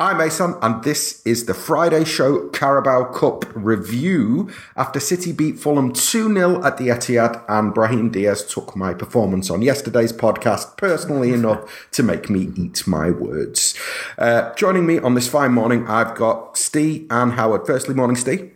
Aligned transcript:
I'm 0.00 0.18
Mason, 0.18 0.56
and 0.60 0.82
this 0.82 1.24
is 1.24 1.46
the 1.46 1.54
Friday 1.54 2.04
Show 2.04 2.48
Carabao 2.48 3.12
Cup 3.12 3.44
review. 3.54 4.50
After 4.76 4.98
City 4.98 5.30
beat 5.30 5.56
Fulham 5.60 5.92
2 5.92 6.34
0 6.34 6.64
at 6.64 6.78
the 6.78 6.88
Etihad, 6.88 7.44
and 7.48 7.72
Brahim 7.72 8.10
Diaz 8.10 8.44
took 8.44 8.74
my 8.74 8.92
performance 8.92 9.50
on 9.50 9.62
yesterday's 9.62 10.12
podcast 10.12 10.76
personally 10.76 11.32
enough 11.32 11.88
to 11.92 12.02
make 12.02 12.28
me 12.28 12.50
eat 12.56 12.88
my 12.88 13.08
words. 13.12 13.78
Uh, 14.18 14.52
joining 14.54 14.84
me 14.84 14.98
on 14.98 15.14
this 15.14 15.28
fine 15.28 15.52
morning, 15.52 15.86
I've 15.86 16.16
got 16.16 16.58
Steve 16.58 17.06
and 17.08 17.34
Howard. 17.34 17.64
Firstly, 17.64 17.94
morning, 17.94 18.16
Steve. 18.16 18.50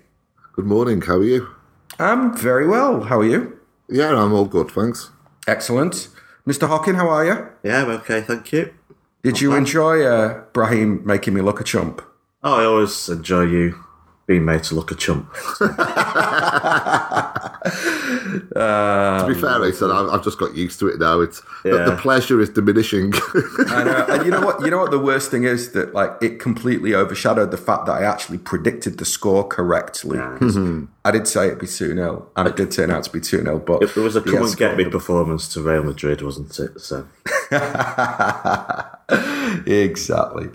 Good 0.54 0.66
morning, 0.66 1.02
how 1.02 1.18
are 1.18 1.24
you? 1.24 1.48
I'm 2.00 2.36
very 2.36 2.66
well. 2.66 3.02
How 3.02 3.20
are 3.20 3.24
you? 3.24 3.56
Yeah, 3.88 4.20
I'm 4.20 4.32
all 4.32 4.46
good, 4.46 4.72
thanks. 4.72 5.10
Excellent. 5.46 6.08
Mr. 6.44 6.66
Hockin, 6.66 6.96
how 6.96 7.08
are 7.08 7.24
you? 7.24 7.48
Yeah, 7.62 7.84
I'm 7.84 7.90
okay, 7.90 8.22
thank 8.22 8.52
you. 8.52 8.74
Did 9.22 9.40
you 9.40 9.54
enjoy 9.54 10.04
uh, 10.04 10.44
Brahim 10.52 11.04
making 11.04 11.34
me 11.34 11.40
look 11.40 11.60
a 11.60 11.64
chump? 11.64 12.02
Oh, 12.42 12.60
I 12.60 12.64
always 12.64 13.08
enjoy 13.08 13.42
you 13.42 13.84
being 14.28 14.44
made 14.44 14.62
to 14.62 14.74
look 14.74 14.90
a 14.90 14.94
chump. 14.94 15.32
to 15.58 15.68
be 19.26 19.34
fair, 19.34 19.62
I 19.64 19.70
said 19.74 19.90
I've, 19.90 20.08
I've 20.10 20.22
just 20.22 20.38
got 20.38 20.54
used 20.54 20.78
to 20.80 20.88
it 20.88 21.00
now. 21.00 21.20
It's 21.20 21.40
the, 21.64 21.84
the 21.86 21.96
pleasure 21.98 22.38
is 22.40 22.50
diminishing. 22.50 23.12
I 23.68 23.84
know. 23.84 24.06
And 24.08 24.26
you 24.26 24.30
know 24.30 24.42
what? 24.42 24.60
You 24.60 24.70
know 24.70 24.78
what? 24.78 24.90
The 24.90 24.98
worst 24.98 25.30
thing 25.30 25.44
is 25.44 25.72
that 25.72 25.94
like 25.94 26.12
it 26.20 26.38
completely 26.38 26.94
overshadowed 26.94 27.50
the 27.50 27.56
fact 27.56 27.86
that 27.86 27.92
I 27.92 28.04
actually 28.04 28.36
predicted 28.38 28.98
the 28.98 29.06
score 29.06 29.48
correctly. 29.48 30.18
I 31.04 31.10
did 31.10 31.26
say 31.26 31.46
it'd 31.46 31.58
be 31.58 31.66
two 31.66 31.94
0 31.94 32.28
and 32.36 32.46
it 32.46 32.54
did 32.54 32.70
turn 32.70 32.90
out 32.90 33.04
to 33.04 33.10
be 33.10 33.20
two 33.20 33.42
0 33.42 33.60
But 33.60 33.82
It 33.82 33.96
was 33.96 34.14
a 34.14 34.20
come 34.20 34.32
Diaz 34.34 34.50
and 34.50 34.58
get 34.58 34.76
me 34.76 34.84
performance 34.84 35.48
to 35.54 35.62
Real 35.62 35.82
Madrid, 35.82 36.20
wasn't 36.20 36.58
it? 36.58 36.80
So 36.80 37.08
exactly. 39.66 40.48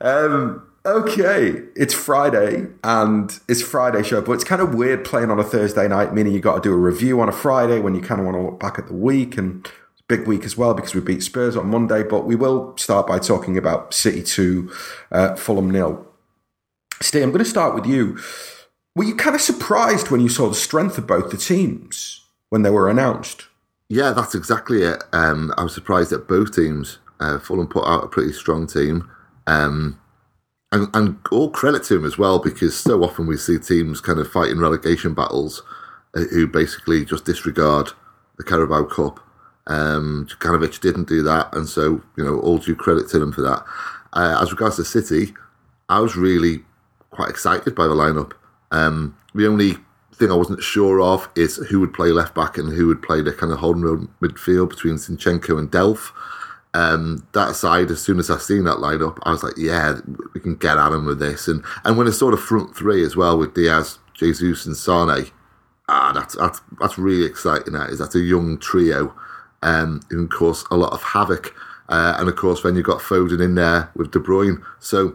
Um, 0.00 0.66
okay, 0.84 1.62
it's 1.76 1.94
Friday 1.94 2.66
and 2.82 3.38
it's 3.48 3.62
Friday 3.62 4.02
show, 4.02 4.20
but 4.20 4.32
it's 4.32 4.44
kind 4.44 4.60
of 4.60 4.74
weird 4.74 5.04
playing 5.04 5.30
on 5.30 5.38
a 5.38 5.44
Thursday 5.44 5.88
night, 5.88 6.12
meaning 6.12 6.32
you 6.32 6.40
got 6.40 6.56
to 6.56 6.60
do 6.60 6.72
a 6.72 6.76
review 6.76 7.20
on 7.20 7.28
a 7.28 7.32
Friday 7.32 7.78
when 7.78 7.94
you 7.94 8.00
kind 8.00 8.20
of 8.20 8.26
want 8.26 8.36
to 8.36 8.42
look 8.42 8.60
back 8.60 8.78
at 8.78 8.88
the 8.88 8.94
week 8.94 9.36
and 9.38 9.70
big 10.08 10.26
week 10.26 10.44
as 10.44 10.56
well 10.56 10.74
because 10.74 10.94
we 10.94 11.00
beat 11.00 11.22
Spurs 11.22 11.56
on 11.56 11.68
Monday. 11.68 12.02
But 12.02 12.26
we 12.26 12.34
will 12.34 12.76
start 12.76 13.06
by 13.06 13.18
talking 13.18 13.56
about 13.56 13.94
City 13.94 14.22
two, 14.22 14.72
uh, 15.10 15.36
Fulham 15.36 15.70
nil. 15.70 16.06
Steve, 17.00 17.22
I'm 17.22 17.30
going 17.30 17.44
to 17.44 17.50
start 17.50 17.74
with 17.74 17.86
you. 17.86 18.18
Were 18.94 19.04
you 19.04 19.14
kind 19.14 19.34
of 19.34 19.40
surprised 19.40 20.10
when 20.10 20.20
you 20.20 20.28
saw 20.28 20.48
the 20.48 20.54
strength 20.54 20.98
of 20.98 21.06
both 21.06 21.30
the 21.30 21.36
teams 21.36 22.26
when 22.50 22.62
they 22.62 22.70
were 22.70 22.90
announced? 22.90 23.46
yeah, 23.92 24.12
that's 24.12 24.34
exactly 24.34 24.82
it. 24.82 25.04
Um, 25.12 25.52
I 25.58 25.64
was 25.64 25.74
surprised 25.74 26.14
at 26.14 26.26
both 26.26 26.54
teams, 26.54 26.96
uh, 27.22 27.38
Fulham 27.38 27.68
put 27.68 27.86
out 27.86 28.04
a 28.04 28.08
pretty 28.08 28.32
strong 28.32 28.66
team. 28.66 29.08
Um, 29.46 29.98
and, 30.72 30.88
and 30.94 31.18
all 31.30 31.50
credit 31.50 31.84
to 31.84 31.96
him 31.96 32.04
as 32.04 32.18
well, 32.18 32.38
because 32.38 32.76
so 32.76 33.04
often 33.04 33.26
we 33.26 33.36
see 33.36 33.58
teams 33.58 34.00
kind 34.00 34.18
of 34.18 34.30
fighting 34.30 34.58
relegation 34.58 35.14
battles 35.14 35.62
uh, 36.14 36.22
who 36.32 36.46
basically 36.46 37.04
just 37.04 37.24
disregard 37.24 37.90
the 38.38 38.44
Carabao 38.44 38.84
Cup. 38.84 39.20
Um, 39.66 40.26
Jokanovic 40.28 40.80
didn't 40.80 41.08
do 41.08 41.22
that, 41.22 41.54
and 41.54 41.68
so 41.68 42.02
you 42.16 42.24
know 42.24 42.40
all 42.40 42.58
due 42.58 42.74
credit 42.74 43.08
to 43.10 43.18
them 43.18 43.32
for 43.32 43.42
that. 43.42 43.64
Uh, 44.12 44.38
as 44.40 44.50
regards 44.50 44.76
to 44.76 44.84
City, 44.84 45.34
I 45.88 46.00
was 46.00 46.16
really 46.16 46.64
quite 47.10 47.30
excited 47.30 47.74
by 47.74 47.86
the 47.86 47.94
lineup. 47.94 48.32
Um, 48.72 49.16
the 49.34 49.46
only 49.46 49.76
thing 50.14 50.30
I 50.30 50.36
wasn't 50.36 50.62
sure 50.62 51.00
of 51.00 51.28
is 51.36 51.56
who 51.56 51.80
would 51.80 51.94
play 51.94 52.08
left 52.08 52.34
back 52.34 52.58
and 52.58 52.72
who 52.72 52.86
would 52.86 53.02
play 53.02 53.20
the 53.20 53.32
kind 53.32 53.52
of 53.52 53.58
holding 53.58 54.08
midfield 54.20 54.70
between 54.70 54.94
Zinchenko 54.94 55.58
and 55.58 55.70
Delph. 55.70 56.12
Um, 56.74 57.26
that 57.34 57.54
side, 57.54 57.90
as 57.90 58.00
soon 58.00 58.18
as 58.18 58.30
I 58.30 58.38
seen 58.38 58.64
that 58.64 58.78
lineup, 58.78 59.18
I 59.24 59.30
was 59.30 59.42
like, 59.42 59.58
yeah, 59.58 59.96
we 60.34 60.40
can 60.40 60.56
get 60.56 60.78
at 60.78 60.92
him 60.92 61.04
with 61.04 61.18
this. 61.18 61.46
And 61.48 61.62
and 61.84 61.98
when 61.98 62.06
it's 62.06 62.18
sort 62.18 62.34
of 62.34 62.40
front 62.40 62.74
three 62.74 63.04
as 63.04 63.14
well 63.14 63.36
with 63.36 63.54
Diaz, 63.54 63.98
Jesus, 64.14 64.64
and 64.64 64.76
Sane, 64.76 65.30
ah, 65.88 66.12
that's 66.14 66.34
that's 66.36 66.60
that's 66.80 66.98
really 66.98 67.26
exciting. 67.26 67.74
That 67.74 67.90
is 67.90 67.98
that's 67.98 68.14
a 68.14 68.20
young 68.20 68.58
trio, 68.58 69.14
um, 69.62 70.00
who 70.08 70.16
can 70.16 70.28
cause 70.28 70.64
a 70.70 70.76
lot 70.76 70.92
of 70.92 71.02
havoc. 71.02 71.54
Uh, 71.88 72.16
and 72.18 72.28
of 72.28 72.36
course, 72.36 72.64
when 72.64 72.74
you've 72.74 72.86
got 72.86 73.00
Foden 73.00 73.42
in 73.42 73.54
there 73.54 73.90
with 73.94 74.10
De 74.10 74.18
Bruyne, 74.18 74.62
so 74.78 75.14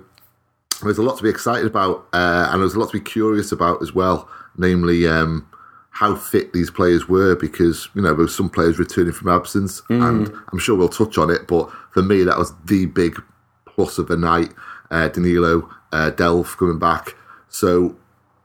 there's 0.84 1.00
a 1.00 1.04
lot 1.04 1.18
to 1.18 1.24
be 1.24 1.30
excited 1.30 1.66
about, 1.66 2.08
uh, 2.14 2.50
and 2.52 2.62
there's 2.62 2.76
a 2.76 2.80
lot 2.80 2.92
to 2.92 3.00
be 3.00 3.04
curious 3.04 3.52
about 3.52 3.82
as 3.82 3.94
well. 3.94 4.30
Namely, 4.58 5.08
um, 5.08 5.48
how 5.98 6.16
fit 6.16 6.54
these 6.54 6.70
players 6.70 7.10
were, 7.10 7.36
because 7.36 7.90
you 7.96 8.04
know 8.04 8.10
there 8.10 8.18
were 8.18 8.28
some 8.28 8.50
players 8.50 8.78
returning 8.78 9.14
from 9.14 9.30
absence, 9.30 9.82
and 9.90 10.32
I'm 10.52 10.60
sure 10.60 10.78
we'll 10.78 10.90
touch 10.90 11.18
on 11.18 11.32
it. 11.32 11.48
But 11.48 11.72
for 11.92 12.04
me, 12.04 12.24
that 12.24 12.38
was 12.38 12.54
the 12.66 12.86
big 12.86 13.20
plus 13.66 13.98
of 13.98 14.08
the 14.08 14.16
night. 14.16 14.54
Uh, 14.92 15.08
Danilo, 15.08 15.68
uh, 15.92 16.12
Delph 16.12 16.56
coming 16.56 16.78
back, 16.78 17.16
so 17.50 17.96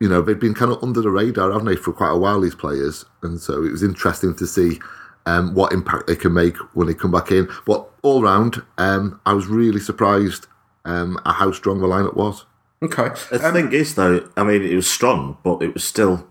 you 0.00 0.08
know 0.08 0.22
they've 0.22 0.40
been 0.40 0.54
kind 0.54 0.72
of 0.72 0.82
under 0.82 1.02
the 1.02 1.10
radar, 1.10 1.52
haven't 1.52 1.66
they, 1.66 1.76
for 1.76 1.92
quite 1.92 2.12
a 2.12 2.16
while? 2.16 2.40
These 2.40 2.54
players, 2.54 3.04
and 3.20 3.38
so 3.38 3.62
it 3.62 3.70
was 3.70 3.82
interesting 3.82 4.34
to 4.36 4.46
see 4.46 4.80
um, 5.26 5.54
what 5.54 5.74
impact 5.74 6.06
they 6.06 6.16
can 6.16 6.32
make 6.32 6.56
when 6.74 6.86
they 6.86 6.94
come 6.94 7.10
back 7.10 7.30
in. 7.30 7.50
But 7.66 7.86
all 8.00 8.22
round, 8.22 8.62
um, 8.78 9.20
I 9.26 9.34
was 9.34 9.46
really 9.46 9.80
surprised 9.80 10.46
um, 10.86 11.20
at 11.26 11.34
how 11.34 11.52
strong 11.52 11.80
the 11.80 11.86
lineup 11.86 12.16
was. 12.16 12.46
Okay. 12.82 13.10
the 13.30 13.38
thing 13.38 13.72
is, 13.72 13.94
though, 13.94 14.28
I 14.36 14.42
mean, 14.42 14.62
it 14.62 14.74
was 14.74 14.90
strong, 14.90 15.38
but 15.44 15.62
it 15.62 15.72
was 15.72 15.84
still. 15.84 16.26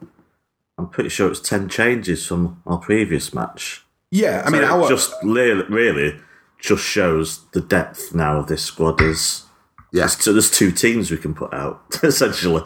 I'm 0.81 0.89
pretty 0.89 1.09
sure 1.09 1.29
it's 1.29 1.39
ten 1.39 1.69
changes 1.69 2.25
from 2.25 2.61
our 2.65 2.77
previous 2.77 3.33
match. 3.33 3.83
Yeah, 4.11 4.43
I 4.45 4.49
mean, 4.49 4.61
So 4.61 4.67
it 4.67 4.71
our, 4.83 4.89
just 4.89 5.13
really, 5.23 5.63
really 5.69 6.19
just 6.59 6.83
shows 6.83 7.45
the 7.53 7.61
depth 7.61 8.13
now 8.13 8.37
of 8.39 8.47
this 8.47 8.63
squad. 8.63 9.01
Is 9.01 9.43
Yeah. 9.91 10.07
so 10.07 10.33
there's 10.33 10.51
two 10.51 10.71
teams 10.71 11.11
we 11.11 11.17
can 11.17 11.33
put 11.33 11.53
out 11.53 11.81
essentially. 12.03 12.63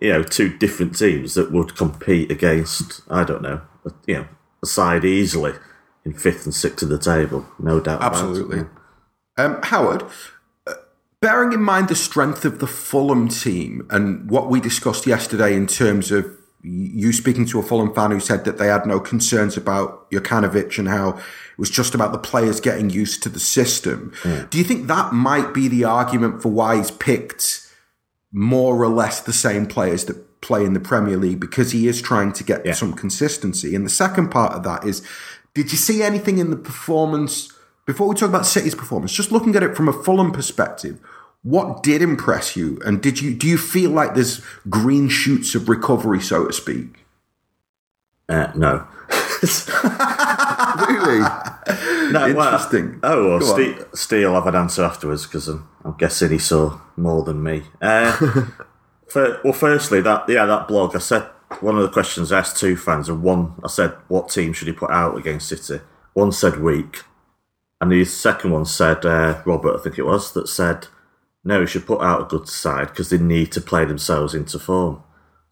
You 0.00 0.12
know, 0.12 0.22
two 0.22 0.56
different 0.58 0.98
teams 0.98 1.34
that 1.34 1.50
would 1.52 1.76
compete 1.76 2.30
against. 2.30 3.00
I 3.08 3.24
don't 3.24 3.42
know. 3.42 3.62
You 4.06 4.14
know, 4.16 4.26
a 4.62 4.66
side 4.66 5.04
easily 5.04 5.54
in 6.04 6.12
fifth 6.12 6.44
and 6.44 6.54
sixth 6.54 6.82
of 6.82 6.90
the 6.90 6.98
table, 6.98 7.46
no 7.58 7.80
doubt. 7.80 7.96
about 7.98 8.12
it. 8.12 8.16
Absolutely. 8.18 8.60
Um, 9.38 9.60
Howard, 9.62 10.04
uh, 10.66 10.74
bearing 11.20 11.52
in 11.52 11.62
mind 11.62 11.88
the 11.88 11.94
strength 11.94 12.44
of 12.44 12.58
the 12.58 12.66
Fulham 12.66 13.28
team 13.28 13.86
and 13.90 14.30
what 14.30 14.48
we 14.50 14.60
discussed 14.60 15.06
yesterday 15.06 15.54
in 15.56 15.66
terms 15.66 16.12
of 16.12 16.26
you 16.66 17.12
speaking 17.12 17.44
to 17.44 17.58
a 17.58 17.62
Fulham 17.62 17.92
fan 17.94 18.10
who 18.10 18.18
said 18.20 18.44
that 18.46 18.56
they 18.56 18.68
had 18.68 18.86
no 18.86 18.98
concerns 18.98 19.54
about 19.56 20.10
Jokanovic 20.10 20.78
and 20.78 20.88
how 20.88 21.10
it 21.10 21.58
was 21.58 21.68
just 21.68 21.94
about 21.94 22.12
the 22.12 22.18
players 22.18 22.58
getting 22.58 22.88
used 22.88 23.22
to 23.22 23.28
the 23.28 23.38
system. 23.38 24.12
Hmm. 24.22 24.44
Do 24.48 24.56
you 24.56 24.64
think 24.64 24.86
that 24.86 25.12
might 25.12 25.52
be 25.52 25.68
the 25.68 25.84
argument 25.84 26.40
for 26.42 26.48
why 26.50 26.76
he's 26.78 26.90
picked 26.90 27.70
more 28.32 28.82
or 28.82 28.88
less 28.88 29.20
the 29.20 29.32
same 29.32 29.66
players 29.66 30.06
that 30.06 30.40
play 30.40 30.64
in 30.64 30.72
the 30.72 30.80
Premier 30.80 31.18
League 31.18 31.38
because 31.38 31.72
he 31.72 31.86
is 31.86 32.00
trying 32.00 32.32
to 32.32 32.42
get 32.42 32.64
Yeah. 32.64 32.72
some 32.72 32.94
consistency? 32.94 33.74
And 33.74 33.84
the 33.84 33.90
second 33.90 34.30
part 34.30 34.54
of 34.54 34.62
that 34.64 34.84
is 34.86 35.02
did 35.54 35.70
you 35.70 35.78
see 35.78 36.02
anything 36.02 36.38
in 36.38 36.50
the 36.50 36.56
performance 36.56 37.52
before 37.86 38.08
we 38.08 38.14
talk 38.14 38.30
about 38.30 38.46
City's 38.46 38.74
performance, 38.74 39.12
just 39.12 39.30
looking 39.30 39.54
at 39.54 39.62
it 39.62 39.76
from 39.76 39.88
a 39.88 39.92
Fulham 39.92 40.32
perspective? 40.32 40.98
What 41.44 41.82
did 41.82 42.02
impress 42.02 42.56
you, 42.56 42.80
and 42.84 43.00
did 43.00 43.20
you 43.20 43.34
do 43.34 43.46
you 43.46 43.58
feel 43.58 43.90
like 43.90 44.14
there's 44.14 44.40
green 44.68 45.08
shoots 45.08 45.54
of 45.54 45.68
recovery, 45.68 46.20
so 46.20 46.46
to 46.46 46.52
speak? 46.52 47.04
Uh, 48.28 48.50
no. 48.56 48.86
Really? 50.88 51.20
no 52.10 52.34
well, 52.34 52.54
Interesting. 52.54 52.98
oh, 53.02 53.24
well, 53.28 53.34
on. 53.36 53.42
Steve, 53.42 53.84
Steve 53.94 54.26
will 54.26 54.34
have 54.34 54.46
an 54.46 54.54
answer 54.56 54.82
afterwards 54.82 55.24
because 55.24 55.46
I'm, 55.48 55.68
I'm 55.84 55.96
guessing 55.96 56.30
he 56.30 56.38
saw 56.38 56.80
more 56.96 57.22
than 57.22 57.42
me. 57.42 57.62
Uh, 57.80 58.12
for, 59.08 59.40
well, 59.44 59.52
firstly, 59.52 60.00
that 60.00 60.28
yeah, 60.28 60.46
that 60.46 60.66
blog. 60.66 60.96
I 60.96 60.98
said 60.98 61.22
one 61.60 61.76
of 61.76 61.82
the 61.82 61.90
questions 61.90 62.32
I 62.32 62.40
asked 62.40 62.56
two 62.56 62.76
fans, 62.76 63.08
and 63.08 63.22
one 63.22 63.54
I 63.62 63.68
said, 63.68 63.92
"What 64.08 64.30
team 64.30 64.52
should 64.52 64.68
he 64.68 64.74
put 64.74 64.90
out 64.90 65.16
against 65.16 65.48
City?" 65.48 65.82
One 66.14 66.32
said 66.32 66.60
weak, 66.60 67.02
and 67.80 67.92
the 67.92 68.04
second 68.04 68.50
one 68.50 68.64
said 68.64 69.04
uh, 69.04 69.42
Robert, 69.44 69.78
I 69.78 69.82
think 69.82 69.98
it 69.98 70.06
was, 70.06 70.32
that 70.32 70.48
said, 70.48 70.88
"No, 71.44 71.66
should 71.66 71.86
put 71.86 72.00
out 72.00 72.22
a 72.22 72.24
good 72.24 72.48
side 72.48 72.88
because 72.88 73.10
they 73.10 73.18
need 73.18 73.52
to 73.52 73.60
play 73.60 73.84
themselves 73.84 74.34
into 74.34 74.58
form." 74.58 75.02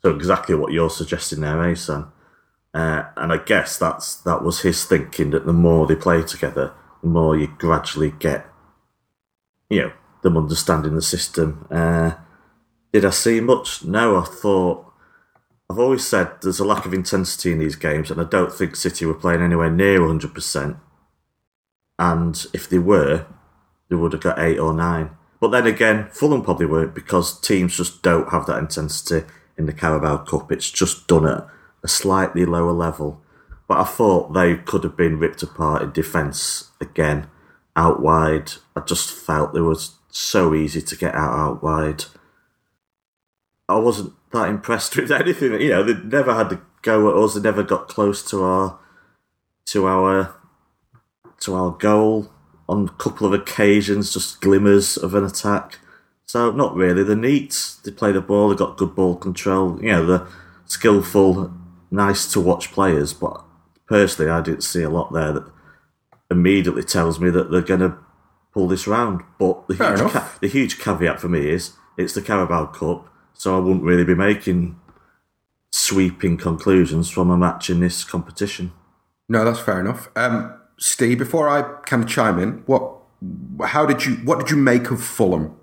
So 0.02 0.10
exactly 0.10 0.54
what 0.54 0.72
you're 0.72 0.90
suggesting 0.90 1.40
there, 1.40 1.62
eh, 1.62 1.74
Sam? 1.74 2.12
Uh, 2.74 3.04
and 3.16 3.32
I 3.32 3.36
guess 3.36 3.78
that's 3.78 4.16
that 4.22 4.42
was 4.42 4.62
his 4.62 4.84
thinking 4.84 5.30
that 5.30 5.46
the 5.46 5.52
more 5.52 5.86
they 5.86 5.94
play 5.94 6.22
together, 6.22 6.72
the 7.02 7.08
more 7.08 7.36
you 7.36 7.46
gradually 7.58 8.10
get, 8.10 8.46
you 9.68 9.82
know, 9.82 9.92
them 10.22 10.36
understanding 10.36 10.94
the 10.94 11.02
system. 11.02 11.66
Uh, 11.70 12.12
did 12.92 13.04
I 13.04 13.10
see 13.10 13.40
much? 13.40 13.84
No, 13.84 14.16
I 14.16 14.24
thought. 14.24 14.86
I've 15.70 15.78
always 15.78 16.06
said 16.06 16.32
there's 16.42 16.60
a 16.60 16.66
lack 16.66 16.84
of 16.84 16.92
intensity 16.92 17.52
in 17.52 17.58
these 17.58 17.76
games, 17.76 18.10
and 18.10 18.20
I 18.20 18.24
don't 18.24 18.52
think 18.52 18.76
City 18.76 19.06
were 19.06 19.14
playing 19.14 19.40
anywhere 19.40 19.70
near 19.70 20.00
100%. 20.00 20.78
And 21.98 22.46
if 22.52 22.68
they 22.68 22.78
were, 22.78 23.26
they 23.88 23.96
would 23.96 24.12
have 24.12 24.20
got 24.20 24.38
eight 24.38 24.58
or 24.58 24.74
nine. 24.74 25.16
But 25.42 25.50
then 25.50 25.66
again, 25.66 26.08
Fulham 26.12 26.44
probably 26.44 26.66
weren't 26.66 26.94
because 26.94 27.40
teams 27.40 27.76
just 27.76 28.00
don't 28.00 28.28
have 28.28 28.46
that 28.46 28.60
intensity 28.60 29.26
in 29.58 29.66
the 29.66 29.72
Carabao 29.72 30.18
Cup. 30.18 30.52
It's 30.52 30.70
just 30.70 31.08
done 31.08 31.26
at 31.26 31.48
a 31.82 31.88
slightly 31.88 32.44
lower 32.44 32.70
level. 32.70 33.20
But 33.66 33.78
I 33.80 33.82
thought 33.82 34.34
they 34.34 34.54
could 34.54 34.84
have 34.84 34.96
been 34.96 35.18
ripped 35.18 35.42
apart 35.42 35.82
in 35.82 35.90
defence 35.90 36.70
again, 36.80 37.26
out 37.74 38.00
wide. 38.00 38.52
I 38.76 38.82
just 38.82 39.10
felt 39.10 39.56
it 39.56 39.62
was 39.62 39.96
so 40.10 40.54
easy 40.54 40.80
to 40.80 40.96
get 40.96 41.12
out 41.12 41.36
out 41.36 41.60
wide. 41.60 42.04
I 43.68 43.78
wasn't 43.78 44.12
that 44.30 44.48
impressed 44.48 44.94
with 44.96 45.10
anything. 45.10 45.60
You 45.60 45.70
know, 45.70 45.82
they 45.82 45.94
never 46.04 46.34
had 46.34 46.50
to 46.50 46.60
go 46.82 47.10
at 47.10 47.16
us. 47.16 47.34
They 47.34 47.40
never 47.40 47.64
got 47.64 47.88
close 47.88 48.22
to 48.30 48.44
our 48.44 48.78
to 49.64 49.86
our 49.86 50.36
to 51.40 51.54
our 51.56 51.72
goal 51.72 52.30
on 52.68 52.88
a 52.88 52.92
couple 53.02 53.26
of 53.26 53.32
occasions. 53.32 54.12
Just 54.12 54.40
glimmers 54.40 54.96
of 54.96 55.14
an 55.14 55.24
attack. 55.24 55.78
So 56.26 56.50
not 56.50 56.74
really. 56.74 57.02
The 57.04 57.16
neat. 57.16 57.76
They 57.84 57.90
play 57.90 58.12
the 58.12 58.20
ball. 58.20 58.48
They 58.48 58.56
got 58.56 58.76
good 58.76 58.94
ball 58.94 59.16
control. 59.16 59.78
You 59.82 59.92
know, 59.92 60.06
the 60.06 60.26
skillful, 60.66 61.52
nice 61.90 62.30
to 62.32 62.40
watch 62.40 62.72
players. 62.72 63.12
But 63.12 63.42
personally, 63.86 64.30
I 64.30 64.40
didn't 64.40 64.62
see 64.62 64.82
a 64.82 64.90
lot 64.90 65.12
there 65.12 65.32
that 65.32 65.50
immediately 66.30 66.82
tells 66.82 67.20
me 67.20 67.30
that 67.30 67.50
they're 67.50 67.60
going 67.60 67.80
to 67.80 67.96
pull 68.52 68.68
this 68.68 68.86
round. 68.86 69.22
But 69.38 69.66
the 69.68 69.76
Fair 69.76 69.96
huge, 69.96 70.12
ca- 70.12 70.32
the 70.40 70.48
huge 70.48 70.78
caveat 70.78 71.20
for 71.20 71.28
me 71.28 71.50
is 71.50 71.72
it's 71.96 72.14
the 72.14 72.22
Carabao 72.22 72.66
Cup, 72.66 73.08
so 73.34 73.56
I 73.56 73.60
wouldn't 73.60 73.84
really 73.84 74.04
be 74.04 74.14
making 74.14 74.78
sweeping 75.70 76.36
conclusions 76.36 77.10
from 77.10 77.30
a 77.30 77.36
match 77.36 77.70
in 77.70 77.80
this 77.80 78.04
competition. 78.04 78.72
No, 79.28 79.44
that's 79.44 79.60
fair 79.60 79.80
enough. 79.80 80.08
Um, 80.16 80.54
Steve, 80.82 81.18
before 81.18 81.48
I 81.48 81.62
kind 81.86 82.02
of 82.02 82.08
chime 82.08 82.40
in, 82.40 82.64
what, 82.66 82.92
how 83.66 83.86
did 83.86 84.04
you, 84.04 84.16
what 84.16 84.40
did 84.40 84.50
you 84.50 84.56
make 84.56 84.90
of 84.90 85.00
Fulham? 85.02 85.54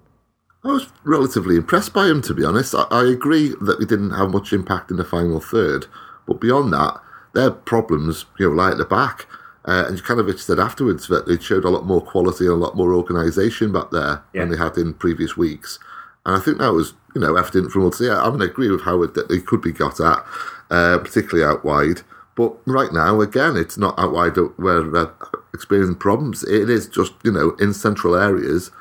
I 0.63 0.69
was 0.69 0.87
relatively 1.03 1.57
impressed 1.57 1.93
by 1.93 2.07
him, 2.07 2.21
to 2.21 2.33
be 2.33 2.45
honest. 2.45 2.73
I, 2.73 2.85
I 2.89 3.05
agree 3.05 3.53
that 3.61 3.79
he 3.79 3.85
didn't 3.85 4.11
have 4.11 4.29
much 4.31 4.53
impact 4.53 4.91
in 4.91 4.97
the 4.97 5.03
final 5.03 5.41
third, 5.41 5.87
but 6.25 6.39
beyond 6.39 6.71
that, 6.71 7.01
their 7.33 7.51
problems, 7.51 8.25
you 8.37 8.47
know, 8.47 8.55
lie 8.55 8.71
at 8.71 8.77
the 8.77 8.85
back. 8.85 9.27
Uh, 9.65 9.83
and 9.87 9.97
Jokanovic 9.97 10.39
said 10.39 10.57
afterwards 10.57 11.09
that 11.09 11.27
they 11.27 11.37
showed 11.37 11.65
a 11.65 11.69
lot 11.69 11.85
more 11.85 12.01
quality 12.01 12.45
and 12.45 12.53
a 12.53 12.57
lot 12.57 12.77
more 12.77 12.93
organisation 12.93 13.73
back 13.73 13.91
there 13.91 14.23
Yeah. 14.33 14.41
than 14.45 14.51
they 14.51 14.57
had 14.57 14.77
in 14.77 14.93
previous 14.93 15.35
weeks. 15.35 15.79
And 16.25 16.37
I 16.37 16.39
think 16.39 16.59
that 16.59 16.71
was, 16.71 16.93
you 17.13 17.19
know, 17.19 17.35
evident 17.35 17.71
from 17.71 17.85
us. 17.87 17.99
Yeah, 17.99 18.21
I 18.23 18.29
mean, 18.29 18.41
I 18.41 18.45
agree 18.45 18.69
with 18.71 18.83
Howard 18.83 19.15
that 19.15 19.27
they 19.27 19.39
could 19.39 19.61
be 19.61 19.73
got 19.73 19.99
at, 19.99 20.23
uh, 20.71 20.97
particularly 20.99 21.43
out 21.43 21.65
wide. 21.65 22.03
But 22.39 22.55
right 22.65 22.93
now, 22.93 23.19
again, 23.19 23.57
it's 23.57 23.77
not 23.77 23.99
out 23.99 24.13
wide 24.13 24.37
where 24.55 24.81
they're 24.81 25.11
experiencing 25.53 25.97
problems. 25.97 26.41
It 26.45 26.69
is 26.69 26.87
just, 26.87 27.11
you 27.25 27.33
know, 27.33 27.49
in 27.59 27.73
central 27.73 28.15
areas 28.15 28.71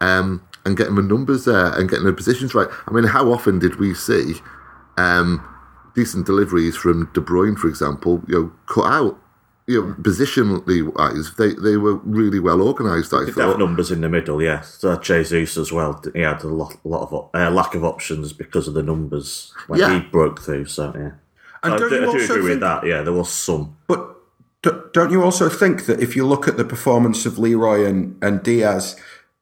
um, 0.00 0.40
and 0.64 0.76
getting 0.76 0.94
the 0.94 1.02
numbers 1.02 1.44
there 1.44 1.72
and 1.76 1.90
getting 1.90 2.04
the 2.06 2.12
positions 2.12 2.54
right. 2.54 2.68
I 2.86 2.92
mean, 2.92 3.02
how 3.02 3.32
often 3.32 3.58
did 3.58 3.80
we 3.80 3.92
see 3.92 4.34
um, 4.98 5.44
decent 5.96 6.26
deliveries 6.26 6.76
from 6.76 7.10
De 7.12 7.20
Bruyne, 7.20 7.58
for 7.58 7.66
example, 7.68 8.22
you 8.28 8.34
know, 8.34 8.52
cut 8.66 8.86
out? 8.86 9.18
You 9.66 9.82
know, 9.84 9.94
positionally 9.94 10.94
wise, 10.96 11.34
they, 11.36 11.54
they 11.54 11.76
were 11.76 11.96
really 11.96 12.38
well 12.38 12.62
organised, 12.62 13.12
I 13.12 13.26
thought. 13.26 13.58
numbers 13.58 13.90
in 13.90 14.00
the 14.00 14.08
middle, 14.08 14.40
yeah. 14.40 14.60
So 14.62 14.96
Jesus 14.96 15.56
as 15.58 15.72
well. 15.72 16.00
He 16.14 16.20
had 16.20 16.44
a 16.44 16.46
lot, 16.48 16.76
lot 16.84 17.02
of 17.12 17.30
uh, 17.34 17.50
lack 17.50 17.74
of 17.74 17.84
options 17.84 18.32
because 18.32 18.68
of 18.68 18.74
the 18.74 18.82
numbers 18.84 19.52
when 19.66 19.80
Yeah. 19.80 19.92
he 19.94 20.06
broke 20.06 20.40
through. 20.40 20.66
So 20.66 20.94
yeah, 20.96 21.10
And 21.62 21.74
I 21.74 21.76
don't 21.78 21.90
do, 21.90 21.96
I 21.96 22.00
do 22.00 22.08
agree 22.10 22.26
think- 22.26 22.42
with 22.42 22.60
that. 22.60 22.86
Yeah, 22.86 23.02
there 23.02 23.12
was 23.12 23.30
some. 23.30 23.76
But 23.86 24.16
don't 24.92 25.10
you 25.10 25.22
also 25.22 25.48
think 25.48 25.86
that 25.86 26.00
if 26.00 26.16
you 26.16 26.26
look 26.26 26.48
at 26.48 26.56
the 26.56 26.64
performance 26.64 27.24
of 27.26 27.38
Leroy 27.38 27.84
and, 27.84 28.16
and 28.22 28.42
Diaz 28.42 28.96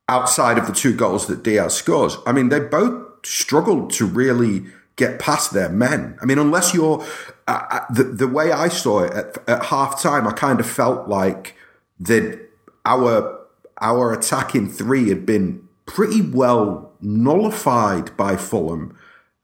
outside 0.09 0.59
of 0.59 0.67
the 0.67 0.73
two 0.73 0.95
goals 0.95 1.27
that 1.27 1.43
Diaz 1.43 1.75
scores, 1.75 2.19
I 2.27 2.33
mean, 2.33 2.49
they 2.49 2.61
both 2.61 3.27
struggled 3.27 3.91
to 3.95 4.07
really 4.07 4.67
get 4.97 5.19
past 5.19 5.53
their 5.53 5.69
men. 5.69 6.19
I 6.23 6.27
mean, 6.27 6.39
unless 6.39 6.75
you're 6.75 7.05
uh, 7.49 7.67
uh, 7.71 7.81
the 7.91 8.05
the 8.05 8.29
way 8.29 8.53
I 8.53 8.69
saw 8.69 9.05
it 9.05 9.13
at, 9.13 9.49
at 9.49 9.65
half 9.67 10.01
time, 10.01 10.27
I 10.27 10.33
kind 10.33 10.61
of 10.61 10.69
felt 10.69 11.09
like 11.09 11.55
that 12.01 12.49
our 12.85 13.39
our 13.81 14.13
attacking 14.13 14.71
three 14.71 15.09
had 15.09 15.27
been 15.27 15.67
pretty 15.87 16.21
well 16.21 16.93
nullified 17.01 18.17
by 18.17 18.37
Fulham. 18.37 18.97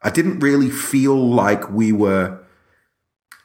I 0.03 0.11
didn't 0.11 0.41
really 0.41 0.71
feel 0.71 1.17
like 1.17 1.71
we 1.71 1.93
were 1.93 2.42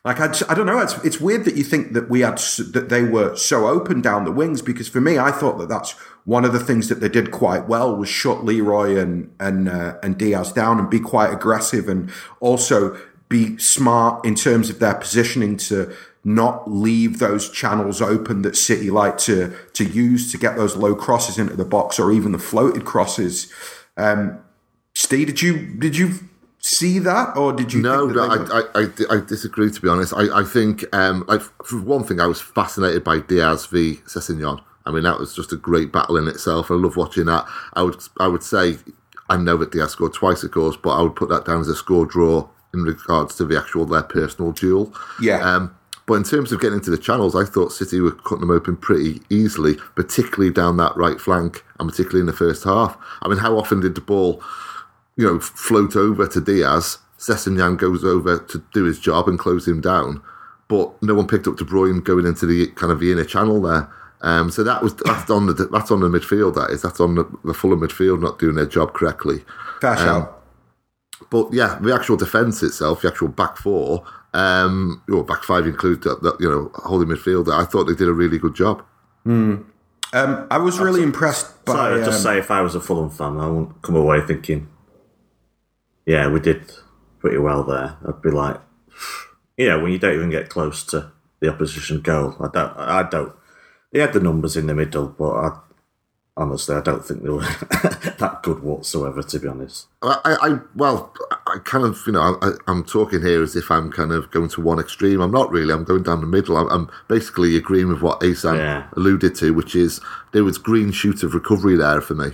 like 0.08 0.22
I, 0.22 0.34
I 0.50 0.56
don't 0.56 0.66
know. 0.66 0.80
It's 0.80 0.98
it's 1.04 1.20
weird 1.20 1.44
that 1.44 1.56
you 1.56 1.66
think 1.66 1.92
that 1.92 2.10
we 2.10 2.22
had 2.22 2.38
that 2.72 2.88
they 2.88 3.04
were 3.04 3.36
so 3.36 3.68
open 3.68 4.02
down 4.02 4.24
the 4.24 4.32
wings 4.32 4.62
because 4.62 4.88
for 4.88 5.02
me, 5.02 5.20
I 5.20 5.32
thought 5.32 5.58
that 5.58 5.68
that's 5.68 5.92
one 6.24 6.46
of 6.46 6.54
the 6.54 6.62
things 6.62 6.88
that 6.88 7.02
they 7.02 7.10
did 7.10 7.30
quite 7.32 7.68
well 7.68 7.94
was 7.94 8.08
shut 8.08 8.46
Leroy 8.46 8.98
and 8.98 9.36
and 9.38 9.68
uh, 9.68 9.98
and 10.02 10.18
Diaz 10.18 10.54
down 10.54 10.80
and 10.80 10.90
be 10.90 11.02
quite 11.02 11.34
aggressive 11.34 11.90
and 11.90 12.10
also 12.40 12.98
be 13.28 13.58
smart 13.58 14.24
in 14.26 14.34
terms 14.34 14.70
of 14.70 14.80
their 14.80 14.96
positioning 14.96 15.58
to 15.58 15.94
not 16.24 16.72
leave 16.72 17.20
those 17.20 17.50
channels 17.50 18.02
open 18.02 18.44
that 18.44 18.56
City 18.56 18.90
like 18.90 19.18
to 19.18 19.54
to 19.74 19.84
use 19.84 20.32
to 20.32 20.38
get 20.38 20.56
those 20.56 20.78
low 20.78 20.96
crosses 20.96 21.38
into 21.38 21.58
the 21.58 21.66
box 21.66 22.00
or 22.00 22.14
even 22.14 22.32
the 22.32 22.40
floated 22.40 22.86
crosses. 22.86 23.52
Um, 23.98 24.40
Steve, 24.94 25.28
did 25.28 25.42
you 25.42 25.68
did 25.76 25.98
you 25.98 26.27
see 26.68 27.00
that 27.00 27.38
or 27.38 27.54
did 27.54 27.74
you? 27.74 27.82
No, 27.82 28.06
think 28.08 28.18
no, 28.18 28.26
I, 28.26 28.60
I, 28.60 28.84
I, 28.84 29.18
I 29.18 29.26
disagree. 29.26 29.72
To 29.72 29.82
be 29.82 29.88
honest, 29.88 30.14
I, 30.16 30.42
I 30.42 30.44
think, 30.44 30.84
um, 30.94 31.26
I, 31.30 31.38
for 31.38 31.82
one 31.82 32.04
thing, 32.04 32.20
I 32.20 32.28
was 32.28 32.42
fascinated 32.42 33.04
by 33.04 33.20
Diaz 33.20 33.66
v 33.66 34.02
Sessegnon. 34.06 34.62
I 34.86 34.92
mean, 34.92 35.04
that 35.04 35.20
was 35.20 35.36
just 35.36 35.52
a 35.52 35.58
great 35.58 35.92
battle 35.92 36.18
in 36.18 36.28
itself. 36.28 36.72
I 36.72 36.76
love 36.76 36.96
watching 36.96 37.26
that. 37.26 37.46
I 37.74 37.82
would, 37.84 37.98
I 38.20 38.28
would 38.28 38.44
say, 38.44 38.78
I 39.30 39.38
know 39.38 39.58
that 39.58 39.72
Diaz 39.72 39.92
scored 39.92 40.14
twice, 40.14 40.44
of 40.44 40.52
course, 40.52 40.78
but 40.78 40.92
I 40.92 41.02
would 41.02 41.16
put 41.16 41.30
that 41.30 41.46
down 41.46 41.60
as 41.60 41.68
a 41.68 41.76
score 41.76 42.06
draw 42.06 42.48
in 42.74 42.84
regards 42.84 43.36
to 43.36 43.46
the 43.46 43.58
actual 43.58 43.86
their 43.86 44.04
personal 44.04 44.52
duel. 44.52 44.94
Yeah. 45.22 45.40
Um, 45.40 45.76
but 46.06 46.14
in 46.14 46.24
terms 46.24 46.54
of 46.54 46.62
getting 46.62 46.78
into 46.78 46.90
the 46.90 46.98
channels, 46.98 47.36
I 47.36 47.44
thought 47.44 47.74
City 47.74 48.00
were 48.00 48.12
cutting 48.12 48.40
them 48.40 48.52
open 48.52 48.78
pretty 48.78 49.22
easily, 49.30 49.76
particularly 49.96 50.54
down 50.54 50.78
that 50.78 50.96
right 50.96 51.20
flank, 51.20 51.66
and 51.80 51.90
particularly 51.90 52.22
in 52.22 52.28
the 52.28 52.34
first 52.34 52.64
half. 52.64 52.98
I 53.22 53.28
mean, 53.28 53.40
how 53.40 53.58
often 53.58 53.82
did 53.82 53.96
the 53.96 54.02
ball 54.02 54.42
you 55.18 55.26
know, 55.26 55.40
float 55.40 55.96
over 55.96 56.28
to 56.28 56.40
Diaz. 56.40 57.00
Sessegnon 57.18 57.78
goes 57.78 58.06
over 58.06 58.38
to 58.38 58.64
do 58.74 58.84
his 58.86 59.00
job 59.00 59.28
and 59.28 59.40
close 59.40 59.68
him 59.68 59.82
down, 59.82 60.22
but 60.68 61.02
no 61.02 61.16
one 61.16 61.28
picked 61.28 61.48
up 61.48 61.58
De 61.58 61.64
Bruyne 61.64 62.04
going 62.04 62.26
into 62.26 62.46
the 62.46 62.68
kind 62.68 62.92
of 62.92 63.00
the 63.00 63.12
inner 63.12 63.26
channel 63.26 63.62
there. 63.62 63.90
Um, 64.22 64.50
so 64.50 64.64
that 64.64 64.82
was 64.82 64.96
that's 64.96 65.30
on 65.30 65.48
the 65.48 65.54
that's 65.54 65.92
on 65.92 66.00
the 66.00 66.08
midfield. 66.08 66.56
That 66.56 66.72
is 66.72 66.82
that's 66.82 67.00
on 67.00 67.16
the, 67.16 67.26
the 67.44 67.54
Fulham 67.54 67.82
midfield 67.82 68.22
not 68.22 68.40
doing 68.40 68.56
their 68.56 68.66
job 68.66 68.94
correctly. 68.94 69.44
Fair 69.82 69.98
shout. 69.98 70.34
But 71.30 71.54
yeah, 71.54 71.78
the 71.82 71.94
actual 71.94 72.18
defence 72.18 72.64
itself, 72.64 73.02
the 73.02 73.10
actual 73.10 73.28
back 73.28 73.58
four, 73.58 74.04
um, 74.34 75.02
or 75.12 75.24
back 75.24 75.44
five 75.44 75.66
include 75.66 76.04
that, 76.04 76.22
that 76.24 76.38
you 76.40 76.50
know 76.50 76.72
holding 76.76 77.10
midfielder. 77.10 77.52
I 77.52 77.66
thought 77.66 77.86
they 77.86 77.96
did 77.96 78.08
a 78.08 78.14
really 78.14 78.38
good 78.38 78.56
job. 78.56 78.84
Um, 80.14 80.48
I 80.50 80.58
was 80.58 80.80
really 80.80 81.04
impressed 81.04 81.66
by. 81.66 81.74
So 81.74 81.80
I'd 81.80 82.06
just 82.06 82.26
um, 82.26 82.34
say 82.34 82.40
if 82.40 82.50
I 82.50 82.62
was 82.62 82.76
a 82.76 82.82
Fulham 82.82 83.10
fan, 83.10 83.38
I 83.38 83.48
wouldn't 83.48 83.82
come 83.82 83.96
away 83.96 84.22
thinking, 84.22 84.68
yeah, 86.08 86.28
we 86.30 86.40
did 86.40 86.72
pretty 87.20 87.38
well 87.38 87.64
there. 87.64 87.98
I'd 88.08 88.22
be 88.22 88.32
like, 88.32 88.60
you 89.58 89.68
know, 89.70 89.80
when 89.80 89.92
you 89.92 90.00
don't 90.00 90.16
even 90.16 90.30
get 90.32 90.50
close 90.50 90.84
to 90.86 91.12
the 91.42 91.50
opposition 91.50 92.02
goal, 92.02 92.36
I 92.40 92.48
don't, 92.52 92.78
I 92.78 93.04
don't. 93.04 93.34
They 93.92 94.00
had 94.00 94.14
the 94.14 94.20
numbers 94.20 94.58
in 94.58 94.68
the 94.68 94.74
middle, 94.76 95.08
but 95.08 95.32
I, 95.32 95.60
honestly, 96.36 96.76
I 96.76 96.82
don't 96.82 97.06
think 97.06 97.24
they 97.24 97.30
were 97.30 97.42
that 97.42 98.40
good 98.44 98.62
whatsoever. 98.64 99.22
To 99.22 99.40
be 99.40 99.48
honest, 99.48 99.88
I, 100.02 100.20
I 100.26 100.60
well, 100.76 101.14
I 101.48 101.58
kind 101.64 101.86
of, 101.86 102.02
you 102.08 102.14
know, 102.14 102.38
I, 102.42 102.52
I'm 102.68 102.84
talking 102.84 103.22
here 103.22 103.44
as 103.44 103.56
if 103.56 103.70
I'm 103.72 103.92
kind 103.92 104.12
of 104.12 104.32
going 104.32 104.50
to 104.50 104.62
one 104.62 104.80
extreme. 104.80 105.22
I'm 105.22 105.32
not 105.32 105.52
really. 105.52 105.74
I'm 105.74 105.84
going 105.84 106.04
down 106.04 106.22
the 106.22 106.28
middle. 106.28 106.58
I'm, 106.58 106.68
I'm 106.70 106.90
basically 107.08 107.56
agreeing 107.58 107.90
with 107.90 108.02
what 108.02 108.24
Asan 108.24 108.56
Yeah. 108.56 108.88
alluded 108.96 109.36
to, 109.36 109.52
which 109.54 109.76
is 109.76 110.00
there 110.32 110.44
was 110.44 110.58
green 110.58 110.92
shoot 110.92 111.24
of 111.24 111.34
recovery 111.34 111.76
there 111.76 112.02
for 112.02 112.16
me. 112.16 112.32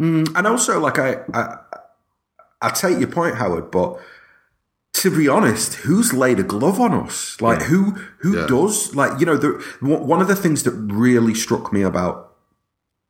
Mm, 0.00 0.36
and 0.36 0.46
also, 0.46 0.80
like 0.80 0.98
I, 0.98 1.18
I, 1.32 1.58
I 2.62 2.70
take 2.70 2.98
your 2.98 3.08
point, 3.08 3.36
Howard, 3.36 3.70
but 3.70 3.98
to 4.94 5.16
be 5.16 5.26
honest, 5.28 5.74
who's 5.74 6.12
laid 6.12 6.38
a 6.38 6.42
glove 6.42 6.78
on 6.80 6.92
us? 6.94 7.40
Like 7.40 7.62
who, 7.62 7.92
who 8.18 8.38
Yeah. 8.38 8.46
does? 8.46 8.94
Like 8.94 9.18
you 9.20 9.26
know, 9.26 9.36
the 9.36 9.62
one 9.80 10.06
one 10.06 10.20
of 10.22 10.28
the 10.28 10.36
things 10.36 10.62
that 10.64 10.72
really 10.72 11.34
struck 11.34 11.72
me 11.72 11.82
about 11.82 12.34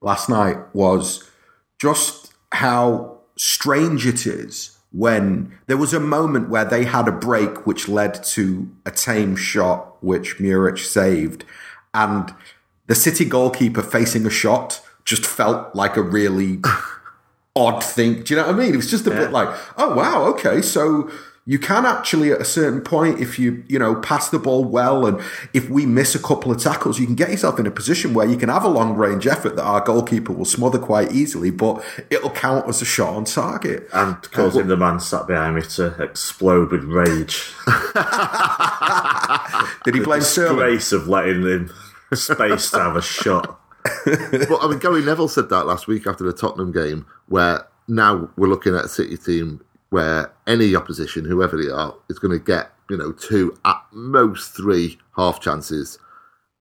last 0.00 0.28
night 0.28 0.56
was 0.74 1.28
just 1.80 2.32
how 2.52 3.18
strange 3.36 4.06
it 4.06 4.26
is 4.26 4.78
when 4.92 5.52
there 5.66 5.76
was 5.76 5.94
a 5.94 6.00
moment 6.00 6.48
where 6.50 6.64
they 6.66 6.84
had 6.84 7.08
a 7.08 7.12
break 7.12 7.66
which 7.66 7.88
led 7.88 8.22
to 8.22 8.68
a 8.84 8.90
tame 8.90 9.34
shot 9.34 9.96
which 10.02 10.38
Muric 10.38 10.78
saved 10.78 11.44
and 11.94 12.34
the 12.88 12.94
City 12.94 13.24
goalkeeper 13.24 13.82
facing 13.82 14.26
a 14.26 14.30
shot 14.30 14.82
just 15.04 15.24
felt 15.24 15.74
like 15.74 15.96
a 15.96 16.02
really 16.02 16.60
odd 17.54 17.82
thing. 17.82 18.22
Do 18.22 18.34
you 18.34 18.40
know 18.40 18.46
what 18.46 18.54
I 18.54 18.58
mean? 18.58 18.74
It 18.74 18.76
was 18.76 18.90
just 18.90 19.06
a 19.06 19.10
bit 19.10 19.30
like, 19.30 19.48
oh 19.76 19.94
wow, 19.94 20.24
okay, 20.26 20.62
so 20.62 21.10
you 21.44 21.58
can 21.58 21.84
actually 21.84 22.30
at 22.30 22.40
a 22.40 22.44
certain 22.44 22.80
point, 22.80 23.20
if 23.20 23.36
you 23.38 23.64
you 23.66 23.78
know 23.78 23.96
pass 23.96 24.30
the 24.30 24.38
ball 24.38 24.64
well, 24.64 25.04
and 25.06 25.20
if 25.52 25.68
we 25.68 25.84
miss 25.86 26.14
a 26.14 26.18
couple 26.20 26.52
of 26.52 26.62
tackles, 26.62 27.00
you 27.00 27.06
can 27.06 27.16
get 27.16 27.30
yourself 27.30 27.58
in 27.58 27.66
a 27.66 27.70
position 27.70 28.14
where 28.14 28.26
you 28.26 28.36
can 28.36 28.48
have 28.48 28.64
a 28.64 28.68
long 28.68 28.94
range 28.94 29.26
effort 29.26 29.56
that 29.56 29.64
our 29.64 29.80
goalkeeper 29.80 30.32
will 30.32 30.44
smother 30.44 30.78
quite 30.78 31.12
easily, 31.12 31.50
but 31.50 31.84
it'll 32.10 32.30
count 32.30 32.68
as 32.68 32.80
a 32.80 32.84
shot 32.84 33.14
on 33.14 33.24
target. 33.24 33.88
and 33.92 34.14
uh, 34.14 34.20
causing 34.30 34.68
the 34.68 34.76
man 34.76 35.00
sat 35.00 35.26
behind 35.26 35.56
me 35.56 35.62
to 35.62 35.86
explode 36.00 36.70
with 36.70 36.84
rage. 36.84 37.52
Did 39.84 39.96
he 39.96 40.00
blame 40.00 40.22
Sterling? 40.22 40.56
Grace 40.56 40.92
of 40.92 41.08
letting 41.08 41.42
him 41.42 41.70
space 42.14 42.70
to 42.70 42.78
have 42.78 42.96
a 42.96 43.02
shot. 43.02 43.58
but 44.04 44.58
I 44.62 44.68
mean, 44.68 44.78
Gary 44.78 45.02
Neville 45.02 45.28
said 45.28 45.48
that 45.48 45.66
last 45.66 45.86
week 45.86 46.06
after 46.06 46.24
the 46.24 46.32
Tottenham 46.32 46.72
game, 46.72 47.06
where 47.28 47.66
now 47.88 48.30
we're 48.36 48.48
looking 48.48 48.74
at 48.74 48.84
a 48.84 48.88
City 48.88 49.16
team 49.16 49.64
where 49.90 50.32
any 50.46 50.74
opposition, 50.74 51.24
whoever 51.24 51.60
they 51.60 51.70
are, 51.70 51.94
is 52.08 52.18
going 52.18 52.38
to 52.38 52.44
get 52.44 52.72
you 52.88 52.96
know 52.96 53.12
two 53.12 53.56
at 53.64 53.82
most 53.92 54.54
three 54.56 54.98
half 55.16 55.40
chances. 55.40 55.98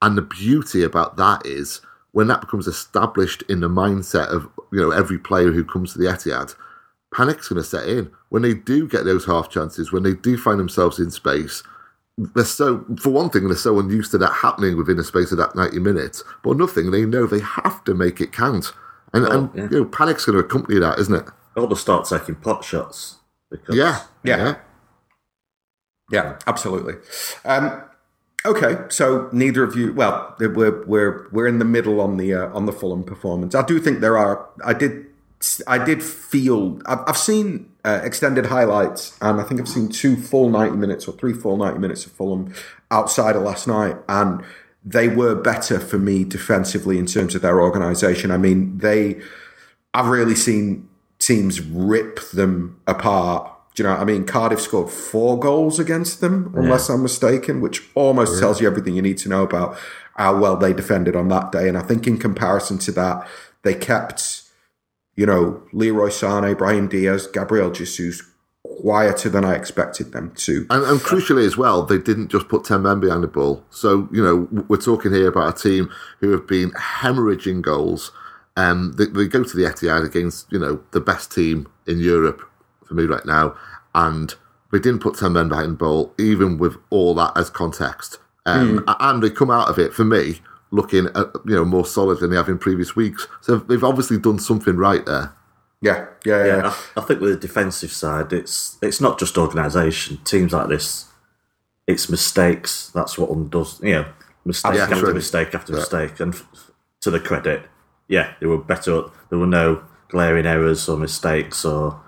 And 0.01 0.17
the 0.17 0.23
beauty 0.23 0.83
about 0.83 1.17
that 1.17 1.45
is 1.45 1.81
when 2.11 2.27
that 2.27 2.41
becomes 2.41 2.67
established 2.67 3.43
in 3.43 3.59
the 3.59 3.69
mindset 3.69 4.27
of 4.27 4.49
you 4.71 4.79
know 4.79 4.91
every 4.91 5.17
player 5.17 5.51
who 5.51 5.63
comes 5.63 5.93
to 5.93 5.99
the 5.99 6.05
Etihad, 6.05 6.55
panic's 7.13 7.49
going 7.49 7.61
to 7.61 7.67
set 7.67 7.87
in 7.87 8.11
when 8.29 8.41
they 8.41 8.53
do 8.53 8.87
get 8.87 9.05
those 9.05 9.25
half 9.25 9.49
chances, 9.49 9.91
when 9.91 10.03
they 10.03 10.13
do 10.13 10.37
find 10.37 10.59
themselves 10.59 10.99
in 10.99 11.11
space. 11.11 11.63
They're 12.35 12.45
so, 12.45 12.85
for 13.01 13.09
one 13.09 13.29
thing, 13.29 13.47
they're 13.47 13.55
so 13.55 13.79
unused 13.79 14.11
to 14.11 14.17
that 14.19 14.31
happening 14.33 14.77
within 14.77 14.97
the 14.97 15.03
space 15.03 15.31
of 15.31 15.37
that 15.37 15.55
ninety 15.55 15.79
minutes. 15.79 16.23
But 16.43 16.57
nothing, 16.57 16.91
they 16.91 17.05
know 17.05 17.25
they 17.25 17.39
have 17.39 17.83
to 17.85 17.93
make 17.93 18.21
it 18.21 18.31
count, 18.31 18.73
and, 19.13 19.25
Oh, 19.25 19.31
and 19.31 19.49
yeah. 19.55 19.67
you 19.71 19.79
know 19.79 19.85
panic's 19.85 20.25
going 20.25 20.37
to 20.37 20.43
accompany 20.43 20.79
that, 20.79 20.99
isn't 20.99 21.15
it? 21.15 21.25
Or 21.55 21.67
they'll 21.67 21.75
start 21.75 22.05
taking 22.07 22.35
pot 22.35 22.63
shots. 22.63 23.17
Because, 23.49 23.75
Yeah, 23.75 24.01
Yeah. 24.23 24.55
Yeah, 26.11 26.37
absolutely. 26.45 26.95
Um, 27.45 27.83
okay, 28.45 28.83
so 28.89 29.29
neither 29.31 29.63
of 29.63 29.75
you. 29.77 29.93
Well, 29.93 30.35
we're 30.39 30.83
we're 30.85 31.29
we're 31.31 31.47
in 31.47 31.59
the 31.59 31.65
middle 31.65 32.01
on 32.01 32.17
the 32.17 32.33
uh, 32.33 32.53
on 32.53 32.65
the 32.65 32.73
Fulham 32.73 33.03
performance. 33.03 33.55
I 33.55 33.65
do 33.65 33.79
think 33.79 34.01
there 34.01 34.17
are. 34.17 34.47
I 34.63 34.73
did 34.73 35.05
I 35.67 35.83
did 35.83 36.03
feel. 36.03 36.79
I've, 36.85 36.99
I've 37.07 37.17
seen 37.17 37.69
uh, 37.83 38.01
extended 38.03 38.45
highlights, 38.47 39.17
and 39.21 39.41
I 39.41 39.43
think 39.43 39.59
I've 39.59 39.67
seen 39.67 39.89
two 39.89 40.15
full 40.15 40.49
ninety 40.49 40.77
minutes 40.77 41.07
or 41.07 41.13
three 41.13 41.33
full 41.33 41.57
ninety 41.57 41.79
minutes 41.79 42.05
of 42.05 42.11
Fulham 42.11 42.53
outside 42.89 43.35
of 43.35 43.43
last 43.43 43.67
night, 43.67 43.97
and 44.07 44.43
they 44.83 45.07
were 45.07 45.35
better 45.35 45.79
for 45.79 45.97
me 45.99 46.23
defensively 46.23 46.97
in 46.97 47.05
terms 47.05 47.35
of 47.35 47.41
their 47.41 47.61
organisation. 47.61 48.31
I 48.31 48.37
mean, 48.37 48.77
they. 48.77 49.21
I've 49.93 50.07
really 50.07 50.35
seen 50.35 50.87
teams 51.19 51.61
rip 51.61 52.19
them 52.31 52.79
apart. 52.87 53.51
Do 53.73 53.83
you 53.83 53.87
know 53.87 53.95
what 53.95 54.01
I 54.01 54.05
mean? 54.05 54.25
Cardiff 54.25 54.59
scored 54.59 54.89
four 54.89 55.39
goals 55.39 55.79
against 55.79 56.19
them, 56.19 56.53
unless 56.57 56.89
I'm 56.89 57.03
mistaken, 57.03 57.61
which 57.61 57.81
almost 57.95 58.39
tells 58.39 58.59
you 58.59 58.67
everything 58.67 58.95
you 58.95 59.01
need 59.01 59.17
to 59.19 59.29
know 59.29 59.43
about 59.43 59.77
how 60.15 60.37
well 60.37 60.57
they 60.57 60.73
defended 60.73 61.15
on 61.15 61.29
that 61.29 61.51
day. 61.51 61.69
And 61.69 61.77
I 61.77 61.81
think 61.81 62.05
in 62.05 62.17
comparison 62.17 62.79
to 62.79 62.91
that, 62.93 63.27
they 63.63 63.73
kept, 63.73 64.40
you 65.15 65.25
know, 65.25 65.61
Leroy 65.73 66.09
Sane, 66.09 66.53
Brahim 66.55 66.87
Diaz, 66.87 67.27
Gabriel 67.27 67.71
Jesus 67.71 68.23
quieter 68.63 69.29
than 69.29 69.45
I 69.45 69.55
expected 69.55 70.11
them 70.11 70.33
to. 70.35 70.65
And, 70.69 70.83
and 70.83 70.99
crucially 70.99 71.45
as 71.45 71.57
well, 71.57 71.83
they 71.83 71.97
didn't 71.97 72.29
just 72.29 72.47
put 72.47 72.63
10 72.63 72.81
men 72.81 72.99
behind 72.99 73.23
the 73.23 73.27
ball. 73.27 73.63
So, 73.69 74.07
you 74.11 74.23
know, 74.23 74.47
we're 74.67 74.77
talking 74.77 75.13
here 75.13 75.27
about 75.27 75.57
a 75.57 75.61
team 75.61 75.89
who 76.19 76.31
have 76.31 76.47
been 76.47 76.71
hemorrhaging 76.71 77.61
goals. 77.61 78.11
Um, 78.55 78.93
they, 78.93 79.05
they 79.05 79.27
go 79.27 79.43
to 79.43 79.57
the 79.57 79.63
Etihad 79.63 80.05
against, 80.05 80.51
you 80.51 80.59
know, 80.59 80.81
the 80.91 81.01
best 81.01 81.31
team 81.31 81.67
in 81.87 81.99
Europe 81.99 82.41
for 82.85 82.93
me 82.93 83.03
right 83.03 83.25
now. 83.25 83.55
And 83.93 84.33
they 84.71 84.79
didn't 84.79 85.01
put 85.01 85.17
10 85.17 85.33
men 85.33 85.49
behind 85.49 85.73
the 85.73 85.77
ball, 85.77 86.13
even 86.17 86.57
with 86.57 86.77
all 86.89 87.13
that 87.15 87.33
as 87.35 87.49
context. 87.49 88.19
Um, 88.45 88.83
And 88.87 89.21
they 89.21 89.29
come 89.29 89.51
out 89.51 89.69
of 89.69 89.77
it, 89.77 89.93
for 89.93 90.03
me, 90.03 90.41
looking 90.71 91.07
at, 91.15 91.27
you 91.45 91.55
know, 91.55 91.65
more 91.65 91.85
solid 91.85 92.19
than 92.19 92.29
they 92.31 92.35
have 92.37 92.49
in 92.49 92.57
previous 92.57 92.95
weeks. 92.95 93.27
So 93.41 93.57
they've 93.57 93.83
obviously 93.83 94.17
done 94.17 94.39
something 94.39 94.75
right 94.77 95.05
there. 95.05 95.33
Yeah, 95.81 96.07
yeah, 96.25 96.45
yeah. 96.45 96.57
Yeah, 96.57 96.73
I, 96.95 97.01
I 97.01 97.03
think 97.03 97.21
with 97.21 97.31
the 97.31 97.47
defensive 97.47 97.91
side, 97.91 98.31
it's 98.33 98.77
it's 98.81 99.01
not 99.01 99.19
just 99.19 99.37
organisation. 99.37 100.17
Teams 100.23 100.53
like 100.53 100.69
this, 100.69 101.07
it's 101.87 102.07
mistakes. 102.09 102.91
That's 102.93 103.17
what 103.17 103.31
undoes. 103.31 103.79
You 103.83 103.93
know, 103.93 104.05
mistake 104.45 104.75
Yeah, 104.75 104.83
after 104.83 104.95
sure. 104.97 105.13
mistake 105.13 105.55
after 105.55 105.73
mistake. 105.73 106.19
And 106.19 106.35
f- 106.35 106.71
to 107.01 107.09
the 107.09 107.19
credit, 107.19 107.63
yeah, 108.07 108.33
they 108.39 108.45
were 108.45 108.59
better. 108.59 109.05
There 109.29 109.39
were 109.39 109.47
no 109.47 109.83
glaring 110.09 110.45
errors 110.45 110.87
or 110.87 110.97
mistakes 110.97 111.63
or 111.65 111.99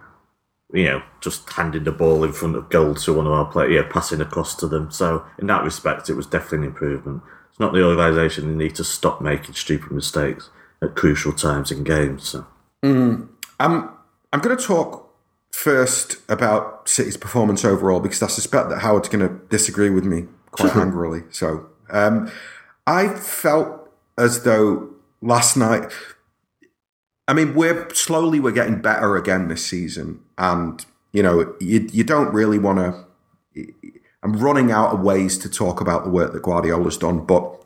you 0.71 0.83
know 0.85 1.01
just 1.21 1.49
handing 1.51 1.83
the 1.85 1.91
ball 1.91 2.23
in 2.23 2.31
front 2.33 2.55
of 2.55 2.69
goal 2.69 2.93
to 2.93 3.13
one 3.13 3.25
of 3.25 3.33
our 3.33 3.45
players, 3.45 3.71
yeah, 3.73 3.91
passing 3.91 4.21
across 4.21 4.55
to 4.57 4.67
them. 4.67 4.91
So 4.91 5.25
in 5.39 5.47
that 5.47 5.63
respect, 5.63 6.09
it 6.11 6.13
was 6.15 6.27
definitely 6.27 6.59
an 6.59 6.63
improvement. 6.73 7.23
It's 7.53 7.59
not 7.59 7.71
the 7.71 7.85
organisation 7.85 8.57
they 8.57 8.65
need 8.65 8.73
to 8.77 8.83
stop 8.83 9.21
making 9.21 9.53
stupid 9.53 9.91
mistakes 9.91 10.49
at 10.81 10.95
crucial 10.95 11.31
times 11.31 11.69
in 11.69 11.83
games. 11.83 12.27
So. 12.27 12.47
I'm 13.59 13.89
I'm 14.33 14.39
going 14.39 14.57
to 14.57 14.63
talk 14.63 15.13
first 15.51 16.17
about 16.27 16.89
City's 16.89 17.15
performance 17.15 17.63
overall 17.63 17.99
because 17.99 18.23
I 18.23 18.27
suspect 18.27 18.69
that 18.69 18.79
Howard's 18.79 19.07
going 19.07 19.27
to 19.27 19.39
disagree 19.49 19.91
with 19.91 20.03
me 20.03 20.25
quite 20.49 20.75
angrily. 20.75 21.21
So 21.29 21.69
um, 21.91 22.31
I 22.87 23.09
felt 23.09 23.87
as 24.17 24.43
though 24.43 24.89
last 25.21 25.55
night. 25.55 25.91
I 27.27 27.33
mean, 27.33 27.53
we're 27.53 27.87
slowly 27.93 28.39
we're 28.39 28.51
getting 28.51 28.81
better 28.81 29.15
again 29.15 29.47
this 29.47 29.63
season, 29.65 30.21
and 30.39 30.83
you 31.11 31.21
know, 31.21 31.55
you 31.59 31.87
you 31.93 32.03
don't 32.03 32.33
really 32.33 32.57
want 32.57 32.79
to. 32.79 33.05
I'm 34.23 34.33
running 34.33 34.71
out 34.71 34.93
of 34.93 35.01
ways 35.01 35.37
to 35.39 35.49
talk 35.49 35.81
about 35.81 36.05
the 36.05 36.09
work 36.09 36.31
that 36.33 36.41
Guardiola's 36.41 36.97
done, 36.97 37.25
but 37.25 37.61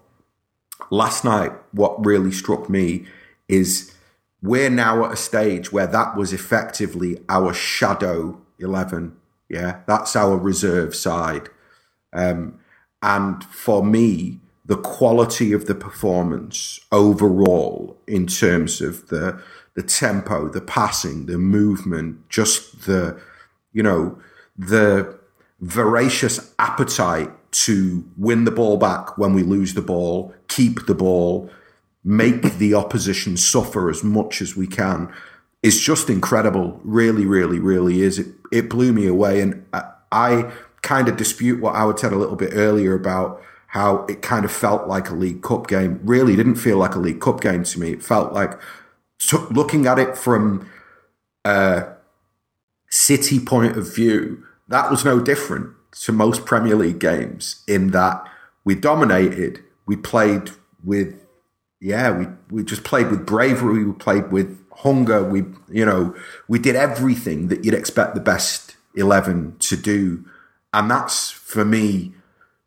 last 0.90 1.24
night, 1.24 1.52
what 1.72 2.04
really 2.04 2.32
struck 2.32 2.70
me 2.70 3.06
is 3.48 3.94
we're 4.42 4.70
now 4.70 5.06
at 5.06 5.12
a 5.12 5.18
stage 5.18 5.72
where 5.72 5.88
that 5.88 6.16
was 6.16 6.34
effectively 6.34 7.24
our 7.30 7.54
shadow 7.54 8.42
11. 8.60 9.16
Yeah, 9.50 9.82
that's 9.88 10.16
our 10.16 10.36
reserve 10.38 10.96
side. 10.96 11.50
Um, 12.12 12.60
and 13.02 13.44
for 13.46 13.86
me, 13.86 14.40
the 14.66 14.78
quality 14.78 15.54
of 15.54 15.66
the 15.66 15.76
performance 15.76 16.80
overall, 16.92 17.98
in 18.08 18.28
terms 18.28 18.82
of 18.82 19.08
the 19.08 19.42
the 19.76 19.84
tempo, 19.84 20.50
the 20.50 20.60
passing, 20.62 21.28
the 21.28 21.38
movement, 21.38 22.28
just 22.30 22.86
the 22.86 23.20
you 23.72 23.84
know 23.84 24.20
the 24.58 25.16
voracious 25.60 26.54
appetite 26.60 27.32
to 27.52 28.06
win 28.18 28.46
the 28.46 28.52
ball 28.52 28.78
back 28.78 29.18
when 29.18 29.34
we 29.34 29.44
lose 29.44 29.74
the 29.74 29.82
ball, 29.82 30.34
keep 30.48 30.86
the 30.86 30.96
ball, 30.96 31.50
make 32.04 32.42
the 32.58 32.74
opposition 32.74 33.38
suffer 33.38 33.90
as 33.90 34.04
much 34.04 34.42
as 34.42 34.56
we 34.56 34.68
can 34.68 35.12
is 35.64 35.80
just 35.80 36.10
incredible. 36.10 36.80
Really, 36.84 37.26
really, 37.26 37.60
really 37.60 38.02
is. 38.02 38.20
It, 38.20 38.28
it 38.52 38.70
blew 38.70 38.94
me 38.94 39.08
away. 39.08 39.42
And 39.42 39.66
I, 39.74 39.84
I 40.12 40.52
kind 40.82 41.10
of 41.10 41.18
dispute 41.18 41.62
what 41.62 41.76
Howard 41.76 42.00
said 42.00 42.14
a 42.14 42.18
little 42.18 42.36
bit 42.36 42.52
earlier 42.54 42.94
about 42.94 43.42
how 43.68 44.06
it 44.06 44.22
kind 44.22 44.46
of 44.46 44.52
felt 44.52 44.88
like 44.88 45.10
a 45.10 45.14
League 45.14 45.44
Cup 45.44 45.68
game. 45.68 46.00
Really 46.04 46.36
didn't 46.36 46.56
feel 46.56 46.78
like 46.78 46.96
a 46.96 47.00
League 47.00 47.20
Cup 47.20 47.42
game 47.42 47.64
to 47.64 47.80
me. 47.80 47.92
It 47.92 48.04
felt 48.04 48.34
like 48.34 48.58
so 49.20 49.48
looking 49.52 49.88
at 49.88 50.00
it 50.00 50.18
from 50.18 50.70
a 51.44 51.88
City 52.90 53.40
point 53.40 53.78
of 53.78 53.94
view, 53.94 54.47
that 54.67 54.91
was 54.91 55.05
no 55.05 55.19
different 55.19 55.74
to 56.01 56.12
most 56.12 56.45
Premier 56.45 56.75
League 56.75 57.00
games 57.00 57.63
in 57.67 57.91
that 57.91 58.24
we 58.63 58.75
dominated, 58.75 59.63
we 59.86 59.95
played 59.95 60.51
with 60.83 61.24
yeah, 61.79 62.12
we, 62.12 62.27
we 62.50 62.63
just 62.63 62.83
played 62.83 63.12
with 63.12 63.25
bravery, 63.25 63.83
we 63.83 63.93
played 63.93 64.31
with 64.31 64.59
hunger, 64.77 65.24
we 65.24 65.45
you 65.69 65.86
know, 65.86 66.15
we 66.47 66.59
did 66.59 66.75
everything 66.75 67.47
that 67.47 67.63
you'd 67.63 67.74
expect 67.74 68.15
the 68.15 68.21
best 68.21 68.75
eleven 68.95 69.55
to 69.59 69.77
do. 69.77 70.25
And 70.74 70.91
that's 70.91 71.31
for 71.31 71.63
me 71.63 72.13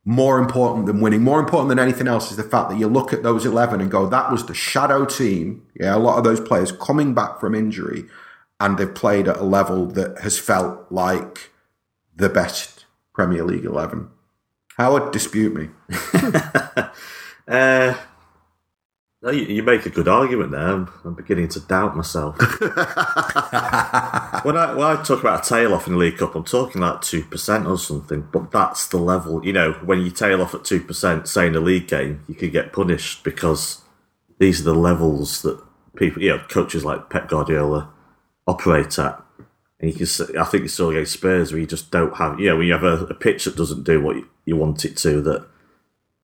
more 0.05 0.39
important 0.39 0.87
than 0.87 1.01
winning. 1.01 1.23
More 1.23 1.39
important 1.39 1.69
than 1.69 1.79
anything 1.79 2.09
else 2.09 2.31
is 2.31 2.37
the 2.37 2.43
fact 2.43 2.71
that 2.71 2.79
you 2.79 2.87
look 2.87 3.13
at 3.13 3.23
those 3.23 3.45
eleven 3.45 3.81
and 3.81 3.91
go, 3.91 4.07
that 4.07 4.31
was 4.31 4.47
the 4.47 4.55
shadow 4.55 5.05
team. 5.05 5.67
Yeah, 5.79 5.95
a 5.95 5.99
lot 5.99 6.19
of 6.19 6.25
those 6.25 6.41
players 6.41 6.73
coming 6.73 7.15
back 7.15 7.41
from 7.41 7.55
injury 7.55 8.07
and 8.59 8.79
they've 8.79 8.95
played 8.95 9.29
at 9.29 9.39
a 9.39 9.45
level 9.45 9.87
that 9.87 10.19
has 10.21 10.39
felt 10.39 10.87
like 10.91 11.50
the 12.21 12.29
best 12.29 12.85
Premier 13.13 13.45
League 13.45 13.65
eleven. 13.65 14.09
Howard, 14.77 15.13
dispute 15.13 15.55
me. 15.55 15.69
Uh, 17.51 17.97
no, 19.23 19.31
you, 19.31 19.45
you 19.47 19.63
make 19.63 19.85
a 19.85 19.91
good 19.91 20.07
argument 20.07 20.53
there. 20.53 20.61
I'm, 20.61 20.89
I'm 21.05 21.15
beginning 21.15 21.49
to 21.49 21.61
doubt 21.61 21.97
myself. 21.97 22.39
when 22.61 24.57
I 24.57 24.73
when 24.73 24.87
I 24.87 25.03
talk 25.03 25.21
about 25.21 25.45
a 25.45 25.49
tail 25.49 25.75
off 25.75 25.89
in 25.89 25.95
the 25.95 25.99
League 25.99 26.19
Cup, 26.19 26.37
I'm 26.37 26.45
talking 26.45 26.81
like 26.81 27.03
two 27.03 27.25
percent 27.25 27.67
or 27.67 27.77
something. 27.77 28.29
But 28.33 28.53
that's 28.53 28.87
the 28.87 28.99
level. 28.99 29.45
You 29.45 29.53
know, 29.53 29.73
when 29.85 30.01
you 30.01 30.11
tail 30.11 30.41
off 30.41 30.55
at 30.55 30.65
two 30.65 30.81
percent, 30.81 31.29
say 31.29 31.49
in 31.49 31.57
a 31.57 31.61
league 31.61 31.89
game, 31.89 32.25
you 32.29 32.35
could 32.37 32.53
get 32.53 32.73
punished 32.73 33.25
because 33.25 33.83
these 34.39 34.61
are 34.61 34.65
the 34.65 34.75
levels 34.75 35.43
that 35.43 35.61
people, 35.97 36.23
you 36.23 36.31
know, 36.31 36.39
coaches 36.49 36.85
like 36.85 37.11
Pep 37.11 37.29
Guardiola 37.29 37.91
operate 38.47 38.99
at. 38.99 39.23
And 39.81 39.91
you 39.91 39.97
can, 39.97 40.07
see, 40.07 40.37
I 40.39 40.45
think 40.45 40.63
you 40.63 40.69
saw 40.69 40.91
against 40.91 41.13
Spurs 41.13 41.53
where 41.53 41.61
you 41.61 41.67
just 41.67 41.91
don't 41.91 42.17
have, 42.17 42.39
you 42.39 42.51
know, 42.51 42.59
when 42.59 42.67
you 42.67 42.73
have 42.75 42.85
a, 42.85 43.05
a 43.07 43.15
pitch 43.15 43.45
that 43.45 43.57
doesn't 43.57 43.85
do 43.85 44.01
what 44.01 44.17
you, 44.17 44.29
you 44.45 44.57
want 44.57 44.85
it 44.85 44.97
to, 44.99 45.21
that 45.23 45.47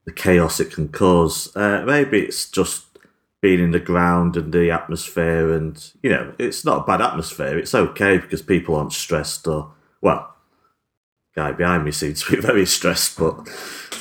the 0.04 0.12
chaos 0.12 0.60
it 0.60 0.70
can 0.70 0.88
cause. 0.88 1.54
Uh, 1.56 1.82
maybe 1.86 2.20
it's 2.20 2.50
just 2.50 2.84
being 3.40 3.60
in 3.60 3.70
the 3.70 3.80
ground 3.80 4.36
and 4.36 4.52
the 4.52 4.70
atmosphere, 4.70 5.52
and 5.52 5.92
you 6.02 6.10
know, 6.10 6.34
it's 6.38 6.64
not 6.64 6.82
a 6.82 6.86
bad 6.86 7.00
atmosphere. 7.00 7.58
It's 7.58 7.74
okay 7.74 8.18
because 8.18 8.42
people 8.42 8.76
aren't 8.76 8.92
stressed 8.92 9.46
or 9.46 9.72
well. 10.00 10.34
Guy 11.34 11.52
behind 11.52 11.84
me 11.84 11.92
seems 11.92 12.22
to 12.24 12.36
be 12.36 12.40
very 12.40 12.66
stressed, 12.66 13.18
but 13.18 13.46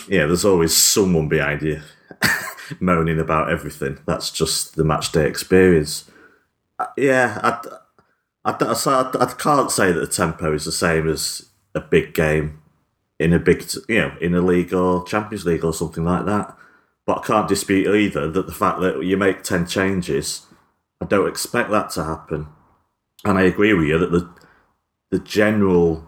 yeah, 0.07 0.25
there's 0.25 0.45
always 0.45 0.75
someone 0.75 1.27
behind 1.27 1.61
you. 1.61 1.81
moaning 2.79 3.19
about 3.19 3.49
everything. 3.49 3.99
That's 4.05 4.31
just 4.31 4.75
the 4.75 4.83
match 4.83 5.11
day 5.11 5.27
experience. 5.27 6.09
Uh, 6.79 6.87
yeah, 6.97 7.39
I, 7.43 7.77
I, 8.45 8.51
I, 8.51 9.11
I 9.19 9.33
can't 9.37 9.71
say 9.71 9.91
that 9.91 9.99
the 9.99 10.07
tempo 10.07 10.53
is 10.53 10.65
the 10.65 10.71
same 10.71 11.09
as 11.09 11.49
a 11.73 11.81
big 11.81 12.13
game 12.13 12.61
in 13.19 13.33
a 13.33 13.39
big, 13.39 13.65
you 13.89 13.99
know, 13.99 14.15
in 14.21 14.35
a 14.35 14.41
league 14.41 14.73
or 14.73 15.03
Champions 15.05 15.45
League 15.45 15.65
or 15.65 15.73
something 15.73 16.05
like 16.05 16.25
that. 16.25 16.55
But 17.05 17.19
I 17.19 17.25
can't 17.25 17.47
dispute 17.47 17.93
either 17.93 18.29
that 18.29 18.45
the 18.45 18.53
fact 18.53 18.81
that 18.81 19.03
you 19.03 19.17
make 19.17 19.43
10 19.43 19.67
changes, 19.67 20.45
I 21.01 21.05
don't 21.05 21.27
expect 21.27 21.71
that 21.71 21.89
to 21.91 22.03
happen. 22.03 22.47
And 23.23 23.37
I 23.37 23.43
agree 23.43 23.73
with 23.73 23.87
you 23.87 23.97
that 23.97 24.11
the 24.11 24.29
the 25.11 25.19
general 25.19 26.07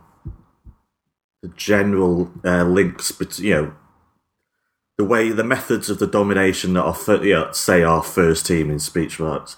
the 1.42 1.50
general 1.50 2.32
uh, 2.44 2.64
links 2.64 3.12
between 3.12 3.48
you 3.48 3.54
know 3.54 3.74
the 4.98 5.06
way 5.06 5.30
the 5.30 5.44
methods 5.44 5.90
of 5.90 6.00
the 6.00 6.08
domination 6.08 6.74
that 6.74 6.84
our 6.84 7.24
you 7.24 7.34
know, 7.34 7.52
say 7.52 7.84
our 7.84 8.04
first 8.04 8.46
team 8.46 8.70
in 8.70 8.80
speech 8.80 9.20
marks 9.20 9.56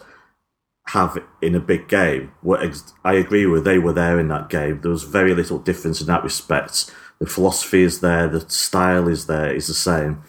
have 0.89 1.17
in 1.41 1.55
a 1.55 1.60
big 1.60 1.88
game. 1.88 2.31
What 2.41 2.63
ex- 2.63 2.93
I 3.03 3.13
agree 3.13 3.46
with, 3.46 3.63
they 3.63 3.77
were 3.77 3.93
there 3.93 4.19
in 4.19 4.27
that 4.29 4.50
game. 4.50 4.81
There 4.81 4.91
was 4.91 5.03
very 5.03 5.36
little 5.36 5.60
difference 5.60 6.01
in 6.01 6.08
that 6.08 6.24
respect. 6.24 6.91
The 7.19 7.27
philosophy 7.27 7.84
is 7.84 8.01
there, 8.01 8.27
the 8.27 8.50
style 8.50 9.08
is 9.08 9.27
there, 9.27 9.53
is 9.53 9.67
the 9.67 9.74
same. 9.74 10.24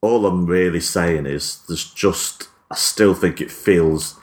All 0.00 0.26
I'm 0.26 0.46
really 0.46 0.80
saying 0.80 1.26
is 1.26 1.62
there's 1.68 1.84
just 1.84 2.48
I 2.70 2.76
still 2.76 3.14
think 3.14 3.40
it 3.40 3.50
feels 3.50 4.18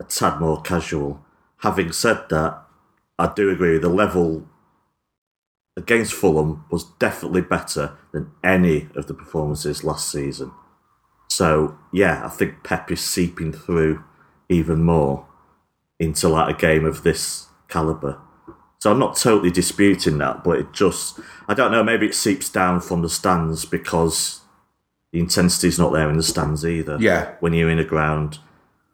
a 0.00 0.04
tad 0.04 0.40
more 0.40 0.60
casual. 0.60 1.24
Having 1.58 1.92
said 1.92 2.28
that, 2.30 2.62
I 3.18 3.32
do 3.34 3.50
agree 3.50 3.78
the 3.78 3.88
level 3.88 4.46
against 5.76 6.12
Fulham 6.12 6.64
was 6.70 6.84
definitely 6.98 7.42
better 7.42 7.96
than 8.12 8.30
any 8.42 8.88
of 8.94 9.06
the 9.06 9.14
performances 9.14 9.84
last 9.84 10.10
season. 10.10 10.52
So 11.28 11.76
yeah, 11.92 12.24
I 12.24 12.28
think 12.28 12.62
Pep 12.62 12.90
is 12.90 13.04
seeping 13.04 13.52
through 13.52 14.02
even 14.48 14.82
more 14.82 15.26
into 15.98 16.28
like 16.28 16.54
a 16.54 16.58
game 16.58 16.84
of 16.84 17.02
this 17.02 17.46
caliber. 17.68 18.18
So 18.78 18.92
I'm 18.92 18.98
not 18.98 19.16
totally 19.16 19.50
disputing 19.50 20.18
that, 20.18 20.44
but 20.44 20.58
it 20.58 20.72
just 20.72 21.18
I 21.48 21.54
don't 21.54 21.72
know, 21.72 21.82
maybe 21.82 22.06
it 22.06 22.14
seeps 22.14 22.48
down 22.48 22.80
from 22.80 23.02
the 23.02 23.08
stands 23.08 23.64
because 23.64 24.40
the 25.12 25.20
intensity's 25.20 25.78
not 25.78 25.92
there 25.92 26.10
in 26.10 26.16
the 26.16 26.22
stands 26.22 26.64
either. 26.64 26.98
Yeah. 27.00 27.34
When 27.40 27.52
you're 27.52 27.70
in 27.70 27.78
the 27.78 27.84
ground. 27.84 28.38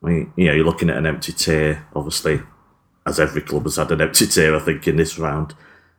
I 0.02 0.08
mean, 0.08 0.32
you 0.36 0.46
know, 0.46 0.52
you're 0.52 0.64
looking 0.64 0.90
at 0.90 0.96
an 0.96 1.06
empty 1.06 1.32
tier, 1.32 1.86
obviously, 1.94 2.40
as 3.06 3.20
every 3.20 3.40
club 3.40 3.64
has 3.64 3.76
had 3.76 3.92
an 3.92 4.00
empty 4.00 4.26
tier, 4.26 4.54
I 4.54 4.58
think, 4.58 4.88
in 4.88 4.96
this 4.96 5.16
round. 5.18 5.54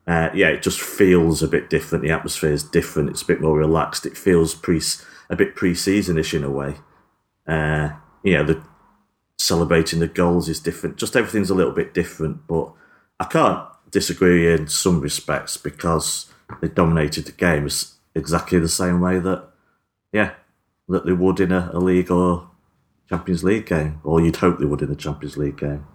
Uh, 0.05 0.29
yeah, 0.33 0.49
it 0.49 0.61
just 0.61 0.81
feels 0.81 1.41
a 1.41 1.47
bit 1.47 1.69
different. 1.69 2.03
The 2.03 2.11
atmosphere 2.11 2.51
is 2.51 2.63
different. 2.63 3.09
It's 3.09 3.21
a 3.21 3.25
bit 3.25 3.41
more 3.41 3.57
relaxed. 3.57 4.05
It 4.05 4.17
feels 4.17 4.55
pre 4.55 4.81
a 5.29 5.35
bit 5.35 5.55
pre-seasonish 5.55 6.33
in 6.33 6.43
a 6.43 6.49
way. 6.49 6.75
Uh, 7.47 7.91
you 8.23 8.33
know, 8.33 8.43
the 8.43 8.61
celebrating 9.43 9.99
the 9.99 10.07
goals 10.07 10.47
is 10.47 10.59
different. 10.59 10.97
Just 10.97 11.15
everything's 11.15 11.49
a 11.49 11.55
little 11.55 11.73
bit 11.73 11.93
different. 11.93 12.47
But 12.47 12.71
I 13.19 13.25
can't 13.25 13.67
disagree 13.91 14.51
in 14.51 14.67
some 14.67 15.01
respects 15.01 15.57
because 15.57 16.31
they 16.61 16.69
dominated 16.69 17.25
the 17.25 17.31
game 17.33 17.67
exactly 18.15 18.59
the 18.59 18.69
same 18.69 19.01
way 19.01 19.19
that, 19.19 19.47
yeah, 20.11 20.31
that 20.87 21.05
they 21.05 21.11
would 21.11 21.39
in 21.39 21.51
a, 21.51 21.69
a 21.73 21.79
league 21.79 22.09
or 22.09 22.49
Champions 23.09 23.43
League 23.43 23.65
game, 23.65 23.99
or 24.03 24.21
you'd 24.21 24.37
hope 24.37 24.59
they 24.59 24.65
would 24.65 24.81
in 24.81 24.89
the 24.89 24.95
Champions 24.95 25.37
League 25.37 25.57
game. 25.57 25.85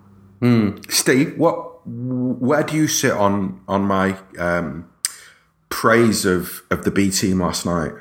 Mm. 0.40 0.90
Steve, 0.90 1.36
what 1.38 1.86
where 1.86 2.62
do 2.62 2.76
you 2.76 2.86
sit 2.86 3.12
on 3.12 3.60
on 3.66 3.82
my 3.82 4.16
um, 4.38 4.88
praise 5.68 6.24
of 6.24 6.62
of 6.70 6.84
the 6.84 6.90
B 6.90 7.10
team 7.10 7.40
last 7.40 7.64
night? 7.66 7.92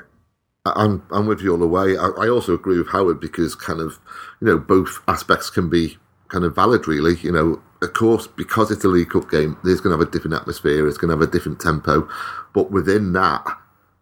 I'm 0.66 1.02
I'm 1.10 1.26
with 1.26 1.40
you 1.40 1.52
all 1.52 1.58
the 1.58 1.66
way. 1.66 1.96
I, 1.96 2.08
I, 2.08 2.28
also 2.28 2.54
agree 2.54 2.78
with 2.78 2.88
Howard 2.88 3.20
because 3.20 3.54
kind 3.54 3.80
of 3.80 3.98
you 4.40 4.46
know 4.46 4.58
both 4.58 5.00
aspects 5.08 5.50
can 5.50 5.70
be 5.70 5.96
kind 6.28 6.44
of 6.44 6.54
valid. 6.54 6.86
Really, 6.86 7.16
you 7.16 7.32
know, 7.32 7.62
of 7.80 7.92
course, 7.92 8.26
because 8.26 8.70
it's 8.70 8.84
a 8.84 8.88
League 8.88 9.10
Cup 9.10 9.30
game, 9.30 9.56
there's 9.64 9.80
going 9.80 9.96
to 9.96 9.98
have 9.98 10.08
a 10.08 10.10
different 10.10 10.34
atmosphere. 10.34 10.86
It's 10.86 10.98
going 10.98 11.08
to 11.10 11.16
have 11.16 11.26
a 11.26 11.30
different 11.30 11.60
tempo, 11.60 12.08
but 12.52 12.70
within 12.70 13.12
that, 13.14 13.44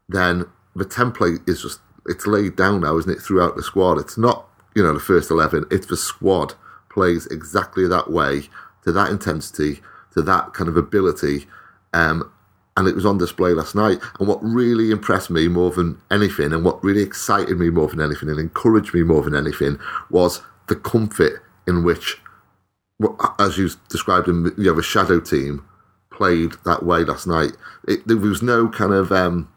then 0.08 0.44
the 0.74 0.84
template 0.84 1.48
is 1.48 1.62
just 1.62 1.80
it's 2.06 2.26
laid 2.26 2.56
down 2.56 2.80
now, 2.80 2.96
isn't 2.98 3.12
it? 3.12 3.20
Throughout 3.20 3.56
the 3.56 3.62
squad, 3.62 3.98
it's 3.98 4.18
not 4.18 4.48
you 4.74 4.82
know 4.82 4.92
the 4.92 5.00
first 5.00 5.30
eleven. 5.30 5.64
It's 5.70 5.86
the 5.86 5.96
squad 5.96 6.54
plays 6.90 7.26
exactly 7.26 7.86
that 7.86 8.10
way 8.10 8.42
to 8.84 8.92
that 8.92 9.10
intensity, 9.10 9.80
to 10.14 10.22
that 10.22 10.54
kind 10.54 10.68
of 10.68 10.76
ability. 10.76 11.46
Um, 11.92 12.30
and 12.76 12.86
it 12.86 12.94
was 12.94 13.06
on 13.06 13.18
display 13.18 13.52
last 13.52 13.74
night. 13.74 13.98
And 14.18 14.28
what 14.28 14.42
really 14.42 14.90
impressed 14.90 15.30
me 15.30 15.48
more 15.48 15.70
than 15.70 16.00
anything, 16.10 16.52
and 16.52 16.64
what 16.64 16.82
really 16.82 17.02
excited 17.02 17.58
me 17.58 17.70
more 17.70 17.88
than 17.88 18.00
anything, 18.00 18.28
and 18.28 18.38
encouraged 18.38 18.94
me 18.94 19.02
more 19.02 19.22
than 19.22 19.34
anything, 19.34 19.78
was 20.10 20.42
the 20.68 20.76
comfort 20.76 21.42
in 21.66 21.84
which, 21.84 22.20
as 23.38 23.58
you 23.58 23.70
described, 23.88 24.28
in 24.28 24.52
you 24.56 24.72
know, 24.72 24.78
a 24.78 24.82
shadow 24.82 25.20
team 25.20 25.64
played 26.10 26.52
that 26.64 26.84
way 26.84 27.04
last 27.04 27.26
night. 27.26 27.52
It, 27.86 28.06
there 28.06 28.16
was 28.16 28.42
no 28.42 28.68
kind 28.68 28.92
of, 28.92 29.12
um, 29.12 29.48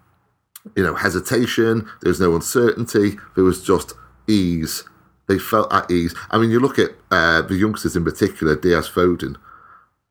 you 0.75 0.83
know, 0.83 0.95
hesitation. 0.95 1.89
There 2.01 2.09
was 2.09 2.19
no 2.19 2.35
uncertainty. 2.35 3.17
There 3.35 3.43
was 3.43 3.63
just 3.63 3.93
ease 4.27 4.83
they 5.29 5.37
felt 5.37 5.71
at 5.71 5.89
ease. 5.89 6.13
I 6.31 6.39
mean, 6.39 6.49
you 6.49 6.59
look 6.59 6.79
at 6.79 6.89
uh, 7.11 7.43
the 7.43 7.55
youngsters 7.55 7.95
in 7.95 8.03
particular, 8.03 8.55
Diaz 8.55 8.89
Foden. 8.89 9.35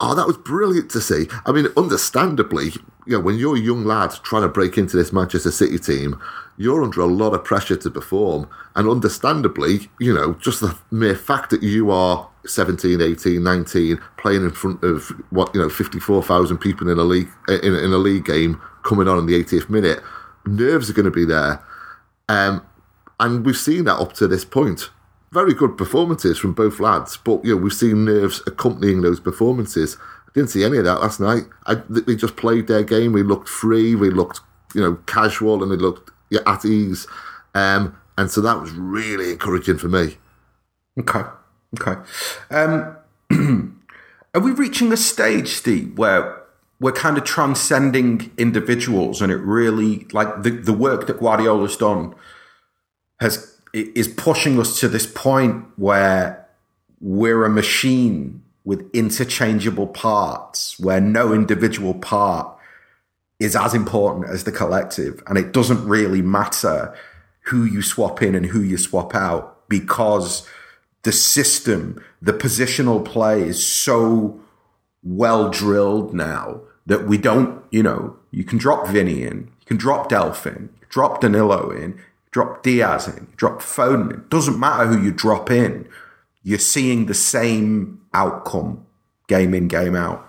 Oh, 0.00 0.14
that 0.14 0.28
was 0.28 0.36
brilliant 0.36 0.90
to 0.92 1.00
see. 1.00 1.26
I 1.44 1.50
mean, 1.50 1.66
understandably, 1.76 2.66
you 3.04 3.16
know, 3.16 3.20
when 3.20 3.36
you're 3.36 3.56
a 3.56 3.60
young 3.60 3.84
lad 3.84 4.12
trying 4.22 4.42
to 4.42 4.48
break 4.48 4.78
into 4.78 4.96
this 4.96 5.12
Manchester 5.12 5.50
City 5.50 5.76
team, 5.76 6.20
you're 6.56 6.84
under 6.84 7.00
a 7.00 7.06
lot 7.06 7.34
of 7.34 7.42
pressure 7.42 7.76
to 7.76 7.90
perform. 7.90 8.48
And 8.76 8.88
understandably, 8.88 9.90
you 9.98 10.14
know, 10.14 10.34
just 10.34 10.60
the 10.60 10.78
mere 10.92 11.16
fact 11.16 11.50
that 11.50 11.64
you 11.64 11.90
are 11.90 12.28
17, 12.46 13.00
18, 13.00 13.42
19, 13.42 13.98
playing 14.18 14.44
in 14.44 14.50
front 14.52 14.84
of 14.84 15.08
what, 15.30 15.52
you 15.52 15.60
know, 15.60 15.68
54,000 15.68 16.58
people 16.58 16.88
in 16.88 16.98
a 16.98 17.02
league 17.02 17.28
in, 17.48 17.74
in 17.74 17.92
a 17.92 17.98
league 17.98 18.24
game 18.24 18.60
coming 18.84 19.08
on 19.08 19.18
in 19.18 19.26
the 19.26 19.42
80th 19.42 19.68
minute, 19.68 20.00
nerves 20.46 20.88
are 20.88 20.92
going 20.92 21.06
to 21.06 21.10
be 21.10 21.24
there. 21.24 21.60
Um, 22.28 22.64
and 23.18 23.44
we've 23.44 23.56
seen 23.56 23.84
that 23.84 23.98
up 23.98 24.12
to 24.14 24.28
this 24.28 24.44
point 24.44 24.90
very 25.32 25.54
good 25.54 25.76
performances 25.76 26.38
from 26.38 26.52
both 26.52 26.80
lads, 26.80 27.16
but 27.16 27.44
you 27.44 27.54
know 27.54 27.62
we've 27.62 27.72
seen 27.72 28.04
nerves 28.04 28.42
accompanying 28.46 29.02
those 29.02 29.20
performances. 29.20 29.96
I 30.26 30.30
didn't 30.34 30.50
see 30.50 30.64
any 30.64 30.78
of 30.78 30.84
that 30.84 31.00
last 31.00 31.20
night. 31.20 31.44
I, 31.66 31.76
they 31.88 32.16
just 32.16 32.36
played 32.36 32.66
their 32.66 32.82
game. 32.82 33.12
We 33.12 33.22
looked 33.22 33.48
free. 33.48 33.94
We 33.94 34.10
looked 34.10 34.40
you 34.74 34.80
know 34.80 34.94
casual, 35.06 35.62
and 35.62 35.72
they 35.72 35.76
looked 35.76 36.10
yeah, 36.30 36.40
at 36.46 36.64
ease. 36.64 37.06
Um, 37.54 37.96
and 38.16 38.30
so 38.30 38.40
that 38.40 38.60
was 38.60 38.72
really 38.72 39.32
encouraging 39.32 39.78
for 39.78 39.88
me. 39.88 40.16
Okay, 40.98 41.22
okay. 41.80 42.00
Um, 42.50 42.96
are 44.34 44.40
we 44.40 44.50
reaching 44.50 44.92
a 44.92 44.96
stage, 44.96 45.48
Steve, 45.48 45.96
where 45.96 46.42
we're 46.80 46.92
kind 46.92 47.18
of 47.18 47.24
transcending 47.24 48.32
individuals, 48.38 49.20
and 49.20 49.30
it 49.30 49.36
really 49.36 50.06
like 50.12 50.42
the 50.42 50.50
the 50.50 50.72
work 50.72 51.06
that 51.06 51.20
Guardiola's 51.20 51.76
done 51.76 52.14
has 53.20 53.57
is 53.72 54.08
pushing 54.08 54.58
us 54.58 54.80
to 54.80 54.88
this 54.88 55.06
point 55.06 55.64
where 55.76 56.46
we're 57.00 57.44
a 57.44 57.50
machine 57.50 58.42
with 58.64 58.88
interchangeable 58.92 59.86
parts 59.86 60.78
where 60.78 61.00
no 61.00 61.32
individual 61.32 61.94
part 61.94 62.54
is 63.38 63.54
as 63.54 63.72
important 63.74 64.28
as 64.28 64.44
the 64.44 64.52
collective. 64.52 65.22
And 65.26 65.38
it 65.38 65.52
doesn't 65.52 65.86
really 65.86 66.22
matter 66.22 66.94
who 67.42 67.64
you 67.64 67.82
swap 67.82 68.20
in 68.22 68.34
and 68.34 68.46
who 68.46 68.60
you 68.60 68.76
swap 68.76 69.14
out 69.14 69.68
because 69.68 70.46
the 71.02 71.12
system 71.12 72.02
the 72.20 72.32
positional 72.32 73.04
play 73.04 73.42
is 73.42 73.64
so 73.64 74.38
well 75.02 75.48
drilled 75.48 76.12
now 76.12 76.60
that 76.86 77.06
we 77.06 77.16
don't 77.16 77.62
you 77.70 77.82
know 77.82 78.16
you 78.30 78.44
can 78.44 78.58
drop 78.58 78.86
Vinny 78.88 79.22
in 79.22 79.50
you 79.60 79.66
can 79.66 79.76
drop 79.76 80.08
Delphin 80.08 80.68
drop 80.88 81.20
Danilo 81.20 81.70
in 81.70 81.98
drop 82.30 82.62
Diaz 82.62 83.08
in, 83.08 83.28
drop 83.36 83.60
Foden 83.60 84.12
in. 84.12 84.24
Doesn't 84.28 84.58
matter 84.58 84.86
who 84.86 85.02
you 85.02 85.12
drop 85.12 85.50
in, 85.50 85.88
you're 86.42 86.58
seeing 86.58 87.06
the 87.06 87.14
same 87.14 88.00
outcome 88.14 88.86
game 89.28 89.54
in, 89.54 89.68
game 89.68 89.94
out. 89.94 90.26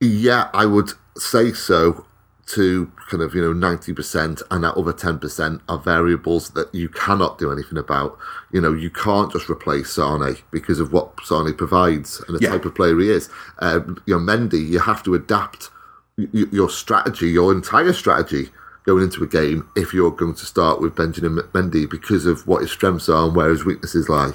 Yeah, 0.00 0.50
I 0.52 0.66
would 0.66 0.90
say 1.16 1.52
so 1.52 2.04
to 2.46 2.92
kind 3.10 3.22
of, 3.22 3.34
you 3.34 3.42
know, 3.42 3.52
90%, 3.52 4.42
and 4.50 4.64
that 4.64 4.74
other 4.74 4.92
10% 4.92 5.60
are 5.68 5.78
variables 5.78 6.50
that 6.50 6.72
you 6.72 6.88
cannot 6.88 7.38
do 7.38 7.50
anything 7.50 7.78
about. 7.78 8.16
You 8.52 8.60
know, 8.60 8.72
you 8.72 8.90
can't 8.90 9.32
just 9.32 9.50
replace 9.50 9.90
Sane 9.90 10.36
because 10.52 10.78
of 10.78 10.92
what 10.92 11.12
Sane 11.24 11.54
provides 11.54 12.22
and 12.28 12.36
the 12.36 12.42
yeah. 12.42 12.50
type 12.50 12.64
of 12.64 12.74
player 12.74 12.98
he 12.98 13.10
is. 13.10 13.28
Um, 13.58 14.00
you 14.06 14.14
know, 14.14 14.20
Mendy, 14.20 14.64
you 14.64 14.78
have 14.78 15.02
to 15.04 15.14
adapt 15.14 15.70
your 16.16 16.70
strategy, 16.70 17.28
your 17.28 17.52
entire 17.52 17.92
strategy 17.92 18.50
going 18.86 19.02
into 19.02 19.22
a 19.22 19.26
game 19.26 19.68
if 19.74 19.92
you're 19.92 20.12
going 20.12 20.34
to 20.34 20.46
start 20.46 20.80
with 20.80 20.94
Benjamin 20.94 21.44
Mendy 21.52 21.90
because 21.90 22.24
of 22.24 22.46
what 22.46 22.62
his 22.62 22.70
strengths 22.70 23.08
are 23.08 23.26
and 23.26 23.36
where 23.36 23.50
his 23.50 23.64
weaknesses 23.64 24.08
lie. 24.08 24.32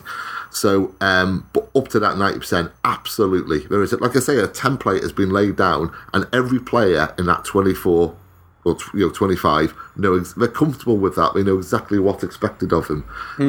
So, 0.52 0.94
um, 1.00 1.50
but 1.54 1.70
up 1.74 1.88
to 1.90 2.00
that 2.00 2.16
90%, 2.16 2.72
absolutely. 2.84 3.60
There 3.68 3.82
is, 3.82 3.94
like 3.94 4.16
I 4.18 4.20
say, 4.20 4.38
a 4.38 4.50
template 4.50 5.02
has 5.02 5.14
been 5.14 5.30
laid 5.30 5.56
down, 5.56 5.96
and 6.14 6.28
every 6.34 6.60
player 6.60 7.16
in 7.18 7.26
that 7.28 7.46
24 7.46 8.16
or 8.64 8.78
you 8.94 9.08
know 9.08 9.12
25 9.12 9.74
know 9.96 10.20
they're 10.20 10.48
comfortable 10.48 10.98
with 10.98 11.16
that. 11.16 11.34
They 11.34 11.42
know 11.42 11.58
exactly 11.58 11.98
what's 11.98 12.24
expected 12.24 12.74
of 12.74 12.88
them, 12.88 13.06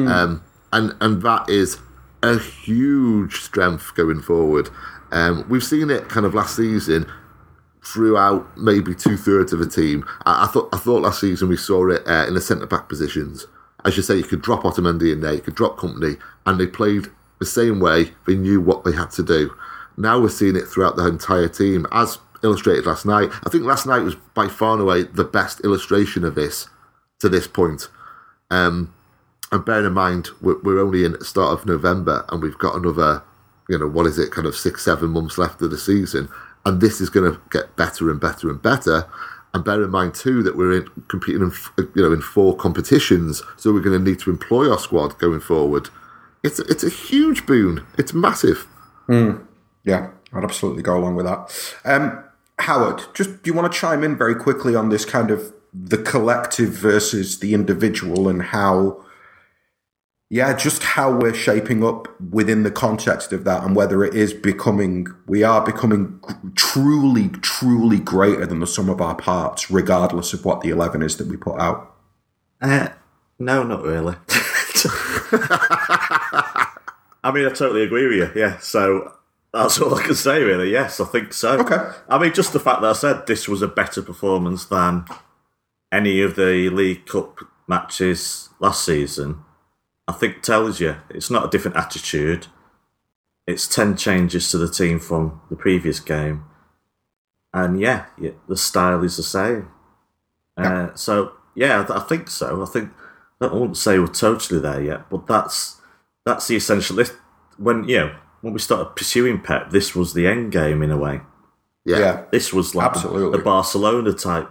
um, 0.07 0.43
and 0.71 0.95
and 1.01 1.21
that 1.21 1.49
is 1.49 1.77
a 2.23 2.39
huge 2.39 3.41
strength 3.41 3.93
going 3.95 4.21
forward. 4.21 4.69
Um, 5.11 5.45
we've 5.49 5.63
seen 5.63 5.91
it 5.91 6.09
kind 6.09 6.25
of 6.25 6.33
last 6.33 6.55
season 6.55 7.05
throughout 7.83 8.57
maybe 8.57 8.95
two 8.95 9.17
thirds 9.17 9.53
of 9.53 9.59
the 9.59 9.67
team. 9.67 10.05
I, 10.25 10.45
I 10.45 10.47
thought 10.47 10.69
I 10.73 10.77
thought 10.77 11.03
last 11.03 11.21
season 11.21 11.49
we 11.49 11.57
saw 11.57 11.89
it 11.89 12.07
uh, 12.07 12.25
in 12.27 12.33
the 12.33 12.41
centre 12.41 12.65
back 12.65 12.89
positions. 12.89 13.47
As 13.85 13.97
you 13.97 14.03
say, 14.03 14.15
you 14.15 14.23
could 14.23 14.41
drop 14.41 14.63
Otamendi 14.63 15.11
in 15.11 15.21
there, 15.21 15.33
you 15.33 15.41
could 15.41 15.55
drop 15.55 15.77
Kompany, 15.77 16.17
and 16.45 16.59
they 16.59 16.67
played 16.67 17.07
the 17.39 17.45
same 17.45 17.79
way. 17.79 18.11
They 18.25 18.35
knew 18.35 18.61
what 18.61 18.85
they 18.85 18.93
had 18.93 19.11
to 19.11 19.23
do. 19.23 19.53
Now 19.97 20.19
we're 20.19 20.29
seeing 20.29 20.55
it 20.55 20.67
throughout 20.67 20.95
the 20.95 21.05
entire 21.05 21.49
team, 21.49 21.85
as 21.91 22.17
illustrated 22.43 22.85
last 22.85 23.05
night. 23.05 23.29
I 23.45 23.49
think 23.49 23.63
last 23.63 23.85
night 23.85 24.03
was 24.03 24.15
by 24.33 24.47
far 24.47 24.73
and 24.73 24.81
away 24.81 25.03
the 25.03 25.23
best 25.23 25.61
illustration 25.61 26.23
of 26.23 26.35
this 26.35 26.67
to 27.19 27.29
this 27.29 27.47
point. 27.47 27.89
Um, 28.49 28.93
and 29.51 29.63
bearing 29.63 29.85
in 29.85 29.93
mind, 29.93 30.29
we're, 30.41 30.59
we're 30.61 30.79
only 30.79 31.05
in 31.05 31.13
the 31.13 31.25
start 31.25 31.57
of 31.57 31.65
November 31.65 32.25
and 32.29 32.41
we've 32.41 32.57
got 32.57 32.75
another, 32.75 33.23
you 33.69 33.77
know, 33.77 33.87
what 33.87 34.07
is 34.07 34.19
it, 34.19 34.31
kind 34.31 34.47
of 34.47 34.55
six, 34.55 34.83
seven 34.83 35.11
months 35.11 35.37
left 35.37 35.61
of 35.61 35.71
the 35.71 35.77
season. 35.77 36.27
And 36.65 36.79
this 36.81 37.01
is 37.01 37.09
going 37.09 37.31
to 37.31 37.39
get 37.49 37.75
better 37.75 38.09
and 38.09 38.19
better 38.19 38.49
and 38.49 38.61
better. 38.61 39.07
And 39.53 39.63
bear 39.63 39.83
in 39.83 39.91
mind 39.91 40.15
too 40.15 40.41
that 40.43 40.57
we're 40.57 40.81
in, 40.81 40.87
competing 41.07 41.41
in, 41.41 41.51
you 41.77 42.01
know, 42.01 42.11
in 42.11 42.21
four 42.21 42.55
competitions, 42.55 43.43
so 43.55 43.71
we're 43.71 43.81
going 43.81 44.03
to 44.03 44.09
need 44.09 44.19
to 44.21 44.31
employ 44.31 44.71
our 44.71 44.79
squad 44.79 45.19
going 45.19 45.41
forward. 45.41 45.89
It's 46.43 46.59
it's 46.59 46.83
a 46.83 46.89
huge 46.89 47.45
boon. 47.45 47.85
It's 47.97 48.13
massive. 48.13 48.65
Yeah, 49.83 50.09
I'd 50.33 50.43
absolutely 50.43 50.81
go 50.81 50.97
along 50.97 51.15
with 51.15 51.27
that. 51.27 51.75
Um, 51.85 52.23
Howard, 52.59 53.03
just 53.13 53.43
do 53.43 53.51
you 53.51 53.53
want 53.53 53.71
to 53.71 53.77
chime 53.77 54.03
in 54.03 54.17
very 54.17 54.35
quickly 54.35 54.75
on 54.75 54.89
this 54.89 55.05
kind 55.05 55.29
of 55.29 55.53
the 55.73 55.97
collective 55.97 56.69
versus 56.69 57.39
the 57.39 57.53
individual 57.53 58.27
and 58.27 58.41
how, 58.41 59.03
yeah, 60.33 60.57
just 60.57 60.81
how 60.81 61.15
we're 61.15 61.35
shaping 61.35 61.83
up 61.83 62.07
within 62.31 62.63
the 62.63 62.71
context 62.71 63.31
of 63.33 63.43
that 63.43 63.63
and 63.63 63.75
whether 63.75 64.03
it 64.03 64.15
is 64.15 64.33
becoming, 64.33 65.05
we 65.27 65.43
are 65.43 65.63
becoming 65.63 66.19
truly, 66.55 67.29
truly 67.29 67.99
greater 67.99 68.47
than 68.47 68.59
the 68.59 68.65
sum 68.65 68.89
of 68.89 68.99
our 68.99 69.13
parts, 69.13 69.69
regardless 69.69 70.33
of 70.33 70.43
what 70.43 70.61
the 70.61 70.69
11 70.69 71.03
is 71.03 71.17
that 71.17 71.27
we 71.27 71.37
put 71.37 71.61
out. 71.61 71.95
Uh, 72.59 72.87
no, 73.37 73.61
not 73.61 73.83
really. 73.83 74.15
I 77.23 77.31
mean, 77.31 77.45
I 77.45 77.49
totally 77.49 77.83
agree 77.83 78.07
with 78.07 78.17
you. 78.35 78.41
Yeah, 78.41 78.57
so 78.57 79.13
that's 79.53 79.79
all 79.79 79.93
I 79.93 80.01
can 80.01 80.15
say, 80.15 80.41
really. 80.41 80.71
Yes, 80.71 80.99
I 80.99 81.05
think 81.05 81.31
so. 81.33 81.59
Okay. 81.59 81.91
I 82.09 82.17
mean, 82.17 82.33
just 82.33 82.53
the 82.53 82.59
fact 82.59 82.81
that 82.81 82.89
I 82.89 82.93
said 82.93 83.27
this 83.27 83.47
was 83.47 83.61
a 83.61 83.67
better 83.67 84.01
performance 84.01 84.65
than 84.65 85.05
any 85.91 86.23
of 86.23 86.35
the 86.35 86.71
League 86.71 87.05
Cup 87.05 87.37
matches 87.67 88.49
last 88.59 88.83
season, 88.83 89.42
I 90.07 90.11
think 90.13 90.41
tells 90.41 90.79
you 90.79 90.97
it's 91.09 91.29
not 91.29 91.45
a 91.45 91.49
different 91.49 91.77
attitude. 91.77 92.47
It's 93.47 93.67
10 93.67 93.97
changes 93.97 94.49
to 94.51 94.57
the 94.57 94.69
team 94.69 94.99
from 94.99 95.41
the 95.49 95.55
previous 95.55 95.99
game. 95.99 96.45
And 97.53 97.79
yeah, 97.79 98.05
yeah 98.19 98.31
the 98.47 98.57
style 98.57 99.03
is 99.03 99.17
the 99.17 99.23
same. 99.23 99.69
Uh, 100.55 100.93
so, 100.93 101.33
yeah, 101.55 101.85
I 101.89 101.99
think 102.01 102.29
so. 102.29 102.61
I 102.61 102.65
think, 102.65 102.91
I 103.41 103.47
wouldn't 103.47 103.77
say 103.77 103.99
we're 103.99 104.07
totally 104.07 104.59
there 104.59 104.81
yet, 104.81 105.09
but 105.09 105.27
that's 105.27 105.81
that's 106.25 106.47
the 106.47 106.55
essential. 106.55 106.95
This, 106.95 107.11
when, 107.57 107.87
you 107.87 107.97
know, 107.97 108.15
when 108.41 108.53
we 108.53 108.59
started 108.59 108.95
pursuing 108.95 109.41
Pep, 109.41 109.71
this 109.71 109.95
was 109.95 110.13
the 110.13 110.27
end 110.27 110.51
game 110.51 110.81
in 110.81 110.91
a 110.91 110.97
way. 110.97 111.21
Yeah. 111.85 111.99
Yeah. 111.99 112.23
This 112.31 112.53
was 112.53 112.75
like 112.75 112.93
the, 112.93 112.99
Absolutely. 112.99 113.37
the 113.37 113.43
Barcelona 113.43 114.13
type 114.13 114.49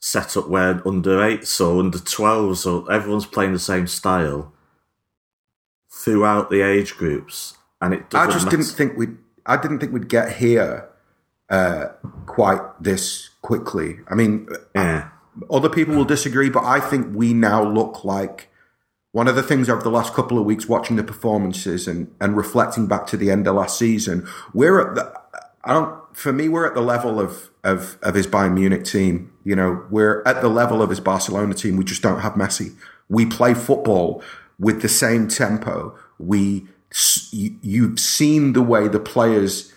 setup 0.00 0.48
where 0.48 0.86
under 0.86 1.22
eights 1.22 1.60
or 1.60 1.78
under 1.78 1.98
12s 1.98 2.66
or 2.66 2.90
everyone's 2.90 3.26
playing 3.26 3.52
the 3.52 3.58
same 3.58 3.86
style 3.86 4.52
throughout 6.02 6.50
the 6.50 6.60
age 6.62 6.96
groups. 6.96 7.56
And 7.80 7.94
it 7.94 8.04
I 8.14 8.26
just 8.26 8.44
matter. 8.46 8.56
didn't 8.56 8.72
think 8.72 8.96
we'd. 8.96 9.16
I 9.44 9.56
didn't 9.56 9.80
think 9.80 9.92
we'd 9.92 10.08
get 10.08 10.34
here 10.36 10.88
uh, 11.50 11.86
quite 12.26 12.60
this 12.80 13.30
quickly. 13.42 13.98
I 14.08 14.14
mean, 14.14 14.48
Yeah. 14.74 15.08
other 15.50 15.68
people 15.68 15.96
will 15.96 16.04
disagree, 16.04 16.48
but 16.48 16.62
I 16.64 16.78
think 16.78 17.08
we 17.14 17.34
now 17.34 17.62
look 17.64 18.04
like 18.04 18.48
one 19.10 19.26
of 19.28 19.34
the 19.34 19.42
things 19.42 19.68
over 19.68 19.82
the 19.82 19.90
last 19.90 20.14
couple 20.14 20.38
of 20.38 20.44
weeks, 20.44 20.68
watching 20.68 20.96
the 20.96 21.02
performances 21.02 21.88
and 21.88 22.10
and 22.20 22.36
reflecting 22.36 22.86
back 22.86 23.06
to 23.08 23.16
the 23.16 23.30
end 23.30 23.46
of 23.48 23.56
last 23.56 23.78
season. 23.78 24.26
We're 24.54 24.80
at 24.80 24.94
the. 24.94 25.12
I 25.64 25.72
don't. 25.74 26.00
For 26.16 26.32
me, 26.32 26.48
we're 26.48 26.66
at 26.66 26.74
the 26.74 26.82
level 26.82 27.18
of 27.20 27.50
of 27.64 27.98
of 28.02 28.14
his 28.14 28.26
Bayern 28.28 28.54
Munich 28.54 28.84
team. 28.84 29.32
You 29.44 29.56
know, 29.56 29.84
we're 29.90 30.22
at 30.24 30.40
the 30.40 30.48
level 30.48 30.82
of 30.82 30.90
his 30.90 31.00
Barcelona 31.00 31.54
team. 31.54 31.76
We 31.76 31.84
just 31.84 32.02
don't 32.02 32.20
have 32.20 32.34
Messi. 32.34 32.74
We 33.08 33.26
play 33.26 33.54
football 33.54 34.22
with 34.62 34.80
the 34.80 34.88
same 34.88 35.28
tempo. 35.28 35.98
We 36.18 36.66
you've 37.32 37.98
seen 37.98 38.52
the 38.52 38.62
way 38.62 38.86
the 38.86 39.00
players 39.00 39.72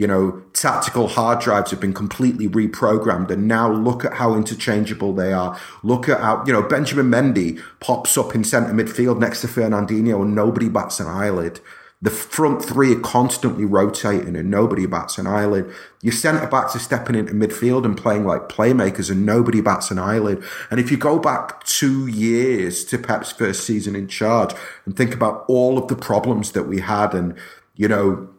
you 0.00 0.06
know, 0.06 0.42
tactical 0.54 1.08
hard 1.08 1.40
drives 1.40 1.70
have 1.70 1.78
been 1.78 1.92
completely 1.92 2.48
reprogrammed. 2.48 3.30
And 3.30 3.46
now 3.46 3.70
look 3.70 4.02
at 4.02 4.14
how 4.14 4.34
interchangeable 4.34 5.12
they 5.12 5.34
are. 5.34 5.60
Look 5.82 6.08
at 6.08 6.20
how, 6.20 6.42
you 6.46 6.54
know, 6.54 6.62
Benjamin 6.62 7.10
Mendy 7.10 7.62
pops 7.80 8.16
up 8.16 8.34
in 8.34 8.42
centre 8.42 8.72
midfield 8.72 9.18
next 9.18 9.42
to 9.42 9.46
Fernandinho 9.46 10.22
and 10.22 10.34
nobody 10.34 10.70
bats 10.70 11.00
an 11.00 11.06
eyelid. 11.06 11.60
The 12.02 12.10
front 12.10 12.64
three 12.64 12.94
are 12.94 13.00
constantly 13.00 13.66
rotating 13.66 14.34
and 14.34 14.50
nobody 14.50 14.86
bats 14.86 15.18
an 15.18 15.26
eyelid. 15.26 15.70
Your 16.00 16.14
centre 16.14 16.46
backs 16.46 16.74
are 16.74 16.78
stepping 16.78 17.14
into 17.14 17.34
midfield 17.34 17.84
and 17.84 17.96
playing 17.96 18.24
like 18.24 18.48
playmakers 18.48 19.10
and 19.10 19.26
nobody 19.26 19.60
bats 19.60 19.90
an 19.90 19.98
eyelid. 19.98 20.42
And 20.70 20.80
if 20.80 20.90
you 20.90 20.96
go 20.96 21.18
back 21.18 21.62
two 21.64 22.06
years 22.06 22.86
to 22.86 22.96
Pep's 22.96 23.32
first 23.32 23.64
season 23.64 23.94
in 23.94 24.08
charge 24.08 24.54
and 24.86 24.96
think 24.96 25.12
about 25.12 25.44
all 25.46 25.76
of 25.76 25.88
the 25.88 25.96
problems 25.96 26.52
that 26.52 26.62
we 26.62 26.80
had 26.80 27.14
and, 27.14 27.36
you 27.74 27.86
know, 27.86 28.30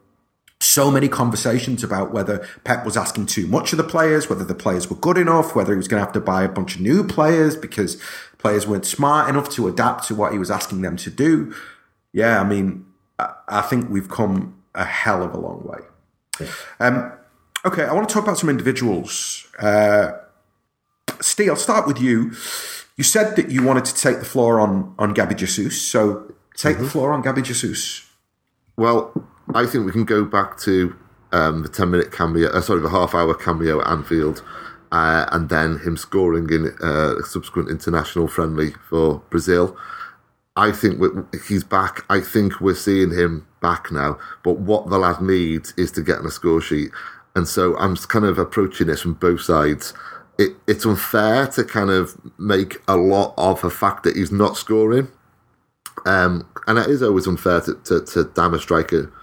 so 0.60 0.89
many 0.89 1.08
conversations 1.08 1.84
about 1.84 2.12
whether 2.12 2.47
Pep 2.63 2.84
was 2.84 2.97
asking 2.97 3.28
too 3.28 3.45
much 3.45 3.74
of 3.74 3.78
the 3.78 3.84
players, 3.84 4.28
whether 4.28 4.43
the 4.43 4.56
players 4.56 4.89
were 4.89 4.95
good 4.95 5.17
enough, 5.17 5.56
whether 5.56 5.74
he 5.74 5.78
was 5.78 5.88
going 5.88 6.00
to 6.00 6.06
have 6.06 6.13
to 6.13 6.19
buy 6.21 6.43
a 6.43 6.50
bunch 6.50 6.76
of 6.76 6.82
new 6.82 7.04
players 7.04 7.56
because 7.56 8.02
players 8.39 8.65
weren't 8.65 8.86
smart 8.86 9.30
enough 9.30 9.50
to 9.50 9.67
adapt 9.67 10.08
to 10.08 10.15
what 10.15 10.34
he 10.34 10.39
was 10.39 10.50
asking 10.50 10.82
them 10.82 10.97
to 10.97 11.12
do. 11.12 11.54
Yeah, 12.13 12.41
I 12.41 12.43
mean, 12.43 12.86
I, 13.48 13.62
think 13.62 13.90
we've 13.90 14.10
come 14.10 14.62
a 14.76 14.86
hell 14.86 15.24
of 15.24 15.34
a 15.34 15.38
long 15.38 15.64
way. 15.64 16.48
Um, 16.80 17.12
okay, 17.66 17.84
I 17.84 17.94
want 17.94 18.08
to 18.08 18.14
talk 18.14 18.24
about 18.24 18.38
some 18.38 18.50
individuals. 18.50 19.48
Uh, 19.60 20.14
Steve, 21.20 21.50
I'll 21.50 21.56
start 21.56 21.88
with 21.88 22.00
you. 22.00 22.32
You 22.98 23.04
said 23.04 23.36
that 23.36 23.50
you 23.50 23.64
wanted 23.64 23.86
to 23.86 23.96
take 23.96 24.20
the 24.20 24.26
floor 24.26 24.60
on 24.60 24.96
on 25.00 25.14
Gabby 25.14 25.36
Jesus, 25.36 25.82
so 25.82 26.34
take 26.56 26.78
the 26.78 26.88
floor 26.88 27.14
on 27.14 27.22
Gabby 27.22 27.42
Jesus. 27.42 28.08
Well, 28.78 29.12
I 29.54 29.66
think 29.66 29.86
we 29.86 29.92
can 29.92 30.06
go 30.06 30.24
back 30.24 30.58
to 30.62 30.96
um, 31.32 31.64
the 31.64 31.70
10 31.70 31.92
minute 31.92 32.12
cameo, 32.12 32.50
uh, 32.50 32.62
sorry, 32.62 32.82
the 32.82 32.90
half 32.90 33.14
hour 33.14 33.34
cameo 33.34 33.82
at 33.82 33.88
Anfield, 33.88 34.44
uh, 34.92 35.26
and 35.32 35.50
then 35.50 35.80
him 35.80 35.98
scoring 35.98 36.50
in 36.50 36.74
uh, 36.84 37.18
a 37.18 37.24
subsequent 37.24 37.70
international 37.70 38.28
friendly 38.28 38.72
for 38.90 39.22
Brazil. 39.30 39.78
I 40.56 40.72
think 40.72 41.00
he's 41.48 41.64
back. 41.64 42.04
I 42.10 42.20
think 42.20 42.60
we're 42.60 42.76
seeing 42.76 43.12
him 43.12 43.48
back 43.62 43.92
now. 43.92 44.18
But 44.44 44.60
what 44.60 44.90
the 44.90 44.98
lad 44.98 45.22
needs 45.22 45.74
is 45.78 45.92
to 45.94 46.02
get 46.02 46.20
on 46.20 46.26
a 46.26 46.32
score 46.32 46.62
sheet. 46.62 46.92
And 47.36 47.48
so 47.48 47.78
I'm 47.78 47.96
kind 47.96 48.26
of 48.26 48.38
approaching 48.38 48.88
this 48.88 49.02
from 49.02 49.14
both 49.14 49.42
sides. 49.42 49.94
It, 50.38 50.52
it's 50.68 50.86
unfair 50.86 51.48
to 51.48 51.64
kind 51.64 51.90
of 51.90 52.20
make 52.38 52.82
a 52.88 52.98
lot 52.98 53.34
of 53.38 53.62
the 53.62 53.70
fact 53.70 54.04
that 54.04 54.18
he's 54.18 54.32
not 54.32 54.58
scoring. 54.58 55.08
Um, 56.06 56.48
and 56.68 56.78
it 56.78 56.90
is 56.90 57.02
always 57.02 57.28
unfair 57.28 57.62
to, 57.62 57.76
to, 57.86 58.04
to 58.06 58.24
damn 58.36 58.54
a 58.54 58.60
striker 58.60 59.14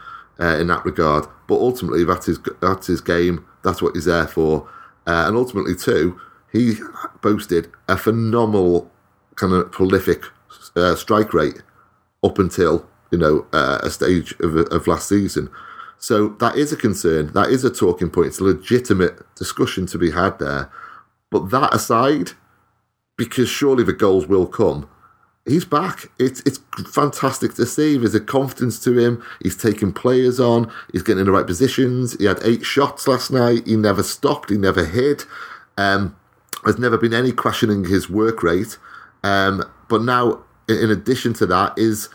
uh, 0.40 0.56
in 0.58 0.68
that 0.68 0.84
regard. 0.84 1.26
But 1.46 1.56
ultimately, 1.56 2.04
that's 2.04 2.26
his 2.26 2.38
that's 2.60 2.86
his 2.86 3.00
game. 3.00 3.44
That's 3.64 3.82
what 3.82 3.94
he's 3.94 4.04
there 4.04 4.26
for. 4.26 4.68
Uh, 5.06 5.24
and 5.26 5.36
ultimately, 5.36 5.74
too, 5.74 6.18
he 6.52 6.74
boasted 7.22 7.70
a 7.88 7.96
phenomenal 7.96 8.90
kind 9.36 9.52
of 9.52 9.72
prolific 9.72 10.24
uh, 10.78 10.96
strike 10.96 11.34
rate 11.34 11.62
up 12.22 12.38
until 12.38 12.86
you 13.10 13.18
know 13.18 13.46
uh, 13.52 13.78
a 13.82 13.90
stage 13.90 14.32
of, 14.40 14.56
of 14.56 14.86
last 14.86 15.08
season. 15.08 15.50
So 15.98 16.28
that 16.40 16.56
is 16.56 16.72
a 16.72 16.76
concern. 16.76 17.32
That 17.32 17.50
is 17.50 17.64
a 17.64 17.70
talking 17.70 18.10
point. 18.10 18.28
It's 18.28 18.38
a 18.38 18.44
legitimate 18.44 19.34
discussion 19.34 19.86
to 19.86 19.98
be 19.98 20.12
had 20.12 20.38
there. 20.38 20.70
But 21.30 21.50
that 21.50 21.74
aside, 21.74 22.32
because 23.16 23.48
surely 23.48 23.82
the 23.82 23.92
goals 23.92 24.26
will 24.26 24.46
come 24.46 24.88
he's 25.48 25.64
back. 25.64 26.10
It's 26.18 26.40
it's 26.40 26.60
fantastic 26.92 27.54
to 27.54 27.66
see. 27.66 27.96
There's 27.96 28.14
a 28.14 28.20
confidence 28.20 28.78
to 28.80 28.96
him. 28.98 29.24
He's 29.42 29.56
taking 29.56 29.92
players 29.92 30.38
on. 30.38 30.70
He's 30.92 31.02
getting 31.02 31.20
in 31.20 31.26
the 31.26 31.32
right 31.32 31.46
positions. 31.46 32.16
He 32.18 32.26
had 32.26 32.38
eight 32.44 32.64
shots 32.64 33.08
last 33.08 33.30
night. 33.30 33.66
He 33.66 33.76
never 33.76 34.02
stopped. 34.02 34.50
He 34.50 34.58
never 34.58 34.84
hid. 34.84 35.24
Um, 35.76 36.16
there's 36.64 36.78
never 36.78 36.98
been 36.98 37.14
any 37.14 37.32
questioning 37.32 37.84
his 37.86 38.08
work 38.10 38.42
rate. 38.42 38.78
Um, 39.24 39.64
but 39.88 40.02
now, 40.02 40.44
in 40.68 40.90
addition 40.90 41.32
to 41.34 41.46
that, 41.46 41.78
is 41.78 42.08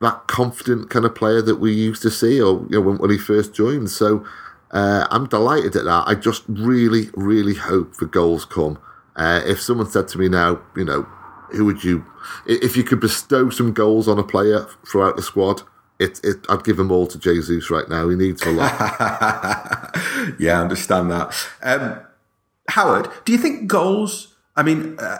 that 0.00 0.26
confident 0.26 0.90
kind 0.90 1.04
of 1.04 1.14
player 1.14 1.42
that 1.42 1.56
we 1.56 1.72
used 1.72 2.02
to 2.02 2.10
see, 2.10 2.40
or 2.40 2.66
you 2.70 2.78
know, 2.78 2.80
when, 2.80 2.98
when 2.98 3.10
he 3.10 3.18
first 3.18 3.54
joined. 3.54 3.90
So 3.90 4.24
uh, 4.70 5.06
I'm 5.10 5.26
delighted 5.26 5.76
at 5.76 5.84
that. 5.84 6.04
I 6.06 6.14
just 6.14 6.44
really, 6.48 7.10
really 7.14 7.54
hope 7.54 7.96
the 7.96 8.06
goals 8.06 8.44
come. 8.44 8.78
Uh, 9.16 9.42
if 9.44 9.60
someone 9.60 9.90
said 9.90 10.08
to 10.08 10.18
me 10.18 10.28
now, 10.28 10.60
you 10.76 10.84
know, 10.84 11.02
who 11.50 11.64
would 11.64 11.82
you, 11.82 12.04
if 12.46 12.76
you 12.76 12.84
could 12.84 13.00
bestow 13.00 13.50
some 13.50 13.72
goals 13.72 14.06
on 14.06 14.18
a 14.18 14.22
player 14.22 14.66
throughout 14.86 15.16
the 15.16 15.22
squad, 15.22 15.62
it, 15.98 16.20
it, 16.22 16.46
I'd 16.48 16.62
give 16.62 16.76
them 16.76 16.92
all 16.92 17.06
to 17.08 17.18
Jesus 17.18 17.70
right 17.70 17.88
now. 17.88 18.08
He 18.08 18.16
needs 18.16 18.42
a 18.42 18.52
lot. 18.52 18.72
yeah, 20.38 20.58
I 20.58 20.62
understand 20.62 21.10
that. 21.10 21.34
Um, 21.62 22.00
Howard, 22.68 23.08
do 23.24 23.32
you 23.32 23.38
think 23.38 23.66
goals? 23.66 24.36
I 24.54 24.62
mean, 24.62 24.96
uh, 24.98 25.18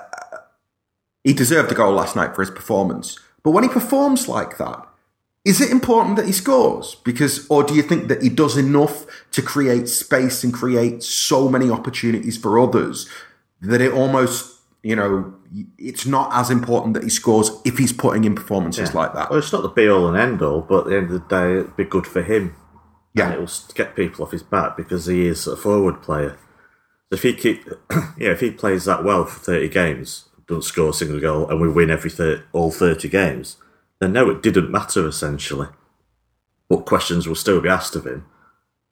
he 1.29 1.35
deserved 1.35 1.71
a 1.71 1.75
goal 1.75 1.93
last 1.93 2.17
night 2.17 2.35
for 2.35 2.41
his 2.41 2.51
performance, 2.51 3.19
but 3.43 3.51
when 3.51 3.63
he 3.63 3.69
performs 3.69 4.29
like 4.29 4.57
that, 4.57 4.89
is 5.45 5.61
it 5.61 5.71
important 5.71 6.17
that 6.17 6.25
he 6.25 6.33
scores? 6.33 6.95
Because, 7.05 7.47
or 7.51 7.63
do 7.63 7.75
you 7.75 7.83
think 7.83 8.09
that 8.09 8.23
he 8.23 8.31
does 8.31 8.57
enough 8.57 9.05
to 9.33 9.43
create 9.43 9.91
space 9.91 10.43
and 10.43 10.55
create 10.55 11.03
so 11.03 11.51
many 11.51 11.71
opportunities 11.71 12.39
for 12.39 12.59
others 12.59 13.11
that 13.61 13.83
it 13.83 13.93
almost, 13.93 14.59
you 14.83 14.97
know, 14.97 15.35
it's 15.77 16.07
not 16.07 16.31
as 16.33 16.49
important 16.49 16.95
that 16.95 17.03
he 17.03 17.11
scores 17.11 17.51
if 17.63 17.77
he's 17.77 17.93
putting 17.93 18.25
in 18.25 18.35
performances 18.35 18.89
yeah. 18.89 18.99
like 18.99 19.13
that. 19.13 19.29
Well, 19.29 19.41
it's 19.41 19.53
not 19.53 19.61
the 19.61 19.69
be 19.69 19.87
all 19.87 20.09
and 20.09 20.17
end 20.17 20.41
all, 20.41 20.63
but 20.63 20.85
at 20.85 20.87
the 20.87 20.97
end 20.97 21.11
of 21.11 21.29
the 21.29 21.29
day, 21.29 21.59
it'd 21.59 21.77
be 21.77 21.85
good 21.85 22.07
for 22.07 22.23
him. 22.23 22.57
Yeah, 23.13 23.33
and 23.33 23.43
it'll 23.43 23.75
get 23.75 23.95
people 23.95 24.25
off 24.25 24.33
his 24.33 24.43
back 24.43 24.79
because 24.79 25.05
he 25.05 25.27
is 25.27 25.47
a 25.47 25.59
forward 25.59 26.01
player. 26.01 26.39
So 27.11 27.17
if 27.17 27.23
he 27.23 27.35
keep, 27.35 27.67
yeah, 28.17 28.31
if 28.31 28.41
he 28.41 28.51
plays 28.51 28.87
that 28.87 29.05
well 29.05 29.27
for 29.27 29.41
thirty 29.41 29.69
games, 29.69 30.28
doesn't 30.49 30.63
score 30.63 30.91
a 30.91 30.95
single 30.95 31.21
goal, 31.21 31.49
and 31.49 31.61
we 31.61 31.69
win 31.69 31.91
every 31.91 32.11
all 32.53 32.71
thirty 32.71 33.09
games, 33.09 33.57
then 34.01 34.13
no, 34.13 34.31
it 34.31 34.43
didn't 34.43 34.71
matter 34.71 35.07
essentially. 35.07 35.69
But 36.69 36.87
questions 36.87 37.29
will 37.29 37.35
still 37.35 37.61
be 37.61 37.69
asked 37.69 37.97
of 37.97 38.07
him 38.07 38.27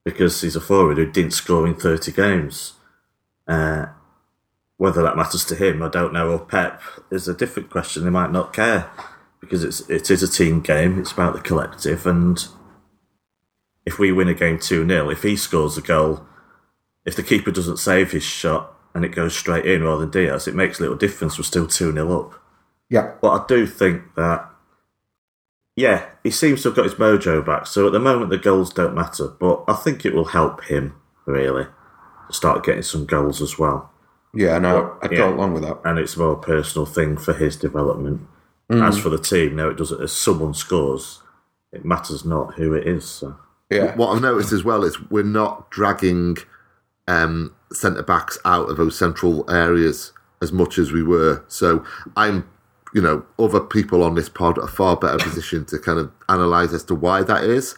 because 0.05 0.41
he's 0.41 0.57
a 0.57 0.61
forward 0.61 0.99
who 0.99 1.11
didn't 1.11 1.33
score 1.33 1.67
in 1.67 1.75
thirty 1.75 2.13
games. 2.13 2.75
Uh, 3.49 3.87
whether 4.77 5.03
that 5.03 5.17
matters 5.17 5.45
to 5.47 5.55
him, 5.55 5.83
I 5.83 5.89
don't 5.89 6.13
know. 6.13 6.31
Or 6.31 6.39
Pep 6.39 6.83
is 7.11 7.27
a 7.27 7.35
different 7.35 7.71
question. 7.71 8.05
They 8.05 8.11
might 8.11 8.33
not 8.33 8.53
care 8.53 8.91
because 9.41 9.65
it's 9.65 9.81
it 9.89 10.11
is 10.11 10.23
a 10.23 10.29
team 10.29 10.61
game. 10.61 10.99
It's 10.99 11.13
about 11.13 11.35
the 11.35 11.41
collective, 11.41 12.07
and 12.07 12.47
if 13.87 13.99
we 13.99 14.13
win 14.13 14.29
a 14.29 14.35
game 14.35 14.59
two 14.59 14.87
0 14.87 15.11
if 15.11 15.23
he 15.23 15.37
scores 15.37 15.79
a 15.79 15.83
goal, 15.83 16.27
if 17.07 17.17
the 17.17 17.23
keeper 17.23 17.51
doesn't 17.51 17.79
save 17.79 18.11
his 18.13 18.25
shot 18.25 18.76
and 18.97 19.05
it 19.05 19.15
goes 19.15 19.37
straight 19.37 19.67
in 19.67 19.85
rather 19.85 20.07
than 20.07 20.11
Diaz, 20.11 20.49
it 20.49 20.55
makes 20.55 20.79
a 20.79 20.83
little 20.83 20.97
difference. 20.97 21.39
We're 21.39 21.45
still 21.45 21.67
two 21.67 21.93
0 21.93 22.21
up. 22.21 22.43
Yeah, 22.89 23.13
but 23.21 23.31
I 23.31 23.45
do 23.47 23.67
think 23.67 24.15
that. 24.17 24.49
Yeah, 25.77 26.07
he 26.25 26.31
seems 26.31 26.63
to 26.63 26.71
have 26.71 26.77
got 26.77 26.87
his 26.87 26.95
mojo 26.95 27.45
back. 27.45 27.67
So 27.67 27.87
at 27.87 27.93
the 27.93 28.01
moment, 28.01 28.31
the 28.31 28.39
goals 28.39 28.73
don't 28.73 28.95
matter, 28.95 29.29
but 29.29 29.63
I 29.69 29.75
think 29.75 30.07
it 30.07 30.15
will 30.15 30.25
help 30.25 30.65
him 30.65 30.95
really 31.27 31.67
to 32.29 32.33
start 32.33 32.65
getting 32.65 32.83
some 32.83 33.05
goals 33.05 33.43
as 33.43 33.59
well. 33.59 33.91
Yeah, 34.33 34.59
no, 34.59 34.97
I 35.03 35.09
go 35.09 35.35
along 35.35 35.53
with 35.53 35.65
that. 35.65 35.81
And 35.85 35.99
it's 35.99 36.17
more 36.17 36.33
a 36.33 36.41
personal 36.41 36.87
thing 36.87 37.19
for 37.19 37.35
his 37.35 37.57
development. 37.57 38.27
Mm. 38.71 38.89
As 38.89 38.99
for 38.99 39.11
the 39.11 39.19
team, 39.19 39.57
no, 39.57 39.69
it 39.69 39.77
doesn't. 39.77 40.03
If 40.03 40.11
someone 40.11 40.55
scores, 40.55 41.23
it 41.73 41.85
matters 41.85 42.25
not 42.25 42.55
who 42.55 42.73
it 42.73 42.87
is. 42.87 43.05
So. 43.05 43.37
Yeah. 43.71 43.95
What 43.97 44.15
I've 44.15 44.23
noticed 44.23 44.53
as 44.53 44.65
well 44.65 44.83
is 44.83 44.99
we're 45.11 45.23
not 45.23 45.71
dragging 45.71 46.39
um, 47.09 47.55
centre 47.73 48.03
backs 48.03 48.39
out 48.45 48.69
of 48.71 48.77
those 48.77 48.99
central 48.99 49.49
areas 49.51 50.13
as 50.43 50.53
much 50.53 50.79
as 50.79 50.93
we 50.93 51.03
were. 51.03 51.45
So 51.49 51.85
I'm, 52.17 52.49
you 52.95 53.01
know, 53.01 53.25
other 53.39 53.61
people 53.61 54.03
on 54.03 54.15
this 54.15 54.29
pod 54.29 54.59
are 54.59 54.69
far 54.69 54.97
better 54.97 55.19
positioned 55.19 55.69
to 55.69 55.79
kind 55.79 55.99
of 55.99 56.11
analyse 56.29 56.73
as 56.73 56.85
to 56.85 56.95
why 56.95 57.23
that 57.23 57.45
is. 57.45 57.75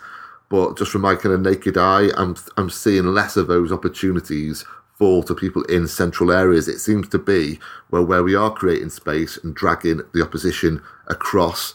But 0.50 0.78
just 0.78 0.90
from 0.92 1.02
my 1.02 1.14
kind 1.14 1.34
of 1.34 1.42
naked 1.42 1.76
eye, 1.76 2.08
I'm 2.16 2.36
I'm 2.56 2.70
seeing 2.70 3.04
less 3.06 3.36
of 3.36 3.48
those 3.48 3.70
opportunities 3.70 4.64
fall 4.94 5.22
to 5.22 5.34
people 5.34 5.62
in 5.64 5.86
central 5.86 6.32
areas. 6.32 6.68
It 6.68 6.78
seems 6.80 7.08
to 7.10 7.18
be 7.18 7.60
where 7.90 8.02
where 8.02 8.22
we 8.22 8.34
are 8.34 8.50
creating 8.50 8.90
space 8.90 9.36
and 9.36 9.54
dragging 9.54 10.00
the 10.14 10.22
opposition 10.22 10.82
across. 11.06 11.74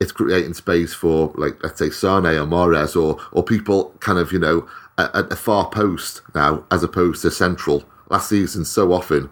It's 0.00 0.12
creating 0.12 0.54
space 0.54 0.94
for, 0.94 1.32
like, 1.36 1.62
let's 1.62 1.78
say 1.78 1.90
Sane 1.90 2.24
or 2.26 2.46
Mahrez 2.46 2.94
or 2.94 3.18
or 3.32 3.42
people 3.42 3.94
kind 4.00 4.18
of, 4.18 4.32
you 4.32 4.38
know, 4.38 4.68
at 5.14 5.32
a 5.32 5.36
far 5.36 5.68
post 5.70 6.22
now 6.34 6.64
as 6.70 6.82
opposed 6.82 7.22
to 7.22 7.30
central. 7.30 7.84
Last 8.08 8.28
season, 8.28 8.64
so 8.64 8.92
often, 8.92 9.30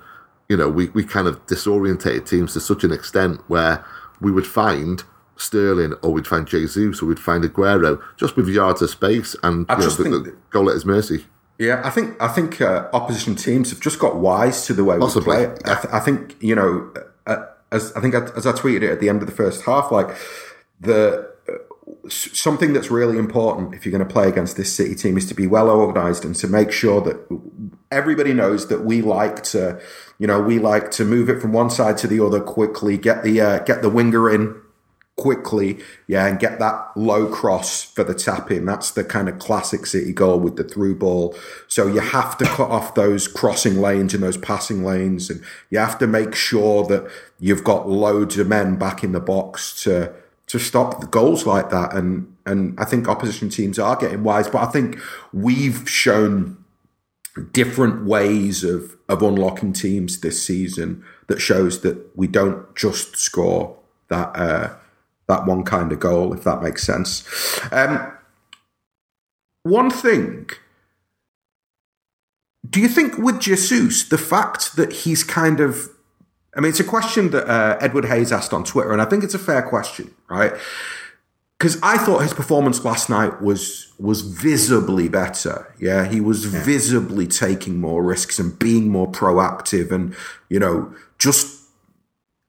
you 0.48 0.56
know, 0.56 0.68
we, 0.68 0.88
we 0.90 1.04
kind 1.04 1.26
of 1.26 1.44
disorientated 1.46 2.28
teams 2.28 2.52
to 2.52 2.60
such 2.60 2.84
an 2.84 2.92
extent 2.92 3.40
where 3.48 3.84
we 4.20 4.30
would 4.30 4.46
find 4.46 5.02
Sterling 5.36 5.94
or 6.02 6.12
we'd 6.12 6.26
find 6.26 6.46
Jesus 6.46 7.02
or 7.02 7.06
we'd 7.06 7.18
find 7.18 7.44
Aguero 7.44 8.02
just 8.16 8.36
with 8.36 8.48
yards 8.48 8.82
of 8.82 8.90
space 8.90 9.36
and 9.42 9.66
I 9.68 9.74
you 9.74 9.86
know, 9.86 9.90
the, 9.90 10.30
the 10.30 10.36
goal 10.50 10.68
at 10.68 10.74
his 10.74 10.84
mercy. 10.84 11.26
Yeah, 11.58 11.80
I 11.84 11.90
think 11.90 12.20
I 12.22 12.28
think 12.28 12.60
uh, 12.60 12.88
opposition 12.92 13.34
teams 13.34 13.70
have 13.70 13.80
just 13.80 13.98
got 13.98 14.16
wise 14.16 14.64
to 14.66 14.74
the 14.74 14.84
way 14.84 14.98
Possibly. 14.98 15.38
we 15.38 15.46
play. 15.46 15.54
I, 15.64 15.74
th- 15.74 15.92
I, 15.92 16.00
think 16.00 16.36
you 16.40 16.54
know, 16.54 16.92
uh, 17.26 17.46
as 17.72 17.92
I 17.94 18.00
think 18.00 18.14
I, 18.14 18.26
as 18.36 18.46
I 18.46 18.52
tweeted 18.52 18.82
it 18.82 18.90
at 18.90 19.00
the 19.00 19.08
end 19.08 19.22
of 19.22 19.28
the 19.28 19.34
first 19.34 19.64
half, 19.64 19.90
like 19.90 20.08
the 20.80 21.28
something 22.10 22.72
that's 22.72 22.90
really 22.90 23.18
important 23.18 23.74
if 23.74 23.84
you're 23.84 23.96
going 23.96 24.06
to 24.06 24.12
play 24.12 24.28
against 24.28 24.56
this 24.56 24.74
City 24.74 24.94
team 24.94 25.16
is 25.16 25.26
to 25.26 25.34
be 25.34 25.46
well 25.46 25.70
organised 25.70 26.24
and 26.24 26.34
to 26.36 26.48
make 26.48 26.72
sure 26.72 27.00
that 27.02 27.16
everybody 27.90 28.32
knows 28.32 28.68
that 28.68 28.84
we 28.84 29.02
like 29.02 29.42
to, 29.44 29.80
you 30.18 30.26
know, 30.26 30.40
we 30.40 30.58
like 30.58 30.90
to 30.92 31.04
move 31.04 31.28
it 31.28 31.40
from 31.40 31.52
one 31.52 31.70
side 31.70 31.98
to 31.98 32.06
the 32.06 32.24
other 32.24 32.40
quickly, 32.40 32.96
get 32.96 33.22
the 33.22 33.40
uh, 33.40 33.58
get 33.60 33.82
the 33.82 33.88
winger 33.88 34.30
in 34.30 34.60
quickly, 35.16 35.78
yeah, 36.06 36.26
and 36.26 36.38
get 36.38 36.58
that 36.60 36.90
low 36.96 37.26
cross 37.26 37.82
for 37.82 38.04
the 38.04 38.14
tap 38.14 38.50
in. 38.50 38.64
That's 38.64 38.92
the 38.92 39.04
kind 39.04 39.28
of 39.28 39.38
classic 39.38 39.84
City 39.84 40.12
goal 40.12 40.38
with 40.38 40.56
the 40.56 40.64
through 40.64 40.96
ball. 40.96 41.36
So 41.66 41.86
you 41.86 42.00
have 42.00 42.38
to 42.38 42.44
cut 42.44 42.70
off 42.70 42.94
those 42.94 43.28
crossing 43.28 43.80
lanes 43.80 44.14
and 44.14 44.22
those 44.22 44.38
passing 44.38 44.84
lanes, 44.84 45.28
and 45.28 45.42
you 45.70 45.78
have 45.78 45.98
to 45.98 46.06
make 46.06 46.34
sure 46.34 46.86
that 46.86 47.10
you've 47.38 47.64
got 47.64 47.88
loads 47.88 48.38
of 48.38 48.48
men 48.48 48.76
back 48.76 49.04
in 49.04 49.12
the 49.12 49.20
box 49.20 49.82
to 49.82 50.14
to 50.48 50.58
stop 50.58 51.10
goals 51.10 51.46
like 51.46 51.70
that. 51.70 51.94
And 51.94 52.34
and 52.44 52.78
I 52.78 52.84
think 52.84 53.08
opposition 53.08 53.48
teams 53.48 53.78
are 53.78 53.96
getting 53.96 54.22
wise, 54.24 54.48
but 54.48 54.62
I 54.66 54.70
think 54.70 54.98
we've 55.32 55.88
shown 55.88 56.62
different 57.52 58.04
ways 58.04 58.64
of 58.64 58.96
of 59.08 59.22
unlocking 59.22 59.72
teams 59.72 60.20
this 60.20 60.42
season 60.42 61.04
that 61.28 61.40
shows 61.40 61.80
that 61.80 62.10
we 62.16 62.26
don't 62.26 62.74
just 62.74 63.16
score 63.16 63.76
that 64.08 64.30
uh, 64.34 64.74
that 65.28 65.46
one 65.46 65.62
kind 65.62 65.92
of 65.92 66.00
goal, 66.00 66.32
if 66.32 66.42
that 66.44 66.62
makes 66.62 66.82
sense. 66.82 67.22
Um, 67.70 68.12
one 69.62 69.90
thing, 69.90 70.48
do 72.68 72.80
you 72.80 72.88
think 72.88 73.18
with 73.18 73.38
Jesus, 73.38 74.08
the 74.08 74.18
fact 74.18 74.76
that 74.76 74.92
he's 74.92 75.22
kind 75.22 75.60
of, 75.60 75.90
I 76.58 76.60
mean, 76.60 76.70
it's 76.70 76.80
a 76.80 76.84
question 76.84 77.30
that 77.30 77.48
uh, 77.48 77.78
Edward 77.80 78.06
Hayes 78.06 78.32
asked 78.32 78.52
on 78.52 78.64
Twitter, 78.64 78.90
and 78.90 79.00
I 79.00 79.04
think 79.04 79.22
it's 79.22 79.32
a 79.32 79.38
fair 79.38 79.62
question, 79.62 80.12
right? 80.28 80.52
Because 81.56 81.78
I 81.84 81.96
thought 81.98 82.22
his 82.22 82.34
performance 82.34 82.84
last 82.84 83.08
night 83.08 83.40
was 83.40 83.92
was 83.96 84.22
visibly 84.22 85.08
better. 85.08 85.72
Yeah, 85.78 86.04
he 86.08 86.20
was 86.20 86.52
yeah. 86.52 86.64
visibly 86.64 87.28
taking 87.28 87.80
more 87.80 88.02
risks 88.02 88.40
and 88.40 88.58
being 88.58 88.88
more 88.88 89.06
proactive, 89.06 89.92
and 89.92 90.16
you 90.48 90.58
know, 90.58 90.92
just 91.20 91.62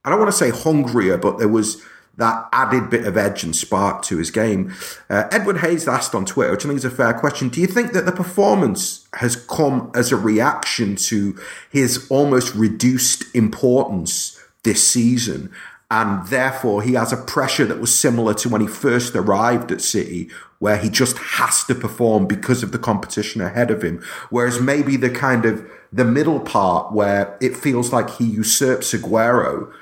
I 0.04 0.10
don't 0.10 0.18
want 0.18 0.32
to 0.32 0.36
say 0.36 0.50
hungrier, 0.50 1.16
but 1.16 1.38
there 1.38 1.48
was 1.48 1.80
that 2.20 2.48
added 2.52 2.90
bit 2.90 3.06
of 3.06 3.16
edge 3.16 3.42
and 3.42 3.56
spark 3.56 4.02
to 4.02 4.18
his 4.18 4.30
game. 4.30 4.72
Uh, 5.08 5.24
Edward 5.32 5.58
Hayes 5.58 5.88
asked 5.88 6.14
on 6.14 6.26
Twitter, 6.26 6.52
which 6.52 6.64
I 6.64 6.68
think 6.68 6.78
is 6.78 6.84
a 6.84 6.90
fair 6.90 7.14
question 7.14 7.48
Do 7.48 7.60
you 7.60 7.66
think 7.66 7.92
that 7.92 8.06
the 8.06 8.12
performance 8.12 9.08
has 9.14 9.36
come 9.36 9.90
as 9.94 10.12
a 10.12 10.16
reaction 10.16 10.96
to 10.96 11.38
his 11.70 12.06
almost 12.10 12.54
reduced 12.54 13.34
importance 13.34 14.38
this 14.62 14.86
season? 14.86 15.50
And 15.90 16.24
therefore, 16.28 16.82
he 16.82 16.92
has 16.92 17.12
a 17.12 17.16
pressure 17.16 17.64
that 17.64 17.80
was 17.80 17.92
similar 17.92 18.32
to 18.34 18.48
when 18.48 18.60
he 18.60 18.68
first 18.68 19.16
arrived 19.16 19.72
at 19.72 19.80
City, 19.80 20.30
where 20.60 20.76
he 20.76 20.88
just 20.88 21.18
has 21.18 21.64
to 21.64 21.74
perform 21.74 22.26
because 22.26 22.62
of 22.62 22.70
the 22.70 22.78
competition 22.78 23.40
ahead 23.40 23.72
of 23.72 23.82
him. 23.82 24.00
Whereas 24.28 24.60
maybe 24.60 24.96
the 24.96 25.10
kind 25.10 25.44
of 25.44 25.68
the 25.92 26.04
middle 26.04 26.38
part 26.38 26.92
where 26.92 27.36
it 27.40 27.56
feels 27.56 27.92
like 27.92 28.10
he 28.10 28.24
usurps 28.24 28.92
Aguero 28.92 29.72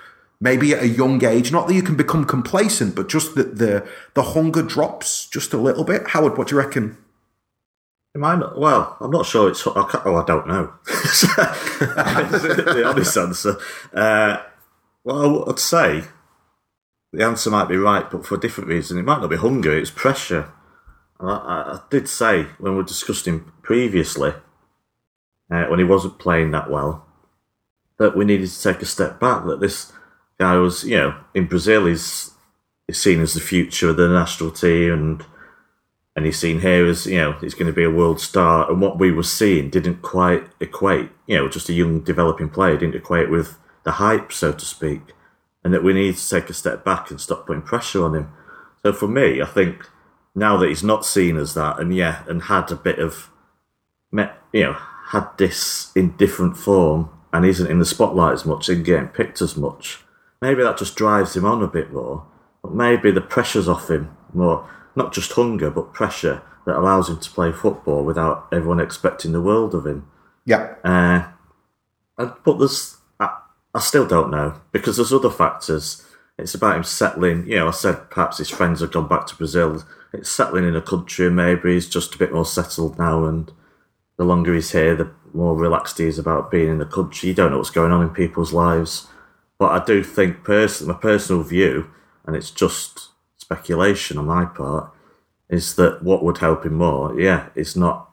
maybe 0.41 0.73
at 0.73 0.83
a 0.83 0.89
young 0.89 1.25
age. 1.25 1.53
Not 1.53 1.67
that 1.69 1.75
you 1.75 1.83
can 1.83 1.97
become 1.97 2.25
complacent, 2.25 2.95
but 2.95 3.09
just 3.09 3.35
that 3.35 3.59
the 3.59 3.87
the 4.15 4.23
hunger 4.23 4.63
drops 4.63 5.27
just 5.27 5.53
a 5.53 5.59
little 5.59 5.85
bit. 5.85 6.09
Howard, 6.09 6.39
what 6.39 6.49
do 6.49 6.55
you 6.55 6.61
reckon? 6.61 6.99
Am 8.15 8.25
I 8.25 8.37
not, 8.37 8.59
well, 8.59 8.97
I'm 9.01 9.11
not 9.11 9.27
sure 9.27 9.49
it's. 9.49 9.67
I 9.67 9.73
oh, 10.05 10.17
I 10.17 10.25
don't 10.25 10.49
know. 10.49 10.73
the 10.87 12.85
honest 12.87 13.17
answer. 13.17 13.57
Uh, 13.93 14.43
well, 15.05 15.49
I'd 15.49 15.59
say 15.59 16.05
the 17.13 17.25
answer 17.25 17.51
might 17.51 17.69
be 17.69 17.77
right, 17.77 18.11
but 18.11 18.27
for 18.27 18.35
a 18.35 18.41
different 18.41 18.71
reason. 18.71 18.99
It 18.99 19.05
might 19.05 19.21
not 19.21 19.31
be 19.31 19.37
hunger; 19.37 19.77
it's 19.77 19.91
pressure. 19.91 20.51
I, 21.21 21.27
I 21.27 21.81
did 21.91 22.09
say 22.09 22.45
when 22.59 22.77
we 22.77 22.85
discussed 22.85 23.27
him 23.27 23.53
previously, 23.63 24.33
uh, 25.51 25.67
when 25.67 25.79
he 25.79 25.85
wasn't 25.85 26.19
playing 26.19 26.51
that 26.53 26.71
well, 26.71 27.07
that 27.99 28.17
we 28.17 28.25
needed 28.25 28.49
to 28.49 28.63
take 28.63 28.81
a 28.83 28.87
step 28.87 29.21
back. 29.21 29.45
That 29.45 29.61
this 29.61 29.93
I 30.41 30.57
was, 30.57 30.85
you 30.85 30.97
know, 30.97 31.17
in 31.35 31.47
Brazil, 31.47 31.87
he's, 31.87 32.33
he's 32.87 33.01
seen 33.01 33.21
as 33.21 33.35
the 33.35 33.41
future 33.41 33.91
of 33.91 33.97
the 33.97 34.09
national 34.09 34.53
team, 34.53 34.93
and 34.93 35.25
and 36.19 36.27
he's 36.27 36.39
seen 36.39 36.61
here 36.63 36.85
as 36.85 37.07
you 37.07 37.17
know 37.17 37.33
he's 37.35 37.55
going 37.55 37.69
to 37.69 37.73
be 37.73 37.85
a 37.85 37.91
world 37.91 38.21
star, 38.21 38.69
and 38.69 38.81
what 38.81 38.99
we 38.99 39.13
were 39.13 39.23
seeing 39.23 39.71
didn't 39.71 40.03
quite 40.03 40.45
equate. 40.61 41.11
You 41.27 41.37
know, 41.37 41.49
just 41.49 41.69
a 41.69 41.73
young 41.73 42.01
developing 42.01 42.49
player 42.49 42.77
didn't 42.77 42.97
equate 42.97 43.31
with 43.31 43.57
the 43.85 43.93
hype, 43.93 44.33
so 44.33 44.53
to 44.53 44.65
speak, 44.65 45.01
and 45.63 45.73
that 45.73 45.85
we 45.85 45.93
need 45.93 46.17
to 46.17 46.29
take 46.29 46.51
a 46.51 46.55
step 46.55 46.85
back 46.85 47.11
and 47.11 47.21
stop 47.21 47.47
putting 47.47 47.63
pressure 47.63 48.05
on 48.05 48.17
him. 48.17 48.33
So 48.83 48.93
for 48.93 49.07
me, 49.07 49.41
I 49.41 49.47
think 49.47 49.87
now 50.35 50.57
that 50.57 50.69
he's 50.69 50.83
not 50.83 51.07
seen 51.07 51.37
as 51.37 51.55
that, 51.55 51.79
and 51.79 51.95
yeah, 51.95 52.25
and 52.29 52.43
had 52.43 52.71
a 52.73 52.77
bit 52.77 52.99
of, 52.99 53.31
you 54.13 54.29
know, 54.55 54.77
had 55.07 55.29
this 55.37 55.93
in 55.95 56.17
different 56.17 56.57
form, 56.57 57.11
and 57.33 57.45
isn't 57.45 57.71
in 57.71 57.79
the 57.79 57.85
spotlight 57.85 58.35
as 58.35 58.45
much 58.45 58.69
and 58.69 58.85
getting 58.85 59.09
picked 59.09 59.41
as 59.41 59.57
much. 59.57 60.01
Maybe 60.41 60.63
that 60.63 60.79
just 60.79 60.97
drives 60.97 61.37
him 61.37 61.45
on 61.45 61.63
a 61.63 61.69
bit 61.69 61.93
more. 61.93 62.27
But 62.63 62.75
maybe 62.75 63.11
the 63.11 63.21
pressure's 63.21 63.69
off 63.69 63.91
him 63.91 64.17
more. 64.33 64.69
Not 64.95 65.13
just 65.13 65.33
hunger, 65.33 65.71
but 65.71 65.93
pressure 65.93 66.43
that 66.67 66.77
allows 66.77 67.09
him 67.09 67.19
to 67.19 67.31
play 67.31 67.53
football 67.53 68.05
without 68.05 68.47
everyone 68.53 68.81
expecting 68.81 69.33
the 69.33 69.41
world 69.41 69.75
of 69.75 69.87
him. 69.87 70.09
Yeah. 70.45 70.75
Uh, 70.85 72.31
but 72.45 72.59
there's, 72.59 72.97
I, 73.21 73.39
I 73.75 73.81
still 73.81 74.07
don't 74.07 74.31
know 74.31 74.61
because 74.73 74.97
there's 74.97 75.13
other 75.13 75.31
factors. 75.31 76.05
It's 76.37 76.55
about 76.55 76.77
him 76.77 76.85
settling. 76.85 77.47
You 77.49 77.57
know, 77.57 77.69
I 77.69 77.73
said 77.73 78.11
perhaps 78.11 78.39
his 78.39 78.51
friends 78.51 78.81
have 78.81 78.93
gone 78.93 79.09
back 79.09 79.27
to 79.27 79.37
Brazil. 79.37 79.83
It's 80.13 80.31
settling 80.31 80.67
in 80.67 80.77
a 80.77 80.83
country, 80.83 81.27
and 81.27 81.37
maybe 81.37 81.75
he's 81.75 81.89
just 81.89 82.15
a 82.15 82.19
bit 82.19 82.33
more 82.33 82.47
settled 82.47 82.99
now. 82.99 83.25
And 83.25 83.53
the 84.17 84.25
longer 84.25 84.55
he's 84.55 84.73
here, 84.73 84.95
the 84.95 85.11
more 85.33 85.57
relaxed 85.57 85.99
he 85.99 86.05
is 86.05 86.19
about 86.19 86.51
being 86.51 86.69
in 86.69 86.79
the 86.79 86.87
country. 86.87 87.29
You 87.29 87.35
don't 87.35 87.51
know 87.51 87.59
what's 87.59 87.71
going 87.71 87.93
on 87.93 88.03
in 88.03 88.11
people's 88.11 88.53
lives. 88.53 89.07
But 89.59 89.83
I 89.83 89.85
do 89.85 90.05
think, 90.05 90.45
person, 90.45 90.89
my 90.89 90.95
personal 90.95 91.43
view, 91.43 91.91
and 92.25 92.37
it's 92.37 92.51
just 92.51 93.09
speculation 93.37 94.19
on 94.19 94.27
my 94.27 94.45
part, 94.45 94.93
is 95.49 95.75
that 95.77 96.03
what 96.03 96.23
would 96.23 96.39
help 96.39 96.65
him 96.65 96.75
more, 96.75 97.19
yeah, 97.19 97.49
is 97.55 97.77
not 97.77 98.11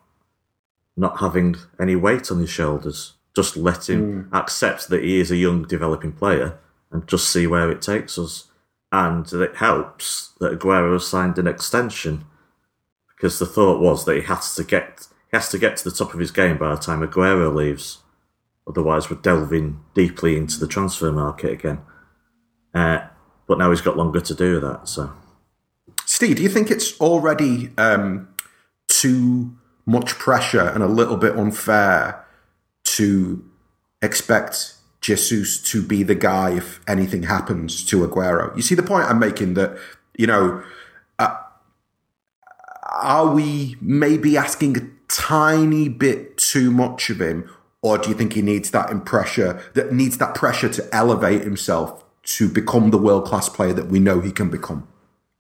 not 0.98 1.20
having 1.20 1.58
any 1.80 1.96
weight 1.96 2.32
on 2.32 2.40
his 2.40 2.50
shoulders. 2.50 3.14
Just 3.36 3.58
let 3.58 3.90
him 3.90 4.30
mm. 4.32 4.38
accept 4.38 4.88
that 4.88 5.04
he 5.04 5.20
is 5.20 5.30
a 5.30 5.36
young 5.36 5.64
developing 5.64 6.14
player 6.14 6.58
and 6.90 7.06
just 7.06 7.30
see 7.30 7.46
where 7.46 7.70
it 7.70 7.82
takes 7.82 8.18
us. 8.18 8.48
And 8.94 9.32
it 9.34 9.58
helps 9.58 10.32
that 10.40 10.58
Aguero 10.58 10.94
has 10.94 11.06
signed 11.06 11.38
an 11.38 11.48
extension 11.48 12.24
because 13.10 13.40
the 13.40 13.46
thought 13.46 13.82
was 13.82 14.06
that 14.06 14.16
he 14.16 14.22
has 14.22 14.56
to 14.56 14.64
get 14.64 15.08
he 15.32 15.36
has 15.36 15.50
to 15.50 15.58
get 15.58 15.76
to 15.78 15.84
the 15.90 15.96
top 15.96 16.14
of 16.14 16.20
his 16.20 16.32
game 16.32 16.58
by 16.58 16.74
the 16.74 16.82
time 16.82 17.02
Aguero 17.02 17.54
leaves. 17.54 17.98
Otherwise, 18.68 19.10
we're 19.10 19.18
delving 19.18 19.80
deeply 19.94 20.36
into 20.38 20.60
the 20.60 20.68
transfer 20.68 21.12
market 21.12 21.52
again. 21.52 21.82
Uh, 22.74 23.00
but 23.48 23.58
now 23.58 23.70
he's 23.70 23.82
got 23.82 23.96
longer 23.96 24.20
to 24.20 24.34
do 24.34 24.60
that. 24.60 24.88
So, 24.88 25.14
Steve, 26.06 26.38
do 26.38 26.44
you 26.44 26.50
think 26.50 26.72
it's 26.72 27.00
already 27.00 27.72
um, 27.78 28.28
too 28.88 29.56
much 29.86 30.16
pressure 30.16 30.68
and 30.68 30.82
a 30.82 30.88
little 30.88 31.18
bit 31.18 31.38
unfair 31.38 32.26
to 32.86 33.44
expect 34.02 34.74
Jesus 35.02 35.62
to 35.62 35.84
be 35.84 36.02
the 36.02 36.16
guy 36.16 36.52
if 36.58 36.80
anything 36.88 37.24
happens 37.24 37.86
to 37.86 38.08
Aguero? 38.08 38.56
You 38.56 38.64
see 38.64 38.76
the 38.76 38.84
point 38.84 39.08
I'm 39.08 39.20
making 39.20 39.54
that 39.56 39.78
you 40.18 40.28
know. 40.28 40.64
Uh, 41.20 41.38
are 42.92 43.34
we 43.34 43.76
maybe 43.82 44.38
asking 44.38 44.78
a 44.78 44.88
tiny 45.08 45.90
bit 45.90 46.38
too 46.38 46.72
much 46.72 47.10
of 47.10 47.20
him, 47.20 47.50
or 47.86 48.00
do 48.00 48.10
you 48.10 48.16
think 48.16 48.34
he 48.34 48.42
needs 48.42 48.72
that 48.72 48.90
in 48.90 49.00
pressure 49.00 49.62
that 49.76 49.94
needs 49.94 50.18
that 50.18 50.34
pressure 50.34 50.68
to 50.68 50.84
elevate 50.92 51.44
himself 51.44 52.04
to 52.24 52.50
become 52.50 52.90
the 52.90 52.98
world 52.98 53.26
class 53.26 53.48
player 53.48 53.74
that 53.74 53.86
we 53.90 54.00
know 54.00 54.22
he 54.22 54.32
can 54.32 54.50
become? 54.50 54.88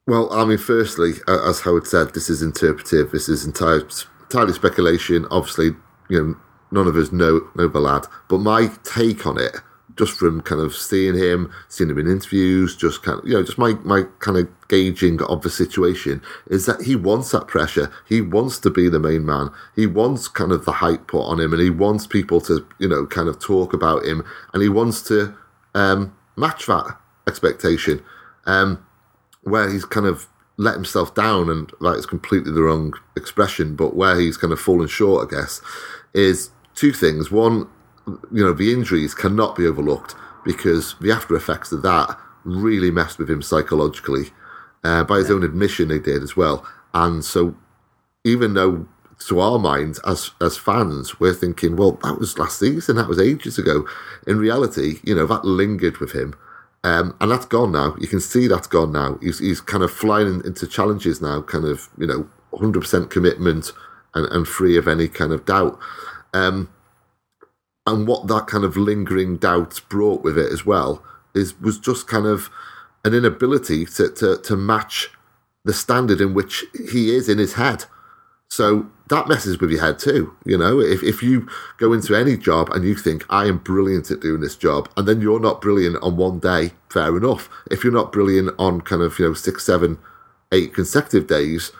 Well, 0.05 0.31
I 0.31 0.45
mean, 0.45 0.59
firstly, 0.59 1.13
as 1.27 1.61
Howard 1.61 1.87
said, 1.87 2.13
this 2.13 2.29
is 2.29 2.43
interpretive. 2.43 3.09
This 3.09 3.27
is 3.27 3.45
entirely, 3.45 3.87
entirely 4.25 4.53
speculation. 4.53 5.25
Obviously, 5.31 5.71
you 6.07 6.21
know, 6.21 6.35
none 6.69 6.87
of 6.87 6.95
us 6.95 7.11
know 7.11 7.49
know 7.55 7.67
the 7.67 7.79
lad. 7.79 8.05
But 8.27 8.37
my 8.37 8.69
take 8.83 9.25
on 9.25 9.41
it, 9.41 9.55
just 9.97 10.13
from 10.13 10.41
kind 10.41 10.61
of 10.61 10.75
seeing 10.75 11.15
him, 11.15 11.51
seeing 11.69 11.89
him 11.89 11.97
in 11.97 12.07
interviews, 12.07 12.75
just 12.75 13.01
kind 13.03 13.19
of, 13.19 13.27
you 13.27 13.33
know, 13.33 13.43
just 13.43 13.57
my, 13.57 13.73
my 13.83 14.03
kind 14.19 14.37
of 14.37 14.47
gauging 14.67 15.21
of 15.23 15.41
the 15.41 15.49
situation 15.49 16.21
is 16.47 16.65
that 16.65 16.81
he 16.81 16.95
wants 16.95 17.31
that 17.31 17.47
pressure. 17.47 17.91
He 18.07 18.21
wants 18.21 18.59
to 18.59 18.69
be 18.69 18.89
the 18.89 18.99
main 18.99 19.25
man. 19.25 19.51
He 19.75 19.87
wants 19.87 20.27
kind 20.27 20.51
of 20.51 20.65
the 20.65 20.73
hype 20.73 21.07
put 21.07 21.23
on 21.23 21.39
him, 21.39 21.53
and 21.53 21.61
he 21.61 21.69
wants 21.69 22.07
people 22.07 22.41
to, 22.41 22.65
you 22.79 22.87
know, 22.87 23.05
kind 23.05 23.29
of 23.29 23.39
talk 23.39 23.73
about 23.73 24.05
him, 24.05 24.23
and 24.53 24.61
he 24.61 24.69
wants 24.69 25.01
to 25.03 25.35
um, 25.73 26.15
match 26.35 26.65
that 26.65 26.97
expectation. 27.27 28.03
Um, 28.45 28.85
where 29.45 29.69
he's 29.69 29.85
kind 29.85 30.07
of 30.07 30.27
let 30.57 30.73
himself 30.73 31.13
down, 31.13 31.49
and 31.49 31.71
that 31.81 31.93
is 31.93 32.05
completely 32.05 32.51
the 32.51 32.63
wrong 32.63 32.93
expression, 33.15 33.75
but 33.75 33.95
where 33.95 34.19
he's 34.19 34.37
kind 34.37 34.51
of 34.51 34.59
fallen 34.59 34.87
short, 34.87 35.27
I 35.27 35.35
guess, 35.35 35.61
is 36.13 36.49
two 36.73 36.91
things. 36.91 37.31
One, 37.31 37.69
you 38.07 38.43
know, 38.43 38.53
the 38.53 38.71
injuries 38.71 39.13
cannot 39.13 39.55
be 39.55 39.65
overlooked 39.65 40.15
because 40.43 40.95
the 41.01 41.11
after 41.11 41.35
effects 41.35 41.71
of 41.71 41.81
that 41.81 42.17
really 42.43 42.91
messed 42.91 43.17
with 43.17 43.29
him 43.29 43.41
psychologically. 43.41 44.31
Uh, 44.83 45.03
by 45.03 45.17
his 45.17 45.31
own 45.31 45.43
admission, 45.43 45.87
they 45.87 45.97
did 45.97 46.21
as 46.21 46.37
well. 46.37 46.65
And 46.93 47.25
so, 47.25 47.55
even 48.23 48.53
though 48.53 48.87
to 49.27 49.39
our 49.39 49.57
minds 49.57 49.99
as 50.05 50.31
as 50.41 50.57
fans, 50.57 51.19
we're 51.19 51.33
thinking, 51.33 51.75
well, 51.75 51.93
that 52.03 52.19
was 52.19 52.37
last 52.37 52.59
season, 52.59 52.97
that 52.97 53.07
was 53.07 53.19
ages 53.19 53.57
ago. 53.57 53.87
In 54.27 54.37
reality, 54.37 54.99
you 55.03 55.15
know, 55.15 55.25
that 55.25 55.45
lingered 55.45 55.97
with 55.97 56.11
him. 56.11 56.35
Um, 56.83 57.17
and 57.19 57.31
that's 57.31 57.47
gone 57.47 57.71
now. 57.71 57.95
You 57.99 58.07
can 58.07 58.19
see 58.19 58.47
that's 58.47 58.67
gone 58.67 58.91
now. 58.91 59.17
He's, 59.19 59.39
he's 59.39 59.59
kind 59.59 59.83
of 59.83 59.91
flying 59.91 60.43
into 60.45 60.67
challenges 60.67 61.19
now, 61.19 61.41
kind 61.41 61.65
of, 61.65 61.89
you 61.97 62.05
know, 62.05 62.29
100% 62.53 63.09
commitment 63.09 63.71
and, 64.13 64.27
and 64.31 64.47
free 64.47 64.77
of 64.77 64.87
any 64.87 65.07
kind 65.07 65.33
of 65.33 65.47
doubt. 65.47 65.79
Um, 66.31 66.69
and 67.85 68.07
what 68.07 68.27
that 68.27 68.47
kind 68.47 68.63
of 68.63 68.77
lingering 68.77 69.37
doubt 69.37 69.81
brought 69.89 70.23
with 70.23 70.37
it 70.37 70.51
as 70.51 70.65
well 70.65 71.03
is 71.33 71.59
was 71.59 71.77
just 71.77 72.07
kind 72.07 72.25
of 72.25 72.49
an 73.03 73.13
inability 73.13 73.85
to, 73.85 74.09
to, 74.09 74.37
to 74.37 74.55
match 74.55 75.11
the 75.63 75.73
standard 75.73 76.19
in 76.19 76.33
which 76.33 76.63
he 76.91 77.13
is 77.13 77.29
in 77.29 77.37
his 77.37 77.53
head. 77.53 77.85
So 78.49 78.87
that 79.09 79.27
messes 79.27 79.59
with 79.59 79.71
your 79.71 79.81
head 79.81 79.99
too. 79.99 80.35
You 80.45 80.57
know, 80.57 80.79
if, 80.79 81.03
if 81.03 81.21
you 81.21 81.47
go 81.77 81.93
into 81.93 82.15
any 82.15 82.37
job 82.37 82.69
and 82.69 82.83
you 82.83 82.95
think, 82.95 83.25
I 83.29 83.45
am 83.45 83.59
brilliant 83.59 84.09
at 84.11 84.21
doing 84.21 84.41
this 84.41 84.55
job, 84.55 84.89
and 84.97 85.07
then 85.07 85.21
you're 85.21 85.39
not 85.39 85.61
brilliant 85.61 85.97
on 86.01 86.17
one 86.17 86.39
day, 86.39 86.71
fair 86.89 87.15
enough. 87.15 87.49
If 87.69 87.83
you're 87.83 87.93
not 87.93 88.11
brilliant 88.11 88.51
on 88.57 88.81
kind 88.81 89.01
of, 89.01 89.19
you 89.19 89.27
know, 89.27 89.33
six, 89.33 89.65
seven, 89.65 89.97
eight 90.51 90.73
consecutive 90.73 91.27
days, 91.27 91.71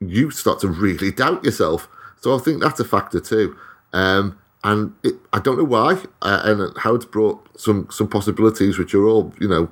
you 0.00 0.30
start 0.30 0.60
to 0.60 0.68
really 0.68 1.10
doubt 1.12 1.44
yourself. 1.44 1.88
So 2.20 2.34
I 2.34 2.38
think 2.38 2.62
that's 2.62 2.80
a 2.80 2.84
factor 2.84 3.20
too. 3.20 3.56
Um, 3.92 4.38
and 4.64 4.94
it, 5.04 5.14
I 5.32 5.40
don't 5.40 5.58
know 5.58 5.64
why, 5.64 6.02
uh, 6.22 6.40
and 6.42 6.76
how 6.78 6.94
it's 6.94 7.04
brought 7.04 7.60
some 7.60 7.86
some 7.90 8.08
possibilities 8.08 8.78
which 8.78 8.94
are 8.94 9.06
all 9.06 9.32
you 9.38 9.46
know 9.46 9.70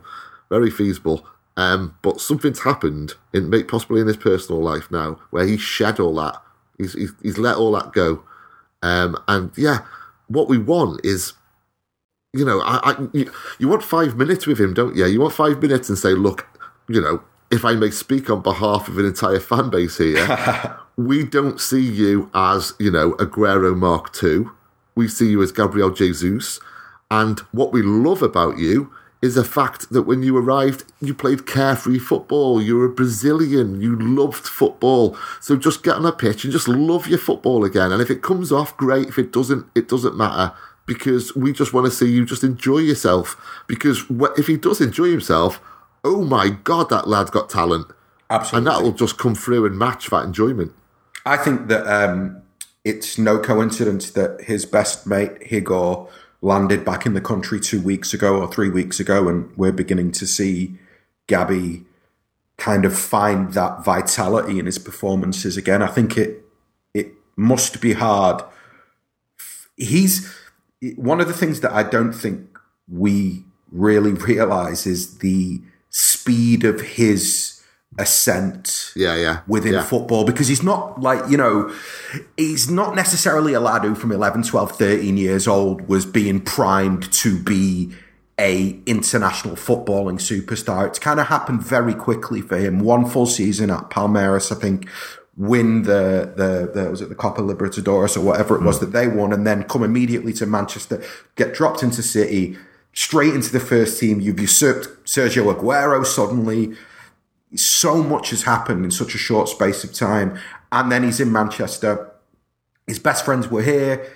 very 0.50 0.70
feasible. 0.70 1.26
Um, 1.56 1.96
but 2.00 2.20
something's 2.20 2.60
happened 2.60 3.14
in 3.32 3.50
possibly 3.66 4.00
in 4.00 4.06
his 4.06 4.16
personal 4.16 4.62
life 4.62 4.90
now 4.90 5.18
where 5.30 5.46
he's 5.46 5.60
shed 5.60 5.98
all 5.98 6.14
that. 6.16 6.36
He's 6.78 6.92
he's, 6.92 7.12
he's 7.22 7.38
let 7.38 7.56
all 7.56 7.72
that 7.72 7.92
go. 7.92 8.22
Um, 8.82 9.16
and 9.28 9.50
yeah, 9.56 9.80
what 10.28 10.48
we 10.48 10.58
want 10.58 11.04
is, 11.04 11.34
you 12.32 12.44
know, 12.44 12.60
I, 12.60 12.92
I 12.92 13.08
you, 13.12 13.32
you 13.58 13.68
want 13.68 13.82
five 13.82 14.16
minutes 14.16 14.46
with 14.46 14.60
him, 14.60 14.74
don't 14.74 14.96
you? 14.96 15.06
You 15.06 15.20
want 15.20 15.34
five 15.34 15.60
minutes 15.60 15.88
and 15.88 15.98
say, 15.98 16.12
look, 16.12 16.46
you 16.88 17.00
know, 17.00 17.22
if 17.50 17.64
I 17.64 17.74
may 17.74 17.90
speak 17.90 18.28
on 18.28 18.42
behalf 18.42 18.88
of 18.88 18.98
an 18.98 19.06
entire 19.06 19.40
fan 19.40 19.70
base 19.70 19.98
here, 19.98 20.78
we 20.96 21.24
don't 21.24 21.60
see 21.60 21.82
you 21.82 22.30
as, 22.34 22.74
you 22.78 22.90
know, 22.90 23.12
Aguero 23.12 23.76
Mark 23.76 24.22
II 24.22 24.46
we 24.94 25.08
see 25.08 25.30
you 25.30 25.42
as 25.42 25.52
Gabriel 25.52 25.90
Jesus. 25.90 26.60
And 27.10 27.40
what 27.52 27.72
we 27.72 27.82
love 27.82 28.22
about 28.22 28.58
you 28.58 28.92
is 29.22 29.36
the 29.36 29.44
fact 29.44 29.90
that 29.90 30.02
when 30.02 30.22
you 30.22 30.36
arrived, 30.36 30.84
you 31.00 31.14
played 31.14 31.46
carefree 31.46 31.98
football. 31.98 32.60
You 32.60 32.76
were 32.76 32.86
a 32.86 32.90
Brazilian. 32.90 33.80
You 33.80 33.96
loved 33.96 34.46
football. 34.46 35.16
So 35.40 35.56
just 35.56 35.84
get 35.84 35.94
on 35.94 36.04
a 36.04 36.12
pitch 36.12 36.42
and 36.42 36.52
just 36.52 36.66
love 36.66 37.06
your 37.06 37.18
football 37.18 37.64
again. 37.64 37.92
And 37.92 38.02
if 38.02 38.10
it 38.10 38.22
comes 38.22 38.50
off, 38.50 38.76
great. 38.76 39.08
If 39.08 39.18
it 39.18 39.32
doesn't, 39.32 39.66
it 39.76 39.88
doesn't 39.88 40.16
matter 40.16 40.52
because 40.86 41.34
we 41.36 41.52
just 41.52 41.72
want 41.72 41.84
to 41.84 41.90
see 41.90 42.10
you 42.10 42.24
just 42.26 42.42
enjoy 42.42 42.78
yourself. 42.78 43.36
Because 43.68 44.04
if 44.36 44.48
he 44.48 44.56
does 44.56 44.80
enjoy 44.80 45.10
himself, 45.10 45.60
oh 46.02 46.24
my 46.24 46.48
God, 46.48 46.90
that 46.90 47.06
lad's 47.06 47.30
got 47.30 47.48
talent. 47.48 47.86
Absolutely. 48.28 48.58
And 48.58 48.66
that 48.66 48.82
will 48.82 48.92
just 48.92 49.18
come 49.18 49.36
through 49.36 49.66
and 49.66 49.78
match 49.78 50.10
that 50.10 50.24
enjoyment. 50.24 50.72
I 51.24 51.36
think 51.36 51.68
that 51.68 51.86
um, 51.86 52.41
it's 52.84 53.18
no 53.18 53.38
coincidence 53.38 54.10
that 54.10 54.42
his 54.42 54.66
best 54.66 55.06
mate 55.06 55.40
Higo 55.50 56.08
landed 56.40 56.84
back 56.84 57.06
in 57.06 57.14
the 57.14 57.20
country 57.20 57.60
two 57.60 57.80
weeks 57.80 58.12
ago 58.12 58.40
or 58.40 58.52
three 58.52 58.70
weeks 58.70 58.98
ago, 58.98 59.28
and 59.28 59.56
we're 59.56 59.72
beginning 59.72 60.10
to 60.12 60.26
see 60.26 60.78
Gabby 61.28 61.84
kind 62.56 62.84
of 62.84 62.96
find 62.96 63.54
that 63.54 63.84
vitality 63.84 64.58
in 64.58 64.66
his 64.66 64.78
performances 64.78 65.56
again. 65.56 65.82
I 65.82 65.88
think 65.88 66.16
it 66.16 66.44
it 66.94 67.12
must 67.36 67.80
be 67.80 67.92
hard. 67.92 68.42
He's 69.76 70.32
one 70.96 71.20
of 71.20 71.28
the 71.28 71.34
things 71.34 71.60
that 71.60 71.72
I 71.72 71.82
don't 71.82 72.12
think 72.12 72.58
we 72.88 73.44
really 73.70 74.12
realize 74.12 74.86
is 74.86 75.18
the 75.18 75.60
speed 75.90 76.64
of 76.64 76.80
his 76.80 77.41
ascent 77.98 78.92
Yeah, 78.96 79.16
yeah. 79.16 79.40
within 79.46 79.74
yeah. 79.74 79.82
football 79.82 80.24
because 80.24 80.48
he's 80.48 80.62
not 80.62 81.00
like, 81.00 81.30
you 81.30 81.36
know, 81.36 81.74
he's 82.36 82.70
not 82.70 82.94
necessarily 82.94 83.52
a 83.52 83.60
lad 83.60 83.82
who 83.82 83.94
from 83.94 84.12
11, 84.12 84.44
12, 84.44 84.72
13 84.72 85.16
years 85.16 85.46
old 85.46 85.88
was 85.88 86.06
being 86.06 86.40
primed 86.40 87.12
to 87.12 87.38
be 87.38 87.92
a 88.38 88.80
international 88.86 89.56
footballing 89.56 90.18
superstar. 90.18 90.86
It's 90.86 90.98
kind 90.98 91.20
of 91.20 91.26
happened 91.26 91.62
very 91.62 91.94
quickly 91.94 92.40
for 92.40 92.56
him. 92.56 92.80
One 92.80 93.04
full 93.04 93.26
season 93.26 93.70
at 93.70 93.90
Palmeiras, 93.90 94.50
I 94.50 94.58
think, 94.58 94.88
win 95.36 95.82
the, 95.82 96.32
the, 96.36 96.70
the 96.72 96.90
was 96.90 97.00
it 97.00 97.08
the 97.08 97.14
Copa 97.14 97.42
Libertadores 97.42 98.16
or 98.16 98.20
whatever 98.20 98.56
it 98.56 98.62
was 98.62 98.78
hmm. 98.78 98.86
that 98.86 98.92
they 98.92 99.06
won 99.06 99.32
and 99.32 99.46
then 99.46 99.64
come 99.64 99.82
immediately 99.82 100.32
to 100.34 100.46
Manchester, 100.46 101.02
get 101.36 101.54
dropped 101.54 101.82
into 101.82 102.02
City, 102.02 102.56
straight 102.94 103.34
into 103.34 103.52
the 103.52 103.60
first 103.60 104.00
team. 104.00 104.20
You've 104.20 104.40
usurped 104.40 105.04
Sergio 105.04 105.54
Aguero 105.54 106.04
suddenly 106.04 106.74
so 107.54 108.02
much 108.02 108.30
has 108.30 108.42
happened 108.42 108.84
in 108.84 108.90
such 108.90 109.14
a 109.14 109.18
short 109.18 109.48
space 109.48 109.84
of 109.84 109.92
time. 109.92 110.38
And 110.70 110.90
then 110.90 111.02
he's 111.02 111.20
in 111.20 111.32
Manchester. 111.32 112.10
His 112.86 112.98
best 112.98 113.24
friends 113.24 113.48
were 113.48 113.62
here, 113.62 114.10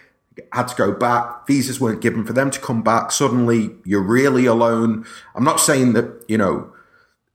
had 0.53 0.69
to 0.69 0.77
go 0.77 0.93
back. 0.93 1.47
Visas 1.47 1.81
weren't 1.81 2.01
given 2.01 2.25
for 2.25 2.33
them 2.33 2.51
to 2.51 2.61
come 2.61 2.83
back. 2.83 3.13
Suddenly, 3.13 3.71
you're 3.85 4.03
really 4.03 4.47
alone. 4.47 5.05
I'm 5.35 5.45
not 5.45 5.61
saying 5.61 5.93
that, 5.93 6.25
you 6.29 6.39
know, 6.39 6.73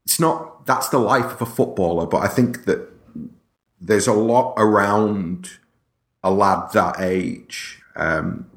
it's 0.04 0.18
not, 0.18 0.66
that's 0.66 0.88
the 0.88 0.98
life 0.98 1.32
of 1.32 1.42
a 1.42 1.46
footballer, 1.46 2.06
but 2.06 2.18
I 2.18 2.28
think 2.28 2.64
that 2.64 2.88
there's 3.80 4.06
a 4.06 4.12
lot 4.12 4.54
around 4.56 5.50
a 6.22 6.30
lad 6.30 6.72
that 6.72 7.00
age 7.00 7.80
um, 7.96 8.48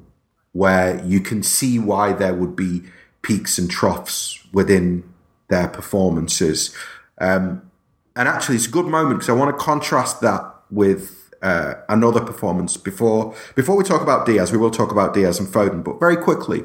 where 0.52 1.04
you 1.04 1.20
can 1.20 1.42
see 1.42 1.78
why 1.78 2.12
there 2.12 2.34
would 2.34 2.56
be 2.56 2.82
peaks 3.22 3.58
and 3.58 3.70
troughs 3.70 4.44
within 4.52 5.02
their 5.48 5.68
performances. 5.68 6.74
Um, 7.20 7.70
and 8.14 8.28
actually, 8.28 8.56
it's 8.56 8.66
a 8.66 8.70
good 8.70 8.86
moment 8.86 9.20
because 9.20 9.28
I 9.28 9.32
want 9.32 9.56
to 9.56 9.64
contrast 9.64 10.20
that 10.22 10.42
with 10.70 11.30
uh, 11.42 11.74
another 11.88 12.20
performance 12.20 12.76
before 12.76 13.34
before 13.54 13.76
we 13.76 13.84
talk 13.84 14.02
about 14.02 14.26
Diaz. 14.26 14.52
We 14.52 14.58
will 14.58 14.70
talk 14.70 14.90
about 14.90 15.14
Diaz 15.14 15.38
and 15.38 15.48
Foden, 15.48 15.84
but 15.84 16.00
very 16.00 16.16
quickly, 16.16 16.62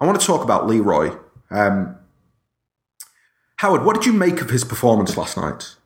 I 0.00 0.06
want 0.06 0.20
to 0.20 0.26
talk 0.26 0.44
about 0.44 0.66
Leroy. 0.66 1.16
Um, 1.50 1.96
Howard, 3.56 3.84
what 3.84 3.94
did 3.94 4.06
you 4.06 4.12
make 4.12 4.40
of 4.40 4.50
his 4.50 4.64
performance 4.64 5.16
last 5.16 5.36
night? 5.36 5.76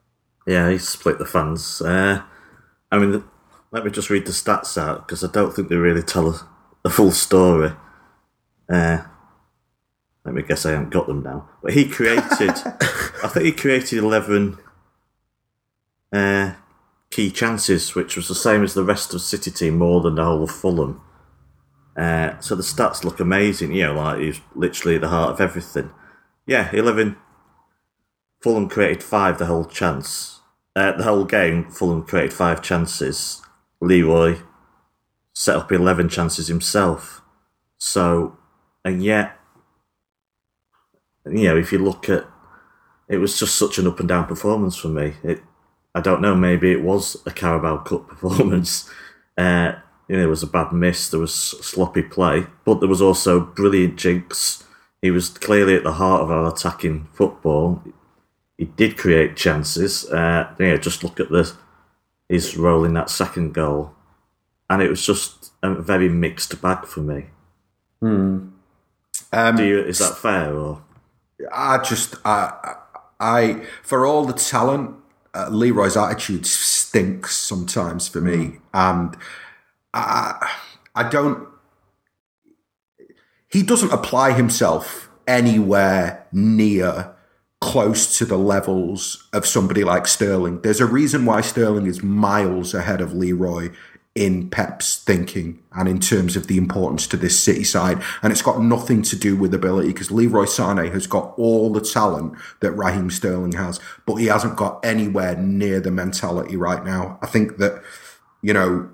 Yeah, 0.47 0.71
he 0.71 0.79
split 0.79 1.19
the 1.19 1.27
fans. 1.27 1.83
Uh, 1.83 2.23
I 2.91 2.99
mean, 2.99 3.25
let 3.71 3.85
me 3.85 3.91
just 3.91 4.11
read 4.11 4.27
the 4.27 4.33
stats 4.33 4.81
out 4.81 5.07
because 5.07 5.23
I 5.23 5.31
don't 5.31 5.53
think 5.55 5.69
they 5.69 5.77
really 5.77 6.03
tell 6.03 6.29
a, 6.31 6.49
a 6.85 6.91
full 6.91 7.11
story. 7.11 7.73
Uh, 8.69 9.03
let 10.27 10.35
me 10.35 10.43
guess, 10.43 10.67
I 10.67 10.73
haven't 10.73 10.91
got 10.91 11.07
them 11.07 11.23
now. 11.23 11.49
But 11.63 11.75
he 11.75 11.89
created, 11.89 12.51
I 12.51 13.29
think 13.29 13.47
he 13.47 13.53
created 13.53 14.01
11 14.01 14.59
uh, 16.13 16.55
key 17.11 17.31
chances, 17.31 17.95
which 17.95 18.17
was 18.17 18.27
the 18.27 18.35
same 18.35 18.65
as 18.65 18.75
the 18.75 18.83
rest 18.83 19.15
of 19.15 19.21
City 19.21 19.53
team, 19.53 19.79
more 19.79 20.01
than 20.01 20.17
the 20.17 20.25
whole 20.25 20.43
of 20.43 20.51
Fulham. 20.51 21.01
Uh, 21.97 22.39
so 22.41 22.57
the 22.57 22.65
stats 22.65 23.05
look 23.05 23.21
amazing, 23.21 23.73
you 23.73 23.85
know, 23.85 23.95
like 23.95 24.19
he's 24.19 24.41
literally 24.57 24.99
the 24.99 25.09
heart 25.09 25.31
of 25.31 25.41
everything. 25.41 25.91
Yeah, 26.45 26.71
11. 26.73 27.17
Fulham 28.41 28.69
created 28.69 29.05
five 29.05 29.39
the 29.39 29.47
whole 29.47 29.65
chance. 29.65 30.41
Uh, 30.75 30.93
the 30.93 31.05
whole 31.05 31.25
game, 31.25 31.71
Fulham 31.71 32.03
created 32.03 32.33
five 32.33 32.63
chances. 32.63 33.43
Leroy 33.81 34.39
set 35.33 35.55
up 35.55 35.71
11 35.71 36.09
chances 36.09 36.49
himself. 36.49 37.23
So, 37.79 38.37
and 38.85 39.05
yet, 39.05 39.36
you 41.27 41.45
know, 41.45 41.57
if 41.57 41.73
you 41.73 41.79
look 41.79 42.09
at 42.09 42.27
it 43.09 43.19
was 43.19 43.39
just 43.39 43.57
such 43.57 43.79
an 43.79 43.87
up 43.87 44.01
and 44.01 44.09
down 44.09 44.27
performance 44.27 44.77
for 44.77 44.89
me. 44.89 45.15
It, 45.23 45.41
I 45.95 46.01
don't 46.01 46.21
know, 46.21 46.35
maybe 46.35 46.73
it 46.73 46.83
was 46.83 47.17
a 47.25 47.31
Carabao 47.31 47.79
Cup 47.79 48.09
performance. 48.09 48.91
Uh, 49.37 49.73
you 50.09 50.17
know, 50.17 50.23
there 50.23 50.29
was 50.29 50.43
a 50.43 50.49
bad 50.49 50.73
miss, 50.73 51.09
there 51.09 51.21
was 51.21 51.35
sloppy 51.35 52.03
play, 52.03 52.47
but 52.65 52.81
there 52.81 52.89
was 52.89 53.03
also 53.03 53.41
brilliant 53.41 53.97
jinx. 53.97 54.65
He 55.03 55.11
was 55.11 55.29
clearly 55.29 55.75
at 55.75 55.85
the 55.85 55.95
heart 55.95 56.23
of 56.23 56.31
our 56.31 56.49
attacking 56.49 57.09
football. 57.13 57.83
He 58.57 58.65
did 58.65 58.97
create 58.97 59.37
chances. 59.37 60.07
Uh, 60.11 60.53
you 60.59 60.67
know, 60.69 60.77
just 60.77 61.05
look 61.05 61.21
at 61.21 61.31
the 61.31 61.53
his 62.29 62.57
role 62.57 62.85
in 62.85 62.95
that 62.95 63.11
second 63.11 63.55
goal, 63.55 63.95
and 64.69 64.83
it 64.83 64.89
was 64.89 65.05
just 65.05 65.53
a 65.63 65.75
very 65.75 66.09
mixed 66.09 66.61
bag 66.61 66.85
for 66.87 67.01
me. 67.01 67.27
Um, 69.33 69.57
Do 69.57 69.65
you, 69.65 69.81
is 69.81 69.99
that 69.99 70.17
fair 70.17 70.55
or? 70.55 70.83
I 71.53 71.79
just, 71.79 72.15
I, 72.25 72.77
I, 73.21 73.63
for 73.83 74.07
all 74.07 74.25
the 74.25 74.33
talent, 74.33 74.97
uh, 75.35 75.49
Leroy's 75.51 75.97
attitude 75.97 76.47
stinks 76.47 77.37
sometimes 77.37 78.09
for 78.09 78.21
me, 78.21 78.59
and 78.73 79.17
I, 79.93 80.55
I 80.95 81.09
don't. 81.09 81.47
He 83.49 83.63
doesn't 83.63 83.93
apply 83.93 84.33
himself 84.33 85.09
anywhere 85.27 86.27
near 86.33 87.15
close 87.61 88.17
to 88.19 88.25
the 88.25 88.39
levels 88.39 89.29
of 89.33 89.47
somebody 89.47 89.85
like 89.85 90.07
Sterling. 90.07 90.61
There's 90.61 90.81
a 90.81 90.87
reason 90.87 91.25
why 91.25 91.41
Sterling 91.41 91.87
is 91.87 92.03
miles 92.03 92.75
ahead 92.75 93.01
of 93.01 93.13
Leroy 93.13 93.71
in 94.17 94.49
Pep's 94.49 94.97
thinking 94.97 95.63
and 95.73 95.87
in 95.87 96.01
terms 96.01 96.37
of 96.37 96.47
the 96.47 96.57
importance 96.57 97.07
to 97.07 97.19
this 97.19 97.39
City 97.39 97.63
side. 97.63 98.03
And 98.23 98.33
it's 98.33 98.41
got 98.41 98.63
nothing 98.63 99.03
to 99.03 99.17
do 99.17 99.37
with 99.37 99.53
ability 99.53 99.89
because 99.89 100.11
Leroy 100.11 100.47
Sane 100.47 100.91
has 100.91 101.07
got 101.07 101.35
all 101.39 101.71
the 101.71 101.83
talent 101.83 102.35
that 102.61 102.73
Raheem 102.73 103.11
Sterling 103.11 103.53
has, 103.53 103.79
but 104.07 104.15
he 104.15 104.27
hasn't 104.27 104.57
got 104.57 104.83
anywhere 104.85 105.37
near 105.37 105.81
the 105.81 105.91
mentality 105.91 106.57
right 106.57 106.83
now. 106.83 107.19
I 107.23 107.27
think 107.27 107.59
that, 107.59 107.83
you 108.41 108.55
know, 108.55 108.89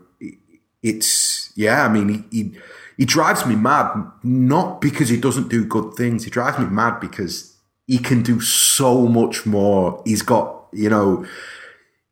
it's, 0.83 1.53
yeah, 1.55 1.85
I 1.85 1.89
mean, 1.89 2.09
he, 2.09 2.37
he, 2.37 2.59
he 2.97 3.05
drives 3.05 3.47
me 3.47 3.55
mad, 3.55 4.11
not 4.25 4.81
because 4.81 5.09
he 5.09 5.17
doesn't 5.17 5.49
do 5.49 5.65
good 5.65 5.95
things. 5.95 6.25
He 6.25 6.31
drives 6.31 6.59
me 6.59 6.67
mad 6.67 6.99
because 6.99 7.57
he 7.87 7.99
can 7.99 8.25
do 8.25 8.41
so 8.41 9.07
much 9.07 9.47
more. 9.47 10.03
He's 10.05 10.23
got, 10.23 10.67
you 10.73 10.91
know, 10.91 11.25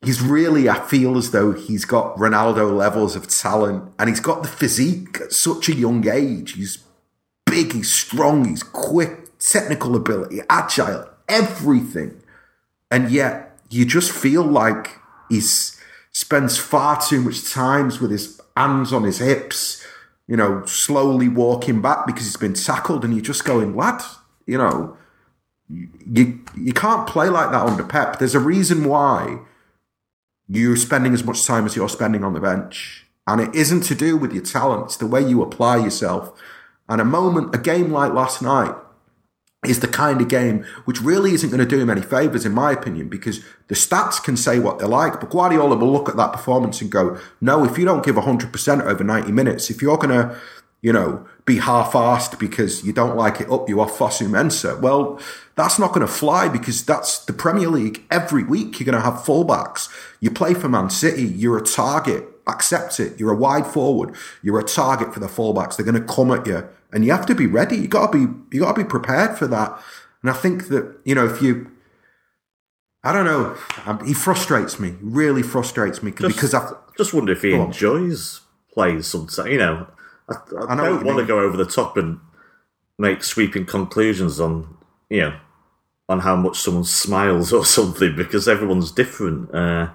he's 0.03 0.21
really, 0.21 0.69
I 0.69 0.81
feel 0.81 1.17
as 1.19 1.31
though 1.31 1.53
he's 1.53 1.85
got 1.85 2.17
Ronaldo 2.17 2.75
levels 2.75 3.17
of 3.17 3.29
talent 3.29 3.93
and 3.99 4.09
he's 4.09 4.21
got 4.21 4.43
the 4.43 4.49
physique 4.49 5.21
at 5.21 5.33
such 5.33 5.69
a 5.69 5.75
young 5.75 6.07
age. 6.09 6.53
He's 6.53 6.79
big, 7.47 7.73
he's 7.73 7.93
strong, 7.93 8.47
he's 8.47 8.63
quick, 8.63 9.39
technical 9.39 9.95
ability, 9.97 10.41
agile, 10.49 11.09
everything. 11.29 12.23
And 12.91 13.11
yet 13.11 13.59
you 13.71 13.85
just 13.85 14.11
feel 14.11 14.43
like 14.43 14.99
he 15.29 15.41
spends 16.13 16.59
far 16.59 17.01
too 17.01 17.21
much 17.21 17.51
times 17.51 18.01
with 18.01 18.11
his 18.11 18.41
hands 18.57 18.93
on 18.93 19.05
his 19.05 19.19
hips, 19.19 19.85
you 20.27 20.37
know, 20.37 20.65
slowly 20.65 21.29
walking 21.29 21.81
back 21.81 22.07
because 22.07 22.25
he's 22.25 22.37
been 22.37 22.55
tackled 22.55 23.05
and 23.05 23.15
you're 23.15 23.23
just 23.23 23.45
going, 23.45 23.77
lad, 23.77 24.03
you 24.47 24.59
know, 24.59 24.97
you 25.69 26.41
you 26.57 26.73
can't 26.73 27.07
play 27.07 27.29
like 27.29 27.53
that 27.53 27.65
under 27.65 27.85
Pep. 27.85 28.19
There's 28.19 28.35
a 28.35 28.41
reason 28.41 28.85
why 28.85 29.39
you're 30.59 30.77
spending 30.77 31.15
as 31.15 31.25
much 31.25 31.47
time 31.47 31.65
as 31.65 31.77
you're 31.77 31.89
spending 31.89 32.25
on 32.25 32.33
the 32.33 32.41
bench. 32.41 33.07
And 33.27 33.41
it 33.41 33.55
isn't 33.55 33.83
to 33.83 33.95
do 33.95 34.17
with 34.17 34.33
your 34.33 34.43
talent, 34.43 34.87
it's 34.87 34.97
the 34.97 35.07
way 35.07 35.23
you 35.23 35.43
apply 35.43 35.77
yourself. 35.77 36.33
And 36.89 37.01
a 37.01 37.05
moment, 37.05 37.55
a 37.55 37.59
game 37.59 37.93
like 37.93 38.13
last 38.13 38.43
night, 38.43 38.75
is 39.65 39.81
the 39.81 39.89
kind 39.89 40.21
of 40.23 40.29
game 40.29 40.65
which 40.87 41.03
really 41.03 41.35
isn't 41.35 41.51
going 41.51 41.61
to 41.61 41.67
do 41.67 41.79
him 41.79 41.91
any 41.91 42.01
favours, 42.01 42.47
in 42.47 42.53
my 42.53 42.73
opinion, 42.73 43.09
because 43.09 43.45
the 43.69 43.75
stats 43.75 44.23
can 44.23 44.37
say 44.37 44.59
what 44.59 44.79
they 44.79 44.87
like. 44.87 45.21
But 45.21 45.31
Guardiola 45.31 45.77
will 45.77 45.93
look 45.93 46.09
at 46.09 46.17
that 46.17 46.33
performance 46.33 46.81
and 46.81 46.91
go, 46.91 47.19
no, 47.41 47.65
if 47.65 47.77
you 47.77 47.85
don't 47.85 48.05
give 48.05 48.17
100% 48.17 48.83
over 48.83 49.05
90 49.05 49.31
minutes, 49.33 49.69
if 49.69 49.83
you're 49.83 49.99
going 49.99 50.19
to, 50.19 50.37
you 50.83 50.93
know, 50.93 51.27
be 51.45 51.57
half-assed 51.59 52.39
because 52.39 52.85
you 52.85 52.93
don't 52.93 53.17
like 53.17 53.41
it 53.41 53.51
up 53.51 53.69
you 53.69 53.81
are 53.81 53.89
Fosu 53.89 54.81
well, 54.81 55.21
that's 55.57 55.79
not 55.79 55.89
going 55.93 56.07
to 56.07 56.13
fly 56.13 56.49
because 56.49 56.85
that's 56.85 57.25
the 57.27 57.33
Premier 57.33 57.69
League. 57.69 58.05
Every 58.11 58.43
week 58.45 58.81
you're 58.81 58.87
going 58.87 58.95
to 58.97 59.03
have 59.03 59.21
fullbacks. 59.23 59.89
You 60.21 60.31
play 60.31 60.55
for 60.55 60.69
Man 60.69 60.89
City, 60.91 61.25
you're 61.25 61.59
a 61.59 61.63
target. 61.63 62.25
Accept 62.47 62.99
it. 62.99 63.21
You're 63.21 63.33
a 63.33 63.37
wide 63.37 63.67
forward. 63.67 64.17
You're 64.43 64.59
a 64.59 64.65
target 64.65 65.13
for 65.15 65.21
the 65.21 65.27
fullbacks. 65.29 65.77
They're 65.77 65.85
going 65.87 66.01
to 66.05 66.13
come 66.15 66.33
at 66.33 66.47
you, 66.47 66.67
and 66.93 67.05
you 67.05 67.13
have 67.13 67.27
to 67.27 67.35
be 67.35 67.47
ready. 67.47 67.77
You 67.77 67.87
got 67.87 68.11
to 68.11 68.27
be 68.27 68.33
you 68.57 68.63
got 68.63 68.75
to 68.75 68.83
be 68.83 68.89
prepared 68.89 69.39
for 69.39 69.47
that. 69.49 69.79
And 70.23 70.31
I 70.31 70.33
think 70.35 70.69
that 70.69 70.99
you 71.05 71.15
know 71.15 71.27
if 71.27 71.41
you, 71.43 71.71
I 73.05 73.13
don't 73.13 73.25
know, 73.25 73.57
um, 73.87 74.05
he 74.05 74.15
frustrates 74.15 74.81
me. 74.81 74.95
Really 75.01 75.43
frustrates 75.43 76.03
me 76.03 76.11
Just- 76.11 76.35
because 76.35 76.55
I. 76.55 76.73
Just 76.97 77.15
wonder 77.15 77.33
if 77.33 77.43
he 77.43 77.51
Go 77.51 77.61
on. 77.61 77.67
enjoys 77.69 78.41
playing 78.73 79.03
sometimes. 79.03 79.49
You 79.49 79.59
know, 79.59 79.87
I, 80.31 80.35
I, 80.67 80.73
I 80.73 80.77
don't 80.77 81.05
want 81.05 81.19
to 81.19 81.25
go 81.25 81.41
over 81.41 81.57
the 81.57 81.67
top 81.67 81.97
and 81.97 82.21
make 82.99 83.25
sweeping 83.25 83.65
conclusions 83.65 84.39
on 84.39 84.77
you 85.09 85.21
know 85.21 85.41
on 86.09 86.21
how 86.21 86.37
much 86.37 86.59
someone 86.59 86.85
smiles 86.85 87.53
or 87.53 87.65
something 87.79 88.17
because 88.17 88.49
everyone's 88.49 88.93
different. 88.93 89.55
Uh, 89.55 89.91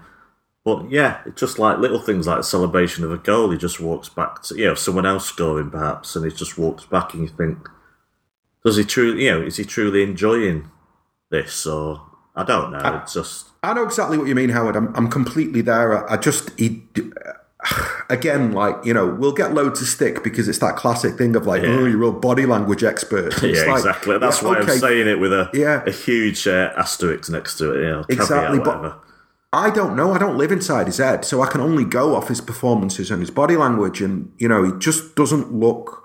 but 0.63 0.89
yeah, 0.89 1.21
it's 1.25 1.39
just 1.39 1.59
like 1.59 1.77
little 1.77 1.99
things 1.99 2.25
like 2.25 2.39
a 2.39 2.43
celebration 2.43 3.03
of 3.03 3.11
a 3.11 3.17
goal. 3.17 3.51
He 3.51 3.57
just 3.57 3.79
walks 3.79 4.09
back 4.09 4.41
to 4.43 4.55
you 4.55 4.65
know 4.65 4.75
someone 4.75 5.05
else 5.05 5.25
scoring 5.25 5.69
perhaps, 5.69 6.15
and 6.15 6.25
he 6.25 6.31
just 6.31 6.57
walks 6.57 6.85
back, 6.85 7.13
and 7.13 7.23
you 7.23 7.29
think, 7.29 7.69
does 8.63 8.77
he 8.77 8.83
truly? 8.83 9.25
You 9.25 9.31
know, 9.31 9.41
is 9.41 9.57
he 9.57 9.65
truly 9.65 10.03
enjoying 10.03 10.69
this 11.29 11.65
or? 11.65 12.01
I 12.37 12.43
don't 12.43 12.71
know. 12.71 12.99
It's 13.01 13.13
just 13.13 13.51
I 13.65 13.73
know 13.73 13.83
exactly 13.83 14.17
what 14.19 14.27
you 14.27 14.35
mean, 14.35 14.49
Howard. 14.49 14.75
I'm, 14.75 14.95
I'm 14.95 15.09
completely 15.09 15.61
there. 15.61 16.09
I 16.09 16.17
just, 16.17 16.51
he, 16.59 16.83
again, 18.09 18.51
like, 18.51 18.75
you 18.85 18.93
know, 18.93 19.07
we'll 19.07 19.33
get 19.33 19.53
loads 19.53 19.81
of 19.81 19.87
stick 19.87 20.23
because 20.23 20.47
it's 20.47 20.59
that 20.59 20.75
classic 20.75 21.17
thing 21.17 21.35
of 21.35 21.45
like, 21.45 21.63
Yeah. 21.63 21.69
oh, 21.69 21.85
you're 21.85 22.03
a 22.03 22.11
body 22.11 22.45
language 22.45 22.83
expert. 22.83 23.33
Yeah, 23.43 23.63
like, 23.63 23.77
exactly. 23.77 24.17
That's 24.17 24.41
yeah, 24.41 24.47
why 24.47 24.57
okay, 24.57 24.73
I'm 24.73 24.79
saying 24.79 25.07
it 25.07 25.19
with 25.19 25.33
a 25.33 25.49
Yeah. 25.53 25.83
a 25.85 25.91
huge 25.91 26.47
uh, 26.47 26.71
asterisk 26.77 27.29
next 27.29 27.57
to 27.57 27.73
it. 27.73 27.83
You 27.83 27.89
know, 27.89 28.05
Exactly, 28.09 28.59
but-. 28.59 29.01
I 29.53 29.69
don't 29.69 29.95
know. 29.95 30.11
I 30.11 30.17
don't 30.17 30.37
live 30.37 30.51
inside 30.51 30.85
his 30.87 30.97
head, 30.97 31.23
so 31.23 31.41
I 31.41 31.47
can 31.47 31.61
only 31.61 31.85
go 31.85 32.13
off 32.15 32.27
his 32.27 32.41
performances 32.41 33.09
and 33.09 33.21
his 33.21 33.31
body 33.31 33.55
language. 33.55 34.01
And 34.01 34.33
you 34.37 34.49
know, 34.49 34.63
he 34.65 34.71
just 34.79 35.15
doesn't 35.15 35.53
look 35.53 36.03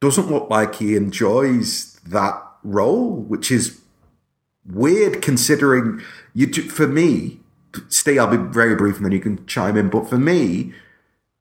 doesn't 0.00 0.30
look 0.30 0.48
like 0.48 0.76
he 0.76 0.96
enjoys 0.96 2.00
that 2.06 2.40
role, 2.64 3.14
which 3.14 3.50
is 3.50 3.80
weird 4.64 5.20
considering 5.20 6.00
you. 6.32 6.46
For 6.70 6.86
me, 6.86 7.39
Steve, 7.88 8.18
I'll 8.18 8.26
be 8.26 8.36
very 8.36 8.74
brief, 8.74 8.96
and 8.96 9.04
then 9.04 9.12
you 9.12 9.20
can 9.20 9.44
chime 9.46 9.76
in. 9.76 9.90
But 9.90 10.08
for 10.08 10.18
me, 10.18 10.72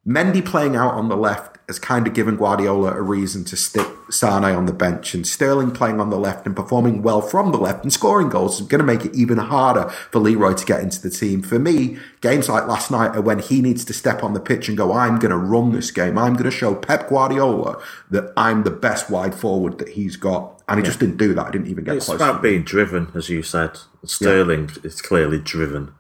Mendy 0.08 0.44
playing 0.44 0.76
out 0.76 0.94
on 0.94 1.10
the 1.10 1.18
left 1.18 1.58
has 1.68 1.78
kind 1.78 2.08
of 2.08 2.14
given 2.16 2.36
Guardiola 2.36 2.94
a 2.96 3.02
reason 3.02 3.46
to 3.46 3.56
stick 3.56 3.86
Sane 4.10 4.44
on 4.44 4.66
the 4.66 4.74
bench, 4.74 5.14
and 5.14 5.28
Sterling 5.28 5.70
playing 5.70 6.00
on 6.00 6.10
the 6.10 6.18
left 6.18 6.48
and 6.48 6.56
performing 6.56 7.04
well 7.04 7.22
from 7.22 7.52
the 7.52 7.60
left 7.60 7.84
and 7.84 7.94
scoring 7.94 8.28
goals 8.30 8.60
is 8.60 8.68
going 8.68 8.80
to 8.80 8.86
make 8.86 9.06
it 9.06 9.14
even 9.14 9.38
harder 9.38 9.90
for 10.10 10.18
Leroy 10.20 10.54
to 10.54 10.66
get 10.66 10.82
into 10.82 11.00
the 11.00 11.12
team. 11.12 11.44
For 11.44 11.60
me, 11.60 12.00
games 12.22 12.50
like 12.50 12.66
last 12.68 12.90
night 12.90 13.16
are 13.16 13.22
when 13.22 13.38
he 13.38 13.62
needs 13.62 13.86
to 13.86 13.94
step 13.94 14.24
on 14.24 14.34
the 14.34 14.40
pitch 14.40 14.68
and 14.68 14.76
go, 14.78 14.94
I'm 14.94 15.20
going 15.20 15.30
to 15.30 15.38
run 15.38 15.74
this 15.74 15.92
game. 15.92 16.18
I'm 16.18 16.34
going 16.34 16.46
to 16.46 16.52
show 16.52 16.74
Pep 16.74 17.10
Guardiola 17.10 17.80
that 18.10 18.34
I'm 18.36 18.64
the 18.64 18.72
best 18.72 19.12
wide 19.12 19.36
forward 19.36 19.78
that 19.78 19.90
he's 19.90 20.16
got. 20.16 20.60
And 20.68 20.80
he 20.80 20.86
just 20.86 21.00
didn't 21.00 21.18
do 21.18 21.34
that. 21.36 21.46
I 21.48 21.52
didn't 21.52 21.68
even 21.68 21.84
get 21.84 21.98
It's 21.98 22.06
close. 22.08 22.16
about 22.20 22.42
being 22.42 22.64
driven, 22.64 23.12
as 23.14 23.30
you 23.30 23.44
said. 23.44 23.80
Sterling 24.06 24.72
is 24.84 25.02
clearly 25.02 25.40
driven, 25.40 25.94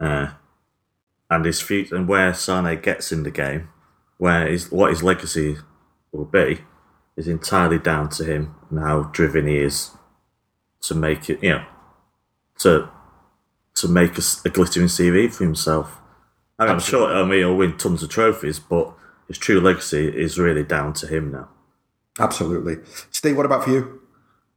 uh, 0.00 0.28
and 1.30 1.44
his 1.44 1.60
future 1.60 1.96
and 1.96 2.08
where 2.08 2.32
Sane 2.34 2.80
gets 2.80 3.12
in 3.12 3.22
the 3.22 3.30
game, 3.30 3.68
where 4.18 4.46
his 4.46 4.70
what 4.70 4.90
his 4.90 5.02
legacy 5.02 5.56
will 6.12 6.24
be, 6.24 6.60
is 7.16 7.28
entirely 7.28 7.78
down 7.78 8.08
to 8.10 8.24
him 8.24 8.54
and 8.70 8.80
how 8.80 9.04
driven 9.04 9.46
he 9.46 9.58
is 9.58 9.90
to 10.82 10.94
make 10.94 11.28
it. 11.28 11.42
You 11.42 11.50
know, 11.50 11.64
to 12.60 12.88
to 13.76 13.88
make 13.88 14.16
a 14.18 14.48
glittering 14.48 14.86
CV 14.86 15.32
for 15.32 15.44
himself. 15.44 15.98
I 16.58 16.64
mean, 16.64 16.72
I'm 16.72 16.80
sure 16.80 17.12
I 17.12 17.22
mean, 17.22 17.40
he'll 17.40 17.56
win 17.56 17.76
tons 17.76 18.02
of 18.02 18.10
trophies, 18.10 18.58
but 18.58 18.92
his 19.28 19.38
true 19.38 19.60
legacy 19.60 20.08
is 20.08 20.38
really 20.38 20.64
down 20.64 20.92
to 20.94 21.06
him 21.06 21.32
now. 21.32 21.48
Absolutely. 22.18 22.76
Steve, 23.10 23.36
what 23.36 23.44
about 23.44 23.64
for 23.64 23.70
you? 23.70 24.00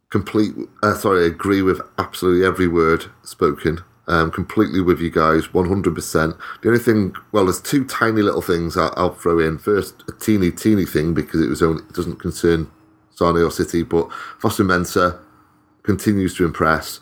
complete. 0.10 0.54
Uh, 0.84 0.94
sorry, 0.96 1.24
I 1.24 1.28
agree 1.28 1.62
with 1.62 1.82
absolutely 1.98 2.46
every 2.46 2.68
word 2.68 3.06
spoken. 3.24 3.80
Um, 4.10 4.32
completely 4.32 4.82
with 4.82 5.00
you 5.00 5.12
guys, 5.12 5.54
one 5.54 5.70
hundred 5.70 5.94
percent. 5.94 6.36
The 6.64 6.70
only 6.70 6.80
thing, 6.80 7.14
well, 7.32 7.46
there's 7.46 7.62
two 7.62 7.86
tiny 7.86 8.24
little 8.24 8.42
things 8.42 8.76
I'll, 8.76 8.92
I'll 8.98 9.14
throw 9.14 9.38
in. 9.38 9.60
First, 9.60 10.04
a 10.08 10.12
teeny, 10.14 10.50
teeny 10.50 10.86
thing 10.86 11.14
because 11.14 11.42
it 11.42 11.48
was 11.48 11.62
only 11.62 11.84
it 11.84 11.94
doesn't 11.94 12.16
concern 12.20 12.72
or 13.22 13.52
City, 13.52 13.84
but 13.84 14.08
Fosu 14.42 14.66
Mensah 14.66 15.20
continues 15.84 16.34
to 16.36 16.46
impress, 16.46 17.00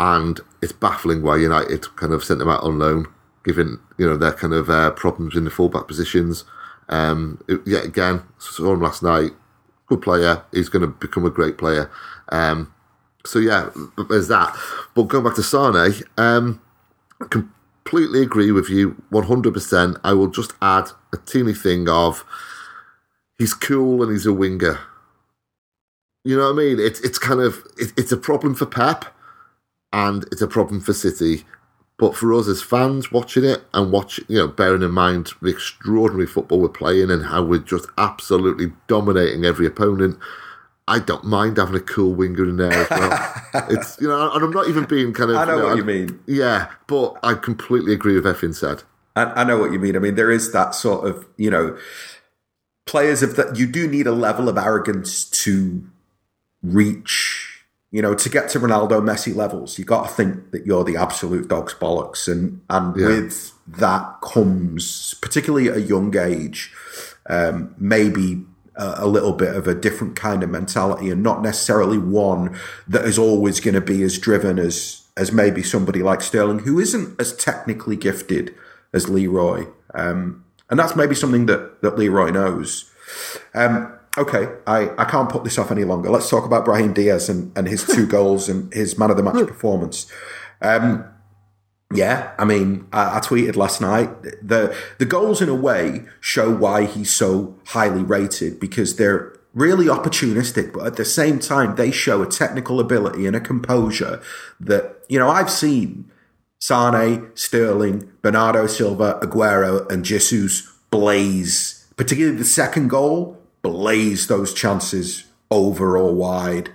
and 0.00 0.40
it's 0.62 0.72
baffling 0.72 1.22
why 1.22 1.36
United 1.36 1.94
kind 1.96 2.12
of 2.12 2.24
sent 2.24 2.40
him 2.40 2.48
out 2.48 2.62
on 2.62 2.78
loan, 2.78 3.06
given 3.44 3.78
you 3.98 4.08
know 4.08 4.16
their 4.16 4.32
kind 4.32 4.54
of 4.54 4.70
uh, 4.70 4.90
problems 4.92 5.36
in 5.36 5.44
the 5.44 5.50
fullback 5.50 5.86
positions. 5.86 6.44
Um, 6.88 7.40
it- 7.48 7.66
yet 7.66 7.84
again, 7.84 8.22
saw 8.38 8.72
him 8.72 8.80
last 8.80 9.02
night. 9.02 9.32
Good 9.86 10.02
player. 10.02 10.42
He's 10.52 10.68
going 10.68 10.82
to 10.82 10.88
become 10.88 11.24
a 11.24 11.30
great 11.30 11.56
player. 11.58 11.90
Um, 12.30 12.72
so 13.28 13.38
yeah, 13.38 13.68
there's 14.08 14.28
that. 14.28 14.56
But 14.94 15.04
going 15.04 15.24
back 15.24 15.34
to 15.34 15.42
Sane, 15.42 16.02
um, 16.16 16.62
completely 17.28 18.22
agree 18.22 18.52
with 18.52 18.70
you, 18.70 19.02
100%. 19.12 20.00
I 20.02 20.14
will 20.14 20.28
just 20.28 20.54
add 20.62 20.90
a 21.12 21.18
teeny 21.18 21.52
thing 21.52 21.88
of 21.90 22.24
he's 23.38 23.52
cool 23.52 24.02
and 24.02 24.10
he's 24.10 24.24
a 24.24 24.32
winger. 24.32 24.78
You 26.24 26.38
know 26.38 26.52
what 26.52 26.60
I 26.60 26.64
mean? 26.64 26.80
It's 26.80 27.00
it's 27.00 27.18
kind 27.18 27.40
of 27.40 27.66
it, 27.76 27.92
it's 27.96 28.12
a 28.12 28.16
problem 28.16 28.54
for 28.54 28.66
Pep, 28.66 29.04
and 29.92 30.24
it's 30.32 30.42
a 30.42 30.48
problem 30.48 30.80
for 30.80 30.92
City. 30.92 31.44
But 31.98 32.16
for 32.16 32.32
us 32.32 32.48
as 32.48 32.62
fans 32.62 33.10
watching 33.12 33.44
it 33.44 33.64
and 33.74 33.92
watch, 33.92 34.20
you 34.28 34.38
know, 34.38 34.48
bearing 34.48 34.82
in 34.82 34.92
mind 34.92 35.32
the 35.42 35.48
extraordinary 35.48 36.26
football 36.26 36.60
we're 36.60 36.68
playing 36.68 37.10
and 37.10 37.26
how 37.26 37.42
we're 37.42 37.58
just 37.58 37.86
absolutely 37.98 38.72
dominating 38.86 39.44
every 39.44 39.66
opponent, 39.66 40.18
I 40.88 40.98
don't 41.00 41.24
mind 41.24 41.56
having 41.58 41.74
a 41.76 41.80
cool 41.80 42.14
winger 42.14 42.44
in 42.48 42.56
there 42.56 42.72
as 42.72 42.90
well. 42.90 43.34
it's 43.70 44.00
you 44.00 44.08
know, 44.08 44.30
and 44.32 44.44
I'm 44.44 44.50
not 44.50 44.68
even 44.68 44.84
being 44.84 45.12
kind 45.12 45.30
of. 45.30 45.36
I 45.36 45.44
know 45.44 45.58
what 45.58 45.68
I'm- 45.68 45.76
you 45.78 45.84
mean. 45.84 46.20
Yeah, 46.26 46.68
but 46.86 47.16
I 47.22 47.34
completely 47.34 47.92
agree 47.92 48.14
with 48.14 48.26
everything 48.26 48.52
said. 48.54 48.82
I, 49.16 49.24
I 49.40 49.44
know 49.44 49.58
what 49.58 49.72
you 49.72 49.78
mean. 49.78 49.96
I 49.96 49.98
mean, 49.98 50.14
there 50.14 50.30
is 50.30 50.52
that 50.52 50.74
sort 50.74 51.06
of, 51.08 51.26
you 51.36 51.50
know, 51.50 51.76
players 52.86 53.22
of 53.22 53.36
that. 53.36 53.56
You 53.56 53.66
do 53.66 53.86
need 53.88 54.06
a 54.06 54.12
level 54.12 54.48
of 54.48 54.56
arrogance 54.56 55.24
to 55.44 55.84
reach, 56.62 57.64
you 57.90 58.02
know, 58.02 58.14
to 58.14 58.28
get 58.28 58.48
to 58.50 58.60
Ronaldo, 58.60 59.00
Messi 59.02 59.34
levels. 59.34 59.78
You 59.78 59.84
got 59.84 60.08
to 60.08 60.14
think 60.14 60.50
that 60.52 60.66
you're 60.66 60.84
the 60.84 60.96
absolute 60.96 61.48
dog's 61.48 61.74
bollocks, 61.74 62.30
and 62.30 62.60
and 62.70 62.96
Yeah. 62.96 63.06
with 63.08 63.52
that 63.66 64.20
comes, 64.22 65.14
particularly 65.20 65.68
at 65.68 65.76
a 65.76 65.80
young 65.80 66.16
age, 66.16 66.72
um, 67.28 67.74
maybe. 67.78 68.44
A 68.78 69.04
a 69.04 69.06
little 69.06 69.32
bit 69.32 69.54
of 69.54 69.66
a 69.66 69.74
different 69.74 70.16
kind 70.16 70.42
of 70.42 70.50
mentality, 70.50 71.10
and 71.10 71.22
not 71.22 71.42
necessarily 71.42 71.98
one 71.98 72.56
that 72.86 73.04
is 73.04 73.18
always 73.18 73.60
going 73.60 73.74
to 73.74 73.80
be 73.80 74.02
as 74.02 74.18
driven 74.18 74.58
as 74.58 75.02
as 75.18 75.32
maybe 75.32 75.62
somebody 75.62 76.02
like 76.02 76.22
Sterling, 76.22 76.60
who 76.60 76.78
isn't 76.78 77.20
as 77.20 77.34
technically 77.34 77.96
gifted 77.96 78.54
as 78.92 79.08
Leroy. 79.08 79.66
Um, 79.94 80.44
and 80.70 80.78
that's 80.78 80.94
maybe 80.94 81.14
something 81.14 81.46
that, 81.46 81.82
that 81.82 81.98
Leroy 81.98 82.30
knows. 82.30 82.90
Um, 83.54 83.92
okay, 84.16 84.48
I, 84.66 84.90
I 84.96 85.04
can't 85.04 85.28
put 85.28 85.44
this 85.44 85.58
off 85.58 85.70
any 85.70 85.84
longer. 85.84 86.10
Let's 86.10 86.30
talk 86.30 86.44
about 86.44 86.64
Brahim 86.64 86.92
Diaz 86.92 87.28
and, 87.28 87.56
and 87.56 87.66
his 87.66 87.84
two 87.84 88.06
goals 88.16 88.48
and 88.48 88.72
his 88.72 88.98
man 88.98 89.10
of 89.10 89.16
the 89.16 89.22
match 89.22 89.46
performance. 89.46 90.10
Um, 90.60 91.04
yeah, 91.92 92.32
I 92.38 92.44
mean, 92.44 92.86
I, 92.92 93.16
I 93.16 93.20
tweeted 93.20 93.56
last 93.56 93.80
night 93.80 94.10
the 94.42 94.76
the 94.98 95.06
goals 95.06 95.40
in 95.40 95.48
a 95.48 95.54
way 95.54 96.04
show 96.20 96.54
why 96.54 96.84
he's 96.84 97.14
so 97.14 97.56
highly 97.68 98.02
rated 98.02 98.60
because 98.60 98.96
they're 98.96 99.34
really 99.54 99.86
opportunistic, 99.86 100.72
but 100.72 100.86
at 100.86 100.96
the 100.96 101.04
same 101.04 101.38
time 101.38 101.76
they 101.76 101.90
show 101.90 102.22
a 102.22 102.26
technical 102.26 102.78
ability 102.78 103.26
and 103.26 103.34
a 103.34 103.40
composure 103.40 104.20
that 104.60 105.02
you 105.08 105.18
know 105.18 105.30
I've 105.30 105.50
seen 105.50 106.10
Sane, 106.60 107.30
Sterling, 107.34 108.10
Bernardo 108.20 108.66
Silva, 108.66 109.18
Aguero, 109.22 109.90
and 109.90 110.04
Jesus 110.04 110.70
blaze, 110.90 111.86
particularly 111.96 112.36
the 112.36 112.44
second 112.44 112.88
goal, 112.88 113.40
blaze 113.62 114.26
those 114.26 114.52
chances 114.52 115.24
over 115.50 115.96
or 115.96 116.14
wide 116.14 116.70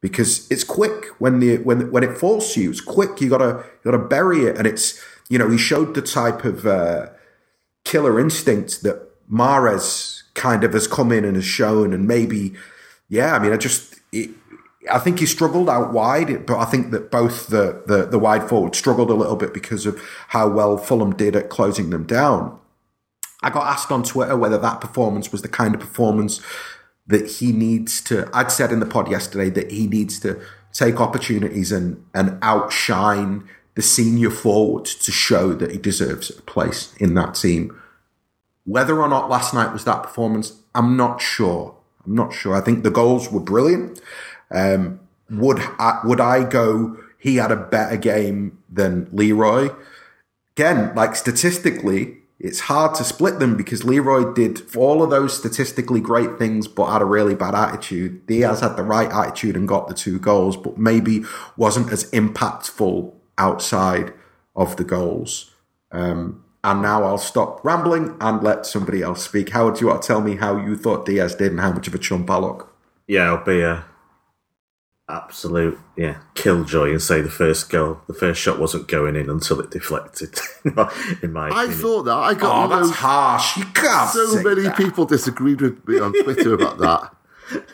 because 0.00 0.50
it's 0.50 0.64
quick 0.64 1.06
when 1.18 1.40
the 1.40 1.58
when 1.58 1.90
when 1.90 2.04
it 2.04 2.16
falls 2.16 2.54
to 2.54 2.62
you. 2.62 2.70
It's 2.70 2.80
quick. 2.80 3.20
You 3.20 3.30
gotta 3.30 3.64
you 3.84 3.90
gotta 3.90 4.04
bury 4.04 4.44
it, 4.44 4.56
and 4.56 4.66
it's 4.66 5.02
you 5.28 5.38
know 5.38 5.48
he 5.48 5.58
showed 5.58 5.94
the 5.94 6.02
type 6.02 6.44
of 6.44 6.66
uh, 6.66 7.08
killer 7.84 8.20
instinct 8.20 8.82
that 8.82 9.08
Mahrez 9.30 10.22
kind 10.34 10.64
of 10.64 10.72
has 10.72 10.86
come 10.86 11.12
in 11.12 11.24
and 11.24 11.36
has 11.36 11.44
shown, 11.44 11.92
and 11.92 12.06
maybe 12.06 12.54
yeah. 13.08 13.34
I 13.34 13.38
mean, 13.38 13.52
I 13.52 13.56
just. 13.56 13.96
It, 14.12 14.30
I 14.90 14.98
think 14.98 15.18
he 15.18 15.26
struggled 15.26 15.68
out 15.68 15.92
wide, 15.92 16.46
but 16.46 16.58
I 16.58 16.64
think 16.64 16.92
that 16.92 17.10
both 17.10 17.48
the, 17.48 17.82
the, 17.86 18.06
the 18.06 18.18
wide 18.18 18.48
forward 18.48 18.74
struggled 18.74 19.10
a 19.10 19.14
little 19.14 19.36
bit 19.36 19.52
because 19.52 19.84
of 19.84 20.00
how 20.28 20.48
well 20.48 20.78
Fulham 20.78 21.14
did 21.14 21.36
at 21.36 21.50
closing 21.50 21.90
them 21.90 22.04
down. 22.04 22.58
I 23.42 23.50
got 23.50 23.66
asked 23.66 23.92
on 23.92 24.02
Twitter 24.02 24.36
whether 24.36 24.56
that 24.56 24.80
performance 24.80 25.30
was 25.30 25.42
the 25.42 25.48
kind 25.48 25.74
of 25.74 25.80
performance 25.80 26.40
that 27.08 27.26
he 27.26 27.52
needs 27.52 28.00
to. 28.02 28.28
I'd 28.32 28.52
said 28.52 28.70
in 28.70 28.80
the 28.80 28.86
pod 28.86 29.10
yesterday 29.10 29.50
that 29.50 29.72
he 29.72 29.86
needs 29.86 30.20
to 30.20 30.40
take 30.72 31.00
opportunities 31.00 31.72
and, 31.72 32.04
and 32.14 32.38
outshine 32.42 33.48
the 33.74 33.82
senior 33.82 34.30
forward 34.30 34.84
to 34.84 35.10
show 35.10 35.52
that 35.54 35.70
he 35.70 35.78
deserves 35.78 36.30
a 36.30 36.42
place 36.42 36.94
in 36.96 37.14
that 37.14 37.34
team. 37.34 37.80
Whether 38.64 39.00
or 39.00 39.08
not 39.08 39.30
last 39.30 39.54
night 39.54 39.72
was 39.72 39.84
that 39.84 40.02
performance, 40.02 40.60
I'm 40.74 40.96
not 40.96 41.22
sure. 41.22 41.74
I'm 42.04 42.14
not 42.14 42.32
sure. 42.32 42.54
I 42.54 42.60
think 42.60 42.82
the 42.82 42.90
goals 42.90 43.30
were 43.30 43.40
brilliant. 43.40 44.00
Um, 44.50 45.00
would 45.30 45.60
I, 45.78 46.00
would 46.04 46.20
I 46.20 46.44
go? 46.44 46.98
He 47.18 47.36
had 47.36 47.50
a 47.50 47.56
better 47.56 47.96
game 47.96 48.58
than 48.70 49.08
Leroy. 49.12 49.70
Again, 50.56 50.94
like 50.94 51.16
statistically, 51.16 52.17
it's 52.40 52.60
hard 52.60 52.94
to 52.96 53.04
split 53.04 53.40
them 53.40 53.56
because 53.56 53.82
Leroy 53.82 54.32
did 54.32 54.62
all 54.76 55.02
of 55.02 55.10
those 55.10 55.36
statistically 55.36 56.00
great 56.00 56.38
things, 56.38 56.68
but 56.68 56.92
had 56.92 57.02
a 57.02 57.06
really 57.06 57.34
bad 57.34 57.54
attitude. 57.54 58.26
Diaz 58.26 58.60
had 58.60 58.76
the 58.76 58.84
right 58.84 59.10
attitude 59.10 59.56
and 59.56 59.66
got 59.66 59.88
the 59.88 59.94
two 59.94 60.20
goals, 60.20 60.56
but 60.56 60.78
maybe 60.78 61.24
wasn't 61.56 61.92
as 61.92 62.08
impactful 62.12 63.12
outside 63.38 64.12
of 64.54 64.76
the 64.76 64.84
goals. 64.84 65.52
Um, 65.90 66.44
and 66.62 66.82
now 66.82 67.04
I'll 67.04 67.18
stop 67.18 67.64
rambling 67.64 68.16
and 68.20 68.42
let 68.42 68.66
somebody 68.66 69.02
else 69.02 69.24
speak. 69.24 69.50
Howard, 69.50 69.74
do 69.74 69.80
you 69.80 69.86
want 69.88 70.02
to 70.02 70.06
tell 70.06 70.20
me 70.20 70.36
how 70.36 70.56
you 70.56 70.76
thought 70.76 71.06
Diaz 71.06 71.34
did 71.34 71.50
and 71.50 71.60
how 71.60 71.72
much 71.72 71.88
of 71.88 71.94
a 71.94 71.98
chump 71.98 72.30
I 72.30 72.38
look? 72.38 72.72
Yeah, 73.08 73.32
I'll 73.32 73.44
be 73.44 73.64
uh, 73.64 73.82
absolute 75.10 75.78
yeah 75.96 76.18
killjoy 76.34 76.90
and 76.90 77.00
say 77.00 77.20
the 77.22 77.30
first 77.30 77.70
goal, 77.70 78.00
the 78.06 78.14
first 78.14 78.40
shot 78.40 78.58
wasn't 78.58 78.86
going 78.88 79.16
in 79.16 79.30
until 79.30 79.58
it 79.60 79.70
deflected. 79.70 80.38
in 81.22 81.32
my 81.32 81.48
I 81.50 81.68
thought 81.68 82.02
that. 82.04 82.14
I 82.16 82.34
got 82.34 82.70
Oh, 82.70 82.76
that's 82.76 82.94
harsh. 82.96 83.56
You 83.56 83.64
can't 83.66 84.10
so 84.10 84.26
say 84.26 84.42
many 84.42 84.62
that. 84.62 84.76
people 84.76 85.06
disagreed 85.06 85.60
with 85.60 85.86
me 85.88 85.98
on 85.98 86.12
Twitter 86.24 86.54
about 86.54 86.78
that. 86.78 87.14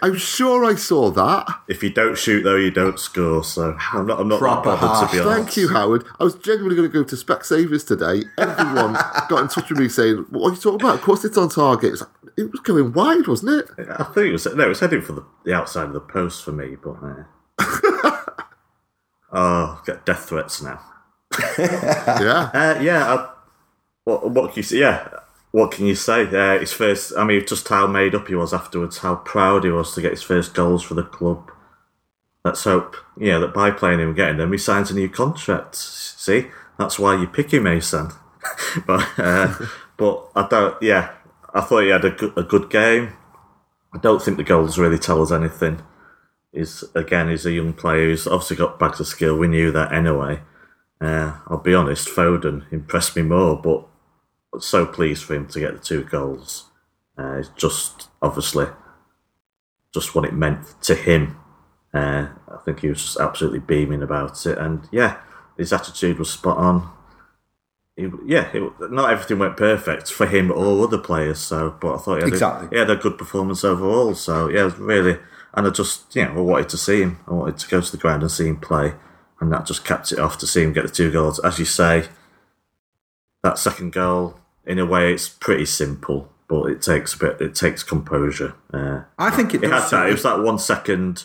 I'm 0.03 0.16
sure 0.16 0.64
I 0.64 0.75
saw 0.75 1.11
that. 1.11 1.47
if 1.68 1.83
you 1.83 1.91
don't 1.91 2.16
shoot 2.16 2.43
though, 2.43 2.57
you 2.57 2.70
don't 2.70 2.99
score. 2.99 3.43
So 3.45 3.77
I'm 3.93 4.07
not. 4.07 4.20
I'm 4.20 4.29
not 4.29 4.39
Proper 4.39 4.70
that 4.70 4.81
bothered 4.81 5.09
to 5.11 5.14
be 5.16 5.20
honest. 5.20 5.37
Thank 5.37 5.57
you, 5.57 5.68
Howard. 5.68 6.05
I 6.20 6.25
was 6.25 6.35
genuinely 6.37 6.77
going 6.77 6.91
to 6.91 6.93
go 6.93 7.05
to 7.05 7.16
Specsavers 7.16 7.87
today. 7.87 8.25
Everyone 8.39 8.93
got 9.29 9.41
in 9.41 9.49
touch 9.49 9.70
with 9.70 9.79
me 9.79 9.89
saying, 9.89 10.27
"What 10.31 10.49
are 10.49 10.55
you 10.55 10.61
talking 10.61 10.81
about? 10.81 10.97
Of 10.97 11.03
course, 11.03 11.25
it's 11.25 11.37
on 11.37 11.49
target." 11.49 11.89
It 11.89 11.91
was, 11.93 12.03
it 12.37 12.51
was 12.53 12.61
going 12.61 12.93
wide, 12.93 13.27
wasn't 13.27 13.53
it? 13.62 13.89
I 13.99 14.05
think 14.05 14.29
it 14.29 14.33
was 14.33 14.47
no, 14.47 14.64
it 14.64 14.68
was 14.68 14.81
heading 14.81 15.03
for 15.03 15.12
the, 15.12 15.25
the 15.45 15.55
outside 15.55 15.87
of 15.87 15.93
the 15.93 16.01
post 16.01 16.45
for 16.45 16.53
me, 16.53 16.77
but 16.77 16.97
uh, 17.03 18.20
oh, 19.33 19.83
get 19.87 20.05
death 20.07 20.29
threats 20.29 20.62
now. 20.62 20.81
Yeah. 21.59 22.51
Uh, 22.55 22.79
yeah, 22.81 23.12
I, 23.14 23.31
what 24.05 24.31
what 24.31 24.51
can 24.51 24.57
you 24.59 24.62
see? 24.62 24.81
Yeah, 24.81 25.09
what 25.55 25.70
can 25.70 25.86
you 25.86 25.94
say? 25.94 26.22
Uh, 26.22 26.59
his 26.59 26.72
first, 26.72 27.12
I 27.16 27.22
mean, 27.22 27.46
just 27.46 27.68
how 27.68 27.86
made 27.86 28.16
up 28.16 28.26
he 28.26 28.34
was 28.34 28.52
afterwards, 28.52 28.98
how 28.98 29.14
proud 29.14 29.62
he 29.62 29.70
was 29.70 29.94
to 29.94 30.00
get 30.00 30.11
his 30.11 30.22
first 30.24 30.52
goals 30.52 30.82
for 30.82 30.94
the 30.94 31.05
club. 31.05 31.48
Let's 32.44 32.64
hope, 32.64 32.96
yeah, 33.16 33.38
that 33.38 33.55
by 33.55 33.70
playing 33.70 34.00
him 34.00 34.09
and 34.09 34.16
getting 34.16 34.38
them, 34.38 34.50
he 34.50 34.59
signs 34.59 34.90
a 34.90 34.94
new 34.96 35.09
contract. 35.09 35.76
See, 35.76 36.46
that's 36.76 36.98
why 36.98 37.14
you 37.14 37.28
pick 37.28 37.52
him, 37.52 37.62
Mason. 37.62 38.11
but 38.86 39.09
uh, 39.16 39.55
but 39.96 40.28
I 40.34 40.48
don't. 40.48 40.82
Yeah, 40.82 41.12
I 41.55 41.61
thought 41.61 41.84
he 41.84 41.90
had 41.90 42.05
a 42.05 42.11
good, 42.11 42.36
a 42.36 42.42
good 42.42 42.68
game. 42.68 43.12
I 43.92 43.98
don't 43.98 44.20
think 44.20 44.38
the 44.38 44.42
goals 44.42 44.76
really 44.76 44.98
tell 44.98 45.22
us 45.22 45.30
anything. 45.30 45.82
He's 46.52 46.82
again, 46.96 47.28
he's 47.30 47.46
a 47.46 47.52
young 47.52 47.74
player 47.74 48.09
who's 48.09 48.26
obviously 48.26 48.57
got 48.57 48.80
bags 48.80 48.98
of 48.98 49.07
skill. 49.07 49.38
We 49.38 49.46
knew 49.46 49.70
that 49.70 49.92
anyway. 49.92 50.40
Uh, 51.00 51.38
I'll 51.46 51.59
be 51.59 51.74
honest, 51.74 52.09
Foden 52.09 52.64
impressed 52.72 53.14
me 53.14 53.22
more, 53.22 53.57
but 53.57 53.86
so 54.61 54.86
pleased 54.86 55.24
for 55.24 55.34
him 55.34 55.46
to 55.48 55.61
get 55.61 55.72
the 55.74 55.78
two 55.78 56.05
goals. 56.05 56.70
Uh, 57.18 57.38
it's 57.38 57.50
just 57.57 58.09
obviously 58.22 58.66
just 59.92 60.14
what 60.14 60.24
it 60.24 60.34
meant 60.34 60.74
to 60.82 60.94
him. 60.94 61.36
Uh, 61.92 62.28
I 62.48 62.57
think 62.64 62.80
he 62.80 62.88
was 62.88 63.00
just 63.02 63.20
absolutely 63.20 63.61
beaming 63.61 64.02
about 64.02 64.44
it, 64.46 64.59
and 64.59 64.88
yeah, 64.90 65.18
his 65.57 65.72
attitude 65.72 66.18
was 66.18 66.30
spot 66.30 66.57
on. 66.59 66.90
He, 67.96 68.09
yeah, 68.26 68.50
it, 68.52 68.90
not 68.90 69.12
everything 69.12 69.38
went 69.38 69.57
perfect 69.57 70.11
for 70.11 70.26
him 70.26 70.50
or 70.50 70.82
other 70.84 70.98
players. 70.98 71.38
So, 71.38 71.76
but 71.80 71.94
I 71.94 71.98
thought 71.98 72.16
he 72.16 72.22
had, 72.24 72.28
Exactly. 72.32 72.66
a, 72.66 72.70
he 72.70 72.76
had 72.78 72.90
a 72.90 72.96
good 72.96 73.16
performance 73.16 73.62
overall. 73.62 74.16
So 74.16 74.48
yeah, 74.48 74.62
it 74.62 74.64
was 74.64 74.78
really, 74.78 75.18
and 75.55 75.68
I 75.68 75.70
just 75.70 76.16
you 76.16 76.24
know 76.24 76.32
I 76.32 76.40
wanted 76.40 76.68
to 76.70 76.76
see 76.76 77.00
him. 77.02 77.20
I 77.28 77.32
wanted 77.34 77.59
to 77.59 77.68
go 77.68 77.80
to 77.80 77.92
the 77.92 77.98
ground 77.98 78.22
and 78.22 78.32
see 78.32 78.48
him 78.48 78.57
play, 78.59 78.94
and 79.40 79.52
that 79.52 79.64
just 79.66 79.84
capped 79.84 80.11
it 80.11 80.18
off 80.18 80.36
to 80.38 80.46
see 80.48 80.64
him 80.64 80.72
get 80.72 80.82
the 80.82 80.88
two 80.92 81.12
goals. 81.12 81.38
As 81.38 81.61
you 81.61 81.64
say, 81.64 82.09
that 83.44 83.57
second 83.61 83.92
goal, 83.92 84.40
in 84.66 84.78
a 84.78 84.86
way, 84.86 85.12
it's 85.12 85.28
pretty 85.28 85.66
simple, 85.66 86.30
but 86.48 86.64
it 86.70 86.82
takes 86.82 87.14
a 87.14 87.18
bit. 87.18 87.40
It 87.40 87.54
takes 87.54 87.82
composure. 87.82 88.54
Uh, 88.72 89.02
I 89.18 89.30
think 89.30 89.54
it 89.54 89.62
it 89.64 89.70
had 89.70 89.80
does. 89.80 89.90
that. 89.90 90.08
It 90.08 90.12
was 90.12 90.22
that 90.22 90.40
one 90.40 90.58
second, 90.58 91.24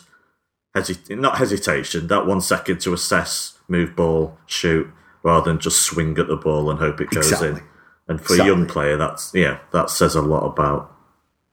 hesit- 0.76 1.18
not 1.18 1.38
hesitation. 1.38 2.06
That 2.08 2.26
one 2.26 2.40
second 2.40 2.80
to 2.82 2.92
assess, 2.92 3.58
move 3.68 3.96
ball, 3.96 4.38
shoot, 4.46 4.90
rather 5.22 5.50
than 5.50 5.60
just 5.60 5.82
swing 5.82 6.16
at 6.18 6.28
the 6.28 6.36
ball 6.36 6.70
and 6.70 6.78
hope 6.78 7.00
it 7.00 7.10
goes 7.10 7.30
Exactly. 7.32 7.48
in. 7.60 7.62
And 8.08 8.20
for 8.20 8.34
a 8.34 8.44
young 8.44 8.66
player, 8.66 8.96
that's 8.96 9.32
yeah, 9.34 9.58
that 9.72 9.88
says 9.88 10.14
a 10.16 10.22
lot 10.22 10.44
about 10.44 10.92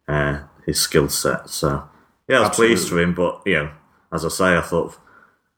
uh, 0.08 0.40
his 0.66 0.80
skill 0.80 1.08
set. 1.08 1.50
So 1.50 1.88
yeah, 2.28 2.38
I 2.40 2.48
was 2.48 2.56
pleased 2.56 2.90
for 2.90 3.00
him. 3.00 3.14
But 3.14 3.42
you 3.46 3.54
know, 3.54 3.72
as 4.12 4.26
I 4.26 4.30
say, 4.30 4.58
I 4.58 4.62
thought 4.62 4.98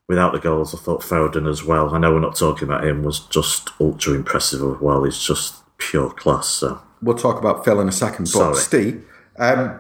without 0.10 0.34
the 0.34 0.40
goals, 0.40 0.76
I 0.76 0.78
thought 0.78 1.02
Foden 1.02 1.50
as 1.50 1.64
well. 1.64 1.94
I 1.96 2.00
know 2.00 2.12
we're 2.14 2.20
not 2.20 2.36
talking 2.36 2.68
about 2.68 2.84
him. 2.86 3.04
Was 3.04 3.20
just 3.20 3.70
ultra 3.80 4.14
impressive 4.14 4.60
as 4.62 4.82
well. 4.82 5.04
He's 5.06 5.20
just 5.20 5.56
pure 5.80 6.12
class. 6.12 6.48
So 6.48 6.82
We'll 7.02 7.18
talk 7.18 7.40
about 7.40 7.64
Phil 7.64 7.80
in 7.80 7.88
a 7.88 7.94
second. 7.94 8.26
But 8.26 8.56
Sorry. 8.56 8.56
Steve, 8.56 9.06
um, 9.38 9.80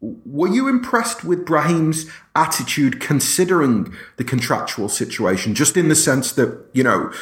were 0.00 0.48
you 0.48 0.68
impressed 0.68 1.24
with 1.24 1.44
Brahim's 1.44 2.10
attitude 2.36 3.00
considering 3.00 3.94
the 4.16 4.24
contractual 4.24 4.88
situation? 4.88 5.54
Just 5.54 5.76
in 5.76 5.88
the 5.88 5.94
sense 5.94 6.32
that, 6.32 6.64
you 6.72 6.84
know, 6.84 7.12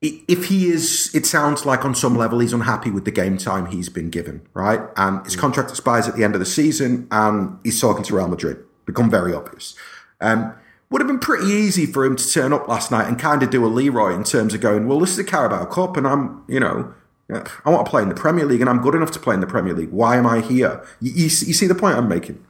if 0.00 0.46
he 0.46 0.68
is, 0.68 1.10
it 1.14 1.26
sounds 1.26 1.66
like 1.66 1.84
on 1.84 1.94
some 1.94 2.16
level 2.16 2.38
he's 2.38 2.52
unhappy 2.52 2.90
with 2.90 3.04
the 3.04 3.10
game 3.10 3.36
time 3.38 3.66
he's 3.66 3.88
been 3.88 4.10
given, 4.10 4.46
right? 4.54 4.80
And 4.96 5.24
his 5.24 5.36
contract 5.36 5.70
expires 5.70 6.06
at 6.06 6.16
the 6.16 6.24
end 6.24 6.34
of 6.34 6.40
the 6.40 6.46
season 6.46 7.08
and 7.10 7.58
he's 7.64 7.80
talking 7.80 8.04
to 8.04 8.16
Real 8.16 8.28
Madrid. 8.28 8.58
Become 8.84 9.10
very 9.10 9.34
obvious. 9.34 9.74
Um, 10.20 10.54
would 10.90 11.00
have 11.00 11.08
been 11.08 11.18
pretty 11.18 11.46
easy 11.48 11.86
for 11.86 12.04
him 12.04 12.14
to 12.14 12.30
turn 12.30 12.52
up 12.52 12.68
last 12.68 12.92
night 12.92 13.08
and 13.08 13.18
kind 13.18 13.42
of 13.42 13.50
do 13.50 13.66
a 13.66 13.68
Leroy 13.68 14.14
in 14.14 14.22
terms 14.22 14.54
of 14.54 14.60
going, 14.60 14.86
well, 14.86 15.00
this 15.00 15.10
is 15.10 15.16
the 15.16 15.24
Carabao 15.24 15.64
Cup 15.64 15.96
and 15.96 16.06
I'm, 16.06 16.44
you 16.46 16.60
know, 16.60 16.94
I 17.28 17.70
want 17.70 17.84
to 17.84 17.90
play 17.90 18.02
in 18.02 18.08
the 18.08 18.14
Premier 18.14 18.44
League 18.44 18.60
and 18.60 18.70
I'm 18.70 18.80
good 18.80 18.94
enough 18.94 19.10
to 19.12 19.18
play 19.18 19.34
in 19.34 19.40
the 19.40 19.46
Premier 19.46 19.74
League. 19.74 19.90
Why 19.90 20.16
am 20.16 20.26
I 20.26 20.40
here? 20.40 20.84
You, 21.00 21.12
you, 21.12 21.28
see- 21.28 21.46
you 21.46 21.54
see 21.54 21.66
the 21.66 21.74
point 21.74 21.96
I'm 21.96 22.08
making? 22.08 22.44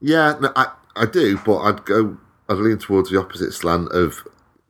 Yeah, 0.00 0.34
no, 0.40 0.52
I, 0.56 0.72
I 0.96 1.06
do, 1.06 1.38
but 1.44 1.58
I'd 1.58 1.84
go, 1.84 2.18
I'd 2.48 2.58
lean 2.58 2.78
towards 2.78 3.10
the 3.10 3.18
opposite 3.18 3.52
slant 3.52 3.88
of, 3.92 4.22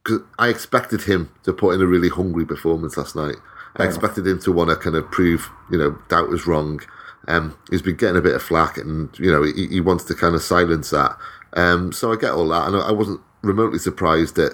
because 0.04 0.20
I 0.38 0.48
expected 0.48 1.02
him 1.02 1.30
to 1.44 1.52
put 1.52 1.74
in 1.74 1.80
a 1.80 1.86
really 1.86 2.08
hungry 2.08 2.44
performance 2.46 2.96
last 2.96 3.16
night. 3.16 3.36
I 3.76 3.84
expected 3.84 4.26
him 4.26 4.40
to 4.40 4.50
want 4.52 4.70
to 4.70 4.76
kind 4.76 4.96
of 4.96 5.08
prove, 5.10 5.48
you 5.70 5.78
know, 5.78 5.96
doubt 6.08 6.28
was 6.28 6.46
wrong. 6.46 6.80
Um, 7.28 7.56
he's 7.70 7.82
been 7.82 7.96
getting 7.96 8.16
a 8.16 8.20
bit 8.22 8.34
of 8.34 8.42
flack 8.42 8.76
and, 8.76 9.16
you 9.18 9.30
know, 9.30 9.42
he, 9.44 9.68
he 9.68 9.80
wants 9.80 10.04
to 10.04 10.14
kind 10.14 10.34
of 10.34 10.42
silence 10.42 10.90
that. 10.90 11.16
Um, 11.52 11.92
so 11.92 12.12
I 12.12 12.16
get 12.16 12.32
all 12.32 12.48
that, 12.48 12.66
and 12.66 12.76
I 12.76 12.88
I 12.88 12.92
wasn't 12.92 13.20
remotely 13.42 13.78
surprised 13.78 14.38
at, 14.38 14.52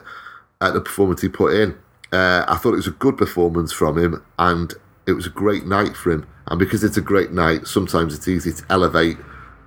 at 0.60 0.74
the 0.74 0.80
performance 0.80 1.20
he 1.22 1.28
put 1.28 1.54
in. 1.54 1.76
Uh, 2.12 2.44
I 2.48 2.56
thought 2.56 2.72
it 2.72 2.76
was 2.76 2.86
a 2.86 2.92
good 2.92 3.16
performance 3.16 3.72
from 3.72 3.98
him, 3.98 4.22
and 4.38 4.72
it 5.06 5.12
was 5.12 5.26
a 5.26 5.30
great 5.30 5.66
night 5.66 5.96
for 5.96 6.10
him. 6.10 6.26
And 6.46 6.58
because 6.58 6.84
it's 6.84 6.96
a 6.96 7.02
great 7.02 7.32
night, 7.32 7.66
sometimes 7.66 8.14
it's 8.14 8.28
easy 8.28 8.52
to 8.52 8.64
elevate, 8.70 9.16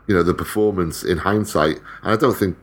you 0.07 0.15
know, 0.15 0.23
the 0.23 0.33
performance 0.33 1.03
in 1.03 1.19
hindsight. 1.19 1.77
And 2.03 2.13
I 2.13 2.15
don't 2.15 2.35
think 2.35 2.57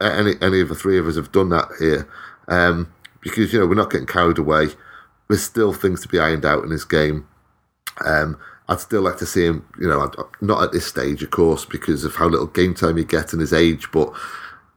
any 0.00 0.34
any 0.40 0.60
of 0.60 0.68
the 0.68 0.74
three 0.74 0.98
of 0.98 1.06
us 1.06 1.16
have 1.16 1.32
done 1.32 1.50
that 1.50 1.68
here, 1.78 2.08
um, 2.48 2.92
because 3.20 3.52
you 3.52 3.60
know 3.60 3.66
we're 3.66 3.74
not 3.74 3.90
getting 3.90 4.06
carried 4.06 4.38
away. 4.38 4.68
There's 5.28 5.42
still 5.42 5.72
things 5.72 6.02
to 6.02 6.08
be 6.08 6.18
ironed 6.18 6.44
out 6.44 6.64
in 6.64 6.70
this 6.70 6.84
game. 6.84 7.26
Um, 8.04 8.38
I'd 8.68 8.80
still 8.80 9.02
like 9.02 9.16
to 9.18 9.26
see 9.26 9.44
him, 9.44 9.66
you 9.78 9.88
know, 9.88 10.10
not 10.40 10.62
at 10.62 10.72
this 10.72 10.86
stage, 10.86 11.22
of 11.22 11.30
course, 11.30 11.64
because 11.64 12.04
of 12.04 12.14
how 12.14 12.28
little 12.28 12.46
game 12.46 12.74
time 12.74 12.96
he 12.96 13.04
gets 13.04 13.32
and 13.32 13.40
his 13.40 13.52
age, 13.52 13.90
but 13.92 14.12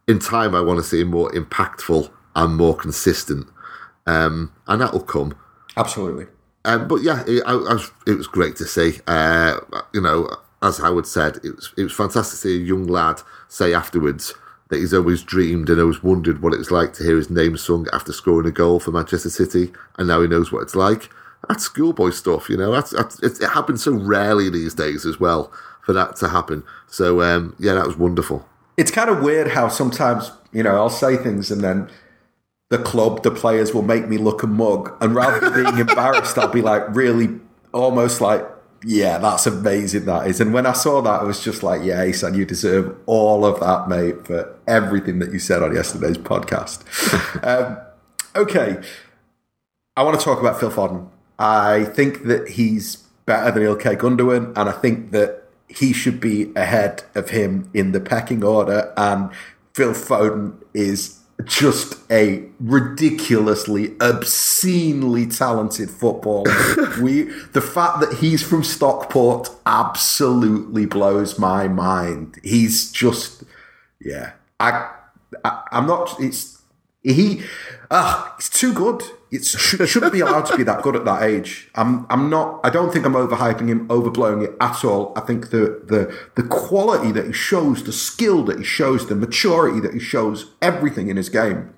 in 0.07 0.19
time, 0.19 0.53
I 0.53 0.61
want 0.61 0.79
to 0.79 0.83
see 0.83 1.01
him 1.01 1.09
more 1.09 1.31
impactful 1.31 2.11
and 2.35 2.55
more 2.55 2.75
consistent. 2.75 3.47
Um, 4.05 4.51
and 4.67 4.81
that'll 4.81 5.01
come. 5.01 5.35
Absolutely. 5.77 6.27
Um, 6.65 6.87
but 6.87 7.03
yeah, 7.03 7.23
it, 7.27 7.43
I, 7.45 7.51
I 7.51 7.73
was, 7.73 7.91
it 8.05 8.17
was 8.17 8.27
great 8.27 8.55
to 8.57 8.65
see. 8.65 8.99
Uh, 9.07 9.59
you 9.93 10.01
know, 10.01 10.29
as 10.61 10.79
Howard 10.79 11.07
said, 11.07 11.37
it 11.43 11.55
was 11.55 11.73
it 11.77 11.83
was 11.83 11.93
fantastic 11.93 12.31
to 12.31 12.37
see 12.37 12.55
a 12.55 12.65
young 12.65 12.87
lad 12.87 13.21
say 13.47 13.73
afterwards 13.73 14.33
that 14.69 14.79
he's 14.79 14.93
always 14.93 15.21
dreamed 15.21 15.69
and 15.69 15.79
always 15.79 16.01
wondered 16.01 16.41
what 16.41 16.53
it 16.53 16.57
was 16.57 16.71
like 16.71 16.91
to 16.93 17.03
hear 17.03 17.17
his 17.17 17.29
name 17.29 17.55
sung 17.55 17.87
after 17.93 18.11
scoring 18.11 18.47
a 18.47 18.51
goal 18.51 18.79
for 18.79 18.91
Manchester 18.91 19.29
City, 19.29 19.71
and 19.97 20.07
now 20.07 20.21
he 20.21 20.27
knows 20.27 20.51
what 20.51 20.63
it's 20.63 20.75
like. 20.75 21.09
That's 21.47 21.63
schoolboy 21.63 22.09
stuff, 22.09 22.49
you 22.49 22.57
know. 22.57 22.71
That's, 22.71 22.89
that's 22.89 23.19
it, 23.21 23.39
it 23.39 23.49
happens 23.49 23.83
so 23.83 23.93
rarely 23.93 24.49
these 24.49 24.73
days 24.73 25.05
as 25.05 25.19
well 25.19 25.51
for 25.83 25.93
that 25.93 26.15
to 26.17 26.29
happen. 26.29 26.63
So 26.87 27.21
um, 27.21 27.55
yeah, 27.59 27.75
that 27.75 27.85
was 27.85 27.95
wonderful. 27.95 28.47
It's 28.75 28.89
kind 28.91 29.09
of 29.09 29.21
weird 29.21 29.51
how 29.51 29.67
sometimes, 29.67 30.31
you 30.51 30.63
know, 30.63 30.75
I'll 30.75 30.89
say 30.89 31.15
things 31.15 31.51
and 31.51 31.61
then 31.61 31.89
the 32.69 32.77
club, 32.79 33.23
the 33.23 33.31
players 33.31 33.73
will 33.73 33.83
make 33.83 34.07
me 34.07 34.17
look 34.17 34.43
a 34.43 34.47
mug. 34.47 34.95
And 35.01 35.13
rather 35.13 35.39
than 35.39 35.63
being 35.63 35.77
embarrassed, 35.77 36.37
I'll 36.37 36.47
be 36.47 36.61
like, 36.61 36.83
really, 36.95 37.39
almost 37.73 38.21
like, 38.21 38.45
yeah, 38.83 39.17
that's 39.17 39.47
amazing, 39.47 40.05
that 40.05 40.27
is. 40.27 40.41
And 40.41 40.53
when 40.53 40.65
I 40.65 40.73
saw 40.73 41.01
that, 41.01 41.21
I 41.21 41.23
was 41.23 41.43
just 41.43 41.63
like, 41.63 41.83
yeah, 41.83 42.01
Asan, 42.01 42.33
you 42.33 42.45
deserve 42.45 42.95
all 43.05 43.45
of 43.45 43.59
that, 43.59 43.87
mate, 43.87 44.25
for 44.27 44.55
everything 44.67 45.19
that 45.19 45.31
you 45.31 45.39
said 45.39 45.63
on 45.63 45.75
yesterday's 45.75 46.17
podcast. 46.17 46.83
um, 47.43 47.77
okay. 48.35 48.81
I 49.95 50.03
want 50.03 50.19
to 50.19 50.23
talk 50.23 50.39
about 50.39 50.59
Phil 50.59 50.71
Foden. 50.71 51.09
I 51.39 51.85
think 51.85 52.25
that 52.25 52.49
he's 52.49 52.97
better 53.25 53.51
than 53.51 53.63
Ilkay 53.63 53.97
Gundogan, 53.97 54.53
and 54.55 54.69
I 54.69 54.71
think 54.71 55.11
that 55.11 55.43
he 55.67 55.93
should 55.93 56.19
be 56.19 56.51
ahead 56.55 57.03
of 57.15 57.29
him 57.29 57.69
in 57.73 57.91
the 57.91 57.99
pecking 57.99 58.43
order. 58.43 58.93
And 58.97 59.31
Phil 59.73 59.93
Foden 59.93 60.61
is 60.73 61.19
just 61.45 61.95
a 62.11 62.43
ridiculously, 62.59 63.95
obscenely 63.99 65.27
talented 65.27 65.89
footballer. 65.89 66.51
we 67.01 67.23
the 67.53 67.61
fact 67.61 67.99
that 68.01 68.13
he's 68.19 68.43
from 68.43 68.63
Stockport 68.63 69.49
absolutely 69.65 70.85
blows 70.85 71.39
my 71.39 71.67
mind. 71.67 72.39
He's 72.43 72.91
just 72.91 73.43
yeah. 74.01 74.33
I, 74.59 74.91
I 75.43 75.63
I'm 75.71 75.87
not. 75.87 76.15
It's 76.19 76.61
he. 77.03 77.41
Ah, 77.91 78.35
it's 78.37 78.49
too 78.49 78.73
good. 78.73 79.03
It 79.31 79.43
shouldn't 79.43 80.13
be 80.13 80.19
allowed 80.19 80.45
to 80.47 80.57
be 80.57 80.63
that 80.63 80.83
good 80.83 80.95
at 80.95 81.03
that 81.05 81.23
age. 81.23 81.69
I'm, 81.75 82.05
I'm 82.09 82.29
not. 82.29 82.59
I 82.63 82.69
don't 82.69 82.93
think 82.93 83.05
I'm 83.05 83.13
overhyping 83.13 83.67
him, 83.67 83.87
overblowing 83.87 84.43
it 84.43 84.55
at 84.61 84.85
all. 84.85 85.13
I 85.15 85.21
think 85.21 85.49
the 85.49 85.81
the 85.85 86.15
the 86.35 86.47
quality 86.47 87.11
that 87.11 87.25
he 87.25 87.33
shows, 87.33 87.83
the 87.83 87.91
skill 87.91 88.43
that 88.43 88.59
he 88.59 88.63
shows, 88.63 89.07
the 89.07 89.15
maturity 89.15 89.79
that 89.81 89.93
he 89.93 89.99
shows, 89.99 90.51
everything 90.61 91.09
in 91.09 91.17
his 91.17 91.29
game, 91.29 91.73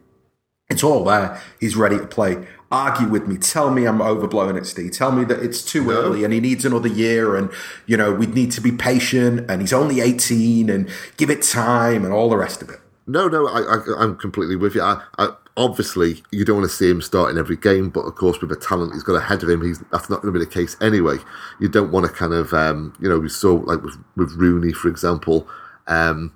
it's 0.69 0.83
all 0.83 1.05
there. 1.05 1.41
He's 1.59 1.75
ready 1.75 1.97
to 1.97 2.05
play. 2.05 2.45
Argue 2.69 3.07
with 3.07 3.27
me. 3.27 3.37
Tell 3.37 3.71
me 3.71 3.85
I'm 3.85 3.99
overblowing 3.99 4.57
it, 4.57 4.65
Steve. 4.65 4.91
Tell 4.91 5.13
me 5.13 5.23
that 5.23 5.41
it's 5.41 5.63
too 5.63 5.85
no. 5.85 5.91
early 5.91 6.25
and 6.25 6.33
he 6.33 6.41
needs 6.41 6.65
another 6.65 6.89
year, 6.89 7.37
and 7.37 7.49
you 7.85 7.95
know 7.95 8.11
we 8.13 8.27
need 8.27 8.51
to 8.51 8.61
be 8.61 8.73
patient, 8.73 9.49
and 9.49 9.61
he's 9.61 9.73
only 9.73 10.01
18, 10.01 10.69
and 10.69 10.89
give 11.15 11.29
it 11.29 11.41
time, 11.43 12.03
and 12.03 12.13
all 12.13 12.29
the 12.29 12.37
rest 12.37 12.61
of 12.61 12.69
it. 12.69 12.81
No, 13.07 13.29
no, 13.29 13.47
I, 13.47 14.03
am 14.03 14.17
completely 14.17 14.57
with 14.57 14.75
you. 14.75 14.81
I, 14.81 15.01
I, 15.17 15.29
obviously, 15.57 16.23
you 16.31 16.45
don't 16.45 16.57
want 16.57 16.69
to 16.69 16.75
see 16.75 16.89
him 16.89 17.01
starting 17.01 17.37
every 17.37 17.57
game, 17.57 17.89
but 17.89 18.01
of 18.01 18.15
course, 18.15 18.39
with 18.39 18.51
the 18.51 18.55
talent 18.55 18.93
he's 18.93 19.03
got 19.03 19.15
ahead 19.15 19.43
of 19.43 19.49
him, 19.49 19.63
he's 19.63 19.79
that's 19.91 20.09
not 20.09 20.21
going 20.21 20.33
to 20.33 20.39
be 20.39 20.45
the 20.45 20.51
case 20.51 20.77
anyway. 20.79 21.17
You 21.59 21.67
don't 21.67 21.91
want 21.91 22.05
to 22.05 22.11
kind 22.11 22.33
of, 22.33 22.53
um, 22.53 22.95
you 23.01 23.09
know, 23.09 23.19
we 23.19 23.29
saw 23.29 23.55
like 23.55 23.81
with, 23.81 23.97
with 24.15 24.31
Rooney, 24.33 24.71
for 24.71 24.87
example. 24.87 25.47
Um, 25.87 26.33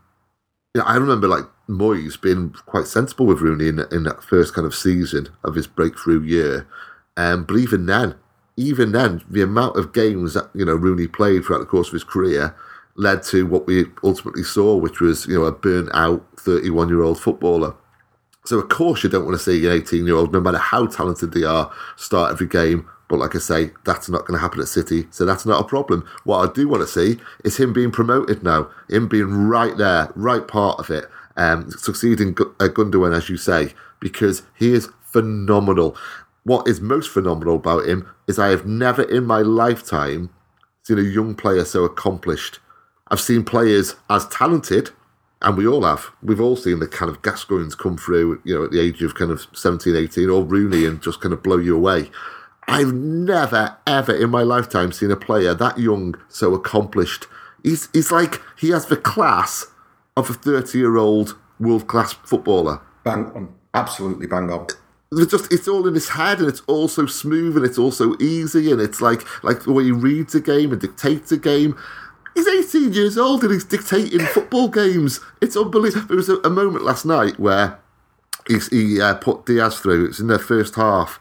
you 0.74 0.82
know, 0.82 0.88
I 0.88 0.96
remember 0.96 1.28
like 1.28 1.46
Moyes 1.70 2.20
being 2.20 2.54
quite 2.66 2.88
sensible 2.88 3.26
with 3.28 3.42
Rooney 3.42 3.68
in, 3.68 3.80
in 3.92 4.04
that 4.04 4.24
first 4.24 4.54
kind 4.54 4.66
of 4.66 4.76
season 4.76 5.30
of 5.44 5.56
his 5.56 5.68
breakthrough 5.68 6.22
year. 6.22 6.68
Um, 7.16 7.44
but 7.44 7.58
even 7.58 7.86
then, 7.86 8.16
even 8.58 8.92
then, 8.92 9.24
the 9.30 9.42
amount 9.42 9.78
of 9.78 9.94
games 9.94 10.34
that 10.34 10.50
you 10.54 10.66
know 10.66 10.76
Rooney 10.76 11.08
played 11.08 11.46
throughout 11.46 11.60
the 11.60 11.66
course 11.66 11.88
of 11.88 11.94
his 11.94 12.04
career 12.04 12.56
led 12.96 13.24
to 13.24 13.46
what 13.46 13.68
we 13.68 13.86
ultimately 14.04 14.44
saw, 14.44 14.76
which 14.76 15.00
was 15.00 15.28
you 15.28 15.38
know 15.38 15.46
a 15.46 15.52
burnt 15.52 15.90
out 15.94 16.26
31 16.40 16.90
year 16.90 17.04
old 17.04 17.20
footballer. 17.20 17.76
So 18.46 18.60
of 18.60 18.70
course 18.70 19.04
you 19.04 19.10
don't 19.10 19.26
want 19.26 19.38
to 19.38 19.44
see 19.44 19.66
an 19.66 19.74
18 19.74 20.06
year 20.06 20.16
old, 20.16 20.34
no 20.34 20.42
matter 20.42 20.58
how 20.58 20.88
talented 20.88 21.32
they 21.32 21.44
are, 21.44 21.72
start 21.96 22.32
every 22.32 22.48
game. 22.48 22.88
But 23.08 23.20
like 23.20 23.36
I 23.36 23.40
say, 23.40 23.72
that's 23.84 24.10
not 24.10 24.22
going 24.22 24.38
to 24.38 24.42
happen 24.42 24.62
at 24.62 24.70
City, 24.70 25.08
so 25.12 25.26
that's 25.26 25.46
not 25.46 25.60
a 25.60 25.68
problem. 25.68 26.08
What 26.24 26.50
I 26.50 26.54
do 26.54 26.70
want 26.70 26.82
to 26.82 26.88
see 26.88 27.20
is 27.44 27.58
him 27.58 27.74
being 27.74 27.92
promoted 27.92 28.42
now, 28.42 28.70
him 28.90 29.10
being 29.10 29.48
right 29.48 29.76
there, 29.76 30.12
right 30.16 30.48
part 30.48 30.80
of 30.80 30.90
it, 30.90 31.10
um, 31.36 31.70
succeeding 31.72 32.30
at 32.30 32.74
Gundogan, 32.74 33.16
as 33.16 33.28
you 33.30 33.36
say, 33.36 33.74
because 34.00 34.44
he 34.56 34.74
is 34.74 34.90
phenomenal. 35.02 35.98
What 36.44 36.70
is 36.70 36.80
most 36.80 37.10
phenomenal 37.10 37.58
about 37.58 37.86
him 37.86 38.10
is 38.28 38.40
I 38.40 38.48
have 38.48 38.66
never 38.66 39.04
in 39.04 39.26
my 39.26 39.42
lifetime 39.42 40.30
seen 40.84 40.98
a 40.98 41.02
young 41.02 41.36
player 41.36 41.66
so 41.66 41.84
accomplished 41.84 42.60
I've 43.12 43.20
seen 43.20 43.44
players 43.44 43.96
as 44.10 44.26
talented, 44.30 44.92
and 45.42 45.58
we 45.58 45.68
all 45.68 45.84
have. 45.84 46.12
We've 46.22 46.42
all 46.42 46.56
seen 46.56 46.80
the 46.80 46.88
kind 46.88 47.10
of 47.10 47.22
Gascoignes 47.22 47.78
come 47.78 47.98
through, 47.98 48.42
you 48.44 48.56
know, 48.56 48.66
at 48.66 48.72
the 48.72 48.80
age 48.80 49.02
of 49.02 49.16
kind 49.16 49.32
of 49.32 49.48
17, 49.54 49.96
18, 49.96 50.30
or 50.30 50.44
Rooney 50.44 50.86
and 50.86 51.02
just 51.02 51.22
kind 51.22 51.34
of 51.34 51.42
blow 51.42 51.58
you 51.58 51.76
away. 51.76 52.12
I've 52.68 52.94
never, 52.94 53.78
ever 53.88 54.16
in 54.16 54.30
my 54.30 54.44
lifetime 54.44 54.92
seen 54.92 55.12
a 55.12 55.16
player 55.16 55.54
that 55.54 55.80
young 55.80 56.16
so 56.30 56.54
accomplished. 56.54 57.28
He's, 57.64 57.90
he's 57.92 58.12
like, 58.12 58.42
he 58.58 58.70
has 58.70 58.86
the 58.86 58.98
class 58.98 59.68
of 60.16 60.30
a 60.30 60.34
30 60.34 60.78
year 60.78 60.98
old 60.98 61.38
world 61.60 61.88
class 61.88 62.14
footballer. 62.14 62.82
Bang 63.04 63.32
on. 63.36 63.54
Absolutely 63.74 64.28
bang 64.28 64.52
on 64.52 64.68
it's 65.14 65.32
just 65.32 65.52
it's 65.52 65.68
all 65.68 65.88
in 65.88 65.94
his 65.94 66.10
head 66.10 66.40
and 66.40 66.48
it's 66.48 66.62
all 66.68 66.88
so 66.88 67.06
smooth 67.06 67.58
and 67.58 67.66
it's 67.66 67.78
all 67.78 67.92
so 67.92 68.16
easy 68.22 68.72
and 68.72 68.80
it's 68.80 69.02
like 69.02 69.22
like 69.44 69.64
the 69.64 69.72
way 69.74 69.84
he 69.84 69.92
reads 69.92 70.34
a 70.36 70.40
game 70.40 70.72
and 70.72 70.80
dictates 70.80 71.32
a 71.32 71.38
game 71.38 71.78
He's 72.34 72.48
18 72.48 72.94
years 72.94 73.18
old 73.18 73.44
and 73.44 73.52
he's 73.52 73.66
dictating 73.66 74.20
football 74.22 74.68
games. 74.70 75.20
It's 75.42 75.58
unbelievable. 75.58 76.08
There 76.08 76.18
was 76.18 76.30
a, 76.30 76.38
a 76.38 76.50
moment 76.50 76.86
last 76.86 77.06
night 77.06 77.40
where 77.40 77.80
he 78.48 79.02
uh, 79.02 79.16
put 79.16 79.46
Diaz 79.46 79.80
through. 79.80 80.06
It's 80.06 80.20
in 80.20 80.28
the 80.28 80.40
first 80.40 80.76
half, 80.76 81.20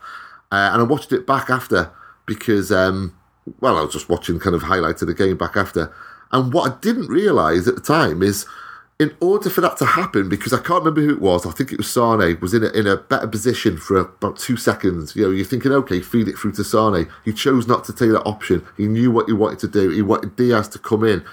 uh, 0.51 0.71
and 0.73 0.83
I 0.83 0.85
watched 0.85 1.13
it 1.13 1.27
back 1.27 1.51
after 1.51 1.91
because, 2.27 2.71
um, 2.73 3.17
well, 3.61 3.77
I 3.77 3.83
was 3.83 3.93
just 3.93 4.09
watching 4.09 4.39
kind 4.39 4.55
of 4.55 4.63
highlights 4.63 5.03
of 5.03 5.09
the 5.09 5.15
game 5.15 5.37
back 5.37 5.57
after. 5.57 5.93
And 6.33 6.53
what 6.53 6.71
I 6.71 6.77
didn't 6.81 7.09
realise 7.09 7.67
at 7.67 7.75
the 7.75 7.81
time 7.81 8.23
is 8.23 8.47
in 9.01 9.17
order 9.19 9.49
for 9.49 9.63
that 9.63 9.79
to 9.79 9.87
happen, 9.87 10.29
because 10.29 10.53
I 10.53 10.59
can't 10.59 10.85
remember 10.85 11.01
who 11.01 11.15
it 11.15 11.23
was, 11.23 11.47
I 11.47 11.53
think 11.53 11.73
it 11.73 11.79
was 11.79 11.91
Sane, 11.91 12.39
was 12.41 12.53
in 12.53 12.63
a, 12.63 12.69
in 12.69 12.87
a 12.87 12.99
better 12.99 13.27
position 13.27 13.79
for 13.79 13.97
about 13.97 14.39
two 14.39 14.59
seconds. 14.59 15.17
You 15.17 15.25
know, 15.25 15.31
you're 15.31 15.47
thinking, 15.47 15.73
okay, 15.73 16.01
feed 16.01 16.29
it 16.29 16.37
through 16.37 16.53
to 16.53 16.65
Sane. 16.65 17.09
He 17.25 17.33
chose 17.33 17.67
not 17.67 17.85
to 17.87 17.95
take 17.95 18.11
that 18.11 18.25
option. 18.25 18.63
He 18.77 18.87
knew 18.87 19.11
what 19.11 19.27
he 19.27 19.33
wanted 19.33 19.59
to 19.61 19.69
do. 19.69 19.89
He 19.89 20.03
wanted 20.03 20.37
Diaz 20.37 20.69
to 20.69 20.79
come 20.79 21.03
in. 21.03 21.25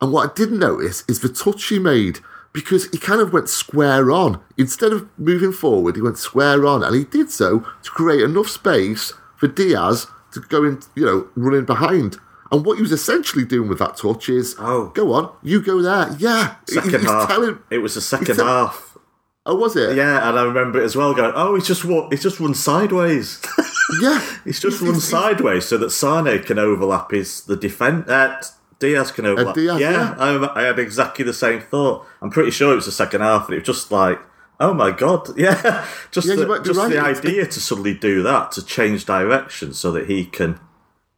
And 0.00 0.12
what 0.12 0.28
I 0.28 0.34
didn't 0.34 0.58
notice 0.58 1.04
is 1.06 1.20
the 1.20 1.28
touch 1.28 1.64
he 1.66 1.78
made, 1.78 2.18
because 2.52 2.90
he 2.90 2.98
kind 2.98 3.20
of 3.20 3.32
went 3.32 3.48
square 3.48 4.10
on. 4.10 4.40
Instead 4.58 4.92
of 4.92 5.08
moving 5.16 5.52
forward, 5.52 5.94
he 5.94 6.02
went 6.02 6.18
square 6.18 6.66
on. 6.66 6.82
And 6.82 6.96
he 6.96 7.04
did 7.04 7.30
so 7.30 7.60
to 7.84 7.90
create 7.90 8.22
enough 8.22 8.48
space 8.48 9.12
for 9.36 9.46
Diaz 9.46 10.08
to 10.32 10.40
go 10.40 10.64
in, 10.64 10.80
you 10.96 11.06
know, 11.06 11.28
running 11.36 11.64
behind. 11.64 12.18
And 12.54 12.64
what 12.64 12.76
he 12.76 12.82
was 12.82 12.92
essentially 12.92 13.44
doing 13.44 13.68
with 13.68 13.80
that 13.80 13.96
touch 13.96 14.28
is, 14.28 14.54
oh, 14.60 14.92
go 14.94 15.12
on, 15.12 15.34
you 15.42 15.60
go 15.60 15.82
there. 15.82 16.14
Yeah, 16.20 16.54
second 16.68 17.00
he, 17.00 17.06
half. 17.06 17.28
Telling, 17.28 17.58
it 17.68 17.78
was 17.78 17.96
the 17.96 18.00
second 18.00 18.36
half. 18.36 18.96
Oh, 19.44 19.56
was 19.56 19.74
it? 19.74 19.96
Yeah, 19.96 20.28
and 20.28 20.38
I 20.38 20.44
remember 20.44 20.80
it 20.80 20.84
as 20.84 20.94
well. 20.94 21.12
Going, 21.14 21.32
oh, 21.34 21.56
he's 21.56 21.66
just 21.66 21.84
what 21.84 22.12
he's 22.12 22.22
just 22.22 22.38
run 22.38 22.54
sideways. 22.54 23.44
yeah, 24.00 24.24
he's 24.44 24.60
just 24.60 24.80
run 24.80 25.00
sideways 25.00 25.64
so 25.64 25.76
that 25.78 25.90
Sane 25.90 26.44
can 26.44 26.60
overlap 26.60 27.10
his 27.10 27.42
the 27.42 27.56
defense. 27.56 28.08
Uh, 28.08 28.40
Diaz 28.78 29.10
can 29.10 29.26
overlap. 29.26 29.56
Diaz, 29.56 29.80
yeah, 29.80 29.90
yeah. 29.90 30.14
I, 30.16 30.60
I, 30.60 30.62
had 30.62 30.78
exactly 30.78 31.24
the 31.24 31.34
same 31.34 31.60
thought. 31.60 32.06
I'm 32.22 32.30
pretty 32.30 32.52
sure 32.52 32.72
it 32.72 32.76
was 32.76 32.86
the 32.86 32.92
second 32.92 33.22
half, 33.22 33.46
and 33.46 33.54
it 33.54 33.66
was 33.66 33.66
just 33.66 33.90
like, 33.90 34.20
oh 34.60 34.72
my 34.72 34.92
god, 34.92 35.28
yeah, 35.36 35.84
just 36.12 36.28
yeah, 36.28 36.36
the, 36.36 36.60
just 36.64 36.78
right. 36.78 36.88
the 36.88 37.00
idea 37.00 37.46
to 37.46 37.60
suddenly 37.60 37.94
do 37.94 38.22
that 38.22 38.52
to 38.52 38.64
change 38.64 39.06
direction 39.06 39.74
so 39.74 39.90
that 39.90 40.08
he 40.08 40.24
can 40.24 40.60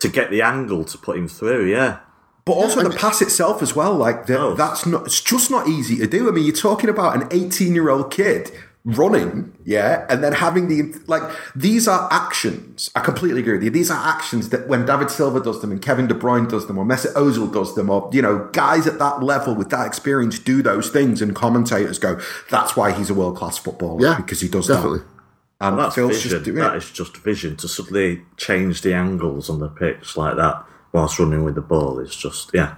to 0.00 0.08
get 0.08 0.30
the 0.30 0.42
angle 0.42 0.84
to 0.84 0.98
put 0.98 1.16
him 1.16 1.28
through. 1.28 1.66
Yeah. 1.66 2.00
But 2.44 2.52
also 2.52 2.88
the 2.88 2.96
pass 2.96 3.20
itself 3.20 3.60
as 3.60 3.74
well, 3.74 3.94
like 3.94 4.26
the, 4.26 4.38
oh. 4.38 4.54
that's 4.54 4.86
not. 4.86 5.06
It's 5.06 5.20
just 5.20 5.50
not 5.50 5.66
easy 5.66 5.96
to 5.96 6.06
do. 6.06 6.28
I 6.28 6.30
mean, 6.30 6.44
you're 6.44 6.54
talking 6.54 6.88
about 6.88 7.20
an 7.20 7.26
18 7.32 7.74
year 7.74 7.90
old 7.90 8.12
kid 8.12 8.52
running, 8.84 9.52
yeah, 9.64 10.06
and 10.08 10.22
then 10.22 10.32
having 10.32 10.68
the 10.68 10.96
like. 11.08 11.24
These 11.56 11.88
are 11.88 12.08
actions. 12.12 12.88
I 12.94 13.00
completely 13.00 13.40
agree 13.40 13.54
with 13.54 13.64
you. 13.64 13.70
These 13.70 13.90
are 13.90 13.98
actions 13.98 14.50
that 14.50 14.68
when 14.68 14.86
David 14.86 15.10
Silva 15.10 15.40
does 15.40 15.60
them, 15.60 15.72
and 15.72 15.82
Kevin 15.82 16.06
De 16.06 16.14
Bruyne 16.14 16.48
does 16.48 16.68
them, 16.68 16.78
or 16.78 16.84
Mesut 16.84 17.12
Ozil 17.14 17.52
does 17.52 17.74
them, 17.74 17.90
or 17.90 18.08
you 18.12 18.22
know, 18.22 18.48
guys 18.52 18.86
at 18.86 19.00
that 19.00 19.24
level 19.24 19.56
with 19.56 19.70
that 19.70 19.84
experience 19.84 20.38
do 20.38 20.62
those 20.62 20.88
things, 20.88 21.20
and 21.20 21.34
commentators 21.34 21.98
go, 21.98 22.20
"That's 22.48 22.76
why 22.76 22.92
he's 22.92 23.10
a 23.10 23.14
world 23.14 23.36
class 23.36 23.58
footballer." 23.58 24.00
Yeah, 24.00 24.18
because 24.18 24.40
he 24.40 24.48
does 24.48 24.68
definitely. 24.68 25.00
That. 25.00 25.15
And 25.60 25.76
well, 25.76 25.86
that's 25.86 25.94
Phil's 25.94 26.22
vision. 26.22 26.44
Just 26.44 26.56
that 26.56 26.76
is 26.76 26.90
just 26.90 27.16
vision 27.16 27.56
to 27.56 27.68
suddenly 27.68 28.22
change 28.36 28.82
the 28.82 28.94
angles 28.94 29.48
on 29.48 29.60
the 29.60 29.68
pitch 29.68 30.16
like 30.16 30.36
that 30.36 30.64
whilst 30.92 31.18
running 31.18 31.44
with 31.44 31.54
the 31.54 31.62
ball. 31.62 31.98
It's 31.98 32.16
just 32.16 32.50
yeah. 32.52 32.76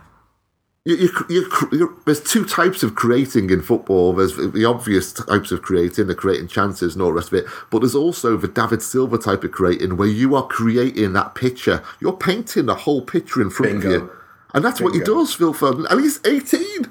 You, 0.85 1.11
you, 1.29 1.51
you, 1.71 2.01
there's 2.07 2.23
two 2.23 2.47
types 2.47 2.83
of 2.83 2.95
creating 2.95 3.51
in 3.51 3.61
football. 3.61 4.15
There's 4.15 4.37
the 4.37 4.65
obvious 4.65 5.13
types 5.13 5.53
of 5.53 5.61
creating, 5.61 6.07
the 6.07 6.15
creating 6.15 6.49
chances 6.49 6.95
and 6.95 7.03
all 7.03 7.09
the 7.09 7.15
rest 7.15 7.29
of 7.29 7.35
it. 7.35 7.45
But 7.71 7.81
there's 7.81 7.95
also 7.95 8.39
the 8.39 8.49
David 8.49 8.81
Silva 8.81 9.19
type 9.19 9.45
of 9.45 9.53
creating, 9.53 9.99
where 9.99 10.09
you 10.09 10.35
are 10.35 10.47
creating 10.47 11.13
that 11.13 11.35
picture. 11.35 11.83
You're 12.01 12.17
painting 12.17 12.67
the 12.67 12.75
whole 12.75 13.03
picture 13.03 13.43
in 13.43 13.51
front 13.51 13.83
Bingo. 13.83 13.89
of 13.89 14.03
you, 14.03 14.11
and 14.55 14.65
that's 14.65 14.79
Bingo. 14.79 14.93
what 14.93 14.99
he 14.99 15.05
does, 15.05 15.35
Phil 15.35 15.53
Foden. 15.53 15.85
And 15.91 16.01
he's 16.01 16.21
18. 16.25 16.91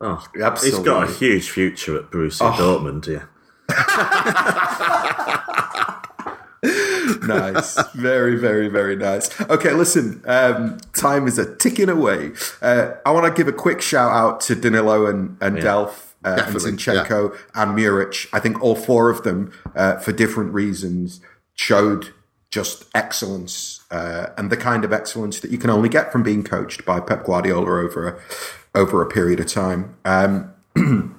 Oh, 0.00 0.26
Absolutely. 0.42 0.78
he's 0.78 0.86
got 0.86 1.08
a 1.08 1.12
huge 1.12 1.48
future 1.48 1.96
at 1.96 2.10
Borussia 2.10 2.52
oh. 2.58 2.80
Dortmund. 2.80 3.06
Yeah. 3.06 3.26
nice. 7.26 7.78
Very, 7.94 8.36
very, 8.36 8.68
very 8.68 8.96
nice. 8.96 9.40
Okay, 9.42 9.72
listen, 9.72 10.22
um, 10.26 10.78
time 10.94 11.26
is 11.26 11.38
a 11.38 11.54
ticking 11.56 11.88
away. 11.88 12.32
Uh, 12.62 12.92
I 13.04 13.10
want 13.10 13.26
to 13.26 13.38
give 13.38 13.48
a 13.48 13.56
quick 13.56 13.80
shout 13.80 14.12
out 14.12 14.40
to 14.42 14.54
Danilo 14.54 15.06
and, 15.06 15.36
and 15.40 15.56
yeah. 15.56 15.64
Delph. 15.64 16.04
Uh, 16.24 16.42
and 16.48 16.56
Zinchenko 16.56 17.32
yeah. 17.32 17.62
and 17.62 17.78
Muric. 17.78 18.26
I 18.32 18.40
think 18.40 18.60
all 18.60 18.74
four 18.74 19.08
of 19.08 19.22
them, 19.22 19.52
uh, 19.76 19.98
for 19.98 20.10
different 20.10 20.52
reasons, 20.52 21.20
showed 21.54 22.12
just 22.50 22.86
excellence 22.92 23.84
uh, 23.90 24.30
and 24.36 24.50
the 24.50 24.56
kind 24.56 24.84
of 24.84 24.92
excellence 24.92 25.40
that 25.40 25.50
you 25.50 25.58
can 25.58 25.70
only 25.70 25.88
get 25.88 26.10
from 26.10 26.22
being 26.22 26.42
coached 26.42 26.84
by 26.84 26.98
Pep 26.98 27.24
Guardiola 27.24 27.84
over 27.84 28.08
a, 28.08 28.78
over 28.78 29.02
a 29.02 29.06
period 29.06 29.38
of 29.38 29.46
time. 29.46 29.96
Um, 30.04 30.52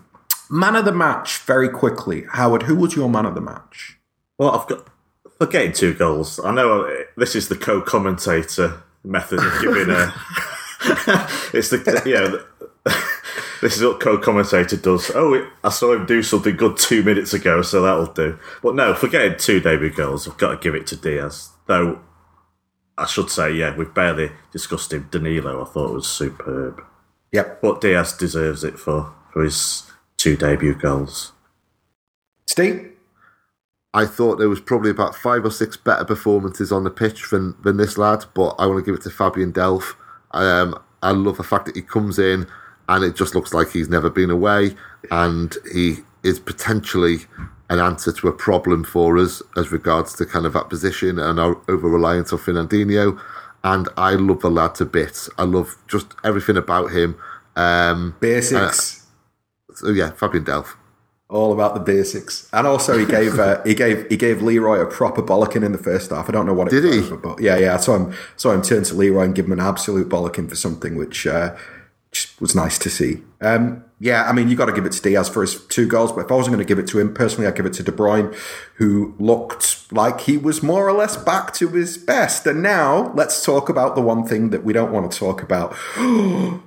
Man 0.50 0.76
of 0.76 0.86
the 0.86 0.92
match, 0.92 1.38
very 1.40 1.70
quickly. 1.70 2.26
Howard, 2.32 2.64
who 2.64 2.76
was 2.76 2.96
your 2.96 3.10
man 3.10 3.26
of 3.26 3.36
the 3.36 3.42
match? 3.42 4.00
Well, 4.38 4.52
I've 4.52 4.68
got 4.68 4.88
for 5.38 5.48
getting 5.48 5.72
two 5.72 5.94
goals. 5.94 6.40
I 6.40 6.52
know 6.52 6.84
uh, 6.84 7.04
this 7.18 7.36
is 7.36 7.48
the 7.48 7.56
co-commentator 7.56 8.82
method 9.04 9.40
of 9.40 9.62
giving 9.62 9.90
a. 9.90 10.14
it's 11.54 11.70
the 11.70 12.02
yeah. 12.06 12.94
this 13.62 13.78
is 13.78 13.84
what 13.84 14.00
co-commentator 14.00 14.78
does. 14.78 15.12
Oh, 15.14 15.50
I 15.64 15.70
saw 15.70 15.94
him 15.94 16.06
do 16.06 16.24
something 16.24 16.56
good 16.56 16.78
two 16.78 17.04
minutes 17.04 17.34
ago, 17.34 17.62
so 17.62 17.82
that'll 17.82 18.14
do. 18.14 18.40
But 18.62 18.76
no, 18.76 18.94
for 18.94 19.08
getting 19.08 19.38
two 19.38 19.60
debut 19.60 19.94
goals, 19.94 20.28
I've 20.28 20.38
got 20.38 20.52
to 20.52 20.58
give 20.58 20.76
it 20.76 20.88
to 20.88 20.96
Diaz. 20.96 21.50
Though 21.68 22.00
I 22.98 23.06
should 23.06 23.30
say, 23.30 23.54
yeah, 23.54 23.76
we've 23.76 23.94
barely 23.94 24.32
discussed 24.52 24.92
him. 24.92 25.08
Danilo, 25.12 25.62
I 25.62 25.66
thought 25.66 25.94
was 25.94 26.08
superb. 26.08 26.84
Yep. 27.32 27.62
But 27.62 27.82
Diaz 27.82 28.14
deserves 28.14 28.64
it 28.64 28.80
for 28.80 29.14
for 29.32 29.44
his 29.44 29.90
two 30.20 30.38
debut 30.38 30.76
goals. 30.76 31.32
Steve? 32.46 32.92
I 33.92 34.06
thought 34.06 34.38
there 34.38 34.50
was 34.50 34.60
probably 34.60 34.92
about 34.92 35.16
five 35.16 35.44
or 35.44 35.50
six 35.50 35.76
better 35.76 36.06
performances 36.06 36.72
on 36.72 36.84
the 36.84 36.92
pitch 36.92 37.32
than, 37.32 37.56
than 37.64 37.78
this 37.78 37.98
lad, 37.98 38.26
but 38.36 38.50
I 38.60 38.68
want 38.68 38.78
to 38.78 38.86
give 38.86 39.00
it 39.00 39.02
to 39.04 39.10
Fabian 39.10 39.52
Delph. 39.52 39.96
Um, 40.32 40.80
I 41.02 41.12
love 41.12 41.38
the 41.38 41.44
fact 41.44 41.66
that 41.66 41.76
he 41.76 41.82
comes 41.82 42.20
in 42.20 42.46
and 42.88 43.04
it 43.04 43.16
just 43.16 43.34
looks 43.34 43.54
like 43.54 43.70
he's 43.70 43.90
never 43.90 44.10
been 44.10 44.32
away, 44.32 44.76
and 45.12 45.56
he 45.72 45.98
is 46.24 46.40
potentially 46.40 47.20
an 47.70 47.80
answer 47.80 48.12
to 48.12 48.28
a 48.28 48.34
problem 48.34 48.84
for 48.84 49.18
us 49.18 49.44
as 49.56 49.72
regards 49.72 50.16
to 50.16 50.26
kind 50.26 50.48
of 50.48 50.54
that 50.54 50.70
position 50.70 51.20
and 51.20 51.40
our 51.40 51.56
over 51.68 51.88
reliance 51.88 52.34
on 52.34 52.40
Fernandinho. 52.40 53.20
And 53.64 53.88
I 53.96 54.14
love 54.14 54.40
the 54.40 54.50
lad 54.50 54.74
to 54.76 54.86
bits. 54.86 55.30
I 55.38 55.44
love 55.44 55.78
just 55.88 56.08
everything 56.24 56.58
about 56.58 56.88
him. 56.88 57.16
Um, 57.56 58.16
Basics. 58.20 58.99
So 59.80 59.90
yeah, 59.90 60.12
Fabian 60.12 60.46
Delph. 60.46 60.76
all 61.30 61.52
about 61.54 61.74
the 61.74 61.80
basics. 61.80 62.50
And 62.54 62.66
also, 62.68 62.98
he 62.98 63.06
gave 63.06 63.40
uh, 63.40 63.62
he 63.64 63.74
gave 63.76 64.08
he 64.10 64.18
gave 64.18 64.42
Leroy 64.42 64.80
a 64.80 64.86
proper 64.86 65.22
bollocking 65.22 65.64
in 65.64 65.72
the 65.72 65.78
first 65.78 66.12
half. 66.12 66.30
I 66.30 66.32
don't 66.32 66.46
know 66.46 66.54
what 66.54 66.68
it 66.68 66.82
Did 66.82 66.92
he? 66.94 67.00
was, 67.00 67.12
but 67.22 67.42
yeah, 67.42 67.58
yeah. 67.58 67.78
So 67.78 67.94
I 67.94 67.98
saw 67.98 68.06
him 68.06 68.14
saw 68.36 68.52
him 68.52 68.62
turn 68.62 68.84
to 68.84 68.96
Leroy 68.96 69.24
and 69.24 69.36
give 69.36 69.46
him 69.46 69.52
an 69.54 69.60
absolute 69.60 70.10
bollocking 70.10 70.50
for 70.50 70.56
something, 70.56 70.96
which 70.96 71.26
uh, 71.28 71.56
was 72.40 72.56
nice 72.56 72.78
to 72.80 72.90
see. 72.90 73.22
Um, 73.42 73.84
yeah, 74.02 74.24
I 74.30 74.32
mean, 74.32 74.50
you 74.50 74.56
got 74.56 74.66
to 74.68 74.72
give 74.74 74.86
it 74.86 74.94
to 74.94 75.02
Diaz 75.02 75.28
for 75.30 75.42
his 75.42 75.64
two 75.68 75.86
goals, 75.86 76.12
but 76.14 76.22
if 76.26 76.32
I 76.32 76.36
wasn't 76.36 76.56
going 76.56 76.66
to 76.66 76.68
give 76.68 76.80
it 76.80 76.88
to 76.88 77.00
him 77.00 77.14
personally, 77.14 77.48
I'd 77.48 77.56
give 77.56 77.66
it 77.66 77.74
to 77.74 77.84
De 77.84 77.92
Bruyne, 77.92 78.34
who 78.76 79.14
looked 79.20 79.92
like 79.92 80.22
he 80.22 80.38
was 80.38 80.64
more 80.64 80.88
or 80.88 80.94
less 80.94 81.18
back 81.18 81.54
to 81.56 81.68
his 81.70 81.98
best. 81.98 82.48
And 82.48 82.64
now 82.64 83.12
let's 83.14 83.44
talk 83.44 83.68
about 83.70 83.96
the 83.96 84.02
one 84.02 84.26
thing 84.26 84.50
that 84.52 84.64
we 84.64 84.72
don't 84.74 84.92
want 84.94 85.12
to 85.12 85.18
talk 85.20 85.44
about. 85.44 85.76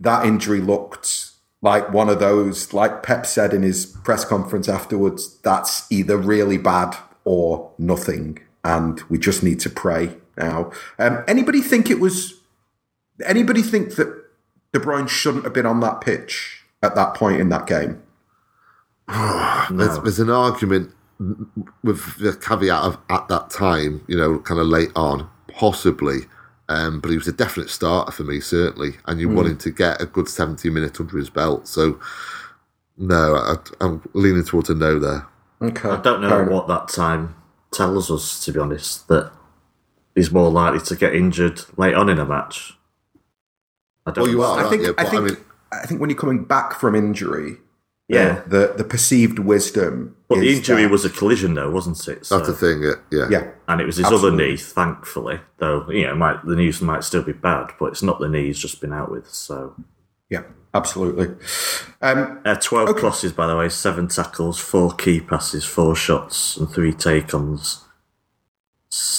that 0.00 0.26
injury 0.26 0.60
looked 0.60 1.31
like 1.62 1.92
one 1.92 2.08
of 2.08 2.18
those, 2.18 2.74
like 2.74 3.02
Pep 3.04 3.24
said 3.24 3.54
in 3.54 3.62
his 3.62 3.86
press 3.86 4.24
conference 4.24 4.68
afterwards, 4.68 5.38
that's 5.38 5.90
either 5.90 6.16
really 6.16 6.58
bad 6.58 6.96
or 7.24 7.70
nothing. 7.78 8.40
And 8.64 9.00
we 9.08 9.18
just 9.18 9.42
need 9.42 9.60
to 9.60 9.70
pray 9.70 10.16
now. 10.36 10.72
Um, 10.98 11.24
anybody 11.28 11.60
think 11.60 11.88
it 11.88 12.00
was, 12.00 12.40
anybody 13.24 13.62
think 13.62 13.94
that 13.94 14.12
De 14.72 14.80
Bruyne 14.80 15.08
shouldn't 15.08 15.44
have 15.44 15.52
been 15.52 15.66
on 15.66 15.80
that 15.80 16.00
pitch 16.00 16.64
at 16.82 16.96
that 16.96 17.14
point 17.14 17.40
in 17.40 17.48
that 17.50 17.66
game? 17.66 18.02
There's, 19.70 19.98
there's 20.00 20.18
an 20.18 20.30
argument 20.30 20.92
with 21.82 22.18
the 22.18 22.34
caveat 22.34 22.82
of 22.82 22.98
at 23.10 23.28
that 23.28 23.50
time, 23.50 24.04
you 24.08 24.16
know, 24.16 24.38
kind 24.40 24.60
of 24.60 24.66
late 24.66 24.90
on, 24.96 25.28
possibly. 25.48 26.20
Um, 26.68 27.00
but 27.00 27.10
he 27.10 27.16
was 27.18 27.28
a 27.28 27.32
definite 27.32 27.68
starter 27.70 28.12
for 28.12 28.24
me, 28.24 28.40
certainly. 28.40 28.92
And 29.06 29.20
you 29.20 29.28
want 29.28 29.48
him 29.48 29.58
to 29.58 29.70
get 29.70 30.00
a 30.00 30.06
good 30.06 30.28
70 30.28 30.70
minutes 30.70 30.98
under 31.00 31.18
his 31.18 31.28
belt. 31.28 31.68
So, 31.68 32.00
no, 32.96 33.34
I, 33.36 33.56
I'm 33.80 34.00
leaning 34.14 34.44
towards 34.44 34.70
a 34.70 34.74
no 34.74 34.98
there. 34.98 35.26
Okay. 35.60 35.88
I 35.90 36.00
don't 36.00 36.20
know 36.20 36.28
Fair 36.28 36.42
enough. 36.42 36.52
what 36.52 36.68
that 36.68 36.88
time 36.88 37.34
tells 37.72 38.10
us, 38.10 38.44
to 38.44 38.52
be 38.52 38.58
honest, 38.58 39.06
that 39.08 39.32
he's 40.14 40.30
more 40.30 40.50
likely 40.50 40.80
to 40.80 40.96
get 40.96 41.14
injured 41.14 41.60
late 41.76 41.94
on 41.94 42.08
in 42.08 42.18
a 42.18 42.24
match. 42.24 42.74
I 44.06 44.10
don't 44.12 44.22
Well, 44.24 44.30
you 44.32 44.42
are. 44.42 44.64
I 44.64 44.70
think, 44.70 44.82
Yeah, 44.82 44.90
I 44.90 44.92
but 44.92 45.06
I 45.06 45.10
think, 45.10 45.24
mean- 45.24 45.36
I 45.72 45.86
think 45.86 46.00
when 46.00 46.10
you're 46.10 46.18
coming 46.18 46.44
back 46.44 46.74
from 46.78 46.94
injury, 46.94 47.56
Yeah. 48.12 48.42
the, 48.46 48.74
the 48.76 48.84
perceived 48.84 49.38
wisdom. 49.38 50.16
But 50.28 50.40
the 50.40 50.56
injury 50.56 50.82
that- 50.82 50.90
was 50.90 51.04
a 51.04 51.10
collision, 51.10 51.54
though, 51.54 51.70
wasn't 51.70 52.06
it? 52.08 52.26
So, 52.26 52.36
That's 52.38 52.48
the 52.48 52.54
thing, 52.54 52.82
yeah. 52.82 52.94
yeah. 53.10 53.28
yeah, 53.30 53.50
and 53.68 53.80
it 53.80 53.84
was 53.86 53.96
his 53.96 54.06
Absolutely. 54.06 54.28
other 54.44 54.50
knee, 54.52 54.56
thankfully. 54.56 55.40
Though 55.58 55.90
you 55.90 56.04
know, 56.06 56.14
might, 56.14 56.44
the 56.44 56.56
knees 56.56 56.80
might 56.80 57.04
still 57.04 57.22
be 57.22 57.32
bad, 57.32 57.70
but 57.78 57.86
it's 57.86 58.02
not 58.02 58.18
the 58.20 58.28
knee 58.28 58.46
he's 58.46 58.58
just 58.58 58.80
been 58.80 58.92
out 58.92 59.10
with. 59.10 59.28
So, 59.28 59.74
yeah, 60.30 60.42
absolutely. 60.72 61.28
Um, 62.00 62.40
uh, 62.44 62.54
twelve 62.56 62.88
Okay. 62.90 63.00
crosses, 63.00 63.32
by 63.32 63.46
the 63.46 63.56
way, 63.56 63.68
seven 63.68 64.08
tackles, 64.08 64.58
four 64.58 64.92
key 64.92 65.20
passes, 65.20 65.64
four 65.64 65.94
shots, 65.94 66.56
and 66.56 66.68
three 66.70 66.92
take-ons. 66.92 67.84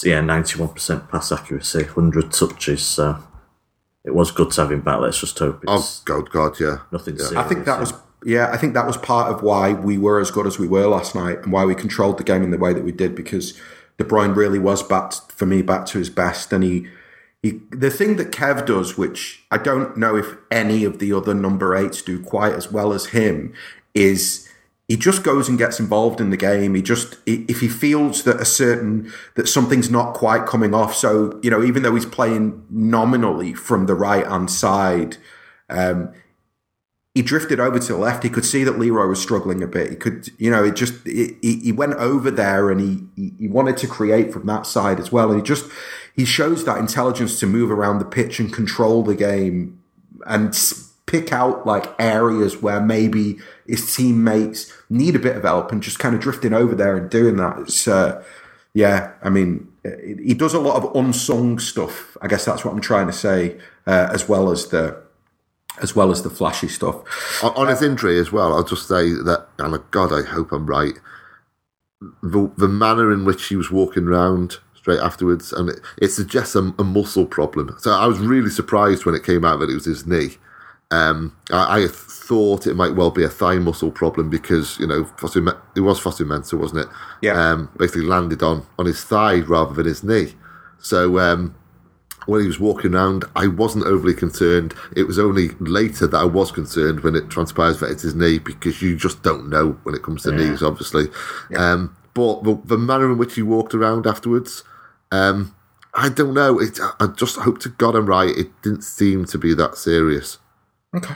Yeah, 0.03 0.21
ninety-one 0.21 0.69
percent 0.69 1.09
pass 1.09 1.31
accuracy, 1.31 1.83
hundred 1.83 2.31
touches. 2.31 2.85
So 2.85 3.17
it 4.03 4.13
was 4.13 4.31
good 4.31 4.51
to 4.51 4.61
have 4.61 4.71
him 4.71 4.81
back. 4.81 4.99
Let's 4.99 5.19
just 5.19 5.37
hope 5.39 5.63
Oh, 5.67 5.77
it's 5.77 6.01
God, 6.01 6.29
God, 6.31 6.59
yeah. 6.59 6.79
nothing 6.91 7.17
serious. 7.17 7.35
I 7.35 7.47
think 7.47 7.65
that 7.65 7.79
was 7.79 7.93
yeah, 8.26 8.49
I 8.51 8.57
think 8.57 8.74
that 8.74 8.88
was 8.88 8.97
part 8.97 9.32
of 9.32 9.41
why 9.41 9.74
we 9.74 9.97
were 9.97 10.19
as 10.19 10.32
good 10.32 10.47
as 10.47 10.59
we 10.59 10.67
were 10.67 10.88
last 10.88 11.15
night 11.15 11.39
and 11.43 11.51
why 11.51 11.65
we 11.65 11.76
controlled 11.76 12.17
the 12.17 12.24
game 12.24 12.43
in 12.43 12.51
the 12.51 12.57
way 12.57 12.74
that 12.74 12.84
we 12.84 12.91
did 12.91 13.15
because 13.15 13.59
De 13.97 14.03
Bruyne 14.03 14.36
really 14.36 14.59
was 14.59 14.84
back 14.84 15.13
for 15.30 15.45
me 15.45 15.61
back 15.61 15.86
to 15.88 15.97
his 15.97 16.09
best 16.09 16.51
and 16.51 16.63
he 16.63 16.88
he 17.41 17.61
the 17.71 17.91
thing 17.91 18.15
that 18.15 18.32
Kev 18.32 18.65
does 18.65 18.97
which 18.97 19.43
I 19.51 19.57
don't 19.57 19.97
know 19.97 20.15
if 20.15 20.36
any 20.49 20.84
of 20.84 20.99
the 20.99 21.13
other 21.13 21.34
number 21.34 21.76
8s 21.76 22.03
do 22.03 22.21
quite 22.21 22.53
as 22.53 22.71
well 22.71 22.93
as 22.93 23.07
him 23.07 23.53
is 23.93 24.49
he 24.88 24.97
just 24.97 25.24
goes 25.24 25.47
and 25.47 25.57
gets 25.57 25.80
involved 25.80 26.19
in 26.19 26.30
the 26.30 26.38
game. 26.38 26.76
He 26.76 26.82
just 26.82 27.17
if 27.26 27.61
he 27.61 27.67
feels 27.67 28.24
that 28.24 28.39
a 28.41 28.45
certain 28.45 29.11
that 29.36 29.47
something's 29.47 29.89
not 29.89 30.13
quite 30.13 30.45
coming 30.45 30.74
off. 30.74 30.93
So 30.93 31.39
you 31.41 31.49
know, 31.49 31.63
even 31.63 31.84
though 31.84 31.95
he's 31.95 32.05
playing 32.05 32.65
nominally 32.69 33.53
from 33.53 33.86
the 33.86 33.95
right 33.95 34.28
hand 34.28 34.51
side, 34.51 35.17
um, 35.69 36.13
he 37.14 37.22
drifted 37.22 37.59
over 37.59 37.78
to 37.78 37.93
the 37.93 37.97
left. 37.97 38.24
He 38.24 38.30
could 38.30 38.45
see 38.45 38.64
that 38.64 38.80
Leroy 38.80 39.05
was 39.05 39.22
struggling 39.22 39.61
a 39.61 39.68
bit. 39.68 39.91
He 39.91 39.95
could, 39.95 40.30
you 40.39 40.49
know, 40.49 40.64
it 40.64 40.76
just 40.76 41.05
he, 41.05 41.38
he 41.41 41.72
went 41.72 41.93
over 41.93 42.32
there 42.32 42.72
and 42.72 42.82
he, 43.16 43.32
he 43.38 43.47
wanted 43.47 43.78
to 43.78 43.88
create 43.88 44.34
from 44.34 44.47
that 44.47 44.66
side 44.66 44.99
as 44.99 45.11
well. 45.11 45.30
And 45.30 45.39
he 45.39 45.45
just 45.45 45.70
he 46.16 46.26
shows 46.26 46.66
that 46.66 46.80
intelligence 46.80 47.39
to 47.39 47.47
move 47.47 47.70
around 47.70 47.99
the 47.99 48.05
pitch 48.05 48.39
and 48.39 48.51
control 48.51 49.03
the 49.03 49.16
game 49.16 49.80
and 50.26 50.57
pick 51.05 51.32
out 51.32 51.68
like 51.68 51.93
areas 51.99 52.64
where 52.64 52.82
maybe 52.82 53.38
his 53.68 53.95
teammates 53.95 54.74
need 54.89 55.16
a 55.16 55.20
bit 55.20 55.36
of 55.36 55.43
help 55.43 55.72
and 55.72 55.84
just 55.84 55.99
kind 55.99 56.16
of 56.16 56.22
drifting 56.22 56.53
over 56.53 56.74
there 56.74 56.97
and 56.97 57.11
doing 57.11 57.38
that. 57.38 57.59
It's 57.59 57.88
uh, 57.88 58.24
yeah, 58.74 59.11
I 59.22 59.30
mean, 59.30 59.72
he 59.84 60.34
does 60.34 60.55
a 60.55 60.59
lot 60.59 60.82
of 60.82 60.95
unsung 60.95 61.59
stuff. 61.59 62.18
I 62.24 62.28
guess 62.28 62.43
that's 62.43 62.66
what 62.66 62.74
I'm 62.74 62.82
trying 62.82 63.05
to 63.05 63.14
say, 63.14 63.59
uh, 63.86 64.09
as 64.11 64.28
well 64.28 64.49
as 64.49 64.68
the 64.70 65.03
as 65.82 65.95
well 65.95 66.11
as 66.11 66.24
the 66.24 66.30
flashy 66.30 66.67
stuff. 66.67 67.03
On, 67.43 67.51
on 67.55 67.67
his 67.67 67.82
injury 67.82 68.19
as 68.19 68.32
well, 68.32 68.53
I'll 68.53 68.63
just 68.63 68.88
say 68.88 69.09
that, 69.11 69.47
and 69.59 69.80
God, 69.91 70.13
I 70.13 70.24
hope 70.24 70.51
I'm 70.51 70.67
right. 70.67 70.93
The, 72.21 72.51
the 72.57 72.67
manner 72.67 73.11
in 73.11 73.26
which 73.26 73.47
he 73.47 73.55
was 73.55 73.71
walking 73.71 74.07
around 74.07 74.57
straight 74.76 74.99
afterwards, 74.99 75.53
and 75.53 75.69
it, 75.69 75.80
it 76.01 76.09
suggests 76.09 76.55
a, 76.55 76.74
a 76.78 76.84
muscle 76.84 77.26
problem. 77.26 77.76
So 77.80 77.91
I 77.91 78.05
was 78.05 78.19
really 78.19 78.49
surprised 78.49 79.05
when 79.05 79.15
it 79.15 79.24
came 79.24 79.45
out 79.45 79.59
that 79.59 79.69
it 79.69 79.76
was 79.76 79.86
his 79.86 80.05
knee. 80.05 80.32
Um, 80.91 81.36
I, 81.49 81.84
I 81.84 81.88
thought 81.88 82.67
it 82.67 82.76
might 82.76 82.95
well 82.95 83.09
be 83.09 83.24
a 83.24 83.30
thigh 83.30 83.57
muscle 83.57 83.89
problem 83.89 84.30
because 84.30 84.78
you 84.80 84.86
know 84.86 85.05
Fosu- 85.17 85.57
it 85.76 85.80
was 85.80 85.99
Fosu 85.99 86.26
Mensah, 86.26 86.59
wasn't 86.59 86.82
it? 86.82 86.88
Yeah. 87.21 87.34
Um, 87.34 87.69
basically 87.78 88.03
landed 88.03 88.43
on 88.43 88.65
on 88.78 88.86
his 88.86 89.03
thigh 89.03 89.39
rather 89.39 89.74
than 89.74 89.86
his 89.86 90.03
knee. 90.03 90.34
So 90.80 91.17
um, 91.17 91.55
when 92.26 92.41
he 92.41 92.47
was 92.47 92.59
walking 92.59 92.93
around, 92.95 93.26
I 93.36 93.47
wasn't 93.47 93.86
overly 93.86 94.13
concerned. 94.13 94.74
It 94.95 95.03
was 95.03 95.19
only 95.19 95.49
later 95.59 96.07
that 96.07 96.17
I 96.17 96.26
was 96.26 96.51
concerned 96.51 97.01
when 97.01 97.15
it 97.15 97.30
transpires 97.30 97.80
that 97.80 97.91
it's 97.91 98.03
his 98.03 98.15
knee 98.15 98.39
because 98.39 98.82
you 98.82 98.95
just 98.95 99.24
don't 99.24 99.49
know 99.49 99.71
when 99.84 99.95
it 99.95 100.03
comes 100.03 100.24
to 100.24 100.32
knees, 100.32 100.63
obviously. 100.63 101.07
Um, 101.55 101.95
but 102.13 102.43
the, 102.43 102.59
the 102.65 102.78
manner 102.78 103.11
in 103.11 103.17
which 103.17 103.36
he 103.36 103.41
walked 103.41 103.74
around 103.74 104.05
afterwards, 104.07 104.63
um, 105.11 105.55
I 105.93 106.09
don't 106.09 106.34
know. 106.34 106.59
It, 106.59 106.80
I 106.99 107.07
just 107.07 107.38
hope 107.38 107.59
to 107.59 107.69
God 107.69 107.95
I'm 107.95 108.05
right. 108.05 108.36
It 108.36 108.49
didn't 108.61 108.84
seem 108.84 109.26
to 109.26 109.38
be 109.38 109.53
that 109.55 109.78
serious. 109.78 110.38
Okay. 110.95 111.15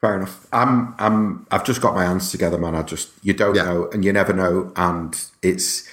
Fair 0.00 0.16
enough. 0.18 0.46
I'm 0.52 0.94
I'm 0.98 1.46
I've 1.50 1.64
just 1.64 1.80
got 1.80 1.94
my 1.94 2.04
hands 2.04 2.30
together, 2.30 2.58
man. 2.58 2.74
I 2.74 2.82
just 2.82 3.10
you 3.22 3.32
don't 3.32 3.54
Yeah. 3.54 3.64
know 3.64 3.88
and 3.90 4.04
you 4.04 4.12
never 4.12 4.34
know 4.34 4.70
and 4.76 5.18
it's 5.42 5.88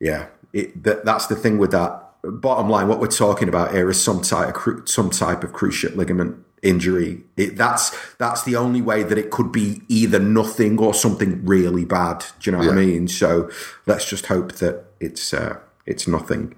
yeah, 0.00 0.26
it 0.52 0.80
that, 0.84 1.04
that's 1.04 1.26
the 1.26 1.34
thing 1.34 1.58
with 1.58 1.72
that. 1.72 2.07
Bottom 2.30 2.68
line, 2.68 2.88
what 2.88 3.00
we're 3.00 3.08
talking 3.08 3.48
about 3.48 3.72
here 3.72 3.88
is 3.90 4.02
some 4.02 4.22
type 4.22 4.48
of 4.48 4.54
cru- 4.54 4.86
some 4.86 5.10
type 5.10 5.44
of 5.44 5.52
cruciate 5.52 5.96
ligament 5.96 6.44
injury. 6.62 7.22
It, 7.36 7.56
that's 7.56 7.96
that's 8.16 8.42
the 8.44 8.56
only 8.56 8.82
way 8.82 9.02
that 9.02 9.18
it 9.18 9.30
could 9.30 9.52
be 9.52 9.82
either 9.88 10.18
nothing 10.18 10.78
or 10.78 10.94
something 10.94 11.44
really 11.44 11.84
bad. 11.84 12.24
Do 12.40 12.50
you 12.50 12.56
know 12.56 12.64
what 12.64 12.72
I 12.72 12.74
mean? 12.74 13.08
So 13.08 13.50
let's 13.86 14.04
just 14.04 14.26
hope 14.26 14.52
that 14.54 14.84
it's 15.00 15.32
uh, 15.32 15.58
it's 15.86 16.06
nothing. 16.06 16.54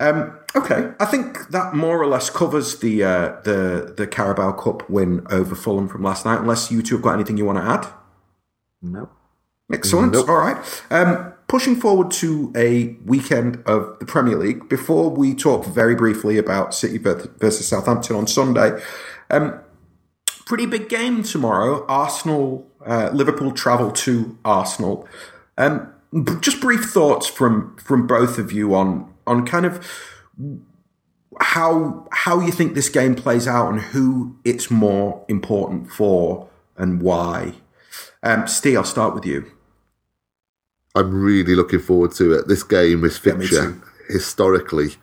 Um, 0.00 0.36
okay, 0.56 0.92
I 0.98 1.04
think 1.04 1.48
that 1.50 1.74
more 1.74 2.00
or 2.02 2.06
less 2.06 2.28
covers 2.28 2.80
the 2.80 3.04
uh, 3.04 3.40
the 3.44 3.94
the 3.96 4.06
Carabao 4.06 4.52
Cup 4.52 4.88
win 4.90 5.24
over 5.30 5.54
Fulham 5.54 5.88
from 5.88 6.02
last 6.02 6.24
night. 6.24 6.40
Unless 6.40 6.70
you 6.72 6.82
two 6.82 6.96
have 6.96 7.02
got 7.02 7.14
anything 7.14 7.36
you 7.36 7.44
want 7.44 7.58
to 7.58 7.64
add. 7.64 7.86
no. 8.82 9.08
Excellent. 9.72 10.12
Nope. 10.12 10.28
All 10.28 10.36
right. 10.36 10.82
Um, 10.90 11.31
pushing 11.52 11.76
forward 11.76 12.10
to 12.10 12.50
a 12.56 12.96
weekend 13.04 13.62
of 13.66 13.98
the 13.98 14.06
Premier 14.06 14.38
League. 14.38 14.70
Before 14.70 15.10
we 15.10 15.34
talk 15.34 15.66
very 15.66 15.94
briefly 15.94 16.38
about 16.38 16.72
City 16.72 16.96
versus 16.96 17.68
Southampton 17.68 18.16
on 18.16 18.26
Sunday, 18.26 18.82
um, 19.28 19.60
pretty 20.46 20.64
big 20.64 20.88
game 20.88 21.22
tomorrow. 21.22 21.84
Arsenal, 21.88 22.66
uh, 22.86 23.10
Liverpool 23.12 23.52
travel 23.52 23.90
to 23.90 24.38
Arsenal. 24.46 25.06
Um, 25.58 25.92
just 26.40 26.58
brief 26.58 26.84
thoughts 26.84 27.26
from 27.26 27.76
from 27.76 28.06
both 28.06 28.38
of 28.38 28.50
you 28.50 28.74
on 28.74 29.12
on 29.26 29.44
kind 29.44 29.66
of 29.66 29.86
how 31.38 32.08
how 32.12 32.40
you 32.40 32.50
think 32.50 32.72
this 32.74 32.88
game 32.88 33.14
plays 33.14 33.46
out 33.46 33.68
and 33.70 33.78
who 33.78 34.38
it's 34.42 34.70
more 34.70 35.22
important 35.28 35.92
for 35.92 36.48
and 36.78 37.02
why. 37.02 37.56
Um, 38.22 38.46
Steve, 38.46 38.78
I'll 38.78 38.84
start 38.84 39.14
with 39.14 39.26
you. 39.26 39.52
I'm 40.94 41.22
really 41.22 41.54
looking 41.54 41.80
forward 41.80 42.12
to 42.12 42.32
it. 42.32 42.48
This 42.48 42.62
game, 42.62 43.00
this 43.00 43.20
Yeah, 43.24 43.32
fixture, 43.34 43.72
too. 43.72 43.82
historically, 44.08 44.96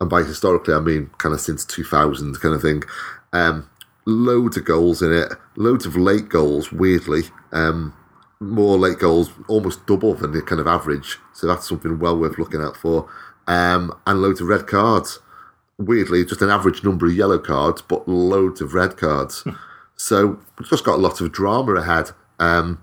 and 0.00 0.10
by 0.10 0.22
historically 0.22 0.74
I 0.74 0.80
mean 0.80 1.10
kind 1.18 1.34
of 1.34 1.40
since 1.40 1.64
2000 1.64 2.40
kind 2.40 2.54
of 2.54 2.62
thing. 2.62 2.82
Um, 3.32 3.68
loads 4.06 4.56
of 4.56 4.64
goals 4.64 5.02
in 5.02 5.12
it, 5.12 5.32
loads 5.56 5.86
of 5.86 5.96
late 5.96 6.28
goals. 6.28 6.72
Weirdly, 6.72 7.24
um, 7.52 7.94
more 8.40 8.76
late 8.76 8.98
goals, 8.98 9.30
almost 9.48 9.86
double 9.86 10.14
than 10.14 10.32
the 10.32 10.42
kind 10.42 10.60
of 10.60 10.66
average. 10.66 11.18
So 11.32 11.46
that's 11.46 11.68
something 11.68 11.98
well 11.98 12.18
worth 12.18 12.38
looking 12.38 12.60
out 12.62 12.76
for. 12.76 13.08
Um, 13.46 13.92
and 14.06 14.20
loads 14.20 14.40
of 14.40 14.48
red 14.48 14.66
cards. 14.66 15.20
Weirdly, 15.78 16.24
just 16.24 16.42
an 16.42 16.50
average 16.50 16.82
number 16.82 17.06
of 17.06 17.14
yellow 17.14 17.38
cards, 17.38 17.82
but 17.82 18.08
loads 18.08 18.60
of 18.60 18.74
red 18.74 18.96
cards. 18.96 19.44
so 19.94 20.40
we've 20.58 20.68
just 20.68 20.84
got 20.84 20.94
a 20.96 21.02
lot 21.02 21.20
of 21.20 21.30
drama 21.32 21.74
ahead. 21.74 22.10
Um, 22.38 22.82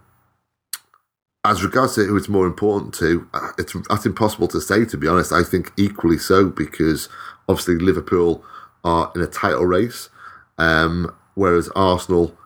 as 1.46 1.64
regards 1.64 1.96
to 1.96 2.06
who 2.06 2.16
it's 2.16 2.30
more 2.30 2.46
important 2.46 2.94
to, 2.96 3.28
it's 3.58 3.76
that's 3.90 4.06
impossible 4.06 4.48
to 4.50 4.62
say. 4.62 4.86
To 4.86 4.98
be 4.98 5.08
honest, 5.08 5.32
I 5.32 5.44
think 5.44 5.72
equally 5.78 6.18
so 6.18 6.50
because 6.50 7.10
obviously 7.50 7.76
Liverpool 7.76 8.44
are 8.84 9.12
in 9.16 9.22
a 9.22 9.28
title 9.28 9.66
race, 9.66 10.10
um, 10.58 11.14
whereas 11.36 11.70
Arsenal, 11.76 12.38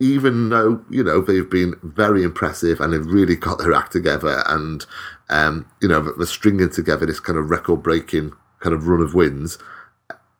even 0.00 0.48
though 0.48 0.82
you 0.88 1.04
know 1.04 1.20
they've 1.20 1.50
been 1.50 1.74
very 1.82 2.22
impressive 2.22 2.80
and 2.80 2.92
they've 2.92 3.06
really 3.06 3.36
got 3.36 3.58
their 3.58 3.74
act 3.74 3.92
together, 3.92 4.42
and 4.46 4.86
um, 5.28 5.66
you 5.82 5.88
know 5.88 6.00
they're 6.16 6.26
stringing 6.26 6.70
together 6.70 7.04
this 7.04 7.20
kind 7.20 7.38
of 7.38 7.50
record-breaking 7.50 8.32
kind 8.60 8.74
of 8.74 8.88
run 8.88 9.02
of 9.02 9.14
wins. 9.14 9.58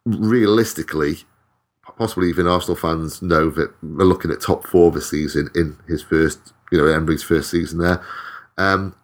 Realistically, 0.07 1.19
possibly 1.97 2.29
even 2.29 2.47
Arsenal 2.47 2.77
fans 2.77 3.23
know 3.23 3.51
that 3.51 3.73
they're 3.83 4.07
looking 4.07 4.31
at 4.31 4.41
top 4.41 4.67
four 4.67 4.91
this 4.91 5.11
season 5.11 5.49
in 5.55 5.77
his 5.89 6.03
first, 6.03 6.53
you 6.71 6.79
know, 6.79 6.87
Emery's 6.87 7.23
first 7.23 7.51
season 7.51 7.79
there. 7.79 8.05
Um, 8.59 8.95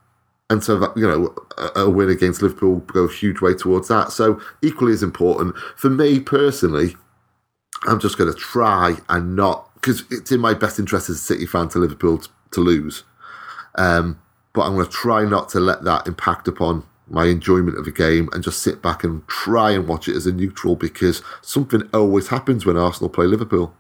and 0.51 0.63
so 0.63 0.79
that, 0.79 0.97
you 0.97 1.07
know, 1.07 1.35
a, 1.57 1.81
a 1.81 1.91
win 1.91 2.11
against 2.11 2.43
Liverpool 2.43 2.77
go 2.81 3.05
a 3.05 3.13
huge 3.13 3.41
way 3.41 3.55
towards 3.55 3.89
that. 3.89 4.13
So 4.13 4.41
equally 4.61 4.93
as 4.93 5.03
important 5.03 5.57
for 5.77 5.89
me 5.89 6.21
personally, 6.21 6.95
I'm 7.85 7.99
just 7.99 8.19
going 8.19 8.33
to 8.33 8.39
try 8.39 8.97
and 9.09 9.35
not 9.35 9.73
because 9.75 10.05
it's 10.11 10.31
in 10.31 10.41
my 10.41 10.55
best 10.55 10.79
interest 10.79 11.11
as 11.11 11.17
a 11.17 11.19
City 11.19 11.47
fan 11.47 11.69
to 11.71 11.79
Liverpool 11.79 12.19
t- 12.19 12.31
to 12.53 12.61
lose. 12.61 13.05
Um, 13.77 14.21
but 14.53 14.63
I'm 14.63 14.75
going 14.75 14.87
to 14.87 14.93
try 14.93 15.25
not 15.25 15.49
to 15.51 15.61
let 15.61 15.83
that 15.85 16.07
impact 16.07 16.47
upon 16.47 16.85
my 17.13 17.27
enjoyment 17.27 17.79
of 17.79 17.85
the 17.85 17.93
game 17.93 18.29
and 18.33 18.43
just 18.43 18.63
sit 18.63 18.81
back 18.83 19.05
and 19.05 19.27
try 19.29 19.71
and 19.71 19.87
watch 19.87 20.09
it 20.09 20.17
as 20.17 20.27
a 20.27 20.33
neutral 20.33 20.77
because 20.77 21.23
something 21.43 21.89
always 21.93 22.29
happens 22.29 22.65
when 22.65 22.77
Arsenal 22.77 23.11
play 23.11 23.27
Liverpool. 23.27 23.75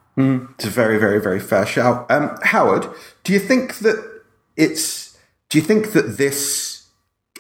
It's 0.54 0.66
a 0.66 0.70
very, 0.70 0.98
very, 0.98 1.20
very 1.20 1.40
fair 1.40 1.64
shout. 1.64 2.10
Um, 2.10 2.36
Howard, 2.42 2.86
do 3.24 3.32
you 3.32 3.38
think 3.38 3.78
that 3.78 4.22
it's? 4.56 5.16
Do 5.48 5.58
you 5.58 5.64
think 5.64 5.92
that 5.92 6.18
this 6.18 6.88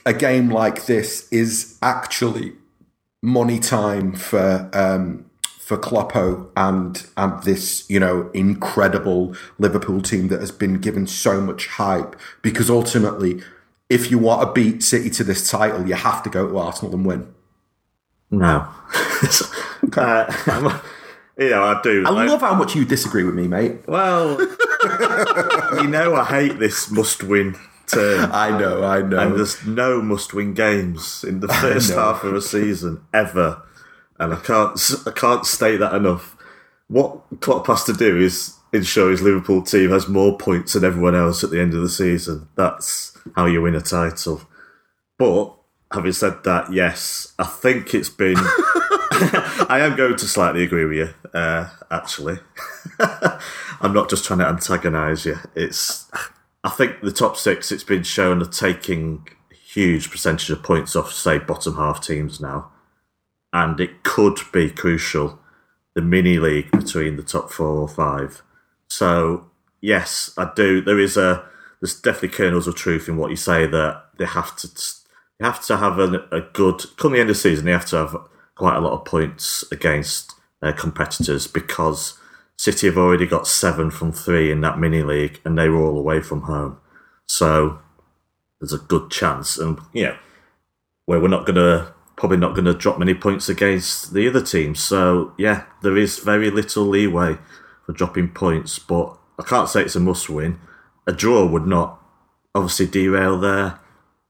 a 0.06 0.12
game 0.12 0.48
like 0.48 0.86
this 0.86 1.28
is 1.30 1.78
actually 1.82 2.54
money 3.22 3.58
time 3.58 4.14
for 4.14 4.70
um, 4.72 5.26
for 5.58 5.76
Kloppo 5.76 6.48
and 6.56 7.06
and 7.16 7.42
this 7.42 7.88
you 7.90 8.00
know 8.00 8.30
incredible 8.32 9.34
Liverpool 9.58 10.00
team 10.00 10.28
that 10.28 10.40
has 10.40 10.50
been 10.50 10.80
given 10.80 11.06
so 11.06 11.40
much 11.40 11.66
hype? 11.66 12.16
Because 12.40 12.70
ultimately, 12.70 13.42
if 13.92 14.10
you 14.10 14.18
want 14.18 14.40
to 14.40 14.52
beat 14.52 14.82
City 14.82 15.10
to 15.10 15.24
this 15.24 15.50
title, 15.50 15.86
you 15.86 15.94
have 15.94 16.22
to 16.22 16.30
go 16.30 16.48
to 16.48 16.58
Arsenal 16.58 16.94
and 16.94 17.04
win. 17.04 17.34
No. 18.30 18.66
uh, 19.96 20.32
you 21.38 21.50
know, 21.50 21.62
I 21.62 21.80
do. 21.82 22.04
I 22.06 22.10
like- 22.10 22.28
love 22.28 22.40
how 22.40 22.54
much 22.54 22.74
you 22.74 22.86
disagree 22.86 23.24
with 23.24 23.34
me, 23.34 23.46
mate. 23.46 23.86
Well, 23.86 24.40
you 25.82 25.88
know, 25.88 26.14
I 26.14 26.24
hate 26.24 26.58
this 26.58 26.90
must-win 26.90 27.56
term. 27.86 28.30
I 28.32 28.58
know, 28.58 28.82
I 28.82 29.02
know. 29.02 29.18
And 29.18 29.36
there's 29.36 29.64
no 29.66 30.00
must-win 30.00 30.54
games 30.54 31.22
in 31.22 31.40
the 31.40 31.48
first 31.48 31.92
half 31.92 32.24
of 32.24 32.34
a 32.34 32.40
season 32.40 33.02
ever, 33.12 33.62
and 34.18 34.32
I 34.32 34.36
can't 34.36 34.80
I 35.06 35.10
can't 35.10 35.44
state 35.44 35.78
that 35.78 35.94
enough. 35.94 36.36
What 36.88 37.20
Klopp 37.40 37.66
has 37.66 37.84
to 37.84 37.92
do 37.92 38.18
is 38.18 38.56
ensure 38.72 39.10
his 39.10 39.20
Liverpool 39.20 39.62
team 39.62 39.90
has 39.90 40.08
more 40.08 40.38
points 40.38 40.72
than 40.72 40.84
everyone 40.84 41.14
else 41.14 41.44
at 41.44 41.50
the 41.50 41.60
end 41.60 41.74
of 41.74 41.82
the 41.82 41.90
season. 41.90 42.48
That's 42.56 43.11
how 43.34 43.46
you 43.46 43.62
win 43.62 43.74
a 43.74 43.80
title. 43.80 44.42
But 45.18 45.54
having 45.92 46.12
said 46.12 46.44
that, 46.44 46.72
yes, 46.72 47.32
I 47.38 47.44
think 47.44 47.94
it's 47.94 48.08
been. 48.08 48.36
I 49.18 49.80
am 49.80 49.96
going 49.96 50.16
to 50.16 50.26
slightly 50.26 50.64
agree 50.64 50.84
with 50.84 50.96
you. 50.96 51.08
Uh, 51.32 51.68
actually, 51.90 52.38
I'm 53.80 53.92
not 53.92 54.10
just 54.10 54.24
trying 54.24 54.40
to 54.40 54.48
antagonise 54.48 55.24
you. 55.24 55.38
It's. 55.54 56.10
I 56.64 56.70
think 56.70 57.00
the 57.00 57.12
top 57.12 57.36
six. 57.36 57.72
It's 57.72 57.84
been 57.84 58.02
shown 58.02 58.42
are 58.42 58.46
taking 58.46 59.26
huge 59.50 60.10
percentage 60.10 60.50
of 60.50 60.62
points 60.62 60.94
off, 60.94 61.12
say, 61.12 61.38
bottom 61.38 61.76
half 61.76 62.04
teams 62.04 62.40
now, 62.40 62.70
and 63.52 63.80
it 63.80 64.02
could 64.02 64.38
be 64.52 64.70
crucial. 64.70 65.38
The 65.94 66.02
mini 66.02 66.38
league 66.38 66.70
between 66.70 67.16
the 67.16 67.22
top 67.22 67.50
four 67.50 67.76
or 67.76 67.88
five. 67.88 68.42
So 68.88 69.50
yes, 69.82 70.32
I 70.38 70.50
do. 70.54 70.80
There 70.80 70.98
is 70.98 71.16
a. 71.16 71.44
There's 71.82 72.00
definitely 72.00 72.36
kernels 72.36 72.68
of 72.68 72.76
truth 72.76 73.08
in 73.08 73.16
what 73.16 73.30
you 73.30 73.36
say 73.36 73.66
that 73.66 74.04
they 74.16 74.24
have 74.24 74.54
to. 74.58 74.68
They 75.40 75.44
have 75.44 75.60
to 75.66 75.76
have 75.76 75.98
a, 75.98 76.28
a 76.30 76.40
good. 76.52 76.80
Come 76.96 77.12
the 77.12 77.18
end 77.18 77.28
of 77.28 77.34
the 77.34 77.40
season, 77.40 77.64
they 77.64 77.72
have 77.72 77.86
to 77.86 77.96
have 77.96 78.16
quite 78.54 78.76
a 78.76 78.80
lot 78.80 78.92
of 78.92 79.04
points 79.04 79.64
against 79.72 80.32
their 80.60 80.72
competitors 80.72 81.48
because 81.48 82.16
City 82.56 82.86
have 82.86 82.96
already 82.96 83.26
got 83.26 83.48
seven 83.48 83.90
from 83.90 84.12
three 84.12 84.52
in 84.52 84.60
that 84.60 84.78
mini 84.78 85.02
league, 85.02 85.40
and 85.44 85.58
they 85.58 85.68
were 85.68 85.84
all 85.84 85.98
away 85.98 86.20
from 86.20 86.42
home. 86.42 86.78
So 87.26 87.80
there's 88.60 88.72
a 88.72 88.78
good 88.78 89.10
chance, 89.10 89.58
and 89.58 89.80
you 89.92 90.04
know, 90.04 90.16
where 91.06 91.18
we're 91.18 91.26
not 91.26 91.46
to 91.46 91.92
probably 92.14 92.36
not 92.36 92.54
to 92.54 92.74
drop 92.74 93.00
many 93.00 93.14
points 93.14 93.48
against 93.48 94.14
the 94.14 94.28
other 94.28 94.40
teams. 94.40 94.78
So 94.78 95.34
yeah, 95.36 95.64
there 95.82 95.96
is 95.96 96.20
very 96.20 96.48
little 96.48 96.84
leeway 96.84 97.38
for 97.84 97.92
dropping 97.92 98.28
points, 98.28 98.78
but 98.78 99.18
I 99.40 99.42
can't 99.42 99.68
say 99.68 99.82
it's 99.82 99.96
a 99.96 100.00
must 100.00 100.30
win. 100.30 100.60
A 101.06 101.12
draw 101.12 101.46
would 101.46 101.66
not 101.66 102.00
obviously 102.54 102.86
derail 102.86 103.38
their 103.38 103.78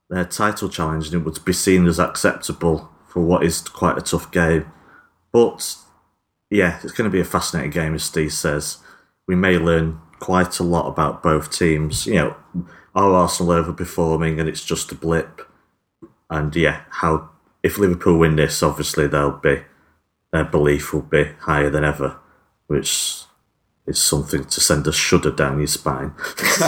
their 0.08 0.24
title 0.24 0.68
challenge, 0.68 1.06
and 1.06 1.14
it 1.14 1.24
would 1.24 1.42
be 1.44 1.52
seen 1.52 1.86
as 1.86 1.98
acceptable 1.98 2.90
for 3.06 3.22
what 3.22 3.44
is 3.44 3.60
quite 3.60 3.96
a 3.96 4.02
tough 4.02 4.30
game. 4.30 4.70
But 5.32 5.76
yeah, 6.50 6.78
it's 6.82 6.92
going 6.92 7.10
to 7.10 7.12
be 7.12 7.20
a 7.20 7.24
fascinating 7.24 7.70
game, 7.70 7.94
as 7.94 8.04
Steve 8.04 8.32
says. 8.32 8.78
We 9.26 9.34
may 9.34 9.56
learn 9.56 10.00
quite 10.20 10.58
a 10.58 10.64
lot 10.64 10.86
about 10.86 11.22
both 11.22 11.50
teams. 11.50 12.06
You 12.06 12.14
know, 12.14 12.36
are 12.94 13.12
Arsenal 13.12 13.54
overperforming 13.54 14.38
and 14.38 14.48
it's 14.48 14.64
just 14.64 14.92
a 14.92 14.94
blip? 14.94 15.48
And 16.28 16.54
yeah, 16.54 16.82
how 16.90 17.30
if 17.62 17.78
Liverpool 17.78 18.18
win 18.18 18.36
this, 18.36 18.62
obviously 18.62 19.06
they'll 19.06 19.32
be 19.32 19.62
their 20.32 20.44
belief 20.44 20.92
will 20.92 21.02
be 21.02 21.32
higher 21.40 21.70
than 21.70 21.84
ever, 21.84 22.18
which 22.66 23.21
is 23.86 24.00
something 24.00 24.44
to 24.44 24.60
send 24.60 24.86
a 24.86 24.92
shudder 24.92 25.30
down 25.30 25.58
your 25.58 25.66
spine. 25.66 26.14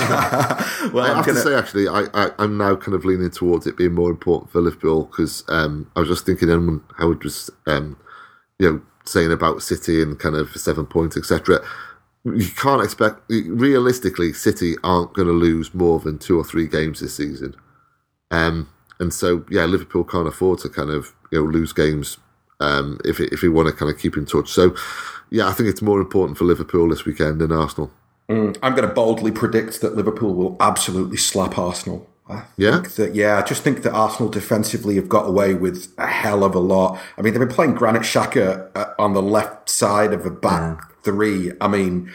well, 0.93 1.05
I 1.05 1.11
I'm 1.11 1.17
have 1.17 1.27
gonna, 1.27 1.39
to 1.39 1.43
say, 1.43 1.55
actually, 1.55 1.89
I, 1.89 2.07
I, 2.13 2.31
I'm 2.39 2.57
now 2.59 2.75
kind 2.77 2.95
of 2.95 3.05
leaning 3.05 3.31
towards 3.31 3.67
it 3.67 3.77
being 3.77 3.95
more 3.95 4.11
important 4.11 4.51
for 4.51 4.61
Liverpool 4.61 5.05
because 5.05 5.45
um, 5.49 5.91
I 5.95 6.01
was 6.01 6.09
just 6.09 6.27
thinking, 6.27 6.51
and 6.51 6.67
when 6.67 6.81
Howard 6.99 7.23
was, 7.23 7.51
um, 7.67 7.97
you 8.59 8.71
know, 8.71 8.83
saying 9.05 9.33
about 9.33 9.63
City 9.63 10.03
and 10.03 10.19
kind 10.19 10.35
of 10.35 10.51
seven 10.57 10.87
points, 10.87 11.17
etc. 11.17 11.65
You 12.25 12.49
can't 12.57 12.83
expect, 12.83 13.21
realistically, 13.29 14.33
City 14.33 14.77
aren't 14.83 15.13
going 15.13 15.29
to 15.29 15.35
lose 15.35 15.75
more 15.75 16.01
than 16.01 16.19
two 16.19 16.39
or 16.39 16.45
three 16.45 16.67
games 16.67 17.01
this 17.01 17.15
season. 17.15 17.55
Um, 18.31 18.71
and 18.99 19.13
so, 19.13 19.45
yeah, 19.51 19.67
Liverpool 19.67 20.05
can't 20.05 20.27
afford 20.27 20.61
to 20.61 20.69
kind 20.69 20.91
of 20.91 21.13
you 21.31 21.39
know 21.39 21.51
lose 21.51 21.73
games 21.73 22.19
um, 22.61 22.99
if 23.05 23.21
if 23.21 23.43
we 23.43 23.49
want 23.49 23.69
to 23.69 23.75
kind 23.75 23.93
of 23.93 24.01
keep 24.01 24.17
in 24.17 24.27
touch. 24.27 24.51
So, 24.51 24.75
yeah, 25.35 25.49
I 25.49 25.53
think 25.53 25.69
it's 25.69 25.83
more 25.83 26.01
important 26.01 26.39
for 26.39 26.45
Liverpool 26.45 26.89
this 26.89 27.05
weekend 27.05 27.41
than 27.41 27.51
Arsenal. 27.51 27.91
Mm, 28.29 28.57
I'm 28.63 28.77
going 28.77 28.89
to 28.89 28.95
boldly 28.95 29.33
predict 29.33 29.81
that 29.81 29.97
Liverpool 29.97 30.33
will 30.33 30.57
absolutely 30.61 31.17
slap 31.17 31.59
Arsenal. 31.59 32.09
I 32.29 32.45
Yeah? 32.57 32.81
think 32.81 32.95
that, 32.95 33.15
yeah, 33.17 33.39
I 33.39 33.43
just 33.43 33.65
think 33.65 33.83
that 33.83 33.93
Arsenal 33.93 34.31
defensively 34.31 34.95
have 34.95 35.09
got 35.09 35.29
away 35.29 35.55
with 35.55 35.93
a 35.99 36.07
hell 36.07 36.45
of 36.45 36.55
a 36.55 36.61
lot. 36.61 37.01
I 37.19 37.23
mean, 37.23 37.33
they've 37.33 37.41
been 37.41 37.49
playing 37.49 37.75
Granit 37.75 38.03
Xhaka 38.03 38.71
uh, 38.77 38.95
on 38.97 39.13
the 39.13 39.21
left 39.21 39.69
side 39.69 40.13
of 40.13 40.25
a 40.25 40.31
back 40.31 40.79
mm. 40.79 41.03
three. 41.03 41.51
I 41.61 41.67
mean, 41.67 42.13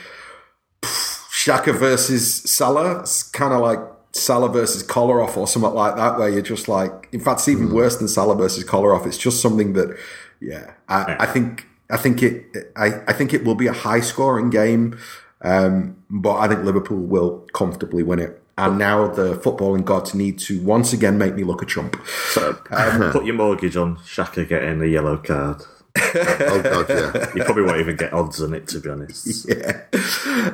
Xhaka 0.81 1.77
versus 1.77 2.41
Salah, 2.43 3.01
it's 3.01 3.21
kind 3.21 3.53
of 3.53 3.59
like 3.59 3.79
Salah 4.13 4.49
versus 4.49 4.81
Kolarov 4.81 5.35
or 5.35 5.45
something 5.45 5.73
like 5.73 5.97
that, 5.97 6.17
where 6.17 6.29
you're 6.29 6.41
just 6.41 6.69
like, 6.69 7.09
in 7.11 7.19
fact, 7.19 7.41
it's 7.41 7.49
even 7.49 7.67
mm. 7.67 7.73
worse 7.73 7.97
than 7.97 8.07
Salah 8.07 8.35
versus 8.35 8.63
Kolarov. 8.63 9.05
It's 9.05 9.17
just 9.17 9.41
something 9.41 9.73
that, 9.73 9.95
yeah, 10.39 10.71
I, 10.87 11.17
I 11.19 11.25
think, 11.25 11.67
I 11.89 11.97
think 11.97 12.21
it, 12.21 12.71
I, 12.75 13.01
I 13.07 13.13
think 13.13 13.33
it 13.33 13.43
will 13.43 13.55
be 13.55 13.67
a 13.67 13.73
high 13.73 13.99
scoring 13.99 14.49
game, 14.49 14.99
um, 15.41 15.97
but 16.09 16.37
I 16.37 16.47
think 16.47 16.63
Liverpool 16.63 16.99
will 16.99 17.47
comfortably 17.53 18.03
win 18.03 18.19
it. 18.19 18.41
And 18.57 18.77
now 18.77 19.07
the 19.07 19.35
footballing 19.35 19.85
gods 19.85 20.13
need 20.13 20.37
to 20.39 20.61
once 20.61 20.91
again 20.91 21.17
make 21.17 21.33
me 21.33 21.43
look 21.43 21.61
a 21.61 21.65
chump. 21.65 21.95
So 22.31 22.53
put 23.11 23.25
your 23.25 23.35
mortgage 23.35 23.77
on 23.77 23.95
Xhaka 23.97 24.47
getting 24.47 24.81
a 24.81 24.85
yellow 24.85 25.17
card. 25.17 25.63
oh 25.97 26.61
god, 26.63 26.89
yeah. 26.89 27.31
You 27.35 27.43
probably 27.43 27.63
won't 27.63 27.79
even 27.79 27.95
get 27.95 28.13
odds 28.13 28.41
on 28.41 28.53
it, 28.53 28.67
to 28.67 28.79
be 28.79 28.89
honest. 28.89 29.49
Yeah. 29.49 29.81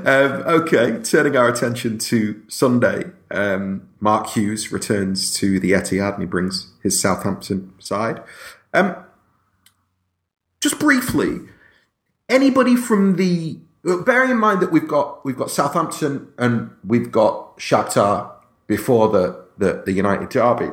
Um, 0.05 0.31
okay, 0.61 0.99
turning 1.01 1.35
our 1.35 1.49
attention 1.49 1.97
to 1.97 2.41
Sunday. 2.47 3.05
Um, 3.31 3.89
Mark 3.99 4.27
Hughes 4.29 4.71
returns 4.71 5.33
to 5.37 5.59
the 5.59 5.71
Etihad 5.71 6.13
and 6.13 6.21
he 6.21 6.27
brings 6.27 6.71
his 6.81 6.99
Southampton 6.99 7.73
side. 7.79 8.21
Um, 8.73 8.95
just 10.65 10.79
briefly, 10.79 11.41
anybody 12.27 12.75
from 12.75 13.17
the 13.17 13.59
bearing 14.03 14.31
in 14.31 14.37
mind 14.37 14.61
that 14.61 14.71
we've 14.71 14.87
got 14.87 15.23
we've 15.23 15.37
got 15.37 15.51
Southampton 15.51 16.27
and 16.39 16.71
we've 16.83 17.11
got 17.11 17.55
Shakhtar 17.59 18.31
before 18.65 19.09
the 19.09 19.45
the, 19.59 19.83
the 19.85 19.91
United 19.91 20.29
derby. 20.29 20.71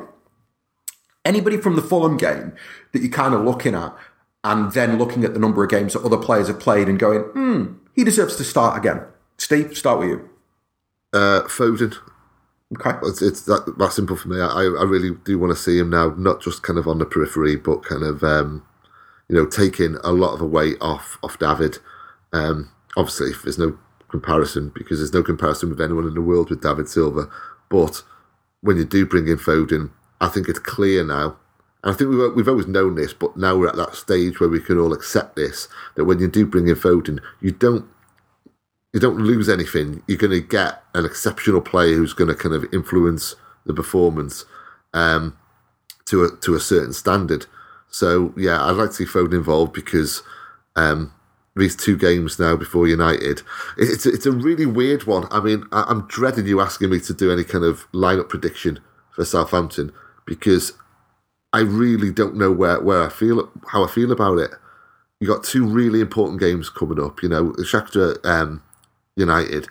Anybody 1.23 1.57
from 1.57 1.75
the 1.75 1.83
Fulham 1.83 2.17
game 2.17 2.55
that 2.91 3.03
you're 3.03 3.11
kind 3.11 3.35
of 3.35 3.41
looking 3.41 3.75
at, 3.75 3.95
and 4.43 4.71
then 4.71 4.97
looking 4.97 5.23
at 5.23 5.35
the 5.35 5.39
number 5.39 5.63
of 5.63 5.69
games 5.69 5.93
that 5.93 6.03
other 6.03 6.17
players 6.17 6.47
have 6.47 6.59
played 6.59 6.89
and 6.89 6.97
going, 6.97 7.21
hmm, 7.21 7.73
he 7.93 8.03
deserves 8.03 8.35
to 8.37 8.43
start 8.43 8.75
again. 8.75 9.03
Steve, 9.37 9.77
start 9.77 9.99
with 9.99 10.09
you. 10.09 10.29
Uh, 11.13 11.43
Foden. 11.43 11.95
Okay. 12.75 12.97
It's, 13.03 13.21
it's 13.21 13.41
that, 13.43 13.75
that 13.77 13.93
simple 13.93 14.15
for 14.15 14.29
me. 14.29 14.41
I, 14.41 14.63
I 14.63 14.85
really 14.85 15.11
do 15.23 15.37
want 15.37 15.55
to 15.55 15.63
see 15.63 15.77
him 15.77 15.91
now, 15.91 16.15
not 16.17 16.41
just 16.41 16.63
kind 16.63 16.79
of 16.79 16.87
on 16.87 16.97
the 16.97 17.05
periphery, 17.05 17.55
but 17.57 17.83
kind 17.83 18.01
of 18.01 18.23
um, 18.23 18.65
you 19.29 19.35
know 19.35 19.45
taking 19.45 19.95
a 20.03 20.11
lot 20.11 20.33
of 20.33 20.39
the 20.39 20.45
weight 20.45 20.77
off 20.81 21.17
off 21.23 21.39
David. 21.39 21.77
Um, 22.31 22.71
obviously, 22.97 23.31
there's 23.43 23.59
no 23.59 23.77
comparison 24.09 24.71
because 24.75 24.99
there's 24.99 25.13
no 25.13 25.23
comparison 25.23 25.69
with 25.69 25.81
anyone 25.81 26.07
in 26.07 26.13
the 26.13 26.21
world 26.21 26.49
with 26.49 26.61
David 26.61 26.87
Silva. 26.87 27.29
But 27.69 28.03
when 28.61 28.77
you 28.77 28.85
do 28.85 29.05
bring 29.05 29.27
in 29.27 29.37
Foden, 29.37 29.91
I 30.21 30.27
think 30.27 30.47
it's 30.47 30.59
clear 30.59 31.03
now. 31.03 31.37
And 31.83 31.93
I 31.93 31.97
think 31.97 32.11
we've, 32.11 32.33
we've 32.33 32.47
always 32.47 32.67
known 32.67 32.95
this, 32.95 33.13
but 33.13 33.35
now 33.35 33.57
we're 33.57 33.67
at 33.67 33.75
that 33.75 33.95
stage 33.95 34.39
where 34.39 34.49
we 34.49 34.61
can 34.61 34.79
all 34.79 34.93
accept 34.93 35.35
this 35.35 35.67
that 35.95 36.05
when 36.05 36.19
you 36.19 36.27
do 36.27 36.45
bring 36.45 36.67
in 36.67 36.75
Foden, 36.75 37.19
you 37.41 37.51
don't 37.51 37.85
you 38.93 38.99
don't 38.99 39.17
lose 39.17 39.49
anything. 39.49 40.03
You're 40.07 40.19
going 40.19 40.31
to 40.31 40.47
get 40.47 40.83
an 40.93 41.03
exceptional 41.03 41.61
player 41.61 41.95
who's 41.95 42.13
going 42.13 42.27
to 42.29 42.35
kind 42.35 42.53
of 42.53 42.71
influence 42.71 43.35
the 43.65 43.73
performance 43.73 44.45
um, 44.93 45.35
to 46.05 46.23
a 46.23 46.29
to 46.37 46.55
a 46.55 46.59
certain 46.59 46.93
standard. 46.93 47.47
So 47.93 48.33
yeah, 48.35 48.65
I'd 48.65 48.71
like 48.71 48.89
to 48.89 48.95
see 48.95 49.05
Foden 49.05 49.33
involved 49.33 49.71
because 49.71 50.23
um, 50.75 51.13
these 51.55 51.75
two 51.75 51.95
games 51.95 52.39
now 52.39 52.55
before 52.55 52.87
United, 52.87 53.43
it's 53.77 54.07
it's 54.07 54.25
a 54.25 54.31
really 54.31 54.65
weird 54.65 55.03
one. 55.03 55.27
I 55.29 55.39
mean, 55.39 55.65
I'm 55.71 56.07
dreading 56.07 56.47
you 56.47 56.59
asking 56.59 56.89
me 56.89 56.99
to 57.01 57.13
do 57.13 57.31
any 57.31 57.43
kind 57.43 57.63
of 57.63 57.85
lineup 57.91 58.29
prediction 58.29 58.79
for 59.11 59.23
Southampton 59.23 59.91
because 60.25 60.73
I 61.53 61.59
really 61.59 62.11
don't 62.11 62.35
know 62.35 62.51
where, 62.51 62.81
where 62.81 63.03
I 63.03 63.09
feel 63.09 63.51
how 63.67 63.83
I 63.85 63.87
feel 63.87 64.11
about 64.11 64.39
it. 64.39 64.49
You 65.19 65.27
got 65.27 65.43
two 65.43 65.63
really 65.63 66.01
important 66.01 66.39
games 66.39 66.71
coming 66.71 66.99
up. 66.99 67.21
You 67.21 67.29
know, 67.29 67.51
Shakhtar 67.59 68.25
um, 68.25 68.63
United. 69.15 69.67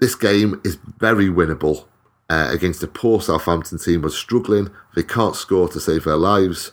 This 0.00 0.16
game 0.16 0.60
is 0.64 0.76
very 0.98 1.26
winnable 1.26 1.84
uh, 2.28 2.48
against 2.50 2.82
a 2.82 2.88
poor 2.88 3.20
Southampton 3.20 3.78
team 3.78 4.02
who's 4.02 4.16
struggling. 4.16 4.70
They 4.96 5.04
can't 5.04 5.36
score 5.36 5.68
to 5.68 5.78
save 5.78 6.02
their 6.02 6.16
lives. 6.16 6.72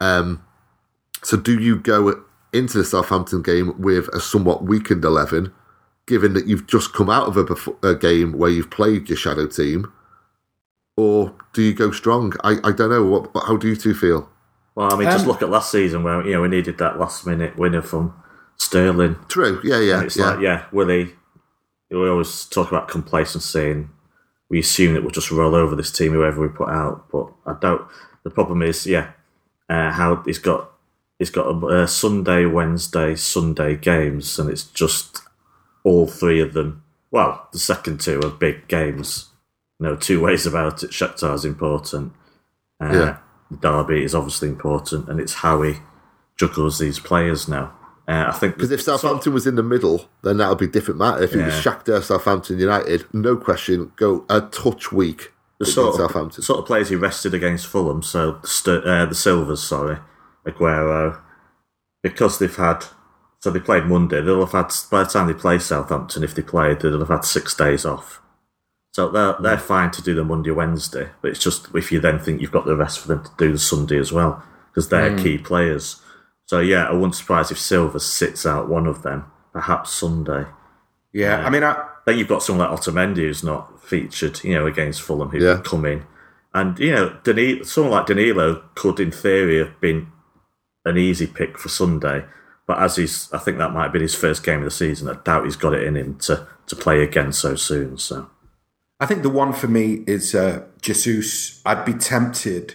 Um, 0.00 0.44
so, 1.22 1.36
do 1.36 1.58
you 1.58 1.76
go 1.76 2.24
into 2.52 2.78
the 2.78 2.84
Southampton 2.84 3.42
game 3.42 3.80
with 3.80 4.08
a 4.08 4.20
somewhat 4.20 4.64
weakened 4.64 5.04
eleven, 5.04 5.52
given 6.06 6.34
that 6.34 6.46
you've 6.46 6.66
just 6.66 6.92
come 6.92 7.10
out 7.10 7.28
of 7.28 7.36
a, 7.36 7.88
a 7.88 7.94
game 7.94 8.32
where 8.32 8.50
you've 8.50 8.70
played 8.70 9.08
your 9.08 9.18
shadow 9.18 9.46
team? 9.46 9.92
or 10.96 11.34
do 11.52 11.62
you 11.62 11.74
go 11.74 11.90
strong? 11.90 12.32
I, 12.44 12.56
I 12.64 12.72
don't 12.72 12.90
know. 12.90 13.04
What, 13.04 13.30
how 13.46 13.56
do 13.56 13.68
you 13.68 13.76
two 13.76 13.94
feel? 13.94 14.28
Well, 14.74 14.92
I 14.92 14.96
mean, 14.96 15.08
just 15.08 15.26
look 15.26 15.42
at 15.42 15.50
last 15.50 15.70
season 15.70 16.02
where 16.02 16.24
you 16.26 16.32
know 16.32 16.42
we 16.42 16.48
needed 16.48 16.78
that 16.78 16.98
last 16.98 17.26
minute 17.26 17.56
winner 17.56 17.82
from 17.82 18.14
Sterling. 18.56 19.16
True. 19.28 19.60
Yeah, 19.64 19.80
yeah. 19.80 19.96
And 19.96 20.06
it's 20.06 20.16
yeah. 20.16 20.30
like, 20.30 20.40
yeah, 20.40 20.66
Willie. 20.72 21.12
We 21.90 22.08
always 22.08 22.46
talk 22.46 22.68
about 22.68 22.88
complacency, 22.88 23.70
and 23.70 23.88
we 24.48 24.58
assume 24.58 24.94
that 24.94 25.02
we'll 25.02 25.10
just 25.10 25.30
roll 25.30 25.54
over 25.54 25.76
this 25.76 25.92
team, 25.92 26.12
whoever 26.12 26.40
we 26.40 26.48
put 26.48 26.68
out. 26.68 27.08
But 27.10 27.28
I 27.46 27.54
don't. 27.60 27.82
The 28.24 28.30
problem 28.30 28.62
is, 28.62 28.86
yeah, 28.86 29.12
uh, 29.68 29.92
how 29.92 30.22
he's 30.24 30.38
got 30.38 30.70
he's 31.18 31.30
got 31.30 31.46
a, 31.46 31.88
Sunday, 31.88 32.44
Wednesday, 32.46 33.14
Sunday 33.14 33.76
games, 33.76 34.38
and 34.38 34.50
it's 34.50 34.64
just 34.64 35.22
all 35.84 36.06
three 36.06 36.40
of 36.40 36.52
them. 36.52 36.82
Well, 37.10 37.48
the 37.52 37.58
second 37.58 38.00
two 38.00 38.20
are 38.20 38.30
big 38.30 38.66
games 38.68 39.30
no 39.80 39.96
two 39.96 40.20
ways 40.20 40.46
about 40.46 40.82
it. 40.82 40.90
Shakhtar's 40.90 41.44
important. 41.44 42.12
Uh, 42.80 42.92
Yeah. 42.92 43.16
Derby 43.60 44.02
is 44.02 44.14
obviously 44.14 44.48
important, 44.48 45.08
and 45.08 45.20
it's 45.20 45.34
how 45.34 45.62
he 45.62 45.74
juggles 46.36 46.78
these 46.78 46.98
players 46.98 47.46
now. 47.46 47.72
Uh, 48.08 48.26
I 48.28 48.32
think 48.32 48.54
Because 48.54 48.70
if 48.70 48.82
Southampton 48.82 49.32
was 49.32 49.46
in 49.46 49.54
the 49.54 49.62
middle, 49.62 50.08
then 50.22 50.38
that 50.38 50.48
would 50.48 50.58
be 50.58 50.64
a 50.64 50.68
different 50.68 50.98
matter. 50.98 51.22
If 51.22 51.34
it 51.34 51.44
was. 51.44 51.54
Shakhtar, 51.54 52.02
Southampton, 52.02 52.58
United, 52.58 53.04
no 53.12 53.36
question, 53.36 53.92
go 53.96 54.24
a 54.28 54.40
touch 54.40 54.90
weak 54.90 55.32
the 55.64 55.72
sort 55.72 55.88
of, 55.88 55.94
Southampton. 55.96 56.42
sort 56.42 56.58
of 56.60 56.66
players 56.66 56.88
he 56.88 56.96
rested 56.96 57.34
against 57.34 57.66
Fulham, 57.66 58.02
so 58.02 58.38
the, 58.42 58.48
St- 58.48 58.84
uh, 58.84 59.06
the 59.06 59.14
Silvas, 59.14 59.58
sorry, 59.58 59.98
Aguero, 60.46 61.20
because 62.02 62.38
they've 62.38 62.54
had, 62.54 62.84
so 63.40 63.50
they 63.50 63.60
played 63.60 63.86
Monday, 63.86 64.20
they'll 64.20 64.46
have 64.46 64.52
had, 64.52 64.72
by 64.90 65.02
the 65.02 65.10
time 65.10 65.26
they 65.26 65.34
play 65.34 65.58
Southampton, 65.58 66.24
if 66.24 66.34
they 66.34 66.42
played, 66.42 66.80
they'll 66.80 66.98
have 66.98 67.08
had 67.08 67.24
six 67.24 67.54
days 67.54 67.84
off. 67.84 68.20
So 68.92 69.10
they're, 69.10 69.34
they're 69.40 69.58
fine 69.58 69.90
to 69.90 70.02
do 70.02 70.14
the 70.14 70.22
Monday, 70.22 70.52
Wednesday, 70.52 71.08
but 71.20 71.32
it's 71.32 71.42
just 71.42 71.74
if 71.74 71.90
you 71.90 71.98
then 71.98 72.20
think 72.20 72.40
you've 72.40 72.52
got 72.52 72.64
the 72.64 72.76
rest 72.76 73.00
for 73.00 73.08
them 73.08 73.24
to 73.24 73.30
do 73.36 73.50
the 73.50 73.58
Sunday 73.58 73.98
as 73.98 74.12
well, 74.12 74.42
because 74.70 74.88
they're 74.88 75.18
key 75.18 75.36
players. 75.38 76.00
So 76.46 76.60
yeah, 76.60 76.86
I 76.86 76.92
wouldn't 76.92 77.16
surprise 77.16 77.50
if 77.50 77.58
Silva 77.58 77.98
sits 77.98 78.46
out 78.46 78.68
one 78.68 78.86
of 78.86 79.02
them, 79.02 79.24
perhaps 79.52 79.90
Sunday. 79.90 80.46
Yeah, 81.14 81.46
I 81.46 81.48
mean, 81.50 81.62
I, 81.64 81.88
Then 82.06 82.18
you've 82.18 82.28
got 82.28 82.42
someone 82.42 82.68
like 82.68 82.78
Otamendi 82.78 83.16
who's 83.18 83.42
not 83.42 83.82
featured, 83.82 84.44
you 84.44 84.54
know, 84.54 84.66
against 84.66 85.00
Fulham 85.00 85.30
who 85.30 85.38
Yeah. 85.38 85.60
come 85.64 85.86
in. 85.86 86.02
And, 86.52 86.78
you 86.78 86.92
know, 86.92 87.16
Danilo, 87.24 87.62
someone 87.64 87.92
like 87.92 88.06
Danilo 88.06 88.62
could, 88.74 89.00
in 89.00 89.10
theory, 89.10 89.58
have 89.58 89.80
been 89.80 90.08
an 90.84 90.98
easy 90.98 91.26
pick 91.26 91.56
for 91.58 91.70
Sunday. 91.70 92.26
But 92.66 92.78
as 92.80 92.96
he's, 92.96 93.32
I 93.32 93.38
think 93.38 93.56
that 93.58 93.72
might 93.72 93.84
have 93.84 93.92
been 93.92 94.02
his 94.02 94.14
first 94.14 94.42
game 94.44 94.58
of 94.58 94.64
the 94.64 94.70
season. 94.70 95.08
I 95.08 95.14
doubt 95.24 95.44
he's 95.44 95.56
got 95.56 95.72
it 95.74 95.82
in 95.84 95.96
him 95.96 96.16
to, 96.20 96.46
to 96.66 96.76
play 96.76 97.02
again 97.02 97.32
so 97.32 97.54
soon. 97.56 97.96
So, 97.96 98.28
I 99.00 99.06
think 99.06 99.22
the 99.22 99.30
one 99.30 99.52
for 99.52 99.68
me 99.68 100.04
is 100.06 100.34
uh, 100.34 100.62
Jesus. 100.82 101.62
I'd 101.64 101.84
be 101.84 101.94
tempted 101.94 102.74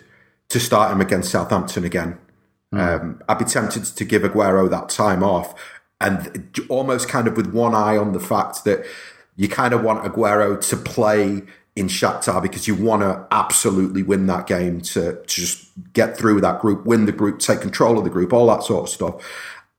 to 0.50 0.60
start 0.60 0.92
him 0.92 1.02
against 1.02 1.32
Southampton 1.32 1.84
again. 1.86 2.18
Um, 2.72 3.22
I'd 3.30 3.40
be 3.40 3.46
tempted 3.46 3.84
to 3.86 4.06
give 4.06 4.24
Aguero 4.24 4.70
that 4.70 4.90
time 4.90 5.24
off, 5.24 5.56
and 6.02 6.50
almost 6.70 7.10
kind 7.10 7.28
of 7.28 7.36
with 7.36 7.54
one 7.54 7.76
eye 7.76 7.97
on 7.97 8.14
the 8.14 8.20
fact 8.20 8.64
that 8.64 8.86
you 9.36 9.47
kind 9.47 9.74
of 9.74 9.84
want 9.84 10.04
Aguero 10.04 10.60
to 10.70 10.78
play 10.78 11.43
in 11.76 11.88
Shakhtar 11.88 12.41
because 12.41 12.68
you 12.68 12.76
want 12.76 13.02
to 13.04 13.26
absolutely 13.32 14.04
win 14.04 14.28
that 14.28 14.47
game 14.47 14.82
to, 14.82 15.14
to 15.14 15.26
just 15.26 15.70
get 15.93 16.18
through 16.18 16.41
that 16.41 16.60
group, 16.60 16.86
win 16.86 17.06
the 17.06 17.12
group, 17.12 17.39
take 17.39 17.62
control 17.62 17.97
of 17.97 18.04
the 18.04 18.10
group, 18.10 18.34
all 18.34 18.47
that 18.47 18.64
sort 18.64 18.84
of 18.84 18.89
stuff. 18.89 19.16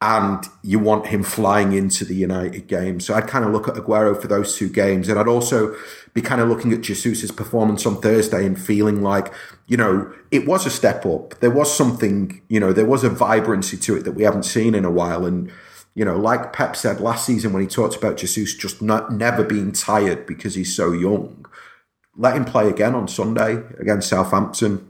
And 0.02 0.42
you 0.62 0.78
want 0.78 1.08
him 1.08 1.22
flying 1.22 1.74
into 1.74 2.06
the 2.06 2.14
United 2.14 2.68
game. 2.68 3.00
So 3.00 3.12
I'd 3.12 3.26
kind 3.26 3.44
of 3.44 3.52
look 3.52 3.68
at 3.68 3.74
Aguero 3.74 4.18
for 4.18 4.28
those 4.28 4.56
two 4.56 4.70
games. 4.70 5.10
And 5.10 5.18
I'd 5.18 5.28
also 5.28 5.76
be 6.14 6.22
kind 6.22 6.40
of 6.40 6.48
looking 6.48 6.72
at 6.72 6.80
Jesus' 6.80 7.30
performance 7.30 7.84
on 7.84 8.00
Thursday 8.00 8.46
and 8.46 8.58
feeling 8.58 9.02
like, 9.02 9.30
you 9.66 9.76
know, 9.76 10.10
it 10.30 10.46
was 10.46 10.64
a 10.64 10.70
step 10.70 11.04
up. 11.04 11.38
There 11.40 11.50
was 11.50 11.74
something, 11.76 12.40
you 12.48 12.60
know, 12.60 12.72
there 12.72 12.86
was 12.86 13.04
a 13.04 13.10
vibrancy 13.10 13.76
to 13.76 13.96
it 13.96 14.04
that 14.04 14.12
we 14.12 14.22
haven't 14.22 14.44
seen 14.44 14.74
in 14.74 14.86
a 14.86 14.90
while. 14.90 15.26
And, 15.26 15.52
you 15.94 16.04
know, 16.04 16.16
like 16.16 16.52
Pep 16.52 16.76
said 16.76 17.00
last 17.00 17.26
season 17.26 17.52
when 17.52 17.62
he 17.62 17.68
talked 17.68 17.96
about 17.96 18.16
Jesus 18.16 18.54
just 18.54 18.80
not 18.80 19.12
never 19.12 19.44
being 19.44 19.72
tired 19.72 20.26
because 20.26 20.54
he's 20.54 20.74
so 20.74 20.92
young. 20.92 21.46
Let 22.16 22.36
him 22.36 22.44
play 22.44 22.68
again 22.68 22.94
on 22.94 23.08
Sunday 23.08 23.62
against 23.78 24.08
Southampton. 24.08 24.88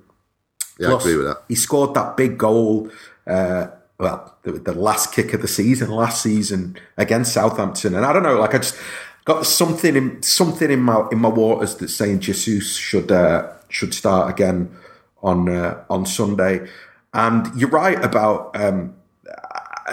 yeah, 0.78 0.88
Plus, 0.88 1.06
I 1.06 1.08
agree 1.08 1.16
with 1.16 1.26
that. 1.26 1.42
He 1.48 1.54
scored 1.54 1.94
that 1.94 2.16
big 2.16 2.38
goal. 2.38 2.90
Uh, 3.26 3.68
well, 3.98 4.36
the, 4.42 4.52
the 4.52 4.72
last 4.72 5.12
kick 5.12 5.34
of 5.34 5.42
the 5.42 5.48
season, 5.48 5.90
last 5.90 6.22
season 6.22 6.76
against 6.96 7.34
Southampton, 7.34 7.94
and 7.94 8.04
I 8.04 8.12
don't 8.12 8.22
know, 8.22 8.38
like 8.38 8.54
I 8.54 8.58
just 8.58 8.76
got 9.24 9.46
something 9.46 9.96
in 9.96 10.22
something 10.22 10.70
in 10.70 10.80
my 10.80 11.06
in 11.12 11.18
my 11.18 11.28
waters 11.28 11.76
that's 11.76 11.94
saying 11.94 12.20
Jesus 12.20 12.76
should 12.76 13.12
uh, 13.12 13.52
should 13.68 13.94
start 13.94 14.30
again 14.30 14.74
on 15.22 15.48
uh, 15.48 15.84
on 15.90 16.06
Sunday. 16.06 16.68
And 17.12 17.48
you're 17.60 17.70
right 17.70 18.02
about 18.02 18.54
um, 18.54 18.94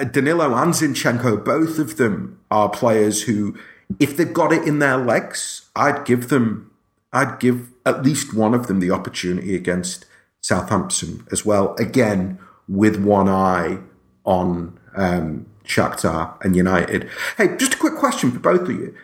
Danilo 0.04 0.54
and 0.56 0.74
Zinchenko. 0.74 1.44
Both 1.44 1.80
of 1.80 1.98
them 1.98 2.40
are 2.52 2.70
players 2.70 3.24
who, 3.24 3.58
if 4.00 4.18
they've 4.18 4.34
got 4.34 4.54
it 4.54 4.68
in 4.68 4.80
their 4.80 4.98
legs, 4.98 5.70
I'd 5.76 6.06
give 6.06 6.30
them, 6.30 6.72
I'd 7.14 7.40
give 7.40 7.70
at 7.86 8.04
least 8.04 8.34
one 8.34 8.54
of 8.54 8.68
them 8.68 8.80
the 8.80 8.92
opportunity 8.92 9.56
against 9.56 10.06
Southampton 10.42 11.26
as 11.32 11.46
well. 11.46 11.76
Again, 11.76 12.40
with 12.68 12.98
one 13.02 13.30
eye 13.30 13.80
on 14.26 14.78
um, 14.96 15.46
Shakhtar 15.64 16.44
and 16.44 16.56
United. 16.56 17.10
Hey, 17.38 17.56
just 17.58 17.76
a 17.76 17.78
quick 17.78 17.96
question 17.96 18.32
for 18.32 18.40
both 18.40 18.62
of 18.62 18.72
you. 18.72 18.96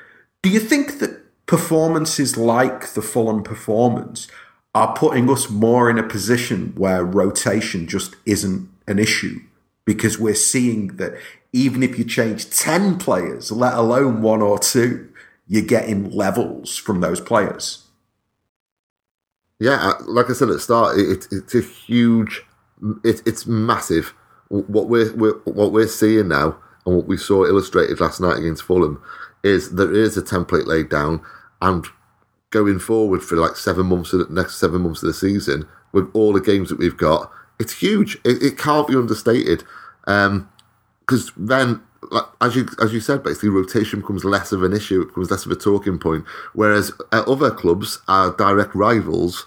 Do 0.41 0.49
you 0.49 0.59
think 0.59 0.99
that 0.99 1.21
performances 1.45 2.35
like 2.37 2.93
the 2.93 3.01
Fulham 3.01 3.43
performance 3.43 4.27
are 4.75 4.95
putting 4.95 5.29
us 5.29 5.49
more 5.49 5.89
in 5.89 5.99
a 5.99 6.03
position 6.03 6.73
where 6.75 7.05
rotation 7.05 7.87
just 7.87 8.15
isn't 8.25 8.69
an 8.87 8.99
issue 8.99 9.39
because 9.85 10.19
we're 10.19 10.35
seeing 10.35 10.97
that 10.97 11.13
even 11.51 11.83
if 11.83 11.97
you 11.99 12.05
change 12.05 12.49
10 12.49 12.97
players, 12.97 13.51
let 13.51 13.73
alone 13.75 14.21
one 14.21 14.41
or 14.41 14.57
two, 14.57 15.09
you're 15.47 15.61
getting 15.61 16.09
levels 16.09 16.75
from 16.75 17.01
those 17.01 17.19
players. 17.19 17.85
Yeah, 19.59 19.91
uh, 19.91 20.03
like 20.05 20.29
I 20.29 20.33
said 20.33 20.49
at 20.49 20.55
the 20.55 20.59
start, 20.59 20.97
it, 20.97 21.27
it's 21.31 21.55
a 21.55 21.61
huge, 21.61 22.41
it, 23.03 23.21
it's 23.25 23.45
massive. 23.45 24.13
What 24.49 24.87
we're, 24.87 25.13
we're 25.15 25.39
what 25.45 25.71
we're 25.71 25.87
seeing 25.87 26.27
now, 26.27 26.57
and 26.85 26.95
what 26.95 27.07
we 27.07 27.17
saw 27.17 27.45
illustrated 27.45 27.99
last 27.99 28.19
night 28.19 28.39
against 28.39 28.63
Fulham, 28.63 29.01
is 29.43 29.71
there 29.75 29.93
is 29.93 30.17
a 30.17 30.21
template 30.21 30.65
laid 30.65 30.89
down, 30.89 31.21
and 31.61 31.85
going 32.49 32.79
forward 32.79 33.23
for 33.23 33.35
like 33.35 33.55
seven 33.55 33.87
months 33.87 34.13
of 34.13 34.27
the 34.27 34.33
next 34.33 34.57
seven 34.59 34.81
months 34.81 35.01
of 35.01 35.07
the 35.07 35.13
season, 35.13 35.67
with 35.91 36.09
all 36.13 36.33
the 36.33 36.41
games 36.41 36.69
that 36.69 36.79
we've 36.79 36.97
got, 36.97 37.31
it's 37.59 37.73
huge. 37.79 38.15
It, 38.23 38.41
it 38.41 38.57
can't 38.57 38.87
be 38.87 38.95
understated. 38.95 39.63
Because 40.05 40.27
um, 40.27 40.49
then 41.37 41.81
like, 42.11 42.25
as 42.41 42.55
you 42.55 42.67
as 42.81 42.93
you 42.93 42.99
said, 42.99 43.23
basically 43.23 43.49
rotation 43.49 44.01
becomes 44.01 44.25
less 44.25 44.51
of 44.51 44.63
an 44.63 44.73
issue. 44.73 45.01
It 45.01 45.07
becomes 45.07 45.31
less 45.31 45.45
of 45.45 45.51
a 45.51 45.55
talking 45.55 45.97
point. 45.97 46.25
Whereas 46.53 46.91
at 47.11 47.27
other 47.27 47.51
clubs, 47.51 47.99
our 48.07 48.31
direct 48.31 48.75
rivals, 48.75 49.45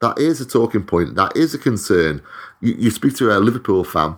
that 0.00 0.18
is 0.18 0.40
a 0.40 0.46
talking 0.46 0.84
point. 0.84 1.14
That 1.14 1.36
is 1.36 1.54
a 1.54 1.58
concern. 1.58 2.22
You, 2.60 2.74
you 2.78 2.90
speak 2.90 3.16
to 3.16 3.36
a 3.36 3.40
Liverpool 3.40 3.84
fan, 3.84 4.16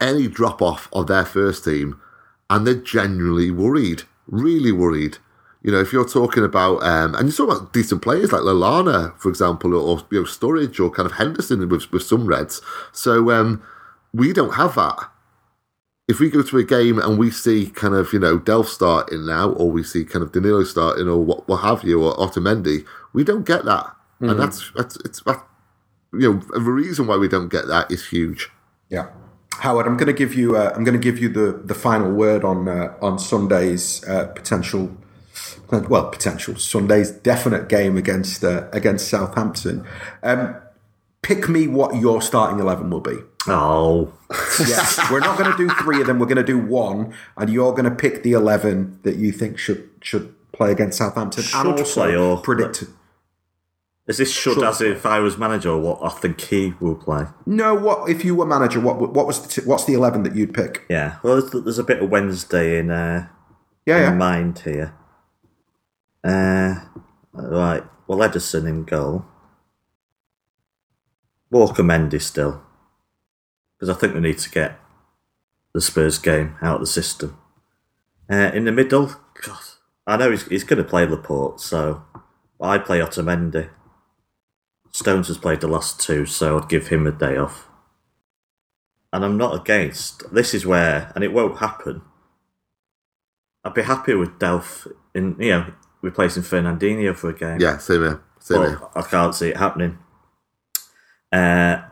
any 0.00 0.28
drop 0.28 0.62
off 0.62 0.88
of 0.92 1.06
their 1.06 1.24
first 1.24 1.64
team, 1.64 2.00
and 2.48 2.66
they're 2.66 2.74
genuinely 2.74 3.50
worried, 3.50 4.04
really 4.26 4.72
worried. 4.72 5.18
You 5.62 5.72
know, 5.72 5.80
if 5.80 5.92
you're 5.92 6.08
talking 6.08 6.44
about, 6.44 6.82
um, 6.82 7.14
and 7.14 7.28
you 7.28 7.32
talk 7.32 7.50
about 7.50 7.72
decent 7.72 8.02
players 8.02 8.32
like 8.32 8.42
Lallana, 8.42 9.16
for 9.18 9.28
example, 9.28 9.74
or, 9.74 9.80
or 9.80 10.02
you 10.10 10.20
know, 10.20 10.26
Sturridge, 10.26 10.80
or 10.80 10.90
kind 10.90 11.06
of 11.06 11.16
Henderson 11.16 11.68
with, 11.68 11.90
with 11.92 12.02
some 12.02 12.26
Reds. 12.26 12.60
So 12.90 13.30
um, 13.30 13.62
we 14.12 14.32
don't 14.32 14.54
have 14.54 14.74
that 14.74 15.08
if 16.08 16.20
we 16.20 16.28
go 16.28 16.42
to 16.42 16.58
a 16.58 16.64
game 16.64 16.98
and 16.98 17.18
we 17.18 17.30
see 17.30 17.66
kind 17.66 17.94
of, 17.94 18.12
you 18.12 18.18
know, 18.18 18.38
Delph 18.38 18.66
starting 18.66 19.24
now, 19.24 19.50
or 19.50 19.70
we 19.70 19.82
see 19.82 20.04
kind 20.04 20.22
of 20.22 20.32
Danilo 20.32 20.64
starting, 20.64 21.08
or 21.08 21.18
what, 21.24 21.48
what 21.48 21.58
have 21.58 21.84
you, 21.84 22.04
or 22.04 22.14
Otamendi, 22.16 22.84
we 23.12 23.24
don't 23.24 23.46
get 23.46 23.64
that. 23.64 23.86
Mm-hmm. 23.86 24.28
And 24.30 24.40
that's, 24.40 24.70
that's, 24.74 24.96
it's, 25.04 25.22
that, 25.22 25.46
you 26.12 26.34
know, 26.34 26.42
the 26.52 26.60
reason 26.60 27.06
why 27.06 27.16
we 27.16 27.28
don't 27.28 27.48
get 27.48 27.66
that 27.68 27.90
is 27.90 28.08
huge. 28.08 28.50
Yeah. 28.90 29.08
Howard, 29.54 29.86
I'm 29.86 29.96
going 29.96 30.08
to 30.08 30.12
give 30.12 30.34
you, 30.34 30.56
uh, 30.56 30.72
I'm 30.74 30.82
going 30.84 31.00
to 31.00 31.02
give 31.02 31.18
you 31.18 31.28
the, 31.28 31.52
the 31.64 31.74
final 31.74 32.10
word 32.10 32.44
on, 32.44 32.68
uh, 32.68 32.94
on 33.00 33.18
Sunday's 33.18 34.04
uh, 34.08 34.26
potential, 34.26 34.94
well, 35.72 36.10
potential 36.10 36.56
Sunday's 36.56 37.10
definite 37.10 37.68
game 37.68 37.96
against, 37.96 38.44
uh, 38.44 38.68
against 38.72 39.08
Southampton. 39.08 39.86
Um, 40.22 40.56
pick 41.22 41.48
me 41.48 41.66
what 41.66 41.96
your 41.96 42.20
starting 42.20 42.60
11 42.60 42.90
will 42.90 43.00
be. 43.00 43.16
Oh. 43.46 44.12
yes, 44.60 44.98
we're 45.10 45.20
not 45.20 45.38
going 45.38 45.50
to 45.50 45.56
do 45.56 45.68
three 45.74 46.00
of 46.00 46.06
them. 46.06 46.18
We're 46.18 46.26
going 46.26 46.36
to 46.36 46.44
do 46.44 46.58
one, 46.58 47.14
and 47.36 47.50
you're 47.50 47.72
going 47.72 47.84
to 47.84 47.90
pick 47.90 48.22
the 48.22 48.32
11 48.32 49.00
that 49.02 49.16
you 49.16 49.32
think 49.32 49.58
should 49.58 49.88
should 50.00 50.34
play 50.52 50.70
against 50.70 50.98
Southampton. 50.98 51.42
Should 51.42 51.66
and 51.66 51.78
also 51.78 52.02
play 52.02 52.16
or 52.16 52.38
predict. 52.38 52.84
Is 54.06 54.18
this 54.18 54.32
should, 54.32 54.54
should 54.54 54.64
as 54.64 54.80
if 54.80 55.06
I 55.06 55.20
was 55.20 55.38
manager 55.38 55.70
or 55.70 55.80
what 55.80 55.98
I 56.02 56.08
think 56.08 56.40
he 56.40 56.74
will 56.80 56.96
play? 56.96 57.26
No, 57.46 57.74
what 57.74 58.08
if 58.08 58.24
you 58.24 58.34
were 58.34 58.46
manager? 58.46 58.80
What 58.80 59.12
what 59.12 59.26
was 59.26 59.42
the 59.42 59.48
t- 59.48 59.66
what's 59.66 59.84
the 59.84 59.94
eleven 59.94 60.22
that 60.24 60.34
you'd 60.34 60.54
pick? 60.54 60.84
Yeah, 60.88 61.18
well, 61.22 61.40
there's, 61.40 61.64
there's 61.64 61.78
a 61.78 61.84
bit 61.84 62.02
of 62.02 62.10
Wednesday 62.10 62.78
in 62.78 62.90
uh, 62.90 63.28
yeah, 63.86 63.96
in 63.98 64.02
yeah. 64.02 64.14
mind 64.14 64.60
here. 64.60 64.94
Uh, 66.24 66.76
right, 67.32 67.82
well, 68.06 68.18
Ederson 68.18 68.68
in 68.68 68.84
goal. 68.84 69.24
Walker 71.50 71.82
Mendy 71.82 72.20
still. 72.20 72.62
Because 73.78 73.94
I 73.94 73.98
think 73.98 74.14
we 74.14 74.20
need 74.20 74.38
to 74.38 74.50
get 74.50 74.78
the 75.74 75.80
Spurs 75.80 76.18
game 76.18 76.56
out 76.62 76.76
of 76.76 76.80
the 76.82 76.86
system. 76.86 77.36
Uh, 78.30 78.50
in 78.54 78.64
the 78.64 78.72
middle, 78.72 79.12
God, 79.44 79.60
I 80.06 80.16
know 80.16 80.30
he's, 80.30 80.46
he's 80.46 80.64
going 80.64 80.82
to 80.82 80.88
play 80.88 81.04
Laporte, 81.06 81.60
so 81.60 82.02
I 82.60 82.78
play 82.78 83.00
Otamendi. 83.00 83.70
Stones 84.92 85.28
has 85.28 85.38
played 85.38 85.60
the 85.60 85.68
last 85.68 86.00
two, 86.00 86.26
so 86.26 86.58
I'd 86.58 86.68
give 86.68 86.88
him 86.88 87.06
a 87.06 87.12
day 87.12 87.36
off. 87.36 87.68
And 89.12 89.24
I'm 89.24 89.36
not 89.36 89.54
against. 89.54 90.32
This 90.32 90.54
is 90.54 90.64
where, 90.64 91.12
and 91.14 91.24
it 91.24 91.32
won't 91.32 91.58
happen. 91.58 92.02
I'd 93.64 93.74
be 93.74 93.82
happy 93.82 94.14
with 94.14 94.38
Delph 94.38 94.90
in, 95.14 95.36
you 95.38 95.50
know, 95.50 95.66
replacing 96.02 96.42
Fernandinho 96.42 97.16
for 97.16 97.30
a 97.30 97.34
game. 97.34 97.60
Yeah, 97.60 97.78
same 97.78 98.02
here. 98.02 98.22
Same 98.40 98.58
But 98.58 98.68
here. 98.68 98.80
I 98.94 99.02
can't 99.02 99.34
see 99.34 99.48
it 99.48 99.56
happening. 99.56 99.98
Uh, 101.32 101.82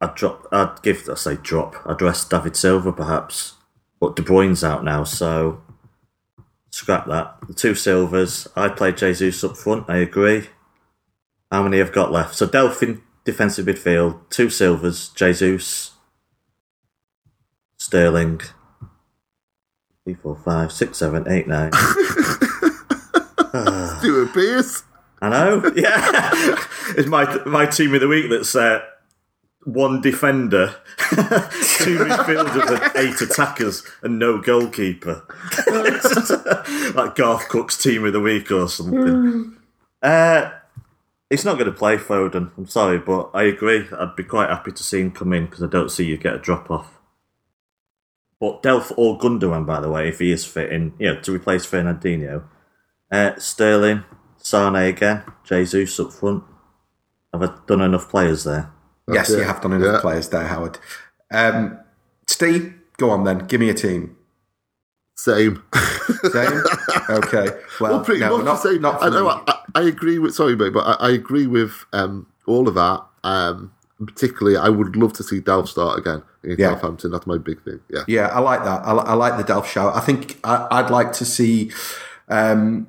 I'd 0.00 0.14
drop. 0.16 0.48
I'd 0.50 0.82
give. 0.82 1.08
I 1.08 1.14
say 1.14 1.36
drop. 1.36 1.76
I'd 1.86 2.02
rest 2.02 2.30
David 2.30 2.56
Silva 2.56 2.92
perhaps, 2.92 3.54
but 4.00 4.16
De 4.16 4.22
Bruyne's 4.22 4.64
out 4.64 4.82
now, 4.82 5.04
so 5.04 5.62
scrap 6.70 7.06
that. 7.06 7.36
The 7.46 7.54
two 7.54 7.74
Silvas. 7.74 8.48
I 8.56 8.68
play 8.70 8.92
Jesus 8.92 9.44
up 9.44 9.56
front. 9.56 9.84
I 9.88 9.98
agree. 9.98 10.48
How 11.50 11.62
many 11.62 11.78
have 11.78 11.92
got 11.92 12.10
left? 12.10 12.34
So 12.34 12.46
Delphin 12.46 13.02
defensive 13.24 13.66
midfield. 13.66 14.28
Two 14.30 14.48
Silvas. 14.48 15.10
Jesus. 15.14 15.92
Sterling. 17.76 18.40
Three, 20.04 20.14
four, 20.14 20.36
five, 20.36 20.72
six, 20.72 20.98
seven, 20.98 21.28
eight, 21.28 21.46
nine. 21.46 21.72
Stuart 23.98 24.32
Pearce. 24.32 24.84
I 25.22 25.28
know. 25.28 25.72
Yeah, 25.74 26.00
it's 26.96 27.08
my 27.08 27.42
my 27.44 27.66
team 27.66 27.94
of 27.94 28.00
the 28.00 28.08
week. 28.08 28.30
That's 28.30 28.54
uh, 28.56 28.80
one 29.64 30.00
defender, 30.00 30.76
two 31.10 31.98
midfielders, 31.98 32.70
and 32.70 32.96
eight 32.96 33.20
attackers, 33.20 33.82
and 34.02 34.18
no 34.18 34.38
goalkeeper. 34.38 35.22
like 36.94 37.14
Garth 37.16 37.48
Crooks's 37.48 37.82
team 37.82 38.04
of 38.04 38.12
the 38.12 38.20
week 38.20 38.50
or 38.50 38.68
something. 38.68 39.56
uh, 40.02 40.50
he's 41.28 41.44
not 41.44 41.58
going 41.58 41.70
to 41.70 41.76
play 41.76 41.96
Foden. 41.96 42.50
I'm 42.56 42.66
sorry, 42.66 42.98
but 42.98 43.30
I 43.34 43.42
agree. 43.44 43.86
I'd 43.92 44.16
be 44.16 44.24
quite 44.24 44.48
happy 44.48 44.72
to 44.72 44.82
see 44.82 45.00
him 45.00 45.10
come 45.10 45.32
in 45.32 45.46
because 45.46 45.62
I 45.62 45.66
don't 45.66 45.90
see 45.90 46.06
you 46.06 46.16
get 46.16 46.34
a 46.34 46.38
drop 46.38 46.70
off. 46.70 46.98
But 48.40 48.62
Delph 48.62 48.92
or 48.96 49.18
Gundogan, 49.18 49.66
by 49.66 49.80
the 49.80 49.90
way, 49.90 50.08
if 50.08 50.18
he 50.18 50.32
is 50.32 50.46
fit 50.46 50.72
in, 50.72 50.94
you 50.98 51.12
know, 51.12 51.20
to 51.20 51.32
replace 51.32 51.66
Fernandinho. 51.66 52.44
Uh, 53.10 53.38
Sterling, 53.38 54.04
Sane 54.38 54.76
again, 54.76 55.22
Jesus 55.44 55.98
up 55.98 56.12
front. 56.12 56.44
Have 57.32 57.42
I 57.42 57.52
done 57.66 57.80
enough 57.80 58.08
players 58.08 58.44
there? 58.44 58.70
Yes, 59.12 59.30
it. 59.30 59.38
you 59.38 59.44
have 59.44 59.60
done 59.60 59.72
enough 59.72 59.94
Yeah. 59.94 60.00
players 60.00 60.28
there, 60.28 60.46
Howard. 60.46 60.78
Um, 61.32 61.78
Steve, 62.26 62.74
go 62.98 63.10
on 63.10 63.24
then. 63.24 63.38
Give 63.46 63.60
me 63.60 63.68
a 63.70 63.74
team. 63.74 64.16
Same. 65.16 65.62
Same? 66.30 66.62
okay. 67.10 67.48
Well, 67.80 67.92
well, 67.92 68.04
pretty 68.04 68.20
no, 68.20 68.36
much 68.38 68.44
not, 68.46 68.62
the 68.62 68.70
same. 68.70 68.82
not 68.82 69.02
I 69.02 69.08
know. 69.10 69.28
I, 69.28 69.58
I 69.74 69.82
agree 69.82 70.18
with. 70.18 70.34
Sorry, 70.34 70.56
mate, 70.56 70.72
but 70.72 70.80
I, 70.86 71.08
I 71.08 71.10
agree 71.10 71.46
with 71.46 71.84
um, 71.92 72.26
all 72.46 72.68
of 72.68 72.74
that. 72.74 73.04
Um, 73.22 73.72
particularly, 73.98 74.56
I 74.56 74.68
would 74.70 74.96
love 74.96 75.12
to 75.14 75.22
see 75.22 75.40
Delph 75.40 75.68
start 75.68 75.98
again 75.98 76.22
against 76.42 76.60
Yeah. 76.60 76.74
Southampton. 76.74 77.10
That's 77.10 77.26
my 77.26 77.36
big 77.38 77.62
thing. 77.64 77.80
Yeah. 77.90 78.04
Yeah, 78.08 78.28
I 78.28 78.38
like 78.40 78.64
that. 78.64 78.82
I, 78.86 78.92
I 78.92 79.14
like 79.14 79.36
the 79.44 79.52
Delph 79.52 79.66
shout. 79.66 79.94
I 79.94 80.00
think 80.00 80.38
I, 80.44 80.66
I'd 80.70 80.90
like 80.90 81.12
to 81.14 81.24
see. 81.24 81.70
Um, 82.28 82.86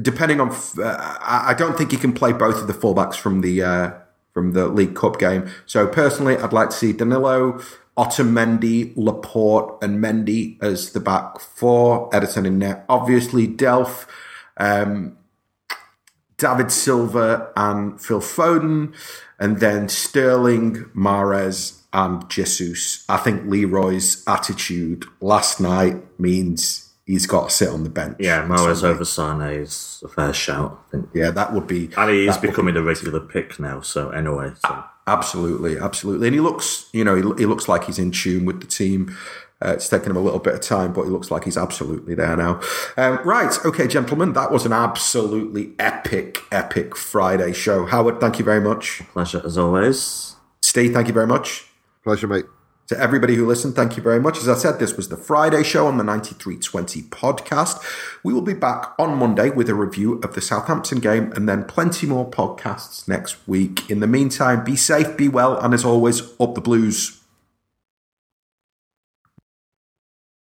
depending 0.00 0.40
on, 0.40 0.50
uh, 0.78 1.16
I 1.20 1.54
don't 1.56 1.76
think 1.76 1.90
he 1.90 1.96
can 1.96 2.12
play 2.12 2.32
both 2.32 2.60
of 2.60 2.66
the 2.66 2.72
fullbacks 2.72 3.16
from 3.16 3.40
the 3.40 3.62
uh, 3.62 3.92
from 4.32 4.52
the 4.52 4.68
League 4.68 4.94
Cup 4.96 5.18
game. 5.18 5.48
So 5.66 5.86
personally, 5.86 6.36
I'd 6.36 6.52
like 6.52 6.70
to 6.70 6.76
see 6.76 6.92
Danilo, 6.92 7.60
Otamendi, 7.96 8.92
Laporte, 8.96 9.82
and 9.82 10.02
Mendy 10.02 10.62
as 10.62 10.92
the 10.92 11.00
back 11.00 11.40
four. 11.40 12.10
Ederson 12.10 12.46
in 12.46 12.58
net. 12.58 12.84
Obviously, 12.88 13.46
Delph. 13.46 14.06
Um, 14.56 15.16
David 16.36 16.72
Silva 16.72 17.52
and 17.56 18.00
Phil 18.00 18.20
Foden, 18.20 18.94
and 19.38 19.60
then 19.60 19.88
Sterling, 19.88 20.84
Mahrez, 20.94 21.80
and 21.92 22.28
Jesus. 22.28 23.04
I 23.08 23.18
think 23.18 23.46
Leroy's 23.46 24.24
attitude 24.26 25.04
last 25.20 25.60
night 25.60 26.02
means 26.18 26.83
he's 27.06 27.26
got 27.26 27.50
to 27.50 27.54
sit 27.54 27.68
on 27.68 27.84
the 27.84 27.90
bench. 27.90 28.16
Yeah, 28.18 28.42
on 28.42 28.48
Mahrez 28.48 28.82
over 28.82 29.04
Sane 29.04 29.40
is 29.42 30.02
a 30.04 30.08
fair 30.08 30.32
shout. 30.32 30.80
I 30.88 30.90
think. 30.90 31.08
Yeah, 31.14 31.30
that 31.30 31.52
would 31.52 31.66
be. 31.66 31.90
And 31.96 32.10
he 32.10 32.26
is 32.26 32.34
that 32.34 32.42
would 32.42 32.50
becoming 32.50 32.76
a 32.76 32.82
regular 32.82 33.20
pick 33.20 33.58
now, 33.58 33.80
so 33.80 34.10
anyway. 34.10 34.52
So. 34.66 34.84
Absolutely, 35.06 35.78
absolutely. 35.78 36.28
And 36.28 36.34
he 36.34 36.40
looks, 36.40 36.88
you 36.92 37.04
know, 37.04 37.14
he, 37.14 37.22
he 37.42 37.46
looks 37.46 37.68
like 37.68 37.84
he's 37.84 37.98
in 37.98 38.10
tune 38.10 38.44
with 38.46 38.60
the 38.60 38.66
team. 38.66 39.14
Uh, 39.64 39.72
it's 39.72 39.88
taken 39.88 40.10
him 40.10 40.16
a 40.16 40.20
little 40.20 40.40
bit 40.40 40.54
of 40.54 40.60
time, 40.60 40.92
but 40.92 41.04
he 41.04 41.10
looks 41.10 41.30
like 41.30 41.44
he's 41.44 41.56
absolutely 41.56 42.14
there 42.14 42.36
now. 42.36 42.60
Um, 42.96 43.20
right, 43.24 43.56
okay, 43.64 43.86
gentlemen, 43.86 44.32
that 44.32 44.50
was 44.50 44.66
an 44.66 44.72
absolutely 44.72 45.72
epic, 45.78 46.38
epic 46.50 46.96
Friday 46.96 47.52
show. 47.52 47.86
Howard, 47.86 48.20
thank 48.20 48.38
you 48.38 48.44
very 48.44 48.60
much. 48.60 49.02
Pleasure 49.12 49.40
as 49.44 49.56
always. 49.56 50.36
Steve, 50.62 50.92
thank 50.92 51.06
you 51.06 51.14
very 51.14 51.26
much. 51.26 51.66
Pleasure, 52.02 52.26
mate. 52.26 52.44
To 52.88 53.00
everybody 53.00 53.34
who 53.34 53.46
listened, 53.46 53.74
thank 53.74 53.96
you 53.96 54.02
very 54.02 54.20
much. 54.20 54.36
As 54.36 54.46
I 54.46 54.54
said, 54.56 54.78
this 54.78 54.94
was 54.94 55.08
the 55.08 55.16
Friday 55.16 55.62
show 55.62 55.86
on 55.86 55.96
the 55.96 56.04
9320 56.04 57.02
podcast. 57.04 57.82
We 58.22 58.34
will 58.34 58.42
be 58.42 58.52
back 58.52 58.92
on 58.98 59.16
Monday 59.16 59.48
with 59.48 59.70
a 59.70 59.74
review 59.74 60.20
of 60.20 60.34
the 60.34 60.42
Southampton 60.42 61.00
game 61.00 61.32
and 61.32 61.48
then 61.48 61.64
plenty 61.64 62.06
more 62.06 62.30
podcasts 62.30 63.08
next 63.08 63.36
week. 63.48 63.90
In 63.90 64.00
the 64.00 64.06
meantime, 64.06 64.64
be 64.64 64.76
safe, 64.76 65.16
be 65.16 65.28
well, 65.28 65.58
and 65.58 65.72
as 65.72 65.82
always, 65.82 66.38
up 66.38 66.54
the 66.54 66.60
blues. 66.60 67.23